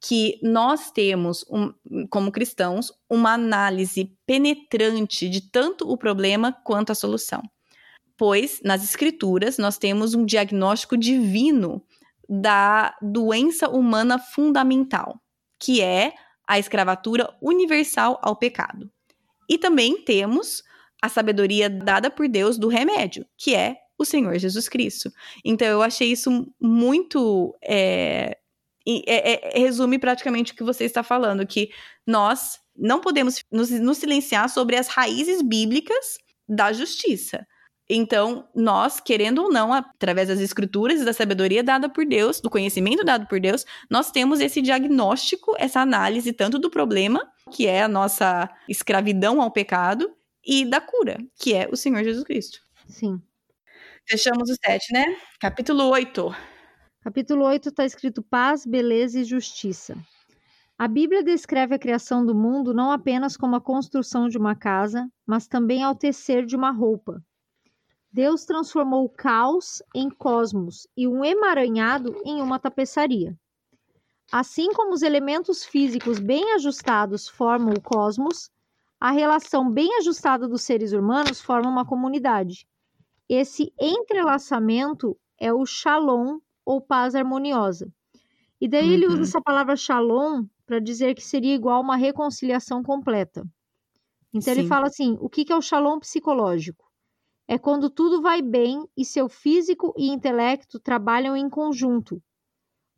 que 0.00 0.38
nós 0.42 0.90
temos, 0.90 1.44
um, 1.48 1.72
como 2.10 2.32
cristãos, 2.32 2.92
uma 3.08 3.34
análise 3.34 4.12
penetrante 4.26 5.28
de 5.28 5.40
tanto 5.40 5.88
o 5.88 5.96
problema 5.96 6.52
quanto 6.64 6.90
a 6.90 6.94
solução. 6.94 7.42
Pois, 8.16 8.60
nas 8.64 8.82
escrituras, 8.82 9.58
nós 9.58 9.78
temos 9.78 10.12
um 10.14 10.24
diagnóstico 10.24 10.96
divino 10.96 11.84
da 12.28 12.94
doença 13.00 13.68
humana 13.68 14.18
fundamental, 14.18 15.20
que 15.58 15.80
é 15.80 16.12
a 16.46 16.58
escravatura 16.58 17.34
universal 17.40 18.18
ao 18.22 18.36
pecado. 18.36 18.90
E 19.48 19.56
também 19.56 20.02
temos 20.02 20.62
a 21.00 21.08
sabedoria 21.08 21.70
dada 21.70 22.10
por 22.10 22.28
Deus 22.28 22.58
do 22.58 22.68
remédio, 22.68 23.24
que 23.36 23.54
é 23.54 23.76
o 23.98 24.04
Senhor 24.04 24.38
Jesus 24.38 24.68
Cristo. 24.68 25.10
Então 25.44 25.66
eu 25.66 25.82
achei 25.82 26.12
isso 26.12 26.46
muito. 26.60 27.56
É, 27.62 28.38
é, 28.86 29.56
é, 29.56 29.60
resume 29.60 29.98
praticamente 29.98 30.52
o 30.52 30.56
que 30.56 30.64
você 30.64 30.84
está 30.84 31.02
falando, 31.02 31.46
que 31.46 31.70
nós 32.06 32.58
não 32.74 33.00
podemos 33.00 33.44
nos, 33.52 33.70
nos 33.70 33.98
silenciar 33.98 34.48
sobre 34.48 34.76
as 34.76 34.88
raízes 34.88 35.42
bíblicas 35.42 36.16
da 36.48 36.72
justiça. 36.72 37.46
Então, 37.90 38.46
nós, 38.54 39.00
querendo 39.00 39.42
ou 39.44 39.50
não, 39.50 39.72
através 39.72 40.28
das 40.28 40.40
escrituras 40.40 41.00
e 41.00 41.04
da 41.04 41.12
sabedoria 41.12 41.62
dada 41.62 41.88
por 41.88 42.04
Deus, 42.04 42.38
do 42.38 42.50
conhecimento 42.50 43.02
dado 43.02 43.26
por 43.26 43.40
Deus, 43.40 43.64
nós 43.88 44.10
temos 44.10 44.40
esse 44.40 44.60
diagnóstico, 44.60 45.54
essa 45.58 45.80
análise 45.80 46.32
tanto 46.32 46.58
do 46.58 46.70
problema, 46.70 47.26
que 47.50 47.66
é 47.66 47.82
a 47.82 47.88
nossa 47.88 48.50
escravidão 48.68 49.40
ao 49.40 49.50
pecado, 49.50 50.14
e 50.46 50.64
da 50.64 50.80
cura, 50.80 51.18
que 51.38 51.54
é 51.54 51.68
o 51.70 51.76
Senhor 51.76 52.02
Jesus 52.02 52.24
Cristo. 52.24 52.60
Sim. 52.86 53.20
Fechamos 54.08 54.48
o 54.48 54.54
sete, 54.64 54.92
né? 54.92 55.04
Capítulo 55.38 55.84
8. 55.90 56.34
Capítulo 57.02 57.44
8 57.44 57.68
está 57.68 57.84
escrito 57.84 58.22
paz, 58.22 58.64
beleza 58.64 59.20
e 59.20 59.24
justiça. 59.24 59.96
A 60.78 60.88
Bíblia 60.88 61.22
descreve 61.22 61.74
a 61.74 61.78
criação 61.78 62.24
do 62.24 62.34
mundo 62.34 62.72
não 62.72 62.90
apenas 62.90 63.36
como 63.36 63.56
a 63.56 63.60
construção 63.60 64.28
de 64.28 64.38
uma 64.38 64.54
casa, 64.54 65.06
mas 65.26 65.46
também 65.46 65.82
ao 65.82 65.94
tecer 65.94 66.46
de 66.46 66.56
uma 66.56 66.70
roupa. 66.70 67.22
Deus 68.12 68.44
transformou 68.44 69.04
o 69.04 69.08
caos 69.08 69.82
em 69.94 70.10
cosmos 70.10 70.86
e 70.96 71.08
um 71.08 71.24
emaranhado 71.24 72.14
em 72.24 72.42
uma 72.42 72.58
tapeçaria. 72.58 73.34
Assim 74.32 74.72
como 74.72 74.94
os 74.94 75.02
elementos 75.02 75.64
físicos 75.64 76.18
bem 76.18 76.52
ajustados 76.54 77.28
formam 77.28 77.74
o 77.74 77.80
cosmos, 77.82 78.50
A 79.00 79.10
relação 79.12 79.70
bem 79.70 79.96
ajustada 79.98 80.48
dos 80.48 80.62
seres 80.62 80.92
humanos 80.92 81.40
forma 81.40 81.70
uma 81.70 81.86
comunidade. 81.86 82.66
Esse 83.28 83.72
entrelaçamento 83.80 85.16
é 85.38 85.52
o 85.52 85.64
shalom 85.66 86.40
ou 86.64 86.80
paz 86.80 87.14
harmoniosa. 87.14 87.92
E 88.60 88.68
daí 88.68 88.86
uhum. 88.88 88.92
ele 88.92 89.06
usa 89.08 89.22
essa 89.22 89.42
palavra 89.42 89.76
shalom 89.76 90.46
para 90.66 90.80
dizer 90.80 91.14
que 91.14 91.22
seria 91.22 91.54
igual 91.54 91.80
uma 91.82 91.96
reconciliação 91.96 92.82
completa. 92.82 93.44
Então 94.34 94.54
Sim. 94.54 94.60
ele 94.60 94.68
fala 94.68 94.86
assim: 94.88 95.16
o 95.20 95.28
que 95.28 95.52
é 95.52 95.56
o 95.56 95.62
shalom 95.62 96.00
psicológico? 96.00 96.87
É 97.48 97.58
quando 97.58 97.90
tudo 97.90 98.22
vai 98.22 98.42
bem 98.42 98.86
e 98.96 99.04
seu 99.04 99.28
físico 99.28 99.94
e 99.96 100.08
intelecto 100.10 100.78
trabalham 100.78 101.36
em 101.36 101.48
conjunto. 101.50 102.22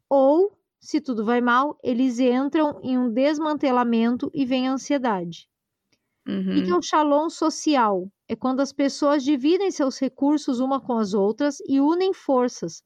Ou, 0.08 0.58
se 0.80 1.00
tudo 1.00 1.24
vai 1.24 1.40
mal, 1.40 1.78
eles 1.82 2.18
entram 2.20 2.80
em 2.82 2.98
um 2.98 3.10
desmantelamento 3.12 4.30
e 4.34 4.44
vem 4.44 4.68
a 4.68 4.72
ansiedade. 4.72 5.48
Uhum. 6.26 6.60
O 6.60 6.62
que 6.62 6.70
é 6.70 6.76
o 6.76 6.82
shalom 6.82 7.28
social? 7.30 8.10
É 8.28 8.36
quando 8.36 8.60
as 8.60 8.72
pessoas 8.72 9.24
dividem 9.24 9.70
seus 9.70 9.98
recursos 9.98 10.60
uma 10.60 10.80
com 10.80 10.98
as 10.98 11.14
outras 11.14 11.58
e 11.66 11.80
unem 11.80 12.12
forças 12.14 12.82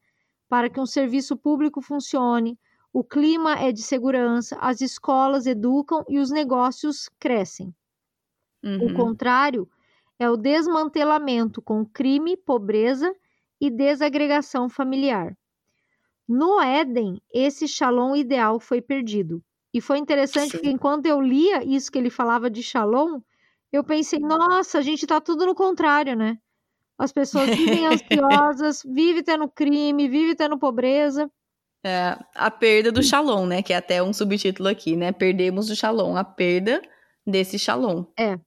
para 0.49 0.71
que 0.71 0.81
um 0.81 0.87
serviço 0.87 1.37
público 1.37 1.81
funcione, 1.83 2.59
o 2.93 3.03
clima 3.05 3.55
é 3.55 3.73
de 3.73 3.83
segurança, 3.83 4.57
as 4.61 4.81
escolas 4.81 5.47
educam 5.47 6.05
e 6.09 6.19
os 6.19 6.31
negócios 6.31 7.09
crescem. 7.19 7.75
Uhum. 8.63 8.79
O 8.79 8.91
contrário 8.91 9.69
é 10.25 10.31
o 10.31 10.37
desmantelamento 10.37 11.63
com 11.63 11.85
crime, 11.85 12.37
pobreza 12.37 13.15
e 13.61 13.71
desagregação 13.71 14.69
familiar. 14.69 15.37
No 16.29 16.61
Éden, 16.61 17.21
esse 17.33 17.69
shalom 17.69 18.17
ideal 18.17 18.59
foi 18.59 18.81
perdido. 18.81 19.43
E 19.73 19.81
foi 19.81 19.99
interessante 19.99 20.53
Sim. 20.53 20.59
que 20.59 20.71
enquanto 20.71 21.07
eu 21.07 21.21
lia 21.21 21.65
isso 21.65 21.91
que 21.91 21.99
ele 21.99 22.11
falava 22.11 22.49
de 22.49 22.63
shalom, 22.63 23.21
eu 23.73 23.83
pensei, 23.83 24.19
nossa, 24.19 24.79
a 24.79 24.83
gente 24.83 25.03
está 25.03 25.21
tudo 25.21 25.45
no 25.45 25.55
contrário, 25.55 26.17
né? 26.17 26.39
As 26.97 27.13
pessoas 27.13 27.51
vivem 27.51 27.87
ansiosas, 27.89 28.83
vivem 28.85 29.23
tendo 29.23 29.49
crime, 29.49 30.09
vivem 30.09 30.35
tendo 30.35 30.59
pobreza. 30.59 31.31
É, 31.85 32.17
a 32.35 32.51
perda 32.51 32.91
do 32.91 33.03
shalom, 33.03 33.47
né? 33.47 33.63
Que 33.63 33.73
é 33.73 33.77
até 33.77 34.03
um 34.03 34.13
subtítulo 34.13 34.69
aqui, 34.69 34.97
né? 34.97 35.13
Perdemos 35.13 35.69
o 35.71 35.77
shalom, 35.77 36.17
a 36.17 36.25
perda 36.25 36.81
desse 37.27 37.59
shalom. 37.59 38.05
É. 38.19 38.39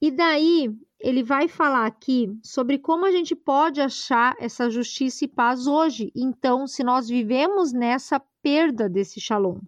E 0.00 0.10
daí, 0.10 0.70
ele 1.00 1.22
vai 1.22 1.48
falar 1.48 1.86
aqui 1.86 2.28
sobre 2.42 2.78
como 2.78 3.06
a 3.06 3.10
gente 3.10 3.34
pode 3.34 3.80
achar 3.80 4.34
essa 4.38 4.68
justiça 4.70 5.24
e 5.24 5.28
paz 5.28 5.66
hoje. 5.66 6.12
Então, 6.14 6.66
se 6.66 6.84
nós 6.84 7.08
vivemos 7.08 7.72
nessa 7.72 8.20
perda 8.42 8.88
desse 8.88 9.20
shalom. 9.20 9.58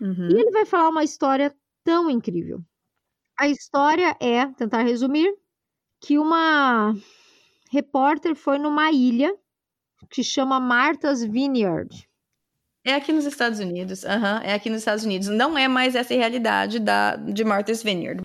Uhum. 0.00 0.28
E 0.30 0.40
ele 0.40 0.50
vai 0.50 0.64
falar 0.64 0.88
uma 0.88 1.04
história 1.04 1.54
tão 1.84 2.10
incrível. 2.10 2.62
A 3.38 3.48
história 3.48 4.16
é, 4.20 4.46
tentar 4.46 4.82
resumir, 4.82 5.34
que 6.00 6.18
uma 6.18 6.94
repórter 7.70 8.34
foi 8.34 8.58
numa 8.58 8.90
ilha 8.90 9.34
que 10.10 10.24
chama 10.24 10.58
Martha's 10.58 11.22
Vineyard. 11.22 12.09
É 12.90 12.94
aqui 12.96 13.12
nos 13.12 13.24
Estados 13.24 13.60
Unidos, 13.60 14.02
uhum, 14.02 14.38
é 14.42 14.52
aqui 14.52 14.68
nos 14.68 14.80
Estados 14.80 15.04
Unidos. 15.04 15.28
Não 15.28 15.56
é 15.56 15.68
mais 15.68 15.94
essa 15.94 16.12
realidade 16.12 16.80
da, 16.80 17.14
de 17.14 17.44
Martha's 17.44 17.84
Vineyard. 17.84 18.20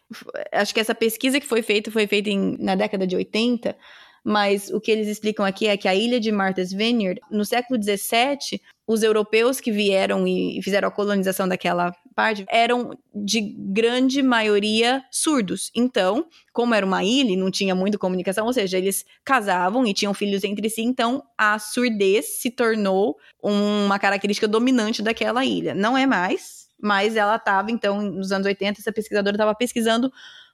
Acho 0.52 0.74
que 0.74 0.80
essa 0.80 0.96
pesquisa 0.96 1.40
que 1.40 1.46
foi 1.46 1.62
feita 1.62 1.92
foi 1.92 2.08
feita 2.08 2.32
em, 2.32 2.58
na 2.60 2.74
década 2.74 3.06
de 3.06 3.16
80, 3.16 3.78
mas 4.24 4.72
o 4.72 4.82
que 4.82 4.90
eles 4.90 5.08
explicam 5.08 5.46
aqui 5.46 5.68
é 5.68 5.78
que 5.78 5.88
a 5.88 5.94
ilha 5.94 6.20
de 6.20 6.32
Martha's 6.32 6.72
Vineyard, 6.72 7.22
no 7.30 7.46
século 7.46 7.78
17, 7.78 8.60
os 8.88 9.02
europeus 9.04 9.60
que 9.60 9.72
vieram 9.72 10.28
e 10.28 10.60
fizeram 10.64 10.88
a 10.88 10.92
colonização 10.92 11.48
daquela 11.48 11.92
parte 12.14 12.46
eram 12.50 12.98
de 13.14 13.42
grande 13.42 14.22
maioria 14.22 15.04
surdos. 15.12 15.72
Então, 15.76 16.28
como 16.54 16.74
era 16.76 16.86
uma 16.86 17.04
ilha 17.04 17.32
e 17.32 17.36
não 17.36 17.50
tinha 17.50 17.74
muita 17.74 17.98
comunicação, 17.98 18.46
ou 18.46 18.54
seja, 18.54 18.78
eles 18.78 19.04
casavam 19.24 19.86
e 19.88 19.94
tinham 19.94 20.14
filhos 20.14 20.44
entre 20.44 20.70
si, 20.70 20.82
então 20.84 21.24
a 21.38 21.58
surdez 21.58 22.40
se 22.42 22.52
tornou 22.52 23.18
uma 23.42 23.98
característica 24.00 24.48
dominante 24.48 25.02
daquela 25.02 25.44
ilha. 25.44 25.74
Não 25.74 25.98
é 25.98 26.06
mais, 26.06 26.68
mas 26.82 27.16
ela 27.16 27.36
estava, 27.38 27.72
então, 27.72 28.02
nos 28.02 28.32
anos 28.32 28.46
80, 28.48 28.80
essa 28.80 28.92
pesquisadora 28.94 29.36
estava 29.36 29.56
pesquisando 29.56 30.12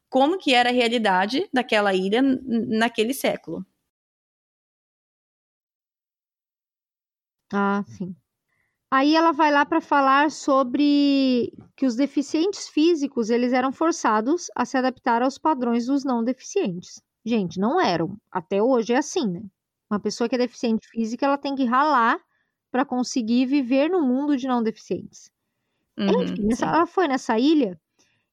como 0.10 0.38
que 0.38 0.54
era 0.54 0.70
a 0.70 0.74
realidade 0.74 1.48
daquela 1.54 1.94
ilha 1.94 2.22
naquele 2.22 3.14
século. 3.14 3.66
Ah, 7.54 7.84
sim. 7.88 8.16
Aí 8.92 9.16
ela 9.16 9.32
vai 9.32 9.52
lá 9.52 9.66
para 9.66 9.80
falar 9.80 10.30
sobre 10.32 11.54
que 11.78 11.86
os 11.86 11.96
deficientes 11.96 12.68
físicos 12.68 13.30
eles 13.30 13.54
eram 13.54 13.72
forçados 13.72 14.48
a 14.56 14.66
se 14.66 14.78
adaptar 14.78 15.22
aos 15.22 15.38
padrões 15.38 15.86
dos 15.86 16.04
não 16.04 16.24
deficientes. 16.24 17.02
Gente, 17.26 17.60
não 17.60 17.80
eram. 17.80 18.18
Até 18.30 18.62
hoje 18.62 18.94
é 18.94 18.98
assim, 18.98 19.28
né? 19.28 19.44
Uma 19.90 20.00
pessoa 20.00 20.28
que 20.28 20.36
é 20.36 20.38
deficiente 20.38 20.88
física, 20.90 21.26
ela 21.26 21.38
tem 21.38 21.56
que 21.56 21.64
ralar 21.66 22.20
para 22.70 22.86
conseguir 22.86 23.46
viver 23.46 23.90
no 23.90 24.02
mundo 24.02 24.36
de 24.36 24.48
não 24.48 24.62
deficientes. 24.62 25.32
Uhum, 25.98 26.24
Enfim, 26.24 26.50
ela 26.62 26.86
foi 26.86 27.08
nessa 27.08 27.38
ilha 27.40 27.80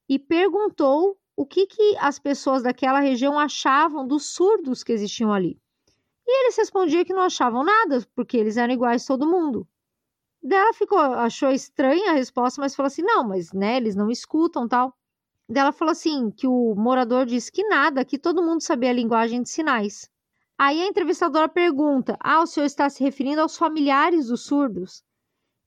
e 0.08 0.18
perguntou 0.18 1.18
o 1.36 1.46
que, 1.46 1.66
que 1.66 1.96
as 1.98 2.18
pessoas 2.18 2.62
daquela 2.62 3.00
região 3.00 3.38
achavam 3.38 4.06
dos 4.06 4.34
surdos 4.34 4.84
que 4.84 4.92
existiam 4.92 5.32
ali. 5.32 5.60
E 6.26 6.44
eles 6.44 6.56
respondiam 6.56 7.04
que 7.04 7.14
não 7.14 7.22
achavam 7.22 7.64
nada, 7.64 8.06
porque 8.14 8.36
eles 8.36 8.56
eram 8.56 8.74
iguais 8.74 9.04
a 9.04 9.08
todo 9.08 9.28
mundo. 9.28 9.66
Dela 10.42 10.72
ficou, 10.72 10.98
achou 10.98 11.50
estranha 11.50 12.10
a 12.10 12.14
resposta, 12.14 12.60
mas 12.60 12.74
falou 12.74 12.88
assim: 12.88 13.02
não, 13.02 13.26
mas 13.26 13.52
né, 13.52 13.76
eles 13.76 13.94
não 13.94 14.10
escutam 14.10 14.68
tal. 14.68 14.94
Dela 15.48 15.72
falou 15.72 15.92
assim: 15.92 16.30
que 16.30 16.46
o 16.46 16.74
morador 16.76 17.26
disse 17.26 17.50
que 17.52 17.64
nada, 17.64 18.04
que 18.04 18.18
todo 18.18 18.42
mundo 18.42 18.62
sabia 18.62 18.90
a 18.90 18.92
linguagem 18.92 19.42
de 19.42 19.50
sinais. 19.50 20.10
Aí 20.58 20.80
a 20.80 20.86
entrevistadora 20.86 21.48
pergunta: 21.48 22.16
ah, 22.20 22.42
o 22.42 22.46
senhor 22.46 22.66
está 22.66 22.88
se 22.90 23.02
referindo 23.02 23.40
aos 23.40 23.56
familiares 23.56 24.28
dos 24.28 24.44
surdos? 24.44 25.02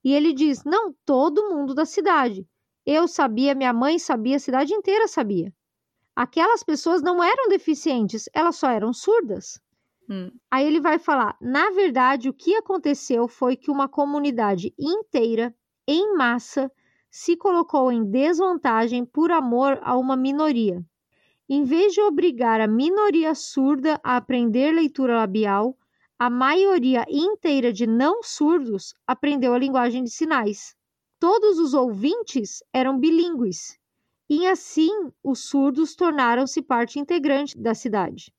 E 0.04 0.12
ele 0.12 0.32
diz: 0.32 0.64
não, 0.64 0.94
todo 1.04 1.50
mundo 1.50 1.74
da 1.74 1.84
cidade. 1.84 2.46
Eu 2.84 3.06
sabia, 3.06 3.54
minha 3.54 3.72
mãe 3.72 3.98
sabia, 3.98 4.36
a 4.36 4.40
cidade 4.40 4.74
inteira 4.74 5.06
sabia 5.06 5.52
aquelas 6.14 6.62
pessoas 6.62 7.02
não 7.02 7.22
eram 7.22 7.48
deficientes, 7.48 8.28
elas 8.32 8.56
só 8.56 8.70
eram 8.70 8.92
surdas. 8.92 9.60
Hum. 10.12 10.30
Aí 10.50 10.66
ele 10.66 10.78
vai 10.78 10.98
falar: 10.98 11.38
na 11.40 11.70
verdade, 11.70 12.28
o 12.28 12.34
que 12.34 12.54
aconteceu 12.54 13.26
foi 13.26 13.56
que 13.56 13.70
uma 13.70 13.88
comunidade 13.88 14.74
inteira, 14.78 15.54
em 15.88 16.14
massa, 16.14 16.70
se 17.10 17.34
colocou 17.34 17.90
em 17.90 18.04
desvantagem 18.04 19.06
por 19.06 19.32
amor 19.32 19.80
a 19.82 19.96
uma 19.96 20.14
minoria. 20.14 20.84
Em 21.48 21.64
vez 21.64 21.94
de 21.94 22.02
obrigar 22.02 22.60
a 22.60 22.66
minoria 22.66 23.34
surda 23.34 23.98
a 24.04 24.18
aprender 24.18 24.72
leitura 24.72 25.16
labial, 25.16 25.78
a 26.18 26.28
maioria 26.28 27.06
inteira 27.08 27.72
de 27.72 27.86
não 27.86 28.22
surdos 28.22 28.94
aprendeu 29.06 29.54
a 29.54 29.58
linguagem 29.58 30.04
de 30.04 30.10
sinais. 30.10 30.76
Todos 31.18 31.58
os 31.58 31.72
ouvintes 31.72 32.62
eram 32.70 32.98
bilíngues 32.98 33.78
e 34.28 34.46
assim 34.46 35.10
os 35.24 35.46
surdos 35.48 35.94
tornaram-se 35.96 36.60
parte 36.60 36.98
integrante 36.98 37.58
da 37.58 37.74
cidade. 37.74 38.30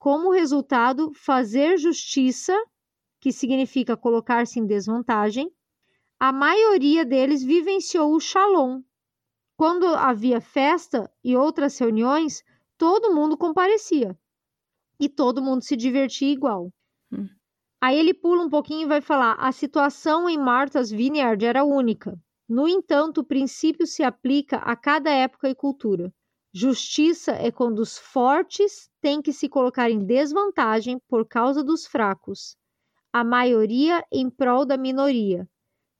Como 0.00 0.32
resultado, 0.32 1.12
fazer 1.12 1.76
justiça, 1.76 2.56
que 3.20 3.30
significa 3.30 3.98
colocar-se 3.98 4.58
em 4.58 4.64
desvantagem, 4.66 5.52
a 6.18 6.32
maioria 6.32 7.04
deles 7.04 7.42
vivenciou 7.42 8.14
o 8.14 8.18
shalom. 8.18 8.80
Quando 9.58 9.84
havia 9.88 10.40
festa 10.40 11.12
e 11.22 11.36
outras 11.36 11.76
reuniões, 11.78 12.42
todo 12.78 13.14
mundo 13.14 13.36
comparecia 13.36 14.18
e 14.98 15.06
todo 15.06 15.42
mundo 15.42 15.62
se 15.62 15.76
divertia 15.76 16.32
igual. 16.32 16.72
Hum. 17.12 17.28
Aí 17.78 17.98
ele 17.98 18.14
pula 18.14 18.42
um 18.42 18.48
pouquinho 18.48 18.86
e 18.86 18.88
vai 18.88 19.02
falar: 19.02 19.34
a 19.34 19.52
situação 19.52 20.30
em 20.30 20.38
Martha's 20.38 20.90
Vineyard 20.90 21.44
era 21.44 21.62
única. 21.62 22.18
No 22.48 22.66
entanto, 22.66 23.20
o 23.20 23.24
princípio 23.24 23.86
se 23.86 24.02
aplica 24.02 24.56
a 24.60 24.74
cada 24.74 25.10
época 25.10 25.46
e 25.50 25.54
cultura. 25.54 26.10
Justiça 26.52 27.32
é 27.32 27.50
quando 27.50 27.78
os 27.78 27.96
fortes 27.98 28.90
têm 29.00 29.22
que 29.22 29.32
se 29.32 29.48
colocar 29.48 29.90
em 29.90 30.04
desvantagem 30.04 30.98
por 31.08 31.26
causa 31.26 31.62
dos 31.62 31.86
fracos, 31.86 32.56
a 33.12 33.24
maioria 33.24 34.04
em 34.12 34.30
prol 34.30 34.66
da 34.66 34.76
minoria. 34.76 35.48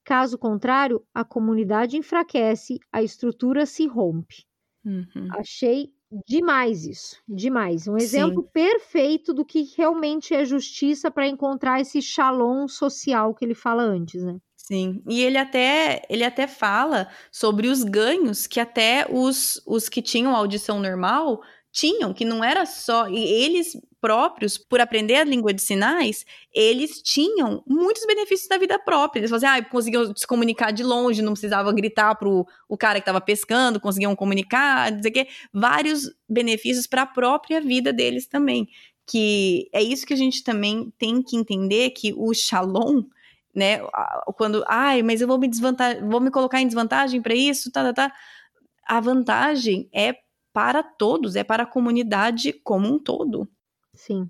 Caso 0.05 0.39
contrário, 0.39 1.05
a 1.14 1.24
comunidade 1.24 1.97
enfraquece, 1.97 2.78
a 2.93 3.02
estrutura 3.02 3.66
se 3.66 3.86
rompe. 3.86 4.44
Uhum. 4.85 5.28
Achei 5.31 5.93
demais 6.27 6.85
isso, 6.85 7.22
demais. 7.28 7.86
Um 7.89 7.97
exemplo 7.97 8.43
Sim. 8.43 8.48
perfeito 8.52 9.35
do 9.35 9.44
que 9.44 9.62
realmente 9.77 10.35
é 10.35 10.44
justiça 10.44 11.10
para 11.10 11.28
encontrar 11.28 11.81
esse 11.81 12.02
shalom 12.02 12.66
social 12.68 13.35
que 13.35 13.44
ele 13.44 13.55
fala 13.55 13.82
antes, 13.82 14.24
né? 14.24 14.39
Sim, 14.70 15.02
e 15.09 15.20
ele 15.20 15.36
até, 15.36 16.02
ele 16.09 16.22
até 16.22 16.47
fala 16.47 17.09
sobre 17.32 17.66
os 17.66 17.82
ganhos 17.82 18.47
que 18.47 18.60
até 18.60 19.05
os, 19.10 19.60
os 19.66 19.88
que 19.88 20.01
tinham 20.01 20.34
audição 20.36 20.78
normal 20.78 21.40
tinham, 21.72 22.14
que 22.14 22.24
não 22.24 22.44
era 22.44 22.64
só. 22.64 23.09
E 23.09 23.18
eles 23.18 23.76
próprios, 24.01 24.56
por 24.56 24.80
aprender 24.80 25.16
a 25.16 25.24
língua 25.24 25.52
de 25.52 25.60
sinais, 25.60 26.24
eles 26.55 27.02
tinham 27.02 27.62
muitos 27.66 28.06
benefícios 28.06 28.48
da 28.48 28.59
vida 28.59 28.78
própria. 28.78 29.20
Eles 29.20 29.30
faziam, 29.30 29.52
ah, 29.52 29.62
conseguiam 29.64 30.14
se 30.16 30.26
comunicar 30.26 30.70
de 30.72 30.84
longe, 30.84 31.20
não 31.20 31.32
precisava 31.32 31.72
gritar 31.72 32.14
pro 32.14 32.47
o 32.68 32.76
cara 32.76 33.01
que 33.01 33.02
estava 33.02 33.20
pescando, 33.20 33.80
conseguiam 33.80 34.14
comunicar, 34.14 34.92
dizer 34.92 35.10
que 35.10 35.26
vários 35.52 36.10
benefícios 36.28 36.86
para 36.86 37.02
a 37.02 37.06
própria 37.06 37.60
vida 37.60 37.92
deles 37.92 38.28
também. 38.28 38.68
Que 39.05 39.68
é 39.72 39.82
isso 39.82 40.06
que 40.06 40.14
a 40.14 40.16
gente 40.16 40.44
também 40.44 40.92
tem 40.97 41.20
que 41.22 41.36
entender 41.36 41.90
que 41.90 42.14
o 42.16 42.32
shalom, 42.32 43.02
né, 43.55 43.81
quando, 44.36 44.64
ai, 44.66 45.02
mas 45.02 45.20
eu 45.20 45.28
vou 45.28 45.39
me 45.39 45.48
desvantagem, 45.48 46.09
vou 46.09 46.20
me 46.20 46.31
colocar 46.31 46.60
em 46.60 46.66
desvantagem 46.66 47.20
para 47.20 47.35
isso, 47.35 47.70
tá, 47.70 47.82
tá, 47.85 47.93
tá. 47.93 48.16
A 48.86 49.01
vantagem 49.01 49.89
é 49.93 50.16
para 50.52 50.82
todos, 50.82 51.36
é 51.36 51.44
para 51.44 51.62
a 51.62 51.66
comunidade 51.66 52.52
como 52.52 52.89
um 52.89 52.98
todo. 52.98 53.48
Sim. 53.94 54.28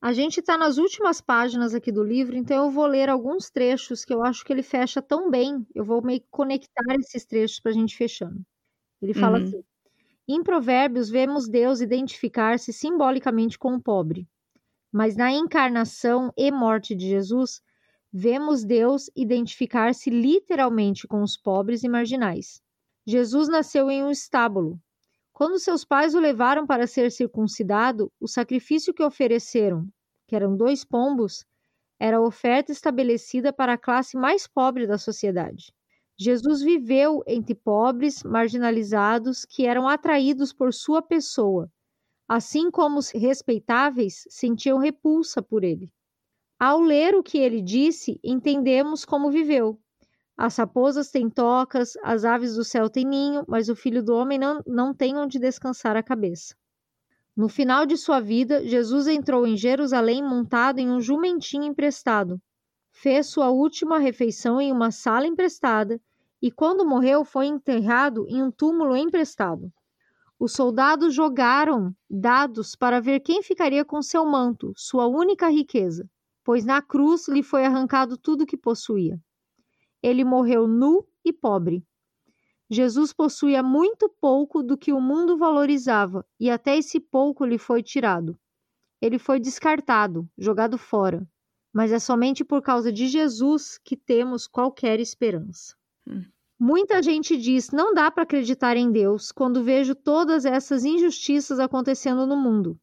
A 0.00 0.12
gente 0.12 0.40
está 0.40 0.58
nas 0.58 0.76
últimas 0.76 1.20
páginas 1.20 1.74
aqui 1.74 1.90
do 1.90 2.04
livro, 2.04 2.36
então 2.36 2.64
eu 2.64 2.70
vou 2.70 2.86
ler 2.86 3.08
alguns 3.08 3.48
trechos 3.48 4.04
que 4.04 4.12
eu 4.12 4.22
acho 4.22 4.44
que 4.44 4.52
ele 4.52 4.62
fecha 4.62 5.00
tão 5.00 5.30
bem. 5.30 5.66
Eu 5.74 5.82
vou 5.82 6.02
meio 6.02 6.20
que 6.20 6.28
conectar 6.30 6.94
esses 7.00 7.24
trechos 7.24 7.58
para 7.58 7.70
a 7.70 7.74
gente 7.74 7.96
fechando. 7.96 8.44
Ele 9.00 9.14
fala 9.14 9.38
uhum. 9.38 9.44
assim: 9.44 9.64
em 10.28 10.42
Provérbios, 10.42 11.08
vemos 11.08 11.48
Deus 11.48 11.80
identificar-se 11.80 12.70
simbolicamente 12.70 13.58
com 13.58 13.74
o 13.74 13.80
pobre, 13.80 14.28
mas 14.92 15.16
na 15.16 15.32
encarnação 15.32 16.30
e 16.36 16.50
morte 16.50 16.94
de 16.94 17.08
Jesus, 17.08 17.62
vemos 18.16 18.62
Deus 18.62 19.10
identificar-se 19.16 20.08
literalmente 20.08 21.04
com 21.04 21.20
os 21.20 21.36
pobres 21.36 21.82
e 21.82 21.88
marginais. 21.88 22.62
Jesus 23.04 23.48
nasceu 23.48 23.90
em 23.90 24.04
um 24.04 24.10
estábulo, 24.12 24.80
quando 25.32 25.58
seus 25.58 25.84
pais 25.84 26.14
o 26.14 26.20
levaram 26.20 26.64
para 26.64 26.86
ser 26.86 27.10
circuncidado, 27.10 28.12
o 28.20 28.28
sacrifício 28.28 28.94
que 28.94 29.02
ofereceram, 29.02 29.88
que 30.28 30.36
eram 30.36 30.56
dois 30.56 30.84
pombos, 30.84 31.44
era 31.98 32.18
a 32.18 32.20
oferta 32.20 32.70
estabelecida 32.70 33.52
para 33.52 33.72
a 33.72 33.78
classe 33.78 34.16
mais 34.16 34.46
pobre 34.46 34.86
da 34.86 34.96
sociedade. 34.96 35.74
Jesus 36.16 36.62
viveu 36.62 37.20
entre 37.26 37.56
pobres, 37.56 38.22
marginalizados, 38.22 39.44
que 39.44 39.66
eram 39.66 39.88
atraídos 39.88 40.52
por 40.52 40.72
sua 40.72 41.02
pessoa, 41.02 41.68
assim 42.28 42.70
como 42.70 43.00
os 43.00 43.10
respeitáveis 43.10 44.24
sentiam 44.30 44.78
repulsa 44.78 45.42
por 45.42 45.64
ele. 45.64 45.90
Ao 46.58 46.80
ler 46.80 47.14
o 47.14 47.22
que 47.22 47.38
ele 47.38 47.60
disse, 47.60 48.20
entendemos 48.22 49.04
como 49.04 49.30
viveu, 49.30 49.78
as 50.36 50.56
raposas 50.56 51.10
têm 51.12 51.30
tocas, 51.30 51.96
as 52.02 52.24
aves 52.24 52.56
do 52.56 52.64
céu 52.64 52.90
têm 52.90 53.04
ninho, 53.04 53.44
mas 53.46 53.68
o 53.68 53.76
filho 53.76 54.02
do 54.02 54.14
homem 54.14 54.36
não, 54.36 54.60
não 54.66 54.92
tem 54.92 55.16
onde 55.16 55.38
descansar 55.38 55.96
a 55.96 56.02
cabeça. 56.02 56.56
No 57.36 57.48
final 57.48 57.86
de 57.86 57.96
sua 57.96 58.20
vida, 58.20 58.66
Jesus 58.66 59.06
entrou 59.06 59.46
em 59.46 59.56
Jerusalém 59.56 60.22
montado 60.22 60.80
em 60.80 60.90
um 60.90 61.00
jumentinho 61.00 61.64
emprestado. 61.64 62.40
Fez 62.90 63.28
sua 63.28 63.50
última 63.50 63.98
refeição 63.98 64.60
em 64.60 64.72
uma 64.72 64.90
sala 64.90 65.26
emprestada 65.26 66.00
e, 66.42 66.50
quando 66.50 66.86
morreu, 66.86 67.24
foi 67.24 67.46
enterrado 67.46 68.26
em 68.28 68.42
um 68.42 68.50
túmulo 68.50 68.96
emprestado. 68.96 69.72
Os 70.38 70.52
soldados 70.52 71.14
jogaram 71.14 71.94
dados 72.10 72.74
para 72.74 73.00
ver 73.00 73.20
quem 73.20 73.40
ficaria 73.40 73.84
com 73.84 74.02
seu 74.02 74.26
manto, 74.26 74.72
sua 74.76 75.06
única 75.06 75.48
riqueza, 75.48 76.08
pois 76.44 76.64
na 76.64 76.80
cruz 76.82 77.26
lhe 77.28 77.42
foi 77.42 77.64
arrancado 77.64 78.16
tudo 78.16 78.42
o 78.42 78.46
que 78.46 78.56
possuía 78.56 79.18
ele 80.04 80.22
morreu 80.22 80.68
nu 80.68 81.08
e 81.24 81.32
pobre. 81.32 81.82
Jesus 82.68 83.10
possuía 83.10 83.62
muito 83.62 84.06
pouco 84.20 84.62
do 84.62 84.76
que 84.76 84.92
o 84.92 85.00
mundo 85.00 85.38
valorizava, 85.38 86.26
e 86.38 86.50
até 86.50 86.76
esse 86.76 87.00
pouco 87.00 87.46
lhe 87.46 87.56
foi 87.56 87.82
tirado. 87.82 88.38
Ele 89.00 89.18
foi 89.18 89.40
descartado, 89.40 90.28
jogado 90.36 90.76
fora. 90.76 91.26
Mas 91.72 91.90
é 91.90 91.98
somente 91.98 92.44
por 92.44 92.60
causa 92.60 92.92
de 92.92 93.06
Jesus 93.06 93.78
que 93.82 93.96
temos 93.96 94.46
qualquer 94.46 95.00
esperança. 95.00 95.74
Hum. 96.06 96.22
Muita 96.58 97.02
gente 97.02 97.34
diz: 97.38 97.70
não 97.70 97.94
dá 97.94 98.10
para 98.10 98.24
acreditar 98.24 98.76
em 98.76 98.92
Deus 98.92 99.32
quando 99.32 99.64
vejo 99.64 99.94
todas 99.94 100.44
essas 100.44 100.84
injustiças 100.84 101.58
acontecendo 101.58 102.26
no 102.26 102.36
mundo. 102.36 102.78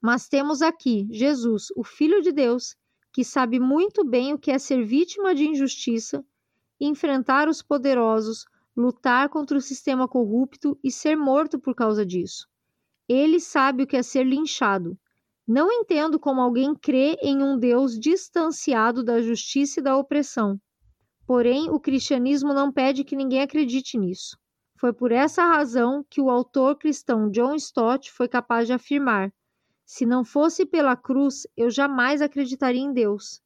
Mas 0.00 0.26
temos 0.26 0.62
aqui 0.62 1.06
Jesus, 1.10 1.66
o 1.76 1.84
Filho 1.84 2.22
de 2.22 2.32
Deus, 2.32 2.74
que 3.12 3.24
sabe 3.24 3.60
muito 3.60 4.04
bem 4.04 4.32
o 4.32 4.38
que 4.38 4.50
é 4.50 4.58
ser 4.58 4.84
vítima 4.84 5.34
de 5.34 5.46
injustiça 5.46 6.24
enfrentar 6.84 7.48
os 7.48 7.62
poderosos, 7.62 8.44
lutar 8.76 9.28
contra 9.28 9.56
o 9.56 9.60
sistema 9.60 10.08
corrupto 10.08 10.78
e 10.82 10.90
ser 10.90 11.16
morto 11.16 11.58
por 11.58 11.74
causa 11.74 12.04
disso. 12.04 12.48
Ele 13.08 13.38
sabe 13.38 13.82
o 13.82 13.86
que 13.86 13.96
é 13.96 14.02
ser 14.02 14.24
linchado. 14.24 14.98
Não 15.46 15.70
entendo 15.70 16.18
como 16.18 16.40
alguém 16.40 16.74
crê 16.74 17.16
em 17.22 17.42
um 17.42 17.58
Deus 17.58 17.98
distanciado 17.98 19.02
da 19.04 19.20
justiça 19.20 19.80
e 19.80 19.82
da 19.82 19.96
opressão. 19.96 20.58
Porém, 21.26 21.70
o 21.70 21.78
cristianismo 21.78 22.52
não 22.52 22.72
pede 22.72 23.04
que 23.04 23.16
ninguém 23.16 23.42
acredite 23.42 23.98
nisso. 23.98 24.36
Foi 24.78 24.92
por 24.92 25.12
essa 25.12 25.44
razão 25.44 26.04
que 26.08 26.20
o 26.20 26.30
autor 26.30 26.76
cristão 26.76 27.30
John 27.30 27.54
Stott 27.54 28.10
foi 28.10 28.28
capaz 28.28 28.66
de 28.66 28.72
afirmar: 28.72 29.32
se 29.92 30.06
não 30.06 30.24
fosse 30.24 30.64
pela 30.64 30.96
cruz, 30.96 31.46
eu 31.54 31.68
jamais 31.70 32.22
acreditaria 32.22 32.80
em 32.80 32.94
Deus. 32.94 33.42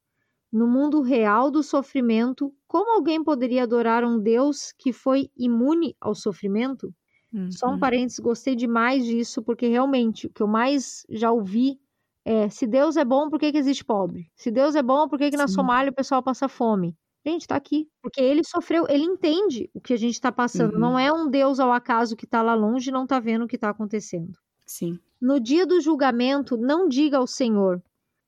No 0.49 0.65
mundo 0.65 1.01
real 1.01 1.51
do 1.51 1.61
sofrimento, 1.61 2.55
como 2.65 2.93
alguém 2.93 3.21
poderia 3.21 3.63
adorar 3.63 4.05
um 4.05 4.17
Deus 4.17 4.71
que 4.71 4.93
foi 4.93 5.29
imune 5.35 5.93
ao 5.99 6.15
sofrimento? 6.15 6.95
Uhum. 7.33 7.51
Só 7.51 7.67
um 7.67 7.71
uhum. 7.71 7.79
parênteses, 7.79 8.19
gostei 8.19 8.55
demais 8.55 9.03
disso, 9.03 9.43
porque 9.43 9.67
realmente 9.67 10.27
o 10.27 10.29
que 10.29 10.41
eu 10.41 10.47
mais 10.47 11.05
já 11.09 11.29
ouvi 11.29 11.77
é: 12.23 12.47
se 12.47 12.65
Deus 12.65 12.95
é 12.95 13.03
bom, 13.03 13.29
por 13.29 13.41
que, 13.41 13.51
que 13.51 13.57
existe 13.57 13.83
pobre? 13.83 14.31
Se 14.33 14.49
Deus 14.49 14.73
é 14.73 14.81
bom, 14.81 15.05
por 15.09 15.19
que, 15.19 15.29
que 15.29 15.35
na 15.35 15.49
Somália 15.49 15.91
o 15.91 15.95
pessoal 15.95 16.23
passa 16.23 16.47
fome? 16.47 16.95
Gente, 17.25 17.45
tá 17.45 17.57
aqui. 17.57 17.89
Porque 18.01 18.21
ele 18.21 18.45
sofreu, 18.45 18.85
ele 18.87 19.03
entende 19.03 19.69
o 19.73 19.81
que 19.81 19.91
a 19.91 19.97
gente 19.97 20.13
está 20.13 20.31
passando. 20.31 20.75
Uhum. 20.75 20.79
Não 20.79 20.97
é 20.97 21.11
um 21.11 21.29
Deus 21.29 21.59
ao 21.59 21.73
acaso 21.73 22.15
que 22.15 22.23
está 22.23 22.41
lá 22.41 22.55
longe 22.55 22.89
e 22.89 22.93
não 22.93 23.03
está 23.03 23.19
vendo 23.19 23.43
o 23.43 23.47
que 23.49 23.57
está 23.57 23.69
acontecendo. 23.69 24.39
Sim. 24.65 24.97
No 25.19 25.39
dia 25.39 25.65
do 25.65 25.81
julgamento, 25.81 26.55
não 26.55 26.87
diga 26.87 27.17
ao 27.17 27.25
Senhor: 27.25 27.81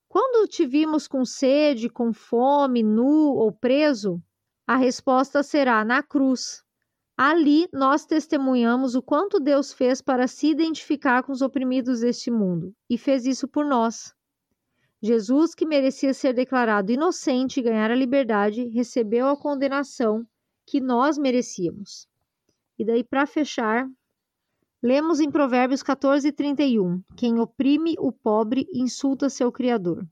quando 0.07 0.47
te 0.47 0.65
vimos 0.65 1.07
com 1.07 1.23
sede, 1.23 1.87
com 1.87 2.11
fome, 2.11 2.81
nu 2.81 3.35
ou 3.35 3.51
preso, 3.51 4.19
a 4.65 4.75
resposta 4.75 5.43
será 5.43 5.85
na 5.85 6.01
cruz. 6.01 6.63
Ali 7.15 7.67
nós 7.71 8.05
testemunhamos 8.05 8.95
o 8.95 9.03
quanto 9.03 9.39
Deus 9.39 9.71
fez 9.71 10.01
para 10.01 10.25
se 10.25 10.47
identificar 10.47 11.21
com 11.21 11.31
os 11.31 11.41
oprimidos 11.41 11.99
deste 11.99 12.31
mundo, 12.31 12.73
e 12.89 12.97
fez 12.97 13.25
isso 13.25 13.47
por 13.47 13.65
nós. 13.65 14.15
Jesus, 15.01 15.53
que 15.53 15.65
merecia 15.65 16.13
ser 16.13 16.33
declarado 16.33 16.91
inocente 16.91 17.59
e 17.59 17.63
ganhar 17.63 17.91
a 17.91 17.95
liberdade, 17.95 18.67
recebeu 18.69 19.27
a 19.27 19.37
condenação 19.37 20.25
que 20.65 20.81
nós 20.81 21.17
merecíamos. 21.17 22.07
E 22.77 22.85
daí, 22.85 23.03
para 23.03 23.25
fechar, 23.25 23.87
Lemos 24.81 25.19
em 25.19 25.29
Provérbios 25.29 25.83
14, 25.83 26.31
31. 26.31 27.03
Quem 27.17 27.37
oprime 27.37 27.95
o 27.99 28.13
pobre 28.13 28.65
insulta 28.73 29.29
seu 29.29 29.51
Criador. 29.51 30.07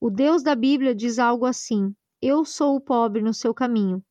O 0.00 0.10
Deus 0.10 0.42
da 0.42 0.56
Bíblia 0.56 0.92
diz 0.92 1.20
algo 1.20 1.46
assim: 1.46 1.94
Eu 2.20 2.44
sou 2.44 2.74
o 2.74 2.80
pobre 2.80 3.22
no 3.22 3.32
seu 3.32 3.54
caminho. 3.54 4.02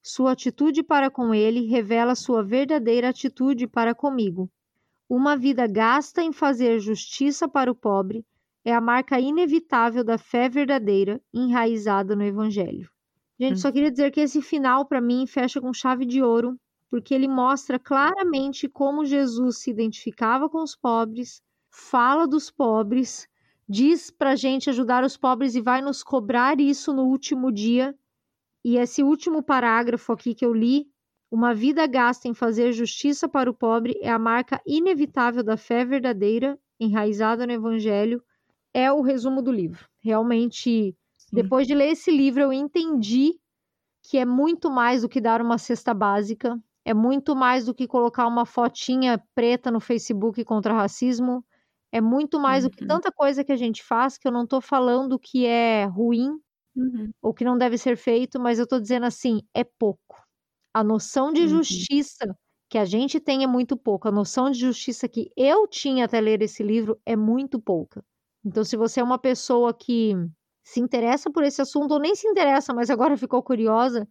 Sua 0.00 0.32
atitude 0.32 0.84
para 0.84 1.10
com 1.10 1.34
ele 1.34 1.66
revela 1.66 2.14
sua 2.14 2.44
verdadeira 2.44 3.08
atitude 3.08 3.66
para 3.66 3.92
comigo. 3.92 4.48
Uma 5.08 5.36
vida 5.36 5.66
gasta 5.66 6.22
em 6.22 6.32
fazer 6.32 6.78
justiça 6.78 7.48
para 7.48 7.72
o 7.72 7.74
pobre 7.74 8.24
é 8.64 8.72
a 8.72 8.80
marca 8.80 9.18
inevitável 9.18 10.04
da 10.04 10.16
fé 10.16 10.48
verdadeira 10.48 11.20
enraizada 11.32 12.14
no 12.14 12.22
Evangelho. 12.22 12.88
Gente, 13.38 13.54
hum. 13.54 13.56
só 13.56 13.72
queria 13.72 13.90
dizer 13.90 14.12
que 14.12 14.20
esse 14.20 14.40
final, 14.40 14.86
para 14.86 15.00
mim, 15.00 15.26
fecha 15.26 15.60
com 15.60 15.74
chave 15.74 16.06
de 16.06 16.22
ouro 16.22 16.56
porque 16.94 17.12
ele 17.12 17.26
mostra 17.26 17.76
claramente 17.76 18.68
como 18.68 19.04
Jesus 19.04 19.58
se 19.58 19.68
identificava 19.68 20.48
com 20.48 20.62
os 20.62 20.76
pobres, 20.76 21.42
fala 21.68 22.24
dos 22.24 22.52
pobres, 22.52 23.26
diz 23.68 24.12
para 24.12 24.30
a 24.30 24.36
gente 24.36 24.70
ajudar 24.70 25.02
os 25.02 25.16
pobres 25.16 25.56
e 25.56 25.60
vai 25.60 25.82
nos 25.82 26.04
cobrar 26.04 26.60
isso 26.60 26.92
no 26.92 27.02
último 27.02 27.50
dia. 27.50 27.98
E 28.64 28.76
esse 28.76 29.02
último 29.02 29.42
parágrafo 29.42 30.12
aqui 30.12 30.36
que 30.36 30.46
eu 30.46 30.54
li, 30.54 30.86
uma 31.32 31.52
vida 31.52 31.84
gasta 31.88 32.28
em 32.28 32.32
fazer 32.32 32.70
justiça 32.70 33.28
para 33.28 33.50
o 33.50 33.54
pobre 33.54 33.98
é 34.00 34.08
a 34.08 34.16
marca 34.16 34.62
inevitável 34.64 35.42
da 35.42 35.56
fé 35.56 35.84
verdadeira, 35.84 36.56
enraizada 36.78 37.44
no 37.44 37.52
Evangelho, 37.52 38.22
é 38.72 38.92
o 38.92 39.00
resumo 39.00 39.42
do 39.42 39.50
livro. 39.50 39.84
Realmente, 39.98 40.96
Sim. 41.16 41.28
depois 41.32 41.66
de 41.66 41.74
ler 41.74 41.88
esse 41.88 42.12
livro, 42.12 42.40
eu 42.40 42.52
entendi 42.52 43.32
que 44.00 44.16
é 44.16 44.24
muito 44.24 44.70
mais 44.70 45.02
do 45.02 45.08
que 45.08 45.20
dar 45.20 45.42
uma 45.42 45.58
cesta 45.58 45.92
básica, 45.92 46.56
é 46.84 46.92
muito 46.92 47.34
mais 47.34 47.64
do 47.64 47.74
que 47.74 47.86
colocar 47.86 48.26
uma 48.26 48.44
fotinha 48.44 49.22
preta 49.34 49.70
no 49.70 49.80
Facebook 49.80 50.44
contra 50.44 50.74
racismo. 50.74 51.44
É 51.90 52.00
muito 52.00 52.38
mais 52.38 52.64
uhum. 52.64 52.70
do 52.70 52.76
que 52.76 52.82
uhum. 52.82 52.88
tanta 52.88 53.10
coisa 53.10 53.42
que 53.44 53.52
a 53.52 53.56
gente 53.56 53.82
faz 53.82 54.18
que 54.18 54.28
eu 54.28 54.32
não 54.32 54.44
estou 54.44 54.60
falando 54.60 55.18
que 55.18 55.46
é 55.46 55.84
ruim 55.84 56.38
uhum. 56.76 57.10
ou 57.22 57.32
que 57.32 57.44
não 57.44 57.56
deve 57.56 57.78
ser 57.78 57.96
feito, 57.96 58.38
mas 58.38 58.58
eu 58.58 58.64
estou 58.64 58.80
dizendo 58.80 59.06
assim, 59.06 59.40
é 59.54 59.64
pouco. 59.64 60.22
A 60.74 60.82
noção 60.82 61.32
de 61.32 61.42
uhum. 61.42 61.48
justiça 61.48 62.36
que 62.68 62.76
a 62.76 62.84
gente 62.84 63.20
tem 63.20 63.44
é 63.44 63.46
muito 63.46 63.76
pouco. 63.76 64.08
A 64.08 64.12
noção 64.12 64.50
de 64.50 64.58
justiça 64.58 65.08
que 65.08 65.30
eu 65.36 65.66
tinha 65.68 66.04
até 66.04 66.20
ler 66.20 66.42
esse 66.42 66.62
livro 66.62 67.00
é 67.06 67.14
muito 67.14 67.60
pouca. 67.60 68.04
Então, 68.44 68.64
se 68.64 68.76
você 68.76 69.00
é 69.00 69.02
uma 69.04 69.18
pessoa 69.18 69.72
que 69.72 70.14
se 70.64 70.80
interessa 70.80 71.30
por 71.30 71.44
esse 71.44 71.62
assunto, 71.62 71.92
ou 71.92 72.00
nem 72.00 72.14
se 72.14 72.26
interessa, 72.26 72.74
mas 72.74 72.90
agora 72.90 73.16
ficou 73.16 73.42
curiosa, 73.42 74.06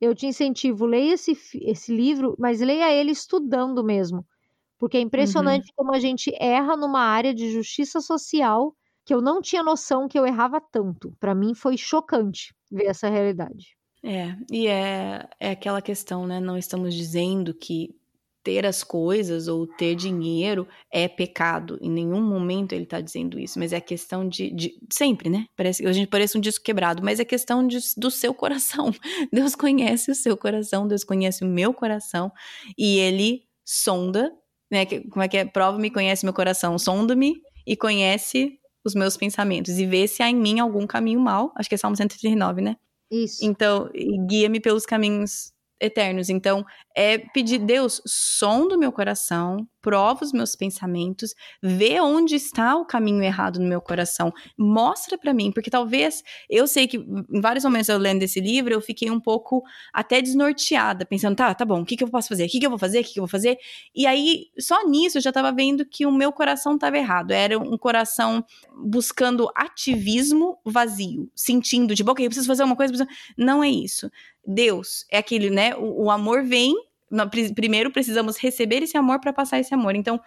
eu 0.00 0.14
te 0.14 0.26
incentivo, 0.26 0.86
leia 0.86 1.14
esse, 1.14 1.36
esse 1.62 1.94
livro, 1.94 2.36
mas 2.38 2.60
leia 2.60 2.92
ele 2.92 3.12
estudando 3.12 3.82
mesmo. 3.82 4.26
Porque 4.78 4.98
é 4.98 5.00
impressionante 5.00 5.68
uhum. 5.68 5.74
como 5.76 5.94
a 5.94 5.98
gente 5.98 6.34
erra 6.38 6.76
numa 6.76 7.00
área 7.00 7.34
de 7.34 7.50
justiça 7.50 8.00
social 8.00 8.74
que 9.04 9.14
eu 9.14 9.22
não 9.22 9.40
tinha 9.40 9.62
noção 9.62 10.08
que 10.08 10.18
eu 10.18 10.26
errava 10.26 10.60
tanto. 10.60 11.14
Para 11.18 11.34
mim 11.34 11.54
foi 11.54 11.78
chocante 11.78 12.54
ver 12.70 12.86
essa 12.86 13.08
realidade. 13.08 13.76
É, 14.02 14.36
e 14.50 14.66
é, 14.66 15.28
é 15.40 15.50
aquela 15.50 15.80
questão, 15.80 16.26
né? 16.26 16.40
Não 16.40 16.58
estamos 16.58 16.94
dizendo 16.94 17.54
que 17.54 17.94
ter 18.46 18.64
as 18.64 18.84
coisas 18.84 19.48
ou 19.48 19.66
ter 19.66 19.96
dinheiro 19.96 20.68
é 20.88 21.08
pecado. 21.08 21.76
Em 21.82 21.90
nenhum 21.90 22.22
momento 22.22 22.72
ele 22.74 22.84
está 22.84 23.00
dizendo 23.00 23.40
isso, 23.40 23.58
mas 23.58 23.72
é 23.72 23.80
questão 23.80 24.28
de, 24.28 24.50
de, 24.50 24.78
sempre, 24.88 25.28
né? 25.28 25.46
Parece 25.56 25.84
a 25.84 25.92
gente 25.92 26.06
parece 26.06 26.38
um 26.38 26.40
disco 26.40 26.64
quebrado, 26.64 27.02
mas 27.02 27.18
é 27.18 27.24
questão 27.24 27.66
de, 27.66 27.78
do 27.96 28.08
seu 28.08 28.32
coração. 28.32 28.92
Deus 29.32 29.56
conhece 29.56 30.12
o 30.12 30.14
seu 30.14 30.36
coração, 30.36 30.86
Deus 30.86 31.02
conhece 31.02 31.42
o 31.42 31.48
meu 31.48 31.74
coração 31.74 32.30
e 32.78 33.00
ele 33.00 33.42
sonda, 33.64 34.32
né? 34.70 34.86
Como 34.86 35.24
é 35.24 35.26
que 35.26 35.38
é? 35.38 35.44
Prova-me, 35.44 35.90
conhece 35.90 36.24
meu 36.24 36.32
coração, 36.32 36.78
sonda-me 36.78 37.34
e 37.66 37.76
conhece 37.76 38.60
os 38.84 38.94
meus 38.94 39.16
pensamentos 39.16 39.76
e 39.76 39.84
vê 39.86 40.06
se 40.06 40.22
há 40.22 40.30
em 40.30 40.36
mim 40.36 40.60
algum 40.60 40.86
caminho 40.86 41.18
mal. 41.18 41.52
Acho 41.56 41.68
que 41.68 41.74
é 41.74 41.78
Salmo 41.78 41.96
139, 41.96 42.62
né? 42.62 42.76
Isso. 43.10 43.44
Então, 43.44 43.90
guia-me 44.28 44.60
pelos 44.60 44.86
caminhos 44.86 45.52
eternos. 45.80 46.28
Então, 46.28 46.64
é 46.96 47.18
pedir, 47.18 47.58
Deus, 47.58 48.00
som 48.06 48.66
do 48.68 48.78
meu 48.78 48.92
coração, 48.92 49.66
prova 49.86 50.24
os 50.24 50.32
meus 50.32 50.56
pensamentos, 50.56 51.32
vê 51.62 52.00
onde 52.00 52.34
está 52.34 52.76
o 52.76 52.84
caminho 52.84 53.22
errado 53.22 53.60
no 53.60 53.68
meu 53.68 53.80
coração, 53.80 54.32
mostra 54.58 55.16
para 55.16 55.32
mim, 55.32 55.52
porque 55.52 55.70
talvez 55.70 56.24
eu 56.50 56.66
sei 56.66 56.88
que 56.88 56.96
em 56.96 57.40
vários 57.40 57.64
momentos 57.64 57.88
eu 57.88 57.96
lendo 57.96 58.24
esse 58.24 58.40
livro, 58.40 58.74
eu 58.74 58.80
fiquei 58.80 59.08
um 59.12 59.20
pouco 59.20 59.62
até 59.94 60.20
desnorteada, 60.20 61.06
pensando, 61.06 61.36
tá, 61.36 61.54
tá 61.54 61.64
bom, 61.64 61.82
o 61.82 61.84
que, 61.84 61.96
que 61.96 62.02
eu 62.02 62.10
posso 62.10 62.26
fazer? 62.26 62.46
O 62.46 62.48
que, 62.48 62.58
que 62.58 62.66
eu 62.66 62.70
vou 62.70 62.80
fazer? 62.80 62.98
O 62.98 63.04
que, 63.04 63.12
que 63.12 63.20
eu 63.20 63.22
vou 63.22 63.30
fazer? 63.30 63.56
E 63.94 64.08
aí, 64.08 64.46
só 64.58 64.84
nisso 64.88 65.18
eu 65.18 65.22
já 65.22 65.30
tava 65.30 65.52
vendo 65.52 65.86
que 65.86 66.04
o 66.04 66.10
meu 66.10 66.32
coração 66.32 66.74
estava 66.74 66.98
errado. 66.98 67.30
Era 67.30 67.56
um 67.56 67.78
coração 67.78 68.44
buscando 68.76 69.48
ativismo 69.54 70.58
vazio, 70.64 71.30
sentindo, 71.32 71.94
tipo, 71.94 72.10
ok, 72.10 72.26
eu 72.26 72.28
preciso 72.28 72.48
fazer 72.48 72.64
uma 72.64 72.74
coisa, 72.74 72.92
preciso... 72.92 73.08
não 73.38 73.62
é 73.62 73.70
isso. 73.70 74.10
Deus 74.44 75.04
é 75.12 75.18
aquele, 75.18 75.48
né? 75.48 75.76
O, 75.76 76.06
o 76.06 76.10
amor 76.10 76.42
vem 76.42 76.74
primeiro 77.54 77.90
precisamos 77.92 78.36
receber 78.36 78.82
esse 78.82 78.96
amor 78.96 79.20
para 79.20 79.32
passar 79.32 79.58
esse 79.58 79.74
amor. 79.74 79.94
Então, 79.94 80.20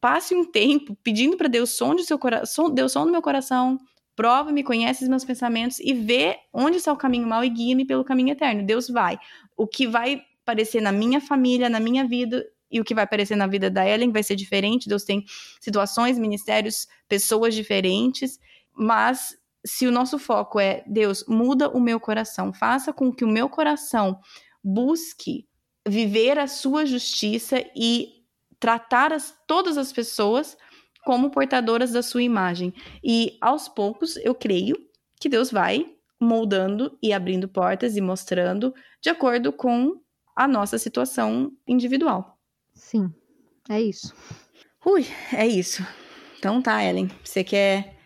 passe 0.00 0.34
um 0.34 0.44
tempo 0.44 0.96
pedindo 1.02 1.36
para 1.36 1.48
Deus 1.48 1.76
som 1.76 1.94
de 1.94 2.04
seu 2.04 2.18
coração, 2.18 2.70
Deus 2.70 2.92
som 2.92 3.04
do 3.04 3.12
meu 3.12 3.22
coração, 3.22 3.78
prova-me, 4.14 4.62
conhece 4.62 5.02
os 5.04 5.08
meus 5.08 5.24
pensamentos 5.24 5.78
e 5.80 5.94
vê 5.94 6.38
onde 6.52 6.76
está 6.76 6.92
o 6.92 6.96
caminho 6.96 7.26
mal 7.26 7.44
e 7.44 7.48
guia-me 7.48 7.84
pelo 7.84 8.04
caminho 8.04 8.32
eterno. 8.32 8.64
Deus 8.64 8.88
vai. 8.88 9.18
O 9.56 9.66
que 9.66 9.86
vai 9.86 10.22
aparecer 10.42 10.80
na 10.80 10.92
minha 10.92 11.20
família, 11.20 11.68
na 11.68 11.78
minha 11.78 12.06
vida 12.06 12.44
e 12.70 12.80
o 12.80 12.84
que 12.84 12.94
vai 12.94 13.04
aparecer 13.04 13.36
na 13.36 13.46
vida 13.46 13.70
da 13.70 13.86
Ellen 13.86 14.12
vai 14.12 14.22
ser 14.22 14.36
diferente. 14.36 14.88
Deus 14.88 15.04
tem 15.04 15.24
situações, 15.60 16.18
ministérios, 16.18 16.86
pessoas 17.08 17.54
diferentes, 17.54 18.38
mas 18.74 19.36
se 19.64 19.86
o 19.86 19.92
nosso 19.92 20.18
foco 20.18 20.60
é 20.60 20.82
Deus, 20.86 21.24
muda 21.28 21.68
o 21.68 21.80
meu 21.80 21.98
coração, 21.98 22.52
faça 22.52 22.92
com 22.92 23.12
que 23.12 23.24
o 23.24 23.28
meu 23.28 23.48
coração 23.48 24.18
busque 24.62 25.47
viver 25.88 26.38
a 26.38 26.46
sua 26.46 26.84
justiça 26.84 27.64
e 27.74 28.24
tratar 28.60 29.12
as, 29.12 29.34
todas 29.46 29.78
as 29.78 29.92
pessoas 29.92 30.56
como 31.04 31.30
portadoras 31.30 31.92
da 31.92 32.02
sua 32.02 32.22
imagem. 32.22 32.74
E 33.02 33.38
aos 33.40 33.68
poucos, 33.68 34.16
eu 34.16 34.34
creio 34.34 34.76
que 35.20 35.28
Deus 35.28 35.50
vai 35.50 35.86
moldando 36.20 36.98
e 37.02 37.12
abrindo 37.12 37.48
portas 37.48 37.96
e 37.96 38.00
mostrando 38.00 38.74
de 39.00 39.08
acordo 39.08 39.52
com 39.52 40.00
a 40.34 40.46
nossa 40.46 40.78
situação 40.78 41.52
individual. 41.66 42.38
Sim, 42.74 43.12
é 43.68 43.80
isso. 43.80 44.14
Ui, 44.84 45.04
é 45.32 45.46
isso. 45.46 45.84
Então 46.38 46.62
tá, 46.62 46.84
Ellen, 46.84 47.10
você 47.24 47.42
quer 47.42 47.96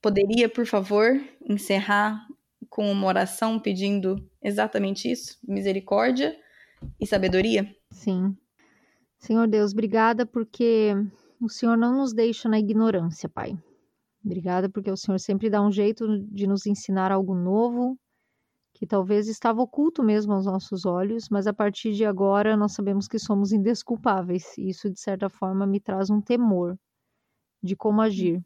poderia, 0.00 0.48
por 0.48 0.66
favor, 0.66 1.20
encerrar 1.48 2.26
com 2.68 2.90
uma 2.90 3.06
oração 3.06 3.58
pedindo 3.58 4.16
exatamente 4.42 5.10
isso? 5.10 5.38
Misericórdia 5.46 6.36
e 7.00 7.06
sabedoria? 7.06 7.74
Sim. 7.90 8.36
Senhor 9.18 9.46
Deus, 9.46 9.72
obrigada 9.72 10.26
porque 10.26 10.94
o 11.40 11.48
Senhor 11.48 11.76
não 11.76 11.96
nos 11.96 12.12
deixa 12.12 12.48
na 12.48 12.58
ignorância, 12.58 13.28
Pai. 13.28 13.56
Obrigada 14.24 14.68
porque 14.68 14.90
o 14.90 14.96
Senhor 14.96 15.18
sempre 15.18 15.50
dá 15.50 15.60
um 15.60 15.70
jeito 15.70 16.06
de 16.28 16.46
nos 16.46 16.66
ensinar 16.66 17.10
algo 17.10 17.34
novo, 17.34 17.98
que 18.74 18.86
talvez 18.86 19.28
estava 19.28 19.60
oculto 19.62 20.02
mesmo 20.02 20.32
aos 20.32 20.46
nossos 20.46 20.84
olhos, 20.84 21.28
mas 21.28 21.46
a 21.46 21.52
partir 21.52 21.92
de 21.92 22.04
agora 22.04 22.56
nós 22.56 22.72
sabemos 22.72 23.06
que 23.06 23.18
somos 23.18 23.52
indesculpáveis, 23.52 24.56
e 24.58 24.68
isso 24.68 24.90
de 24.90 25.00
certa 25.00 25.28
forma 25.28 25.66
me 25.66 25.80
traz 25.80 26.10
um 26.10 26.20
temor 26.20 26.76
de 27.62 27.76
como 27.76 28.00
agir. 28.00 28.40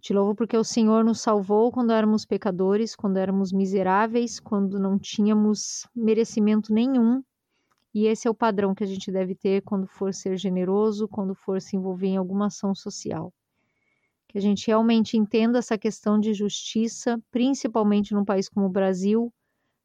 Te 0.00 0.12
louvo 0.12 0.34
porque 0.34 0.56
o 0.56 0.64
Senhor 0.64 1.04
nos 1.04 1.20
salvou 1.20 1.70
quando 1.70 1.92
éramos 1.92 2.24
pecadores, 2.24 2.96
quando 2.96 3.18
éramos 3.18 3.52
miseráveis, 3.52 4.40
quando 4.40 4.78
não 4.78 4.98
tínhamos 4.98 5.86
merecimento 5.94 6.72
nenhum 6.72 7.22
e 7.92 8.06
esse 8.06 8.28
é 8.28 8.30
o 8.30 8.34
padrão 8.34 8.74
que 8.74 8.84
a 8.84 8.86
gente 8.86 9.10
deve 9.10 9.34
ter 9.34 9.62
quando 9.62 9.86
for 9.86 10.14
ser 10.14 10.36
generoso, 10.36 11.08
quando 11.08 11.34
for 11.34 11.60
se 11.60 11.76
envolver 11.76 12.06
em 12.06 12.16
alguma 12.16 12.46
ação 12.46 12.74
social. 12.74 13.32
Que 14.28 14.38
a 14.38 14.40
gente 14.40 14.68
realmente 14.68 15.16
entenda 15.16 15.58
essa 15.58 15.76
questão 15.76 16.18
de 16.18 16.32
justiça, 16.32 17.20
principalmente 17.32 18.14
num 18.14 18.24
país 18.24 18.48
como 18.48 18.66
o 18.66 18.70
Brasil, 18.70 19.32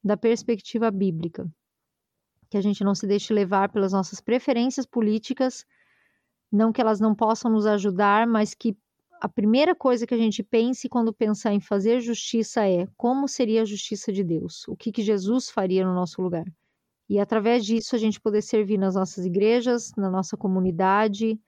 da 0.04 0.16
perspectiva 0.16 0.92
bíblica. 0.92 1.50
Que 2.48 2.58
a 2.58 2.62
gente 2.62 2.84
não 2.84 2.94
se 2.94 3.08
deixe 3.08 3.34
levar 3.34 3.70
pelas 3.70 3.92
nossas 3.92 4.22
preferências 4.22 4.86
políticas, 4.86 5.66
não 6.52 6.72
que 6.72 6.80
elas 6.80 7.00
não 7.00 7.16
possam 7.16 7.50
nos 7.50 7.66
ajudar, 7.66 8.28
mas 8.28 8.54
que 8.54 8.78
a 9.20 9.28
primeira 9.28 9.74
coisa 9.74 10.06
que 10.06 10.14
a 10.14 10.18
gente 10.18 10.44
pense 10.44 10.88
quando 10.88 11.12
pensar 11.12 11.54
em 11.54 11.60
fazer 11.60 12.02
justiça 12.02 12.70
é 12.70 12.88
como 12.96 13.28
seria 13.28 13.64
a 13.64 13.66
justiça 13.66 14.14
de 14.14 14.24
Deus, 14.24 14.68
o 14.68 14.76
que, 14.76 14.92
que 14.92 15.02
Jesus 15.02 15.50
faria 15.50 15.84
no 15.84 15.96
nosso 15.96 16.22
lugar 16.22 16.46
e 17.10 17.20
através 17.20 17.66
disso 17.66 17.96
a 17.96 18.00
gente 18.00 18.20
poder 18.20 18.42
servir 18.42 18.78
nas 18.78 18.96
nossas 18.96 19.26
igrejas, 19.26 19.92
na 19.96 20.10
nossa 20.10 20.36
comunidade, 20.36 21.40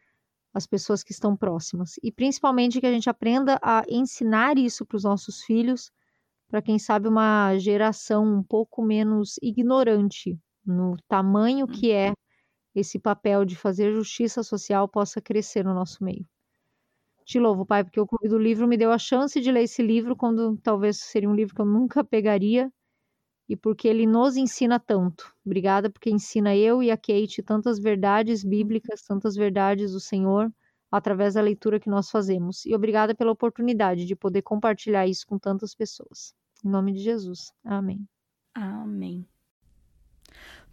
as 0.53 0.67
pessoas 0.67 1.03
que 1.03 1.11
estão 1.11 1.35
próximas. 1.35 1.93
E 2.03 2.11
principalmente 2.11 2.79
que 2.79 2.88
a 2.88 2.91
gente 2.91 3.09
aprenda 3.09 3.59
a 3.61 3.84
ensinar 3.88 4.57
isso 4.57 4.85
para 4.85 4.97
os 4.97 5.03
nossos 5.03 5.43
filhos, 5.43 5.91
para 6.47 6.61
quem 6.61 6.79
sabe 6.79 7.07
uma 7.07 7.57
geração 7.57 8.25
um 8.25 8.43
pouco 8.43 8.81
menos 8.81 9.35
ignorante 9.41 10.39
no 10.65 10.95
tamanho 11.07 11.67
que 11.67 11.91
é 11.91 12.13
esse 12.75 12.99
papel 12.99 13.43
de 13.43 13.55
fazer 13.55 13.91
justiça 13.93 14.43
social 14.43 14.88
possa 14.88 15.19
crescer 15.21 15.63
no 15.63 15.73
nosso 15.73 16.03
meio. 16.03 16.25
Te 17.25 17.39
louvo, 17.39 17.65
Pai, 17.65 17.84
porque 17.84 17.99
o 17.99 18.07
Clube 18.07 18.29
do 18.29 18.38
Livro 18.38 18.67
me 18.67 18.77
deu 18.77 18.91
a 18.91 18.97
chance 18.97 19.41
de 19.41 19.51
ler 19.51 19.63
esse 19.63 19.81
livro 19.81 20.15
quando 20.15 20.57
talvez 20.57 20.97
seria 20.97 21.29
um 21.29 21.35
livro 21.35 21.53
que 21.55 21.61
eu 21.61 21.65
nunca 21.65 22.03
pegaria 22.03 22.71
e 23.48 23.56
porque 23.56 23.88
ele 23.88 24.06
nos 24.06 24.36
ensina 24.36 24.80
tanto. 24.80 25.34
Obrigada 25.45 25.90
porque 25.90 26.10
ensina 26.10 26.56
eu 26.56 26.84
e 26.84 26.91
a 26.91 26.98
Kate 26.98 27.41
tantas 27.41 27.80
verdades 27.80 28.44
bíblicas, 28.44 29.02
tantas 29.02 29.36
verdades 29.36 29.91
do 29.91 29.99
Senhor 29.99 30.52
através 30.91 31.34
da 31.34 31.41
leitura 31.41 31.80
que 31.80 31.90
nós 31.90 32.10
fazemos. 32.10 32.65
E 32.65 32.74
obrigada 32.76 33.14
pela 33.15 33.32
oportunidade 33.32 34.06
de 34.06 34.15
poder 34.15 34.41
compartilhar 34.41 35.07
isso 35.07 35.26
com 35.28 35.38
tantas 35.38 35.74
pessoas. 35.76 36.34
Em 36.64 36.69
nome 36.69 36.94
de 36.94 36.99
Jesus. 36.99 37.52
Amém. 37.64 38.07
Amém. 38.53 39.26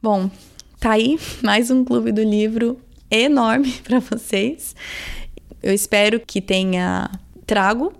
Bom, 0.03 0.31
tá 0.81 0.93
aí 0.93 1.17
mais 1.43 1.71
um 1.71 1.85
clube 1.85 2.13
do 2.13 2.23
livro 2.23 2.81
enorme 3.11 3.73
para 3.83 4.01
vocês. 4.01 4.75
Eu 5.63 5.73
espero 5.73 6.21
que 6.21 6.41
tenha 6.41 7.11
trago 7.47 7.93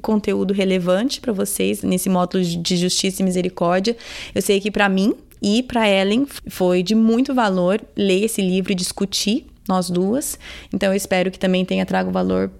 conteúdo 0.00 0.54
relevante 0.54 1.20
para 1.20 1.32
vocês 1.32 1.82
nesse 1.82 2.08
módulo 2.08 2.44
de 2.44 2.76
justiça 2.76 3.22
e 3.22 3.24
misericórdia. 3.24 3.96
Eu 4.34 4.40
sei 4.40 4.60
que 4.60 4.70
para 4.70 4.88
mim 4.88 5.14
e 5.42 5.62
para 5.62 5.88
Ellen 5.88 6.26
foi 6.48 6.82
de 6.82 6.94
muito 6.94 7.34
valor 7.34 7.80
ler 7.96 8.24
esse 8.24 8.40
livro 8.40 8.72
e 8.72 8.76
discutir 8.76 9.46
nós 9.68 9.90
duas. 9.90 10.38
Então 10.72 10.90
eu 10.90 10.96
espero 10.96 11.30
que 11.30 11.38
também 11.38 11.64
tenha 11.64 11.84
trago 11.84 12.10
valor 12.10 12.50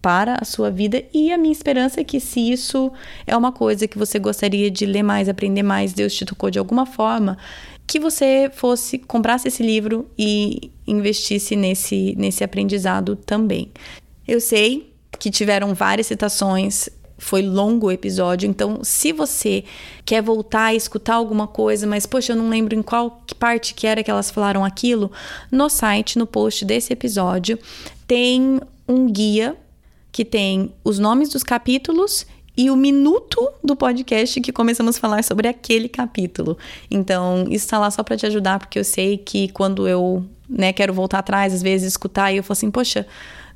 para 0.00 0.36
a 0.40 0.44
sua 0.44 0.70
vida 0.70 1.02
e 1.14 1.32
a 1.32 1.38
minha 1.38 1.52
esperança 1.52 2.00
é 2.00 2.04
que 2.04 2.20
se 2.20 2.52
isso 2.52 2.92
é 3.26 3.34
uma 3.34 3.50
coisa 3.50 3.88
que 3.88 3.96
você 3.96 4.18
gostaria 4.18 4.70
de 4.70 4.84
ler 4.84 5.02
mais, 5.02 5.30
aprender 5.30 5.62
mais, 5.62 5.94
Deus 5.94 6.14
te 6.14 6.26
tocou 6.26 6.50
de 6.50 6.58
alguma 6.58 6.84
forma, 6.84 7.38
que 7.86 7.98
você 7.98 8.50
fosse 8.52 8.98
comprasse 8.98 9.48
esse 9.48 9.62
livro 9.62 10.10
e 10.18 10.70
investisse 10.86 11.56
nesse 11.56 12.14
nesse 12.18 12.44
aprendizado 12.44 13.16
também. 13.16 13.70
Eu 14.28 14.40
sei 14.40 14.93
que 15.18 15.30
tiveram 15.30 15.74
várias 15.74 16.06
citações 16.06 16.88
foi 17.16 17.42
longo 17.42 17.86
o 17.86 17.92
episódio, 17.92 18.48
então 18.48 18.80
se 18.82 19.12
você 19.12 19.64
quer 20.04 20.20
voltar 20.20 20.66
a 20.66 20.74
escutar 20.74 21.14
alguma 21.14 21.46
coisa, 21.46 21.86
mas 21.86 22.06
poxa, 22.06 22.32
eu 22.32 22.36
não 22.36 22.48
lembro 22.48 22.74
em 22.74 22.82
qual 22.82 23.22
parte 23.38 23.72
que 23.72 23.86
era 23.86 24.02
que 24.02 24.10
elas 24.10 24.30
falaram 24.30 24.64
aquilo, 24.64 25.10
no 25.50 25.68
site, 25.68 26.18
no 26.18 26.26
post 26.26 26.64
desse 26.64 26.92
episódio, 26.92 27.58
tem 28.06 28.60
um 28.88 29.06
guia 29.06 29.56
que 30.10 30.24
tem 30.24 30.72
os 30.84 30.98
nomes 30.98 31.28
dos 31.28 31.42
capítulos 31.42 32.26
e 32.56 32.70
o 32.70 32.76
minuto 32.76 33.50
do 33.62 33.74
podcast 33.74 34.40
que 34.40 34.52
começamos 34.52 34.96
a 34.96 35.00
falar 35.00 35.24
sobre 35.24 35.48
aquele 35.48 35.88
capítulo. 35.88 36.56
Então, 36.88 37.44
isso 37.48 37.64
está 37.64 37.78
lá 37.78 37.90
só 37.90 38.02
para 38.02 38.16
te 38.16 38.26
ajudar, 38.26 38.60
porque 38.60 38.78
eu 38.78 38.84
sei 38.84 39.18
que 39.18 39.48
quando 39.48 39.88
eu 39.88 40.24
né, 40.48 40.72
quero 40.72 40.94
voltar 40.94 41.18
atrás, 41.18 41.52
às 41.52 41.62
vezes 41.62 41.88
escutar, 41.88 42.32
e 42.32 42.36
eu 42.36 42.44
falo 42.44 42.52
assim, 42.52 42.70
poxa, 42.70 43.06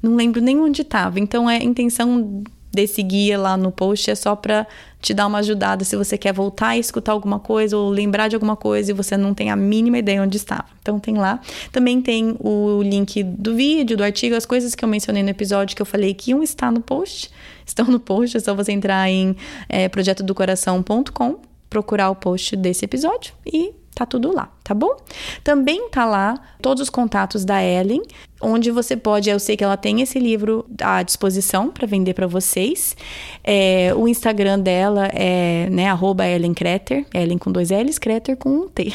não 0.02 0.16
lembro 0.16 0.40
nem 0.40 0.58
onde 0.58 0.82
estava. 0.82 1.18
Então, 1.20 1.48
é 1.48 1.56
a 1.56 1.64
intenção 1.64 2.44
desse 2.72 3.02
guia 3.02 3.38
lá 3.38 3.56
no 3.56 3.72
post 3.72 4.10
é 4.10 4.14
só 4.14 4.36
para 4.36 4.66
te 5.00 5.14
dar 5.14 5.26
uma 5.26 5.38
ajudada 5.38 5.84
se 5.84 5.96
você 5.96 6.18
quer 6.18 6.32
voltar 6.32 6.76
e 6.76 6.80
escutar 6.80 7.12
alguma 7.12 7.38
coisa 7.38 7.76
ou 7.76 7.88
lembrar 7.88 8.28
de 8.28 8.36
alguma 8.36 8.56
coisa 8.56 8.90
e 8.90 8.94
você 8.94 9.16
não 9.16 9.32
tem 9.32 9.50
a 9.50 9.56
mínima 9.56 9.98
ideia 9.98 10.22
onde 10.22 10.36
estava. 10.36 10.66
Então 10.80 10.98
tem 10.98 11.16
lá. 11.16 11.40
Também 11.72 12.00
tem 12.00 12.36
o 12.40 12.82
link 12.82 13.22
do 13.22 13.54
vídeo, 13.54 13.96
do 13.96 14.04
artigo, 14.04 14.34
as 14.34 14.44
coisas 14.44 14.74
que 14.74 14.84
eu 14.84 14.88
mencionei 14.88 15.22
no 15.22 15.30
episódio 15.30 15.74
que 15.74 15.82
eu 15.82 15.86
falei 15.86 16.14
que 16.14 16.30
iam 16.30 16.42
estar 16.42 16.70
no 16.70 16.80
post. 16.80 17.30
Estão 17.64 17.86
no 17.86 18.00
post, 18.00 18.36
é 18.36 18.40
só 18.40 18.54
você 18.54 18.72
entrar 18.72 19.10
em 19.10 19.36
é, 19.68 19.88
projetodocoração.com, 19.88 21.36
procurar 21.68 22.10
o 22.10 22.14
post 22.14 22.56
desse 22.56 22.84
episódio 22.84 23.34
e 23.44 23.74
tá 23.94 24.06
tudo 24.06 24.32
lá, 24.34 24.48
tá 24.64 24.72
bom? 24.72 24.96
Também 25.44 25.90
tá 25.90 26.04
lá 26.06 26.40
todos 26.62 26.82
os 26.82 26.88
contatos 26.88 27.44
da 27.44 27.62
Ellen, 27.62 28.02
onde 28.40 28.70
você 28.70 28.96
pode, 28.96 29.28
eu 29.28 29.38
sei 29.38 29.56
que 29.56 29.64
ela 29.64 29.76
tem 29.76 30.00
esse 30.00 30.18
livro 30.18 30.64
à 30.80 31.02
disposição 31.02 31.70
para 31.70 31.86
vender 31.86 32.14
para 32.14 32.26
vocês. 32.26 32.96
É, 33.42 33.92
o 33.96 34.06
Instagram 34.06 34.60
dela 34.60 35.06
é, 35.12 35.68
né, 35.70 35.86
Ellen 36.34 36.54
Kreter, 36.54 37.04
Ellen 37.12 37.38
com 37.38 37.50
dois 37.50 37.70
L's, 37.70 37.98
Kreter 37.98 38.36
com 38.36 38.50
um 38.50 38.68
T. 38.68 38.92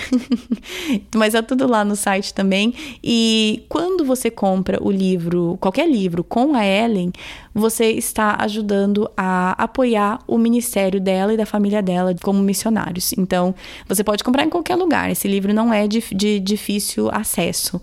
Mas 1.16 1.36
é 1.36 1.42
tudo 1.42 1.68
lá 1.68 1.84
no 1.84 1.96
site 1.96 2.34
também. 2.34 2.74
E 3.04 3.66
quando 3.68 4.06
você 4.06 4.30
compra 4.30 4.82
o 4.82 4.92
livro, 4.92 5.58
qualquer 5.60 5.90
livro 5.90 6.24
com 6.24 6.56
a 6.56 6.66
Ellen, 6.66 7.12
você 7.54 7.92
está 7.92 8.38
ajudando 8.40 9.10
a 9.16 9.52
apoiar 9.62 10.20
o 10.28 10.38
ministério 10.38 11.00
dela 11.00 11.34
e 11.34 11.38
da 11.38 11.46
família 11.46 11.82
dela 11.82 12.16
como 12.24 12.42
missionários. 12.42 13.14
Então, 13.18 13.54
você 13.88 14.04
pode 14.04 14.24
comprar 14.24 14.44
em 14.44 14.50
qualquer 14.50 14.76
lugar. 14.76 15.12
Esse 15.12 15.28
livro 15.28 15.54
não 15.54 15.74
é 15.74 15.88
de, 15.88 16.02
de 16.14 16.40
difícil 16.40 17.10
acesso. 17.12 17.82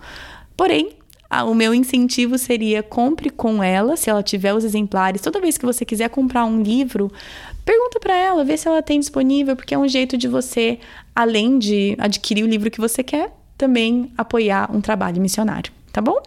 Porém, 0.57 1.00
o 1.47 1.55
meu 1.55 1.73
incentivo 1.73 2.37
seria 2.37 2.83
compre 2.83 3.31
com 3.31 3.63
ela, 3.63 3.97
se 3.97 4.11
ela 4.11 4.23
tiver 4.23 4.53
os 4.53 4.65
exemplares. 4.65 5.21
Toda 5.21 5.41
vez 5.41 5.57
que 5.57 5.65
você 5.65 5.85
quiser 5.85 6.11
comprar 6.11 6.45
um 6.45 6.61
livro, 6.63 7.11
pergunta 7.65 8.01
para 8.01 8.15
ela, 8.15 8.45
vê 8.45 8.57
se 8.57 8.67
ela 8.67 8.83
tem 8.83 8.99
disponível, 8.99 9.55
porque 9.55 9.75
é 9.75 9.79
um 9.79 9.87
jeito 9.87 10.17
de 10.17 10.27
você, 10.27 10.79
além 11.15 11.59
de 11.59 11.95
adquirir 11.99 12.45
o 12.45 12.49
livro 12.49 12.71
que 12.71 12.81
você 12.81 13.03
quer, 13.03 13.33
também 13.57 14.13
apoiar 14.19 14.75
um 14.75 14.81
trabalho 14.81 15.21
missionário, 15.21 15.73
tá 15.93 16.01
bom? 16.01 16.21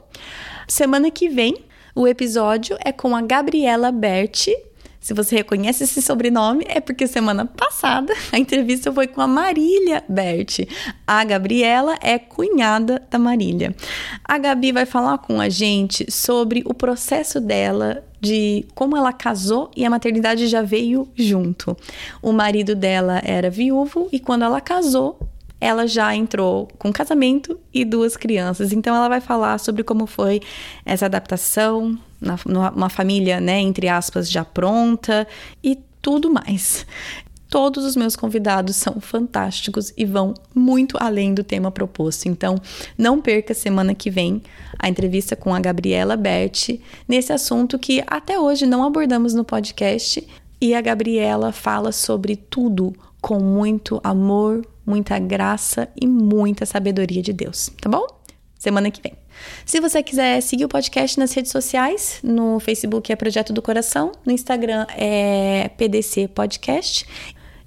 Semana 0.68 1.12
que 1.12 1.28
vem, 1.28 1.58
o 1.94 2.08
episódio 2.08 2.78
é 2.84 2.92
com 2.92 3.16
a 3.16 3.22
Gabriela 3.22 3.92
Berti, 3.92 4.56
se 5.04 5.14
você 5.14 5.36
reconhece 5.36 5.84
esse 5.84 6.02
sobrenome, 6.02 6.64
é 6.66 6.80
porque 6.80 7.08
semana 7.08 7.46
passada 7.46 8.14
a 8.32 8.40
entrevista 8.40 8.90
foi 8.90 9.06
com 9.06 9.20
a 9.20 9.28
Marília 9.28 10.02
Berti. 10.08 10.66
A 11.06 11.26
Gabriela 11.26 11.98
é 12.02 12.18
cunhada 12.18 13.04
da 13.12 13.20
Marília. 13.20 13.76
A 14.24 14.38
Gabi 14.38 14.72
vai 14.72 14.86
falar 14.86 15.18
com 15.18 15.42
a 15.42 15.50
gente 15.50 16.10
sobre 16.10 16.64
o 16.66 16.74
processo 16.74 17.42
dela 17.42 18.02
de 18.22 18.66
como 18.74 18.96
ela 18.96 19.12
casou 19.12 19.70
e 19.76 19.84
a 19.84 19.90
maternidade 19.90 20.48
já 20.48 20.62
veio 20.62 21.06
junto. 21.14 21.76
O 22.22 22.32
marido 22.32 22.74
dela 22.74 23.22
era 23.26 23.50
viúvo 23.50 24.08
e 24.10 24.22
quando 24.22 24.46
ela 24.46 24.62
casou, 24.62 25.20
ela 25.60 25.86
já 25.86 26.16
entrou 26.16 26.70
com 26.78 26.94
casamento 26.94 27.60
e 27.74 27.84
duas 27.84 28.16
crianças. 28.16 28.72
Então 28.72 28.96
ela 28.96 29.10
vai 29.10 29.20
falar 29.20 29.58
sobre 29.58 29.84
como 29.84 30.06
foi 30.06 30.42
essa 30.86 31.08
adaptação, 31.08 32.00
na, 32.24 32.40
numa 32.46 32.90
família, 32.90 33.40
né, 33.40 33.60
entre 33.60 33.88
aspas, 33.88 34.30
já 34.30 34.44
pronta 34.46 35.28
e 35.64 35.78
tudo 36.02 36.32
mais. 36.32 36.86
Todos 37.50 37.86
os 37.86 37.96
meus 37.96 38.16
convidados 38.16 38.76
são 38.76 39.00
fantásticos 39.00 39.94
e 39.96 40.06
vão 40.06 40.34
muito 40.56 40.98
além 41.00 41.36
do 41.36 41.44
tema 41.44 41.70
proposto. 41.70 42.26
Então, 42.28 42.56
não 42.98 43.22
perca 43.22 43.54
semana 43.54 43.94
que 43.94 44.10
vem 44.10 44.42
a 44.80 44.90
entrevista 44.90 45.36
com 45.36 45.54
a 45.54 45.60
Gabriela 45.60 46.18
Berti 46.18 46.82
nesse 47.08 47.32
assunto 47.32 47.78
que 47.78 48.04
até 48.08 48.40
hoje 48.40 48.66
não 48.66 48.84
abordamos 48.84 49.36
no 49.36 49.46
podcast. 49.46 50.28
E 50.60 50.74
a 50.74 50.82
Gabriela 50.82 51.52
fala 51.52 51.92
sobre 51.92 52.36
tudo 52.36 52.92
com 53.22 53.40
muito 53.40 54.02
amor, 54.04 54.66
muita 54.86 55.20
graça 55.20 55.88
e 56.02 56.08
muita 56.08 56.66
sabedoria 56.66 57.22
de 57.22 57.34
Deus, 57.34 57.70
tá 57.80 57.88
bom? 57.88 58.08
Semana 58.58 58.90
que 58.90 59.02
vem. 59.02 59.23
Se 59.66 59.80
você 59.80 60.04
quiser 60.04 60.42
seguir 60.42 60.66
o 60.66 60.70
podcast 60.70 61.20
nas 61.20 61.34
redes 61.34 61.52
sociais, 61.52 62.20
no 62.24 62.60
Facebook 62.60 63.12
é 63.12 63.16
Projeto 63.16 63.54
do 63.54 63.62
Coração, 63.62 64.12
no 64.26 64.32
Instagram 64.32 64.86
é 64.98 65.70
PDC 65.78 66.28
Podcast. 66.30 67.06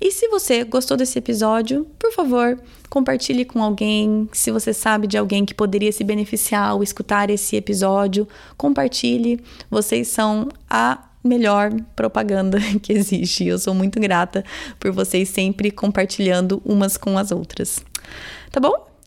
E 0.01 0.11
se 0.11 0.29
você 0.29 0.63
gostou 0.63 0.97
desse 0.97 1.19
episódio, 1.19 1.87
por 1.99 2.13
favor, 2.13 2.61
compartilhe 2.91 3.45
com 3.45 3.63
alguém. 3.63 4.29
Se 4.33 4.51
você 4.51 4.75
sabe 4.75 5.07
de 5.07 5.17
alguém 5.17 5.45
que 5.45 5.55
poderia 5.55 5.91
se 5.91 6.05
beneficiar 6.05 6.69
ao 6.69 6.83
escutar 6.83 7.31
esse 7.31 7.57
episódio, 7.57 8.29
compartilhe. 8.57 9.41
Vocês 9.71 10.09
são 10.09 10.49
a 10.69 11.03
melhor 11.25 11.73
propaganda 11.95 12.59
que 12.83 12.93
existe. 12.93 13.47
Eu 13.47 13.59
sou 13.59 13.75
muito 13.75 13.99
grata 13.99 14.45
por 14.79 14.93
vocês 14.93 15.29
sempre 15.29 15.71
compartilhando 15.71 16.63
umas 16.65 16.97
com 16.97 17.17
as 17.17 17.33
outras. 17.33 17.83
Tá 18.51 18.61
bom? 18.61 18.96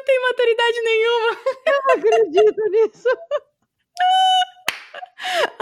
Não 0.00 0.04
tenho 0.06 0.22
maturidade 0.22 0.82
nenhuma. 0.82 1.36
Eu 1.66 1.82
não 1.84 1.94
acredito 1.94 2.70
nisso. 2.70 3.08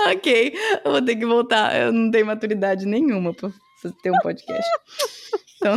ok, 0.10 0.55
eu 0.85 0.93
vou 0.93 1.02
ter 1.02 1.16
que 1.16 1.27
voltar. 1.27 1.77
Eu 1.77 1.93
não 1.93 2.09
tenho 2.09 2.24
maturidade 2.24 2.86
nenhuma 2.86 3.35
pra 3.35 3.51
ter 4.01 4.12
um 4.12 4.19
podcast. 4.19 4.70
Então. 5.56 5.77